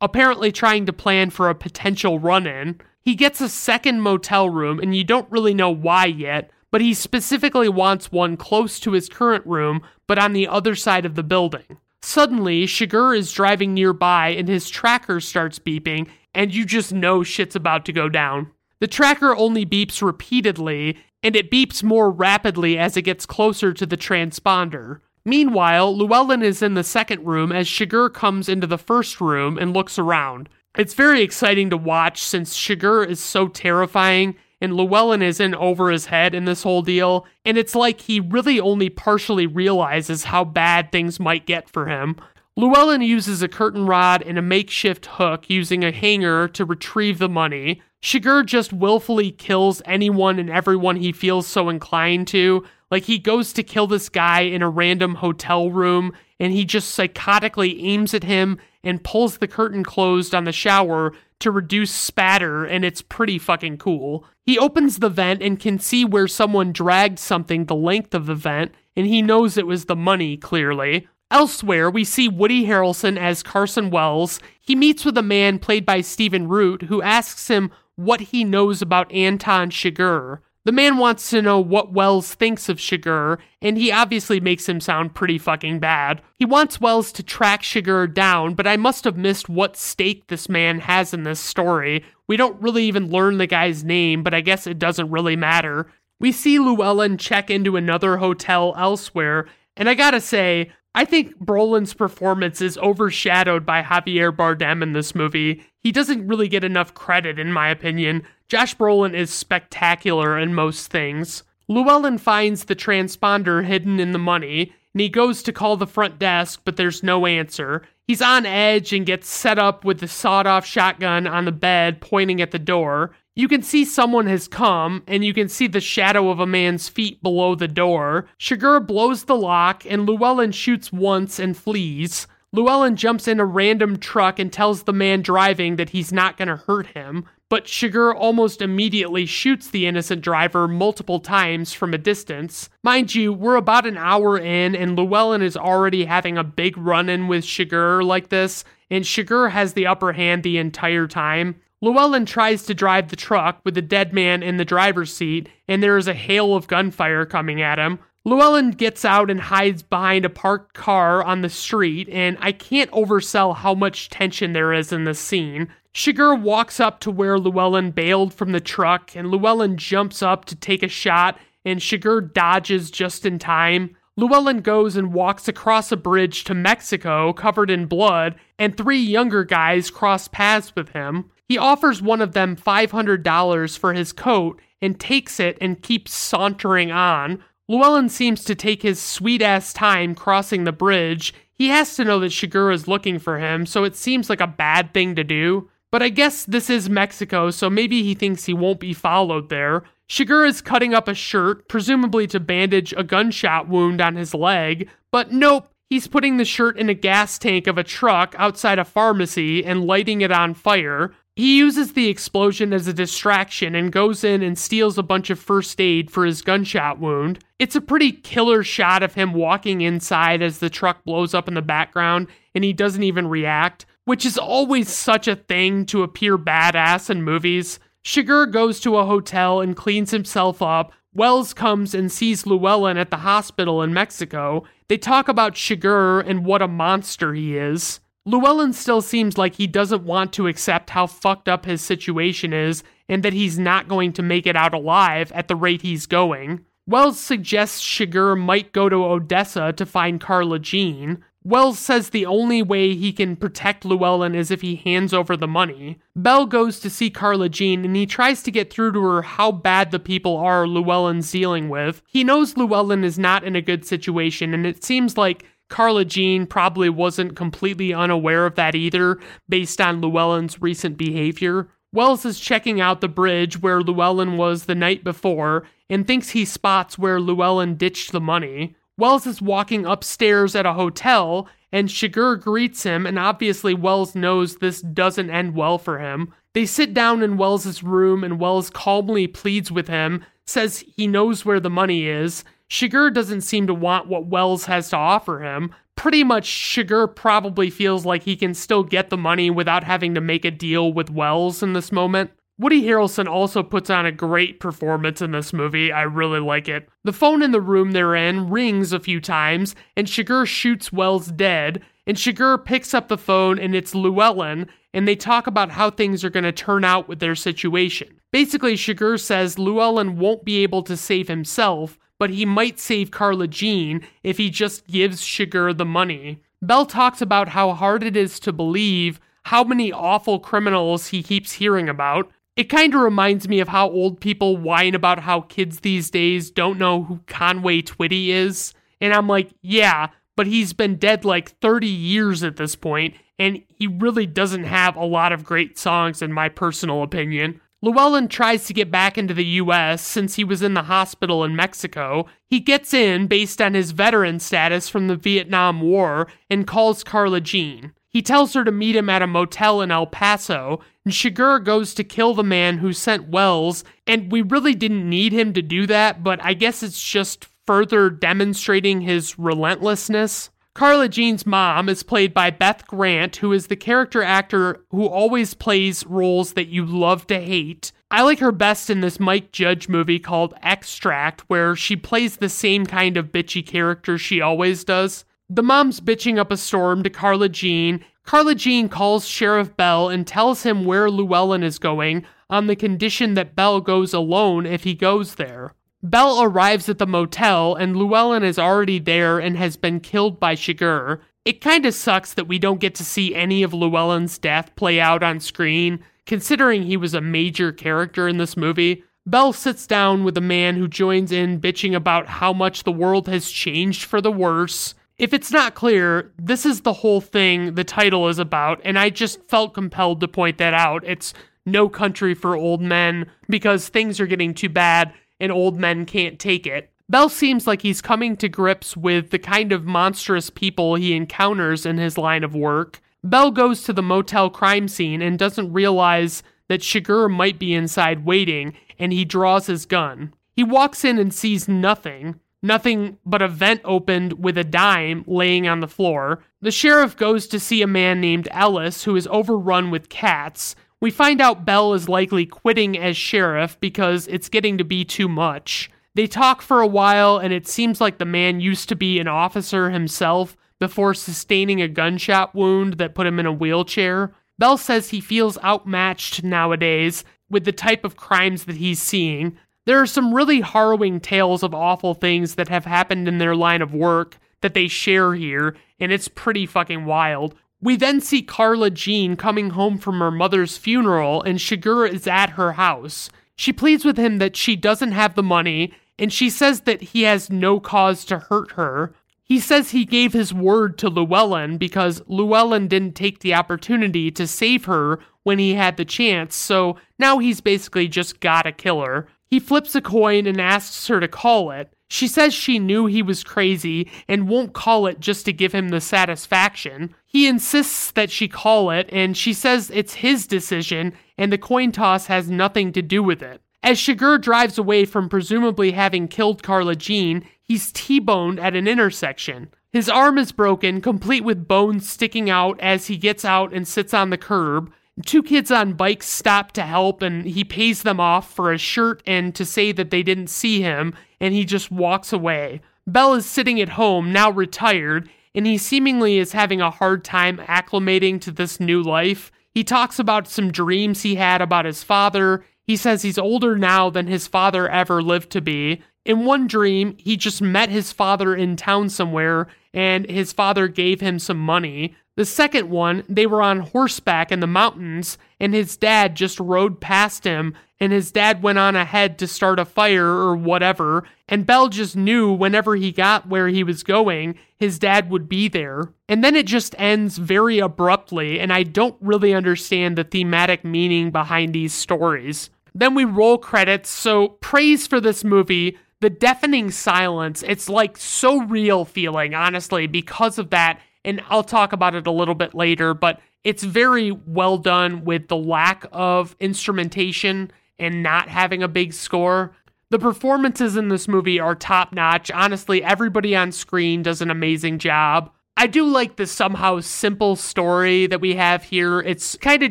apparently 0.00 0.50
trying 0.50 0.84
to 0.86 0.92
plan 0.92 1.30
for 1.30 1.48
a 1.48 1.54
potential 1.54 2.18
run 2.18 2.48
in. 2.48 2.80
He 3.00 3.14
gets 3.14 3.40
a 3.40 3.48
second 3.48 4.00
motel 4.00 4.48
room, 4.48 4.80
and 4.80 4.96
you 4.96 5.04
don't 5.04 5.30
really 5.30 5.54
know 5.54 5.70
why 5.70 6.06
yet, 6.06 6.50
but 6.72 6.80
he 6.80 6.94
specifically 6.94 7.68
wants 7.68 8.10
one 8.10 8.36
close 8.36 8.80
to 8.80 8.90
his 8.90 9.08
current 9.08 9.46
room, 9.46 9.82
but 10.08 10.18
on 10.18 10.32
the 10.32 10.48
other 10.48 10.74
side 10.74 11.06
of 11.06 11.14
the 11.14 11.22
building. 11.22 11.78
Suddenly, 12.02 12.66
Chigurh 12.66 13.16
is 13.16 13.32
driving 13.32 13.74
nearby 13.74 14.28
and 14.28 14.48
his 14.48 14.68
tracker 14.68 15.20
starts 15.20 15.58
beeping, 15.58 16.08
and 16.34 16.54
you 16.54 16.64
just 16.64 16.92
know 16.92 17.22
shit's 17.22 17.56
about 17.56 17.84
to 17.86 17.92
go 17.92 18.08
down. 18.08 18.50
The 18.80 18.88
tracker 18.88 19.36
only 19.36 19.64
beeps 19.64 20.02
repeatedly, 20.02 20.98
and 21.22 21.36
it 21.36 21.50
beeps 21.50 21.82
more 21.82 22.10
rapidly 22.10 22.76
as 22.76 22.96
it 22.96 23.02
gets 23.02 23.24
closer 23.26 23.72
to 23.72 23.86
the 23.86 23.96
transponder. 23.96 25.00
Meanwhile, 25.24 25.96
Llewellyn 25.96 26.42
is 26.42 26.62
in 26.62 26.74
the 26.74 26.82
second 26.82 27.24
room 27.24 27.52
as 27.52 27.68
Chigurh 27.68 28.12
comes 28.12 28.48
into 28.48 28.66
the 28.66 28.78
first 28.78 29.20
room 29.20 29.56
and 29.56 29.72
looks 29.72 29.98
around. 29.98 30.48
It's 30.76 30.94
very 30.94 31.22
exciting 31.22 31.70
to 31.70 31.76
watch 31.76 32.22
since 32.22 32.56
Chigurh 32.56 33.06
is 33.06 33.20
so 33.20 33.46
terrifying 33.46 34.34
and 34.62 34.76
Llewellyn 34.76 35.22
is 35.22 35.40
in 35.40 35.56
over 35.56 35.90
his 35.90 36.06
head 36.06 36.36
in 36.36 36.44
this 36.44 36.62
whole 36.62 36.82
deal, 36.82 37.26
and 37.44 37.58
it's 37.58 37.74
like 37.74 38.02
he 38.02 38.20
really 38.20 38.60
only 38.60 38.88
partially 38.88 39.44
realizes 39.44 40.22
how 40.22 40.44
bad 40.44 40.92
things 40.92 41.18
might 41.18 41.46
get 41.46 41.68
for 41.68 41.88
him. 41.88 42.14
Llewellyn 42.56 43.02
uses 43.02 43.42
a 43.42 43.48
curtain 43.48 43.86
rod 43.86 44.22
and 44.22 44.38
a 44.38 44.42
makeshift 44.42 45.06
hook 45.06 45.50
using 45.50 45.82
a 45.82 45.90
hanger 45.90 46.46
to 46.46 46.64
retrieve 46.64 47.18
the 47.18 47.28
money. 47.28 47.82
Chigurh 48.00 48.46
just 48.46 48.72
willfully 48.72 49.32
kills 49.32 49.82
anyone 49.84 50.38
and 50.38 50.48
everyone 50.48 50.94
he 50.94 51.10
feels 51.10 51.48
so 51.48 51.68
inclined 51.68 52.28
to. 52.28 52.64
Like 52.88 53.04
he 53.04 53.18
goes 53.18 53.52
to 53.54 53.64
kill 53.64 53.88
this 53.88 54.08
guy 54.08 54.42
in 54.42 54.62
a 54.62 54.68
random 54.68 55.16
hotel 55.16 55.70
room 55.70 56.12
and 56.38 56.52
he 56.52 56.64
just 56.64 56.96
psychotically 56.96 57.82
aims 57.82 58.14
at 58.14 58.24
him 58.24 58.58
and 58.84 59.02
pulls 59.02 59.38
the 59.38 59.48
curtain 59.48 59.82
closed 59.82 60.34
on 60.34 60.44
the 60.44 60.52
shower 60.52 61.12
to 61.42 61.50
reduce 61.50 61.90
spatter, 61.92 62.64
and 62.64 62.84
it's 62.84 63.02
pretty 63.02 63.38
fucking 63.38 63.78
cool. 63.78 64.24
He 64.44 64.58
opens 64.58 64.98
the 64.98 65.08
vent 65.08 65.42
and 65.42 65.60
can 65.60 65.78
see 65.78 66.04
where 66.04 66.26
someone 66.26 66.72
dragged 66.72 67.18
something 67.18 67.66
the 67.66 67.74
length 67.74 68.14
of 68.14 68.26
the 68.26 68.34
vent, 68.34 68.72
and 68.96 69.06
he 69.06 69.22
knows 69.22 69.56
it 69.56 69.66
was 69.66 69.84
the 69.84 69.96
money, 69.96 70.36
clearly. 70.36 71.08
Elsewhere, 71.30 71.90
we 71.90 72.04
see 72.04 72.28
Woody 72.28 72.66
Harrelson 72.66 73.16
as 73.16 73.42
Carson 73.42 73.90
Wells. 73.90 74.38
He 74.60 74.74
meets 74.74 75.04
with 75.04 75.16
a 75.16 75.22
man 75.22 75.58
played 75.58 75.86
by 75.86 76.00
Stephen 76.00 76.46
Root 76.46 76.82
who 76.82 77.00
asks 77.00 77.48
him 77.48 77.70
what 77.96 78.20
he 78.20 78.44
knows 78.44 78.82
about 78.82 79.10
Anton 79.12 79.70
Chigurh. 79.70 80.40
The 80.64 80.72
man 80.72 80.98
wants 80.98 81.28
to 81.30 81.42
know 81.42 81.58
what 81.58 81.92
Wells 81.92 82.34
thinks 82.34 82.68
of 82.68 82.78
Chigurh, 82.78 83.38
and 83.60 83.76
he 83.76 83.90
obviously 83.90 84.38
makes 84.38 84.68
him 84.68 84.80
sound 84.80 85.12
pretty 85.12 85.36
fucking 85.36 85.80
bad. 85.80 86.22
He 86.38 86.44
wants 86.44 86.80
Wells 86.80 87.10
to 87.12 87.24
track 87.24 87.62
Chigurh 87.62 88.12
down, 88.12 88.54
but 88.54 88.66
I 88.68 88.76
must 88.76 89.02
have 89.02 89.16
missed 89.16 89.48
what 89.48 89.76
stake 89.76 90.28
this 90.28 90.48
man 90.48 90.78
has 90.78 91.12
in 91.12 91.24
this 91.24 91.40
story. 91.40 92.04
We 92.28 92.36
don't 92.36 92.62
really 92.62 92.84
even 92.84 93.10
learn 93.10 93.38
the 93.38 93.48
guy's 93.48 93.82
name, 93.82 94.22
but 94.22 94.34
I 94.34 94.40
guess 94.40 94.68
it 94.68 94.78
doesn't 94.78 95.10
really 95.10 95.34
matter. 95.34 95.88
We 96.20 96.30
see 96.30 96.60
Llewellyn 96.60 97.18
check 97.18 97.50
into 97.50 97.76
another 97.76 98.18
hotel 98.18 98.72
elsewhere, 98.78 99.46
and 99.76 99.88
I 99.88 99.94
gotta 99.94 100.20
say, 100.20 100.70
I 100.94 101.04
think 101.06 101.38
Brolin's 101.38 101.94
performance 101.94 102.60
is 102.60 102.76
overshadowed 102.78 103.64
by 103.64 103.82
Javier 103.82 104.30
Bardem 104.30 104.82
in 104.82 104.92
this 104.92 105.14
movie. 105.14 105.64
He 105.80 105.90
doesn't 105.90 106.26
really 106.26 106.48
get 106.48 106.64
enough 106.64 106.92
credit, 106.92 107.38
in 107.38 107.52
my 107.52 107.68
opinion. 107.68 108.24
Josh 108.48 108.76
Brolin 108.76 109.14
is 109.14 109.30
spectacular 109.30 110.38
in 110.38 110.54
most 110.54 110.88
things. 110.88 111.44
Llewellyn 111.68 112.18
finds 112.18 112.64
the 112.64 112.76
transponder 112.76 113.64
hidden 113.64 113.98
in 113.98 114.12
the 114.12 114.18
money, 114.18 114.74
and 114.92 115.00
he 115.00 115.08
goes 115.08 115.42
to 115.42 115.52
call 115.52 115.78
the 115.78 115.86
front 115.86 116.18
desk, 116.18 116.60
but 116.64 116.76
there's 116.76 117.02
no 117.02 117.24
answer. 117.24 117.82
He's 118.06 118.20
on 118.20 118.44
edge 118.44 118.92
and 118.92 119.06
gets 119.06 119.28
set 119.28 119.58
up 119.58 119.86
with 119.86 120.00
the 120.00 120.08
sawed 120.08 120.46
off 120.46 120.66
shotgun 120.66 121.26
on 121.26 121.46
the 121.46 121.52
bed 121.52 122.02
pointing 122.02 122.42
at 122.42 122.50
the 122.50 122.58
door. 122.58 123.14
You 123.34 123.48
can 123.48 123.62
see 123.62 123.86
someone 123.86 124.26
has 124.26 124.46
come, 124.46 125.02
and 125.06 125.24
you 125.24 125.32
can 125.32 125.48
see 125.48 125.66
the 125.66 125.80
shadow 125.80 126.28
of 126.28 126.38
a 126.38 126.46
man's 126.46 126.90
feet 126.90 127.22
below 127.22 127.54
the 127.54 127.66
door. 127.66 128.26
Chigurh 128.38 128.86
blows 128.86 129.24
the 129.24 129.36
lock, 129.36 129.86
and 129.88 130.06
Llewellyn 130.06 130.52
shoots 130.52 130.92
once 130.92 131.38
and 131.38 131.56
flees. 131.56 132.26
Llewellyn 132.52 132.94
jumps 132.94 133.26
in 133.26 133.40
a 133.40 133.46
random 133.46 133.98
truck 133.98 134.38
and 134.38 134.52
tells 134.52 134.82
the 134.82 134.92
man 134.92 135.22
driving 135.22 135.76
that 135.76 135.90
he's 135.90 136.12
not 136.12 136.36
going 136.36 136.48
to 136.48 136.56
hurt 136.56 136.88
him, 136.88 137.24
but 137.48 137.64
Chigurh 137.64 138.14
almost 138.14 138.60
immediately 138.60 139.24
shoots 139.24 139.70
the 139.70 139.86
innocent 139.86 140.20
driver 140.20 140.68
multiple 140.68 141.18
times 141.18 141.72
from 141.72 141.94
a 141.94 141.98
distance. 141.98 142.68
Mind 142.82 143.14
you, 143.14 143.32
we're 143.32 143.56
about 143.56 143.86
an 143.86 143.96
hour 143.96 144.38
in, 144.38 144.76
and 144.76 144.94
Llewellyn 144.94 145.40
is 145.40 145.56
already 145.56 146.04
having 146.04 146.36
a 146.36 146.44
big 146.44 146.76
run 146.76 147.08
in 147.08 147.28
with 147.28 147.44
Chigurh 147.44 148.04
like 148.04 148.28
this, 148.28 148.62
and 148.90 149.04
Chigurh 149.04 149.50
has 149.50 149.72
the 149.72 149.86
upper 149.86 150.12
hand 150.12 150.42
the 150.42 150.58
entire 150.58 151.06
time. 151.06 151.56
Llewellyn 151.82 152.24
tries 152.24 152.62
to 152.62 152.74
drive 152.74 153.08
the 153.08 153.16
truck 153.16 153.60
with 153.64 153.74
the 153.74 153.82
dead 153.82 154.12
man 154.12 154.40
in 154.40 154.56
the 154.56 154.64
driver's 154.64 155.12
seat, 155.12 155.48
and 155.66 155.82
there 155.82 155.98
is 155.98 156.06
a 156.06 156.14
hail 156.14 156.54
of 156.54 156.68
gunfire 156.68 157.26
coming 157.26 157.60
at 157.60 157.80
him. 157.80 157.98
Llewellyn 158.24 158.70
gets 158.70 159.04
out 159.04 159.28
and 159.28 159.40
hides 159.40 159.82
behind 159.82 160.24
a 160.24 160.30
parked 160.30 160.74
car 160.74 161.24
on 161.24 161.42
the 161.42 161.48
street, 161.48 162.08
and 162.08 162.38
I 162.40 162.52
can't 162.52 162.90
oversell 162.92 163.56
how 163.56 163.74
much 163.74 164.10
tension 164.10 164.52
there 164.52 164.72
is 164.72 164.92
in 164.92 165.02
this 165.02 165.18
scene. 165.18 165.66
Chigurh 165.92 166.40
walks 166.40 166.78
up 166.78 167.00
to 167.00 167.10
where 167.10 167.36
Llewellyn 167.36 167.90
bailed 167.90 168.32
from 168.32 168.52
the 168.52 168.60
truck, 168.60 169.16
and 169.16 169.28
Llewellyn 169.28 169.76
jumps 169.76 170.22
up 170.22 170.44
to 170.46 170.54
take 170.54 170.84
a 170.84 170.88
shot, 170.88 171.36
and 171.64 171.80
Chigurh 171.80 172.32
dodges 172.32 172.92
just 172.92 173.26
in 173.26 173.40
time. 173.40 173.96
Llewellyn 174.16 174.60
goes 174.60 174.94
and 174.94 175.12
walks 175.12 175.48
across 175.48 175.90
a 175.90 175.96
bridge 175.96 176.44
to 176.44 176.54
Mexico 176.54 177.32
covered 177.32 177.70
in 177.70 177.86
blood, 177.86 178.36
and 178.56 178.76
three 178.76 179.00
younger 179.00 179.42
guys 179.42 179.90
cross 179.90 180.28
paths 180.28 180.72
with 180.76 180.90
him. 180.90 181.28
He 181.52 181.58
offers 181.58 182.00
one 182.00 182.22
of 182.22 182.32
them 182.32 182.56
$500 182.56 183.78
for 183.78 183.92
his 183.92 184.10
coat 184.14 184.58
and 184.80 184.98
takes 184.98 185.38
it 185.38 185.58
and 185.60 185.82
keeps 185.82 186.14
sauntering 186.14 186.90
on. 186.90 187.44
Llewellyn 187.68 188.08
seems 188.08 188.42
to 188.44 188.54
take 188.54 188.80
his 188.80 188.98
sweet 188.98 189.42
ass 189.42 189.74
time 189.74 190.14
crossing 190.14 190.64
the 190.64 190.72
bridge. 190.72 191.34
He 191.52 191.68
has 191.68 191.94
to 191.96 192.06
know 192.06 192.18
that 192.20 192.32
Chigurh 192.32 192.72
is 192.72 192.88
looking 192.88 193.18
for 193.18 193.38
him, 193.38 193.66
so 193.66 193.84
it 193.84 193.96
seems 193.96 194.30
like 194.30 194.40
a 194.40 194.46
bad 194.46 194.94
thing 194.94 195.14
to 195.14 195.24
do. 195.24 195.68
But 195.90 196.02
I 196.02 196.08
guess 196.08 196.46
this 196.46 196.70
is 196.70 196.88
Mexico, 196.88 197.50
so 197.50 197.68
maybe 197.68 198.02
he 198.02 198.14
thinks 198.14 198.46
he 198.46 198.54
won't 198.54 198.80
be 198.80 198.94
followed 198.94 199.50
there. 199.50 199.84
Chigurh 200.08 200.48
is 200.48 200.62
cutting 200.62 200.94
up 200.94 201.06
a 201.06 201.12
shirt, 201.12 201.68
presumably 201.68 202.26
to 202.28 202.40
bandage 202.40 202.94
a 202.96 203.04
gunshot 203.04 203.68
wound 203.68 204.00
on 204.00 204.16
his 204.16 204.32
leg, 204.32 204.88
but 205.10 205.32
nope, 205.32 205.68
he's 205.90 206.08
putting 206.08 206.38
the 206.38 206.46
shirt 206.46 206.78
in 206.78 206.88
a 206.88 206.94
gas 206.94 207.38
tank 207.38 207.66
of 207.66 207.76
a 207.76 207.84
truck 207.84 208.34
outside 208.38 208.78
a 208.78 208.86
pharmacy 208.86 209.62
and 209.62 209.84
lighting 209.84 210.22
it 210.22 210.32
on 210.32 210.54
fire. 210.54 211.12
He 211.34 211.56
uses 211.56 211.94
the 211.94 212.08
explosion 212.08 212.74
as 212.74 212.86
a 212.86 212.92
distraction 212.92 213.74
and 213.74 213.90
goes 213.90 214.22
in 214.22 214.42
and 214.42 214.58
steals 214.58 214.98
a 214.98 215.02
bunch 215.02 215.30
of 215.30 215.38
first 215.38 215.80
aid 215.80 216.10
for 216.10 216.26
his 216.26 216.42
gunshot 216.42 216.98
wound. 216.98 217.38
It's 217.58 217.74
a 217.74 217.80
pretty 217.80 218.12
killer 218.12 218.62
shot 218.62 219.02
of 219.02 219.14
him 219.14 219.32
walking 219.32 219.80
inside 219.80 220.42
as 220.42 220.58
the 220.58 220.68
truck 220.68 221.04
blows 221.04 221.32
up 221.32 221.48
in 221.48 221.54
the 221.54 221.62
background 221.62 222.26
and 222.54 222.62
he 222.64 222.74
doesn't 222.74 223.02
even 223.02 223.28
react, 223.28 223.86
which 224.04 224.26
is 224.26 224.36
always 224.36 224.90
such 224.90 225.26
a 225.26 225.36
thing 225.36 225.86
to 225.86 226.02
appear 226.02 226.36
badass 226.36 227.08
in 227.08 227.22
movies. 227.22 227.78
Chigurh 228.04 228.52
goes 228.52 228.78
to 228.80 228.98
a 228.98 229.06
hotel 229.06 229.62
and 229.62 229.74
cleans 229.74 230.10
himself 230.10 230.60
up. 230.60 230.92
Wells 231.14 231.54
comes 231.54 231.94
and 231.94 232.12
sees 232.12 232.46
Llewellyn 232.46 232.98
at 232.98 233.10
the 233.10 233.18
hospital 233.18 233.80
in 233.80 233.94
Mexico. 233.94 234.64
They 234.88 234.98
talk 234.98 235.28
about 235.28 235.54
Chigurh 235.54 236.28
and 236.28 236.44
what 236.44 236.60
a 236.60 236.68
monster 236.68 237.32
he 237.32 237.56
is. 237.56 238.00
Llewellyn 238.24 238.72
still 238.72 239.02
seems 239.02 239.36
like 239.36 239.56
he 239.56 239.66
doesn't 239.66 240.04
want 240.04 240.32
to 240.34 240.46
accept 240.46 240.90
how 240.90 241.06
fucked 241.06 241.48
up 241.48 241.64
his 241.64 241.80
situation 241.80 242.52
is 242.52 242.84
and 243.08 243.22
that 243.22 243.32
he's 243.32 243.58
not 243.58 243.88
going 243.88 244.12
to 244.12 244.22
make 244.22 244.46
it 244.46 244.56
out 244.56 244.74
alive 244.74 245.32
at 245.32 245.48
the 245.48 245.56
rate 245.56 245.82
he's 245.82 246.06
going. 246.06 246.64
Wells 246.86 247.18
suggests 247.18 247.82
Chigurh 247.82 248.38
might 248.38 248.72
go 248.72 248.88
to 248.88 249.04
Odessa 249.04 249.72
to 249.72 249.86
find 249.86 250.20
Carla 250.20 250.58
Jean. 250.58 251.24
Wells 251.44 251.78
says 251.78 252.10
the 252.10 252.26
only 252.26 252.62
way 252.62 252.94
he 252.94 253.12
can 253.12 253.34
protect 253.34 253.84
Llewellyn 253.84 254.34
is 254.34 254.52
if 254.52 254.60
he 254.60 254.76
hands 254.76 255.12
over 255.12 255.36
the 255.36 255.48
money. 255.48 255.98
Bell 256.14 256.46
goes 256.46 256.78
to 256.80 256.90
see 256.90 257.10
Carla 257.10 257.48
Jean 257.48 257.84
and 257.84 257.96
he 257.96 258.06
tries 258.06 258.42
to 258.44 258.52
get 258.52 258.72
through 258.72 258.92
to 258.92 259.02
her 259.02 259.22
how 259.22 259.50
bad 259.50 259.90
the 259.90 259.98
people 259.98 260.36
are 260.36 260.68
Llewellyn's 260.68 261.30
dealing 261.30 261.68
with. 261.68 262.02
He 262.06 262.22
knows 262.22 262.56
Llewellyn 262.56 263.02
is 263.02 263.18
not 263.18 263.42
in 263.42 263.56
a 263.56 263.62
good 263.62 263.84
situation 263.84 264.54
and 264.54 264.66
it 264.66 264.84
seems 264.84 265.16
like 265.16 265.44
Carla 265.72 266.04
Jean 266.04 266.46
probably 266.46 266.90
wasn't 266.90 267.34
completely 267.34 267.94
unaware 267.94 268.44
of 268.44 268.56
that 268.56 268.74
either, 268.74 269.18
based 269.48 269.80
on 269.80 270.02
Llewellyn's 270.02 270.60
recent 270.60 270.98
behavior. 270.98 271.66
Wells 271.94 272.26
is 272.26 272.38
checking 272.38 272.78
out 272.78 273.00
the 273.00 273.08
bridge 273.08 273.62
where 273.62 273.80
Llewellyn 273.80 274.36
was 274.36 274.66
the 274.66 274.74
night 274.74 275.02
before 275.02 275.66
and 275.88 276.06
thinks 276.06 276.28
he 276.28 276.44
spots 276.44 276.98
where 276.98 277.18
Llewellyn 277.18 277.76
ditched 277.76 278.12
the 278.12 278.20
money. 278.20 278.76
Wells 278.98 279.26
is 279.26 279.40
walking 279.40 279.86
upstairs 279.86 280.54
at 280.54 280.66
a 280.66 280.74
hotel 280.74 281.48
and 281.72 281.88
Chigurh 281.88 282.38
greets 282.38 282.82
him, 282.82 283.06
and 283.06 283.18
obviously 283.18 283.72
Wells 283.72 284.14
knows 284.14 284.56
this 284.56 284.82
doesn't 284.82 285.30
end 285.30 285.54
well 285.54 285.78
for 285.78 285.98
him. 285.98 286.34
They 286.52 286.66
sit 286.66 286.92
down 286.92 287.22
in 287.22 287.38
Wells's 287.38 287.82
room 287.82 288.24
and 288.24 288.38
Wells 288.38 288.68
calmly 288.68 289.26
pleads 289.26 289.72
with 289.72 289.88
him, 289.88 290.22
says 290.46 290.84
he 290.96 291.06
knows 291.06 291.46
where 291.46 291.60
the 291.60 291.70
money 291.70 292.06
is, 292.06 292.44
Chigurh 292.72 293.12
doesn't 293.12 293.42
seem 293.42 293.66
to 293.66 293.74
want 293.74 294.06
what 294.06 294.28
Wells 294.28 294.64
has 294.64 294.88
to 294.88 294.96
offer 294.96 295.40
him. 295.40 295.74
Pretty 295.94 296.24
much, 296.24 296.48
Chigurh 296.48 297.14
probably 297.14 297.68
feels 297.68 298.06
like 298.06 298.22
he 298.22 298.34
can 298.34 298.54
still 298.54 298.82
get 298.82 299.10
the 299.10 299.18
money 299.18 299.50
without 299.50 299.84
having 299.84 300.14
to 300.14 300.22
make 300.22 300.46
a 300.46 300.50
deal 300.50 300.90
with 300.90 301.10
Wells 301.10 301.62
in 301.62 301.74
this 301.74 301.92
moment. 301.92 302.30
Woody 302.58 302.82
Harrelson 302.82 303.28
also 303.28 303.62
puts 303.62 303.90
on 303.90 304.06
a 304.06 304.10
great 304.10 304.58
performance 304.58 305.20
in 305.20 305.32
this 305.32 305.52
movie. 305.52 305.92
I 305.92 306.04
really 306.04 306.40
like 306.40 306.66
it. 306.66 306.88
The 307.04 307.12
phone 307.12 307.42
in 307.42 307.50
the 307.50 307.60
room 307.60 307.92
they're 307.92 308.14
in 308.14 308.48
rings 308.48 308.94
a 308.94 309.00
few 309.00 309.20
times, 309.20 309.74
and 309.94 310.06
Chigurh 310.06 310.46
shoots 310.46 310.90
Wells 310.90 311.26
dead. 311.26 311.82
And 312.06 312.16
Chigurh 312.16 312.64
picks 312.64 312.94
up 312.94 313.08
the 313.08 313.18
phone, 313.18 313.58
and 313.58 313.74
it's 313.74 313.94
Llewellyn, 313.94 314.66
and 314.94 315.06
they 315.06 315.14
talk 315.14 315.46
about 315.46 315.70
how 315.70 315.90
things 315.90 316.24
are 316.24 316.30
going 316.30 316.44
to 316.44 316.52
turn 316.52 316.84
out 316.84 317.06
with 317.06 317.20
their 317.20 317.34
situation. 317.34 318.18
Basically, 318.32 318.76
Chigurh 318.76 319.20
says 319.20 319.58
Llewellyn 319.58 320.18
won't 320.18 320.42
be 320.42 320.62
able 320.62 320.82
to 320.84 320.96
save 320.96 321.28
himself, 321.28 321.98
but 322.22 322.30
he 322.30 322.46
might 322.46 322.78
save 322.78 323.10
Carla 323.10 323.48
Jean 323.48 324.06
if 324.22 324.38
he 324.38 324.48
just 324.48 324.86
gives 324.86 325.22
Chigurh 325.22 325.76
the 325.76 325.84
money. 325.84 326.40
Bell 326.62 326.86
talks 326.86 327.20
about 327.20 327.48
how 327.48 327.72
hard 327.72 328.04
it 328.04 328.16
is 328.16 328.38
to 328.38 328.52
believe 328.52 329.18
how 329.46 329.64
many 329.64 329.90
awful 329.90 330.38
criminals 330.38 331.08
he 331.08 331.20
keeps 331.20 331.50
hearing 331.54 331.88
about. 331.88 332.30
It 332.54 332.70
kind 332.70 332.94
of 332.94 333.00
reminds 333.00 333.48
me 333.48 333.58
of 333.58 333.66
how 333.66 333.90
old 333.90 334.20
people 334.20 334.56
whine 334.56 334.94
about 334.94 335.18
how 335.18 335.40
kids 335.40 335.80
these 335.80 336.12
days 336.12 336.52
don't 336.52 336.78
know 336.78 337.02
who 337.02 337.22
Conway 337.26 337.82
Twitty 337.82 338.28
is. 338.28 338.72
And 339.00 339.12
I'm 339.12 339.26
like, 339.26 339.50
yeah, 339.60 340.10
but 340.36 340.46
he's 340.46 340.72
been 340.72 340.98
dead 340.98 341.24
like 341.24 341.58
30 341.58 341.88
years 341.88 342.44
at 342.44 342.54
this 342.54 342.76
point, 342.76 343.14
and 343.36 343.64
he 343.66 343.88
really 343.88 344.26
doesn't 344.26 344.62
have 344.62 344.94
a 344.94 345.04
lot 345.04 345.32
of 345.32 345.42
great 345.42 345.76
songs, 345.76 346.22
in 346.22 346.32
my 346.32 346.48
personal 346.48 347.02
opinion. 347.02 347.60
Llewellyn 347.84 348.28
tries 348.28 348.66
to 348.66 348.72
get 348.72 348.92
back 348.92 349.18
into 349.18 349.34
the 349.34 349.44
US 349.44 350.02
since 350.02 350.36
he 350.36 350.44
was 350.44 350.62
in 350.62 350.74
the 350.74 350.84
hospital 350.84 351.42
in 351.42 351.56
Mexico. 351.56 352.26
He 352.46 352.60
gets 352.60 352.94
in 352.94 353.26
based 353.26 353.60
on 353.60 353.74
his 353.74 353.90
veteran 353.90 354.38
status 354.38 354.88
from 354.88 355.08
the 355.08 355.16
Vietnam 355.16 355.80
War 355.80 356.28
and 356.48 356.64
calls 356.64 357.02
Carla 357.02 357.40
Jean. 357.40 357.92
He 358.08 358.22
tells 358.22 358.54
her 358.54 358.62
to 358.62 358.70
meet 358.70 358.94
him 358.94 359.10
at 359.10 359.22
a 359.22 359.26
motel 359.26 359.82
in 359.82 359.90
El 359.90 360.06
Paso, 360.06 360.80
and 361.04 361.12
Chigurh 361.12 361.64
goes 361.64 361.92
to 361.94 362.04
kill 362.04 362.34
the 362.34 362.44
man 362.44 362.78
who 362.78 362.92
sent 362.92 363.30
Wells, 363.30 363.82
and 364.06 364.30
we 364.30 364.42
really 364.42 364.74
didn't 364.74 365.08
need 365.08 365.32
him 365.32 365.52
to 365.54 365.62
do 365.62 365.86
that, 365.88 366.22
but 366.22 366.38
I 366.44 366.54
guess 366.54 366.84
it's 366.84 367.02
just 367.02 367.48
further 367.66 368.10
demonstrating 368.10 369.00
his 369.00 369.38
relentlessness. 369.38 370.50
Carla 370.74 371.06
Jean's 371.06 371.44
mom 371.44 371.90
is 371.90 372.02
played 372.02 372.32
by 372.32 372.48
Beth 372.50 372.86
Grant, 372.86 373.36
who 373.36 373.52
is 373.52 373.66
the 373.66 373.76
character 373.76 374.22
actor 374.22 374.82
who 374.90 375.06
always 375.06 375.52
plays 375.52 376.06
roles 376.06 376.54
that 376.54 376.68
you 376.68 376.86
love 376.86 377.26
to 377.26 377.38
hate. 377.38 377.92
I 378.10 378.22
like 378.22 378.38
her 378.38 378.52
best 378.52 378.88
in 378.88 379.02
this 379.02 379.20
Mike 379.20 379.52
Judge 379.52 379.88
movie 379.88 380.18
called 380.18 380.54
Extract, 380.62 381.42
where 381.42 381.76
she 381.76 381.94
plays 381.94 382.36
the 382.36 382.48
same 382.48 382.86
kind 382.86 383.18
of 383.18 383.32
bitchy 383.32 383.66
character 383.66 384.16
she 384.16 384.40
always 384.40 384.82
does. 384.82 385.26
The 385.50 385.62
mom's 385.62 386.00
bitching 386.00 386.38
up 386.38 386.50
a 386.50 386.56
storm 386.56 387.02
to 387.02 387.10
Carla 387.10 387.50
Jean. 387.50 388.02
Carla 388.24 388.54
Jean 388.54 388.88
calls 388.88 389.26
Sheriff 389.26 389.76
Bell 389.76 390.08
and 390.08 390.26
tells 390.26 390.62
him 390.62 390.86
where 390.86 391.10
Llewellyn 391.10 391.62
is 391.62 391.78
going 391.78 392.24
on 392.48 392.66
the 392.66 392.76
condition 392.76 393.34
that 393.34 393.54
Bell 393.54 393.82
goes 393.82 394.14
alone 394.14 394.64
if 394.64 394.84
he 394.84 394.94
goes 394.94 395.34
there. 395.34 395.74
Bell 396.02 396.42
arrives 396.42 396.88
at 396.88 396.98
the 396.98 397.06
motel 397.06 397.76
and 397.76 397.96
Llewellyn 397.96 398.42
is 398.42 398.58
already 398.58 398.98
there 398.98 399.38
and 399.38 399.56
has 399.56 399.76
been 399.76 400.00
killed 400.00 400.40
by 400.40 400.56
Chigurh. 400.56 401.20
It 401.44 401.60
kinda 401.60 401.92
sucks 401.92 402.34
that 402.34 402.48
we 402.48 402.58
don't 402.58 402.80
get 402.80 402.94
to 402.96 403.04
see 403.04 403.34
any 403.34 403.62
of 403.62 403.72
Llewellyn's 403.72 404.36
death 404.36 404.74
play 404.74 405.00
out 405.00 405.22
on 405.22 405.38
screen, 405.38 406.00
considering 406.26 406.82
he 406.82 406.96
was 406.96 407.14
a 407.14 407.20
major 407.20 407.70
character 407.70 408.26
in 408.26 408.38
this 408.38 408.56
movie. 408.56 409.04
Bell 409.26 409.52
sits 409.52 409.86
down 409.86 410.24
with 410.24 410.36
a 410.36 410.40
man 410.40 410.74
who 410.74 410.88
joins 410.88 411.30
in 411.30 411.60
bitching 411.60 411.94
about 411.94 412.26
how 412.26 412.52
much 412.52 412.82
the 412.82 412.90
world 412.90 413.28
has 413.28 413.48
changed 413.48 414.02
for 414.02 414.20
the 414.20 414.32
worse. 414.32 414.96
If 415.18 415.32
it's 415.32 415.52
not 415.52 415.74
clear, 415.74 416.32
this 416.36 416.66
is 416.66 416.80
the 416.80 416.92
whole 416.94 417.20
thing 417.20 417.74
the 417.74 417.84
title 417.84 418.28
is 418.28 418.40
about, 418.40 418.80
and 418.84 418.98
I 418.98 419.10
just 419.10 419.40
felt 419.48 419.74
compelled 419.74 420.20
to 420.20 420.28
point 420.28 420.58
that 420.58 420.74
out. 420.74 421.04
It's 421.06 421.32
No 421.64 421.88
Country 421.88 422.34
for 422.34 422.56
Old 422.56 422.80
Men 422.80 423.26
because 423.48 423.88
things 423.88 424.18
are 424.18 424.26
getting 424.26 424.54
too 424.54 424.68
bad 424.68 425.12
and 425.42 425.52
old 425.52 425.76
men 425.76 426.06
can't 426.06 426.38
take 426.38 426.66
it. 426.66 426.90
Bell 427.08 427.28
seems 427.28 427.66
like 427.66 427.82
he's 427.82 428.00
coming 428.00 428.36
to 428.38 428.48
grips 428.48 428.96
with 428.96 429.30
the 429.30 429.38
kind 429.38 429.72
of 429.72 429.84
monstrous 429.84 430.48
people 430.48 430.94
he 430.94 431.14
encounters 431.14 431.84
in 431.84 431.98
his 431.98 432.16
line 432.16 432.44
of 432.44 432.54
work. 432.54 433.02
Bell 433.24 433.50
goes 433.50 433.82
to 433.82 433.92
the 433.92 434.02
motel 434.02 434.48
crime 434.48 434.88
scene 434.88 435.20
and 435.20 435.38
doesn't 435.38 435.72
realize 435.72 436.42
that 436.68 436.80
Chigurh 436.80 437.28
might 437.28 437.58
be 437.58 437.74
inside 437.74 438.24
waiting, 438.24 438.72
and 438.98 439.12
he 439.12 439.24
draws 439.24 439.66
his 439.66 439.84
gun. 439.84 440.32
He 440.54 440.62
walks 440.62 441.04
in 441.04 441.18
and 441.18 441.34
sees 441.34 441.68
nothing, 441.68 442.38
nothing 442.62 443.18
but 443.26 443.42
a 443.42 443.48
vent 443.48 443.80
opened 443.84 444.42
with 444.42 444.56
a 444.56 444.64
dime 444.64 445.24
laying 445.26 445.66
on 445.66 445.80
the 445.80 445.88
floor. 445.88 446.42
The 446.60 446.70
sheriff 446.70 447.16
goes 447.16 447.48
to 447.48 447.58
see 447.58 447.82
a 447.82 447.86
man 447.86 448.20
named 448.20 448.48
Ellis 448.52 449.04
who 449.04 449.16
is 449.16 449.26
overrun 449.26 449.90
with 449.90 450.08
cats, 450.08 450.76
we 451.02 451.10
find 451.10 451.40
out 451.40 451.64
Bell 451.64 451.94
is 451.94 452.08
likely 452.08 452.46
quitting 452.46 452.96
as 452.96 453.16
sheriff 453.16 453.76
because 453.80 454.28
it's 454.28 454.48
getting 454.48 454.78
to 454.78 454.84
be 454.84 455.04
too 455.04 455.28
much. 455.28 455.90
They 456.14 456.28
talk 456.28 456.62
for 456.62 456.80
a 456.80 456.86
while, 456.86 457.38
and 457.38 457.52
it 457.52 457.66
seems 457.66 458.00
like 458.00 458.18
the 458.18 458.24
man 458.24 458.60
used 458.60 458.88
to 458.88 458.94
be 458.94 459.18
an 459.18 459.26
officer 459.26 459.90
himself 459.90 460.56
before 460.78 461.12
sustaining 461.14 461.82
a 461.82 461.88
gunshot 461.88 462.54
wound 462.54 462.94
that 462.94 463.16
put 463.16 463.26
him 463.26 463.40
in 463.40 463.46
a 463.46 463.52
wheelchair. 463.52 464.32
Bell 464.60 464.76
says 464.76 465.08
he 465.08 465.20
feels 465.20 465.58
outmatched 465.64 466.44
nowadays 466.44 467.24
with 467.50 467.64
the 467.64 467.72
type 467.72 468.04
of 468.04 468.14
crimes 468.14 468.66
that 468.66 468.76
he's 468.76 469.02
seeing. 469.02 469.58
There 469.86 470.00
are 470.00 470.06
some 470.06 470.32
really 470.32 470.60
harrowing 470.60 471.18
tales 471.18 471.64
of 471.64 471.74
awful 471.74 472.14
things 472.14 472.54
that 472.54 472.68
have 472.68 472.84
happened 472.84 473.26
in 473.26 473.38
their 473.38 473.56
line 473.56 473.82
of 473.82 473.92
work 473.92 474.38
that 474.60 474.74
they 474.74 474.86
share 474.86 475.34
here, 475.34 475.74
and 475.98 476.12
it's 476.12 476.28
pretty 476.28 476.64
fucking 476.64 477.06
wild. 477.06 477.56
We 477.82 477.96
then 477.96 478.20
see 478.20 478.42
Carla 478.42 478.90
Jean 478.90 479.36
coming 479.36 479.70
home 479.70 479.98
from 479.98 480.20
her 480.20 480.30
mother's 480.30 480.78
funeral, 480.78 481.42
and 481.42 481.58
Chigurh 481.58 482.08
is 482.08 482.28
at 482.28 482.50
her 482.50 482.72
house. 482.72 483.28
She 483.56 483.72
pleads 483.72 484.04
with 484.04 484.16
him 484.16 484.38
that 484.38 484.56
she 484.56 484.76
doesn't 484.76 485.12
have 485.12 485.34
the 485.34 485.42
money, 485.42 485.92
and 486.16 486.32
she 486.32 486.48
says 486.48 486.82
that 486.82 487.02
he 487.02 487.22
has 487.22 487.50
no 487.50 487.80
cause 487.80 488.24
to 488.26 488.38
hurt 488.38 488.72
her. 488.72 489.12
He 489.42 489.58
says 489.58 489.90
he 489.90 490.04
gave 490.04 490.32
his 490.32 490.54
word 490.54 490.96
to 490.98 491.10
Llewellyn 491.10 491.76
because 491.76 492.22
Llewellyn 492.28 492.86
didn't 492.86 493.16
take 493.16 493.40
the 493.40 493.54
opportunity 493.54 494.30
to 494.30 494.46
save 494.46 494.84
her 494.84 495.18
when 495.42 495.58
he 495.58 495.74
had 495.74 495.96
the 495.96 496.04
chance, 496.04 496.54
so 496.54 496.96
now 497.18 497.38
he's 497.38 497.60
basically 497.60 498.06
just 498.06 498.38
gotta 498.38 498.70
kill 498.70 499.02
her. 499.02 499.26
He 499.50 499.58
flips 499.58 499.96
a 499.96 500.00
coin 500.00 500.46
and 500.46 500.60
asks 500.60 501.08
her 501.08 501.18
to 501.18 501.28
call 501.28 501.72
it. 501.72 501.92
She 502.12 502.28
says 502.28 502.52
she 502.52 502.78
knew 502.78 503.06
he 503.06 503.22
was 503.22 503.42
crazy 503.42 504.06
and 504.28 504.46
won't 504.46 504.74
call 504.74 505.06
it 505.06 505.18
just 505.18 505.46
to 505.46 505.52
give 505.52 505.72
him 505.72 505.88
the 505.88 505.98
satisfaction. 505.98 507.14
He 507.24 507.48
insists 507.48 508.10
that 508.10 508.30
she 508.30 508.48
call 508.48 508.90
it, 508.90 509.08
and 509.10 509.34
she 509.34 509.54
says 509.54 509.90
it's 509.90 510.12
his 510.12 510.46
decision 510.46 511.14
and 511.38 511.50
the 511.50 511.56
coin 511.56 511.90
toss 511.90 512.26
has 512.26 512.50
nothing 512.50 512.92
to 512.92 513.00
do 513.00 513.22
with 513.22 513.42
it. 513.42 513.62
As 513.82 513.98
Chigurh 513.98 514.38
drives 514.38 514.76
away 514.76 515.06
from 515.06 515.30
presumably 515.30 515.92
having 515.92 516.28
killed 516.28 516.62
Carla 516.62 516.96
Jean, 516.96 517.46
he's 517.62 517.90
T 517.90 518.20
boned 518.20 518.60
at 518.60 518.76
an 518.76 518.86
intersection. 518.86 519.70
His 519.90 520.10
arm 520.10 520.36
is 520.36 520.52
broken, 520.52 521.00
complete 521.00 521.44
with 521.44 521.66
bones 521.66 522.10
sticking 522.10 522.50
out 522.50 522.78
as 522.80 523.06
he 523.06 523.16
gets 523.16 523.42
out 523.42 523.72
and 523.72 523.88
sits 523.88 524.12
on 524.12 524.28
the 524.28 524.36
curb. 524.36 524.92
Two 525.26 525.42
kids 525.42 525.70
on 525.70 525.92
bikes 525.92 526.26
stop 526.26 526.72
to 526.72 526.82
help, 526.82 527.20
and 527.20 527.44
he 527.44 527.64
pays 527.64 528.02
them 528.02 528.18
off 528.18 528.50
for 528.50 528.72
a 528.72 528.78
shirt 528.78 529.22
and 529.26 529.54
to 529.54 529.64
say 529.64 529.92
that 529.92 530.10
they 530.10 530.22
didn't 530.22 530.46
see 530.46 530.80
him, 530.80 531.14
and 531.38 531.52
he 531.52 531.64
just 531.64 531.90
walks 531.90 532.32
away. 532.32 532.80
Bell 533.06 533.34
is 533.34 533.44
sitting 533.44 533.80
at 533.80 533.90
home, 533.90 534.32
now 534.32 534.50
retired, 534.50 535.28
and 535.54 535.66
he 535.66 535.76
seemingly 535.76 536.38
is 536.38 536.52
having 536.52 536.80
a 536.80 536.90
hard 536.90 537.24
time 537.24 537.58
acclimating 537.58 538.40
to 538.40 538.50
this 538.50 538.80
new 538.80 539.02
life. 539.02 539.52
He 539.74 539.84
talks 539.84 540.18
about 540.18 540.48
some 540.48 540.72
dreams 540.72 541.22
he 541.22 541.34
had 541.34 541.60
about 541.60 541.84
his 541.84 542.02
father. 542.02 542.64
He 542.86 542.96
says 542.96 543.22
he's 543.22 543.38
older 543.38 543.76
now 543.76 544.08
than 544.08 544.26
his 544.26 544.46
father 544.46 544.88
ever 544.88 545.22
lived 545.22 545.50
to 545.50 545.60
be. 545.60 546.00
In 546.24 546.44
one 546.44 546.66
dream, 546.66 547.16
he 547.18 547.36
just 547.36 547.60
met 547.60 547.88
his 547.90 548.12
father 548.12 548.54
in 548.54 548.76
town 548.76 549.08
somewhere, 549.08 549.66
and 549.92 550.28
his 550.30 550.52
father 550.52 550.88
gave 550.88 551.20
him 551.20 551.38
some 551.38 551.58
money. 551.58 552.16
The 552.42 552.46
second 552.46 552.90
one, 552.90 553.22
they 553.28 553.46
were 553.46 553.62
on 553.62 553.78
horseback 553.78 554.50
in 554.50 554.58
the 554.58 554.66
mountains, 554.66 555.38
and 555.60 555.72
his 555.72 555.96
dad 555.96 556.34
just 556.34 556.58
rode 556.58 557.00
past 557.00 557.44
him, 557.44 557.72
and 558.00 558.12
his 558.12 558.32
dad 558.32 558.64
went 558.64 558.80
on 558.80 558.96
ahead 558.96 559.38
to 559.38 559.46
start 559.46 559.78
a 559.78 559.84
fire 559.84 560.26
or 560.26 560.56
whatever, 560.56 561.22
and 561.46 561.64
Bell 561.64 561.88
just 561.88 562.16
knew 562.16 562.52
whenever 562.52 562.96
he 562.96 563.12
got 563.12 563.46
where 563.46 563.68
he 563.68 563.84
was 563.84 564.02
going, 564.02 564.58
his 564.76 564.98
dad 564.98 565.30
would 565.30 565.48
be 565.48 565.68
there. 565.68 566.12
And 566.28 566.42
then 566.42 566.56
it 566.56 566.66
just 566.66 566.96
ends 566.98 567.38
very 567.38 567.78
abruptly, 567.78 568.58
and 568.58 568.72
I 568.72 568.82
don't 568.82 569.14
really 569.20 569.54
understand 569.54 570.18
the 570.18 570.24
thematic 570.24 570.84
meaning 570.84 571.30
behind 571.30 571.72
these 571.72 571.94
stories. 571.94 572.70
Then 572.92 573.14
we 573.14 573.24
roll 573.24 573.56
credits, 573.56 574.10
so 574.10 574.48
praise 574.48 575.06
for 575.06 575.20
this 575.20 575.44
movie. 575.44 575.96
The 576.18 576.30
deafening 576.30 576.90
silence, 576.90 577.62
it's 577.62 577.88
like 577.88 578.16
so 578.16 578.62
real 578.64 579.04
feeling, 579.04 579.54
honestly, 579.54 580.08
because 580.08 580.58
of 580.58 580.70
that 580.70 580.98
and 581.24 581.42
I'll 581.48 581.64
talk 581.64 581.92
about 581.92 582.14
it 582.14 582.26
a 582.26 582.32
little 582.32 582.54
bit 582.54 582.74
later, 582.74 583.14
but 583.14 583.40
it's 583.64 583.82
very 583.82 584.32
well 584.32 584.78
done 584.78 585.24
with 585.24 585.48
the 585.48 585.56
lack 585.56 586.04
of 586.12 586.56
instrumentation 586.58 587.70
and 587.98 588.22
not 588.22 588.48
having 588.48 588.82
a 588.82 588.88
big 588.88 589.12
score. 589.12 589.74
The 590.10 590.18
performances 590.18 590.96
in 590.96 591.08
this 591.08 591.28
movie 591.28 591.60
are 591.60 591.74
top 591.74 592.12
notch. 592.12 592.50
Honestly, 592.50 593.02
everybody 593.02 593.56
on 593.56 593.72
screen 593.72 594.22
does 594.22 594.42
an 594.42 594.50
amazing 594.50 594.98
job. 594.98 595.50
I 595.76 595.86
do 595.86 596.04
like 596.04 596.36
the 596.36 596.46
somehow 596.46 597.00
simple 597.00 597.56
story 597.56 598.26
that 598.26 598.40
we 598.40 598.54
have 598.56 598.82
here. 598.82 599.20
It's 599.20 599.56
kind 599.56 599.82
of 599.82 599.90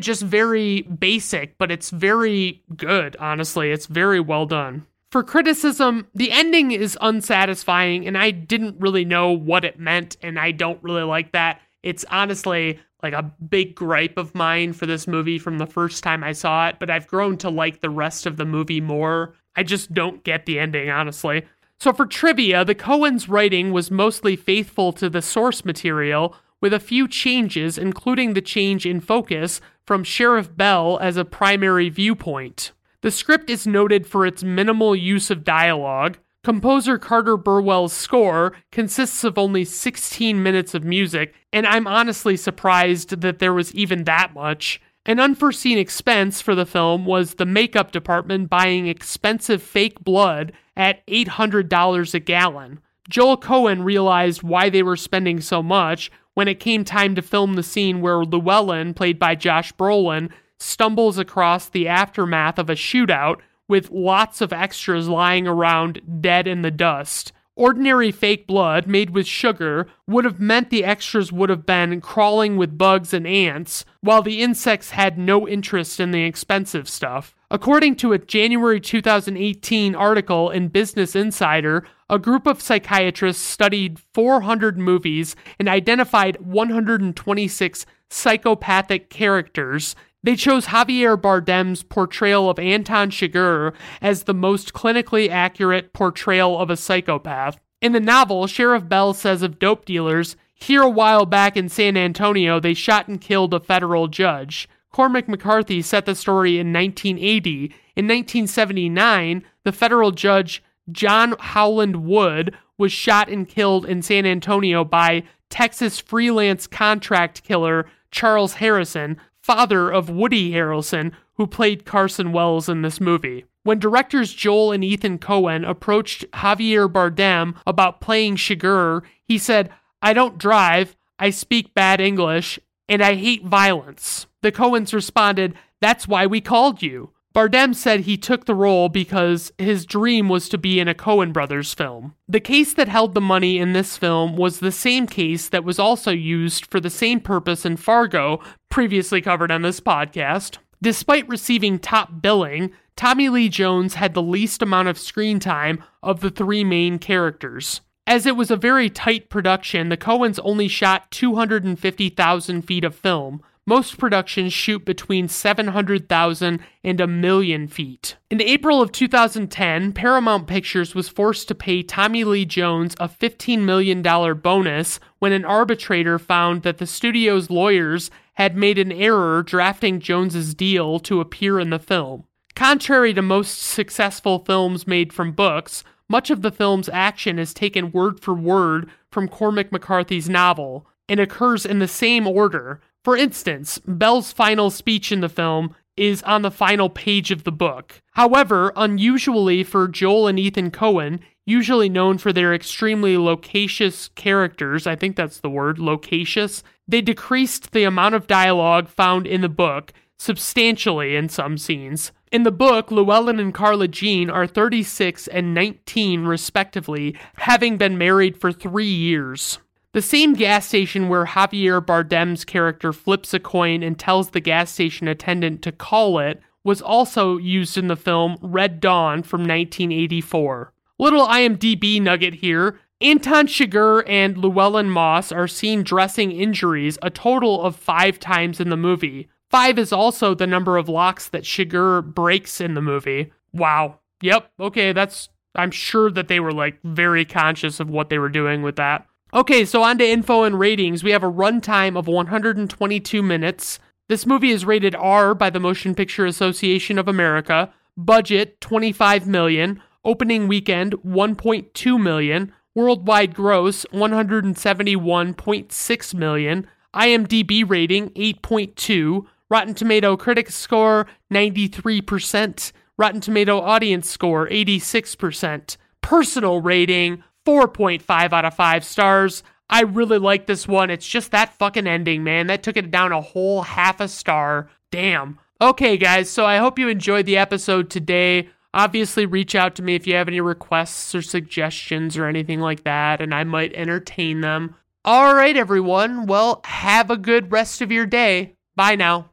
just 0.00 0.22
very 0.22 0.82
basic, 0.82 1.58
but 1.58 1.72
it's 1.72 1.90
very 1.90 2.62
good, 2.76 3.16
honestly. 3.16 3.72
It's 3.72 3.86
very 3.86 4.20
well 4.20 4.46
done. 4.46 4.86
For 5.12 5.22
criticism, 5.22 6.06
the 6.14 6.32
ending 6.32 6.70
is 6.72 6.96
unsatisfying, 7.02 8.06
and 8.06 8.16
I 8.16 8.30
didn't 8.30 8.80
really 8.80 9.04
know 9.04 9.30
what 9.30 9.62
it 9.62 9.78
meant, 9.78 10.16
and 10.22 10.38
I 10.38 10.52
don't 10.52 10.82
really 10.82 11.02
like 11.02 11.32
that. 11.32 11.60
It's 11.82 12.06
honestly 12.10 12.80
like 13.02 13.12
a 13.12 13.30
big 13.50 13.74
gripe 13.74 14.16
of 14.16 14.34
mine 14.34 14.72
for 14.72 14.86
this 14.86 15.06
movie 15.06 15.38
from 15.38 15.58
the 15.58 15.66
first 15.66 16.02
time 16.02 16.24
I 16.24 16.32
saw 16.32 16.68
it, 16.68 16.76
but 16.80 16.88
I've 16.88 17.06
grown 17.06 17.36
to 17.38 17.50
like 17.50 17.82
the 17.82 17.90
rest 17.90 18.24
of 18.24 18.38
the 18.38 18.46
movie 18.46 18.80
more. 18.80 19.34
I 19.54 19.64
just 19.64 19.92
don't 19.92 20.24
get 20.24 20.46
the 20.46 20.58
ending, 20.58 20.88
honestly. 20.88 21.44
So, 21.78 21.92
for 21.92 22.06
trivia, 22.06 22.64
the 22.64 22.74
Coens' 22.74 23.28
writing 23.28 23.70
was 23.70 23.90
mostly 23.90 24.34
faithful 24.34 24.94
to 24.94 25.10
the 25.10 25.20
source 25.20 25.62
material, 25.62 26.34
with 26.62 26.72
a 26.72 26.80
few 26.80 27.06
changes, 27.06 27.76
including 27.76 28.32
the 28.32 28.40
change 28.40 28.86
in 28.86 28.98
focus 28.98 29.60
from 29.86 30.04
Sheriff 30.04 30.56
Bell 30.56 30.98
as 31.02 31.18
a 31.18 31.26
primary 31.26 31.90
viewpoint. 31.90 32.72
The 33.02 33.10
script 33.10 33.50
is 33.50 33.66
noted 33.66 34.06
for 34.06 34.24
its 34.24 34.44
minimal 34.44 34.94
use 34.94 35.28
of 35.30 35.44
dialogue. 35.44 36.18
Composer 36.44 36.98
Carter 36.98 37.36
Burwell's 37.36 37.92
score 37.92 38.52
consists 38.70 39.24
of 39.24 39.38
only 39.38 39.64
16 39.64 40.40
minutes 40.40 40.72
of 40.72 40.84
music, 40.84 41.34
and 41.52 41.66
I'm 41.66 41.88
honestly 41.88 42.36
surprised 42.36 43.20
that 43.20 43.40
there 43.40 43.52
was 43.52 43.74
even 43.74 44.04
that 44.04 44.34
much. 44.34 44.80
An 45.04 45.18
unforeseen 45.18 45.78
expense 45.78 46.40
for 46.40 46.54
the 46.54 46.66
film 46.66 47.04
was 47.04 47.34
the 47.34 47.46
makeup 47.46 47.90
department 47.90 48.48
buying 48.48 48.86
expensive 48.86 49.62
fake 49.62 50.00
blood 50.04 50.52
at 50.76 51.04
$800 51.08 52.14
a 52.14 52.20
gallon. 52.20 52.80
Joel 53.08 53.36
Coen 53.36 53.84
realized 53.84 54.44
why 54.44 54.70
they 54.70 54.84
were 54.84 54.96
spending 54.96 55.40
so 55.40 55.60
much 55.60 56.10
when 56.34 56.46
it 56.46 56.60
came 56.60 56.84
time 56.84 57.16
to 57.16 57.22
film 57.22 57.54
the 57.54 57.64
scene 57.64 58.00
where 58.00 58.24
Llewellyn, 58.24 58.94
played 58.94 59.18
by 59.18 59.34
Josh 59.34 59.72
Brolin, 59.74 60.30
stumbles 60.62 61.18
across 61.18 61.68
the 61.68 61.88
aftermath 61.88 62.58
of 62.58 62.70
a 62.70 62.74
shootout 62.74 63.40
with 63.68 63.90
lots 63.90 64.40
of 64.40 64.52
extras 64.52 65.08
lying 65.08 65.46
around 65.46 66.00
dead 66.20 66.46
in 66.46 66.62
the 66.62 66.70
dust. 66.70 67.32
Ordinary 67.54 68.10
fake 68.10 68.46
blood 68.46 68.86
made 68.86 69.10
with 69.10 69.26
sugar 69.26 69.86
would 70.06 70.24
have 70.24 70.40
meant 70.40 70.70
the 70.70 70.84
extras 70.84 71.30
would 71.30 71.50
have 71.50 71.66
been 71.66 72.00
crawling 72.00 72.56
with 72.56 72.78
bugs 72.78 73.12
and 73.12 73.26
ants, 73.26 73.84
while 74.00 74.22
the 74.22 74.40
insects 74.40 74.90
had 74.90 75.18
no 75.18 75.46
interest 75.46 76.00
in 76.00 76.12
the 76.12 76.22
expensive 76.22 76.88
stuff. 76.88 77.34
According 77.50 77.96
to 77.96 78.14
a 78.14 78.18
January 78.18 78.80
2018 78.80 79.94
article 79.94 80.48
in 80.48 80.68
Business 80.68 81.14
Insider, 81.14 81.84
a 82.08 82.18
group 82.18 82.46
of 82.46 82.62
psychiatrists 82.62 83.42
studied 83.42 84.00
400 84.14 84.78
movies 84.78 85.36
and 85.58 85.68
identified 85.68 86.40
126 86.40 87.84
psychopathic 88.08 89.10
characters. 89.10 89.94
They 90.24 90.36
chose 90.36 90.66
Javier 90.66 91.20
Bardem's 91.20 91.82
portrayal 91.82 92.48
of 92.48 92.58
Anton 92.58 93.10
Chigurh 93.10 93.74
as 94.00 94.22
the 94.22 94.34
most 94.34 94.72
clinically 94.72 95.28
accurate 95.28 95.92
portrayal 95.92 96.58
of 96.60 96.70
a 96.70 96.76
psychopath. 96.76 97.58
In 97.80 97.92
the 97.92 98.00
novel, 98.00 98.46
Sheriff 98.46 98.88
Bell 98.88 99.14
says 99.14 99.42
of 99.42 99.58
dope 99.58 99.84
dealers, 99.84 100.36
here 100.54 100.82
a 100.82 100.88
while 100.88 101.26
back 101.26 101.56
in 101.56 101.68
San 101.68 101.96
Antonio, 101.96 102.60
they 102.60 102.72
shot 102.72 103.08
and 103.08 103.20
killed 103.20 103.52
a 103.52 103.58
federal 103.58 104.06
judge. 104.06 104.68
Cormac 104.92 105.28
McCarthy 105.28 105.82
set 105.82 106.06
the 106.06 106.14
story 106.14 106.58
in 106.58 106.72
1980. 106.72 107.64
In 107.96 108.06
1979, 108.06 109.42
the 109.64 109.72
federal 109.72 110.12
judge 110.12 110.62
John 110.92 111.34
Howland 111.40 112.04
Wood 112.04 112.56
was 112.78 112.92
shot 112.92 113.28
and 113.28 113.48
killed 113.48 113.86
in 113.86 114.02
San 114.02 114.24
Antonio 114.24 114.84
by 114.84 115.24
Texas 115.50 115.98
freelance 115.98 116.68
contract 116.68 117.42
killer 117.42 117.86
Charles 118.12 118.54
Harrelson, 118.54 119.16
father 119.42 119.90
of 119.90 120.08
Woody 120.08 120.52
Harrelson, 120.52 121.12
who 121.34 121.46
played 121.46 121.84
Carson 121.84 122.32
Wells 122.32 122.68
in 122.68 122.82
this 122.82 123.00
movie. 123.00 123.44
When 123.64 123.78
directors 123.78 124.32
Joel 124.32 124.72
and 124.72 124.84
Ethan 124.84 125.18
Coen 125.18 125.68
approached 125.68 126.24
Javier 126.32 126.90
Bardem 126.90 127.56
about 127.66 128.00
playing 128.00 128.36
Chigurh, 128.36 129.02
he 129.24 129.38
said, 129.38 129.70
I 130.00 130.12
don't 130.12 130.38
drive, 130.38 130.96
I 131.18 131.30
speak 131.30 131.74
bad 131.74 132.00
English, 132.00 132.58
and 132.88 133.02
I 133.02 133.14
hate 133.14 133.44
violence. 133.44 134.26
The 134.42 134.52
Coens 134.52 134.92
responded, 134.92 135.54
That's 135.80 136.08
why 136.08 136.26
we 136.26 136.40
called 136.40 136.82
you. 136.82 137.10
Bardem 137.34 137.74
said 137.74 138.00
he 138.00 138.18
took 138.18 138.44
the 138.44 138.54
role 138.54 138.90
because 138.90 139.52
his 139.56 139.86
dream 139.86 140.28
was 140.28 140.48
to 140.50 140.58
be 140.58 140.78
in 140.78 140.88
a 140.88 140.94
Coen 140.94 141.32
Brothers 141.32 141.72
film. 141.72 142.14
The 142.28 142.40
case 142.40 142.74
that 142.74 142.88
held 142.88 143.14
the 143.14 143.22
money 143.22 143.58
in 143.58 143.72
this 143.72 143.96
film 143.96 144.36
was 144.36 144.58
the 144.58 144.72
same 144.72 145.06
case 145.06 145.48
that 145.48 145.64
was 145.64 145.78
also 145.78 146.10
used 146.10 146.66
for 146.66 146.78
the 146.78 146.90
same 146.90 147.20
purpose 147.20 147.64
in 147.64 147.78
Fargo, 147.78 148.40
previously 148.68 149.22
covered 149.22 149.50
on 149.50 149.62
this 149.62 149.80
podcast. 149.80 150.58
Despite 150.82 151.28
receiving 151.28 151.78
top 151.78 152.20
billing, 152.20 152.72
Tommy 152.96 153.28
Lee 153.30 153.48
Jones 153.48 153.94
had 153.94 154.12
the 154.12 154.22
least 154.22 154.60
amount 154.60 154.88
of 154.88 154.98
screen 154.98 155.40
time 155.40 155.82
of 156.02 156.20
the 156.20 156.30
three 156.30 156.64
main 156.64 156.98
characters. 156.98 157.80
As 158.06 158.26
it 158.26 158.36
was 158.36 158.50
a 158.50 158.56
very 158.56 158.90
tight 158.90 159.30
production, 159.30 159.88
the 159.88 159.96
Coens 159.96 160.40
only 160.42 160.68
shot 160.68 161.10
250,000 161.12 162.62
feet 162.62 162.84
of 162.84 162.94
film. 162.94 163.42
Most 163.64 163.96
productions 163.96 164.52
shoot 164.52 164.84
between 164.84 165.28
700,000 165.28 166.60
and 166.82 167.00
a 167.00 167.06
million 167.06 167.68
feet. 167.68 168.16
In 168.28 168.42
April 168.42 168.82
of 168.82 168.90
2010, 168.90 169.92
Paramount 169.92 170.48
Pictures 170.48 170.96
was 170.96 171.08
forced 171.08 171.46
to 171.46 171.54
pay 171.54 171.84
Tommy 171.84 172.24
Lee 172.24 172.44
Jones 172.44 172.96
a 172.98 173.08
$15 173.08 173.60
million 173.60 174.02
bonus 174.02 174.98
when 175.20 175.30
an 175.30 175.44
arbitrator 175.44 176.18
found 176.18 176.62
that 176.62 176.78
the 176.78 176.86
studio's 176.86 177.50
lawyers 177.50 178.10
had 178.34 178.56
made 178.56 178.80
an 178.80 178.90
error 178.90 179.44
drafting 179.44 180.00
Jones's 180.00 180.56
deal 180.56 180.98
to 180.98 181.20
appear 181.20 181.60
in 181.60 181.70
the 181.70 181.78
film. 181.78 182.24
Contrary 182.56 183.14
to 183.14 183.22
most 183.22 183.62
successful 183.62 184.40
films 184.40 184.88
made 184.88 185.12
from 185.12 185.30
books, 185.30 185.84
much 186.08 186.30
of 186.30 186.42
the 186.42 186.50
film's 186.50 186.88
action 186.88 187.38
is 187.38 187.54
taken 187.54 187.92
word 187.92 188.18
for 188.18 188.34
word 188.34 188.90
from 189.12 189.28
Cormac 189.28 189.70
McCarthy's 189.70 190.28
novel 190.28 190.86
and 191.08 191.20
occurs 191.20 191.64
in 191.64 191.78
the 191.78 191.88
same 191.88 192.26
order, 192.26 192.80
for 193.04 193.16
instance, 193.16 193.78
Bell's 193.86 194.32
final 194.32 194.70
speech 194.70 195.10
in 195.12 195.20
the 195.20 195.28
film 195.28 195.74
is 195.96 196.22
on 196.22 196.42
the 196.42 196.50
final 196.50 196.88
page 196.88 197.30
of 197.30 197.44
the 197.44 197.52
book. 197.52 198.00
However, 198.12 198.72
unusually 198.76 199.62
for 199.62 199.88
Joel 199.88 200.28
and 200.28 200.38
Ethan 200.38 200.70
Coen, 200.70 201.20
usually 201.44 201.88
known 201.88 202.18
for 202.18 202.32
their 202.32 202.54
extremely 202.54 203.16
loquacious 203.16 204.08
characters, 204.08 204.86
I 204.86 204.96
think 204.96 205.16
that's 205.16 205.40
the 205.40 205.50
word, 205.50 205.78
loquacious, 205.78 206.62
they 206.88 207.02
decreased 207.02 207.72
the 207.72 207.84
amount 207.84 208.14
of 208.14 208.26
dialogue 208.26 208.88
found 208.88 209.26
in 209.26 209.40
the 209.40 209.48
book 209.48 209.92
substantially 210.18 211.16
in 211.16 211.28
some 211.28 211.58
scenes. 211.58 212.12
In 212.30 212.44
the 212.44 212.52
book, 212.52 212.90
Llewellyn 212.90 213.40
and 213.40 213.52
Carla 213.52 213.88
Jean 213.88 214.30
are 214.30 214.46
36 214.46 215.26
and 215.28 215.52
19, 215.52 216.24
respectively, 216.24 217.18
having 217.36 217.76
been 217.76 217.98
married 217.98 218.40
for 218.40 218.52
three 218.52 218.86
years. 218.86 219.58
The 219.92 220.02
same 220.02 220.32
gas 220.32 220.66
station 220.66 221.10
where 221.10 221.26
Javier 221.26 221.84
Bardem's 221.84 222.46
character 222.46 222.94
flips 222.94 223.34
a 223.34 223.38
coin 223.38 223.82
and 223.82 223.98
tells 223.98 224.30
the 224.30 224.40
gas 224.40 224.70
station 224.70 225.06
attendant 225.06 225.60
to 225.62 225.72
call 225.72 226.18
it 226.18 226.40
was 226.64 226.80
also 226.80 227.36
used 227.36 227.76
in 227.76 227.88
the 227.88 227.96
film 227.96 228.38
Red 228.40 228.80
Dawn 228.80 229.22
from 229.22 229.42
1984. 229.42 230.72
Little 230.98 231.26
IMDb 231.26 232.00
nugget 232.00 232.34
here. 232.34 232.80
Anton 233.02 233.46
Chigurh 233.46 234.04
and 234.06 234.38
Llewellyn 234.38 234.88
Moss 234.88 235.30
are 235.30 235.48
seen 235.48 235.82
dressing 235.82 236.32
injuries 236.32 236.96
a 237.02 237.10
total 237.10 237.62
of 237.62 237.76
five 237.76 238.18
times 238.18 238.60
in 238.60 238.70
the 238.70 238.76
movie. 238.76 239.28
Five 239.50 239.78
is 239.78 239.92
also 239.92 240.34
the 240.34 240.46
number 240.46 240.78
of 240.78 240.88
locks 240.88 241.28
that 241.28 241.42
Chigurh 241.42 242.02
breaks 242.02 242.60
in 242.60 242.72
the 242.74 242.80
movie. 242.80 243.32
Wow. 243.52 243.98
Yep. 244.22 244.52
Okay, 244.58 244.92
that's. 244.92 245.28
I'm 245.54 245.70
sure 245.70 246.10
that 246.12 246.28
they 246.28 246.40
were 246.40 246.52
like 246.52 246.80
very 246.82 247.26
conscious 247.26 247.78
of 247.78 247.90
what 247.90 248.08
they 248.08 248.18
were 248.18 248.30
doing 248.30 248.62
with 248.62 248.76
that. 248.76 249.06
Okay, 249.34 249.64
so 249.64 249.82
on 249.82 249.96
to 249.96 250.06
info 250.06 250.42
and 250.42 250.58
ratings. 250.58 251.02
We 251.02 251.12
have 251.12 251.22
a 251.22 251.32
runtime 251.32 251.96
of 251.96 252.06
122 252.06 253.22
minutes. 253.22 253.78
This 254.10 254.26
movie 254.26 254.50
is 254.50 254.66
rated 254.66 254.94
R 254.94 255.34
by 255.34 255.48
the 255.48 255.58
Motion 255.58 255.94
Picture 255.94 256.26
Association 256.26 256.98
of 256.98 257.08
America. 257.08 257.72
Budget 257.96 258.60
25 258.60 259.26
million. 259.26 259.80
Opening 260.04 260.48
weekend 260.48 260.92
1.2 261.02 261.98
million. 261.98 262.52
Worldwide 262.74 263.34
gross 263.34 263.86
171.6 263.86 266.14
million. 266.14 266.66
IMDb 266.94 267.64
rating 267.66 268.10
8.2. 268.10 269.24
Rotten 269.48 269.72
Tomato 269.72 270.14
critics 270.14 270.54
score 270.54 271.06
93%. 271.32 272.72
Rotten 272.98 273.22
Tomato 273.22 273.62
audience 273.62 274.10
score 274.10 274.46
86%. 274.48 275.78
Personal 276.02 276.60
rating 276.60 277.24
4.5 277.46 278.32
out 278.32 278.44
of 278.44 278.54
5 278.54 278.84
stars. 278.84 279.42
I 279.68 279.82
really 279.82 280.18
like 280.18 280.46
this 280.46 280.68
one. 280.68 280.90
It's 280.90 281.08
just 281.08 281.30
that 281.30 281.54
fucking 281.58 281.86
ending, 281.86 282.22
man. 282.22 282.46
That 282.46 282.62
took 282.62 282.76
it 282.76 282.90
down 282.90 283.12
a 283.12 283.20
whole 283.20 283.62
half 283.62 284.00
a 284.00 284.08
star. 284.08 284.68
Damn. 284.90 285.38
Okay, 285.60 285.96
guys, 285.96 286.28
so 286.28 286.44
I 286.44 286.58
hope 286.58 286.78
you 286.78 286.88
enjoyed 286.88 287.24
the 287.24 287.38
episode 287.38 287.88
today. 287.88 288.48
Obviously, 288.74 289.26
reach 289.26 289.54
out 289.54 289.74
to 289.76 289.82
me 289.82 289.94
if 289.94 290.06
you 290.06 290.14
have 290.14 290.28
any 290.28 290.40
requests 290.40 291.14
or 291.14 291.22
suggestions 291.22 292.16
or 292.16 292.26
anything 292.26 292.60
like 292.60 292.84
that, 292.84 293.20
and 293.20 293.34
I 293.34 293.44
might 293.44 293.74
entertain 293.74 294.40
them. 294.40 294.76
All 295.04 295.34
right, 295.34 295.56
everyone. 295.56 296.26
Well, 296.26 296.60
have 296.64 297.10
a 297.10 297.16
good 297.16 297.52
rest 297.52 297.82
of 297.82 297.92
your 297.92 298.06
day. 298.06 298.56
Bye 298.76 298.96
now. 298.96 299.31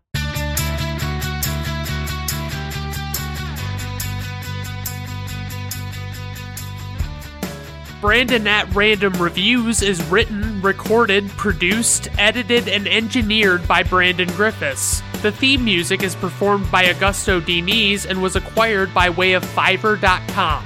Brandon 8.02 8.48
at 8.48 8.74
Random 8.74 9.12
Reviews 9.22 9.82
is 9.82 10.02
written, 10.06 10.62
recorded, 10.62 11.28
produced, 11.32 12.08
edited, 12.18 12.70
and 12.70 12.88
engineered 12.88 13.68
by 13.68 13.84
Brandon 13.84 14.30
Griffiths. 14.30 15.02
The 15.22 15.34
theme 15.34 15.66
music 15.66 16.02
is 16.02 16.16
performed 16.16 16.72
by 16.72 16.86
Augusto 16.86 17.42
Diniz 17.42 18.06
and 18.06 18.22
was 18.22 18.38
acquired 18.38 18.94
by 18.94 19.10
way 19.10 19.34
of 19.34 19.44
Fiverr.com. 19.44 20.64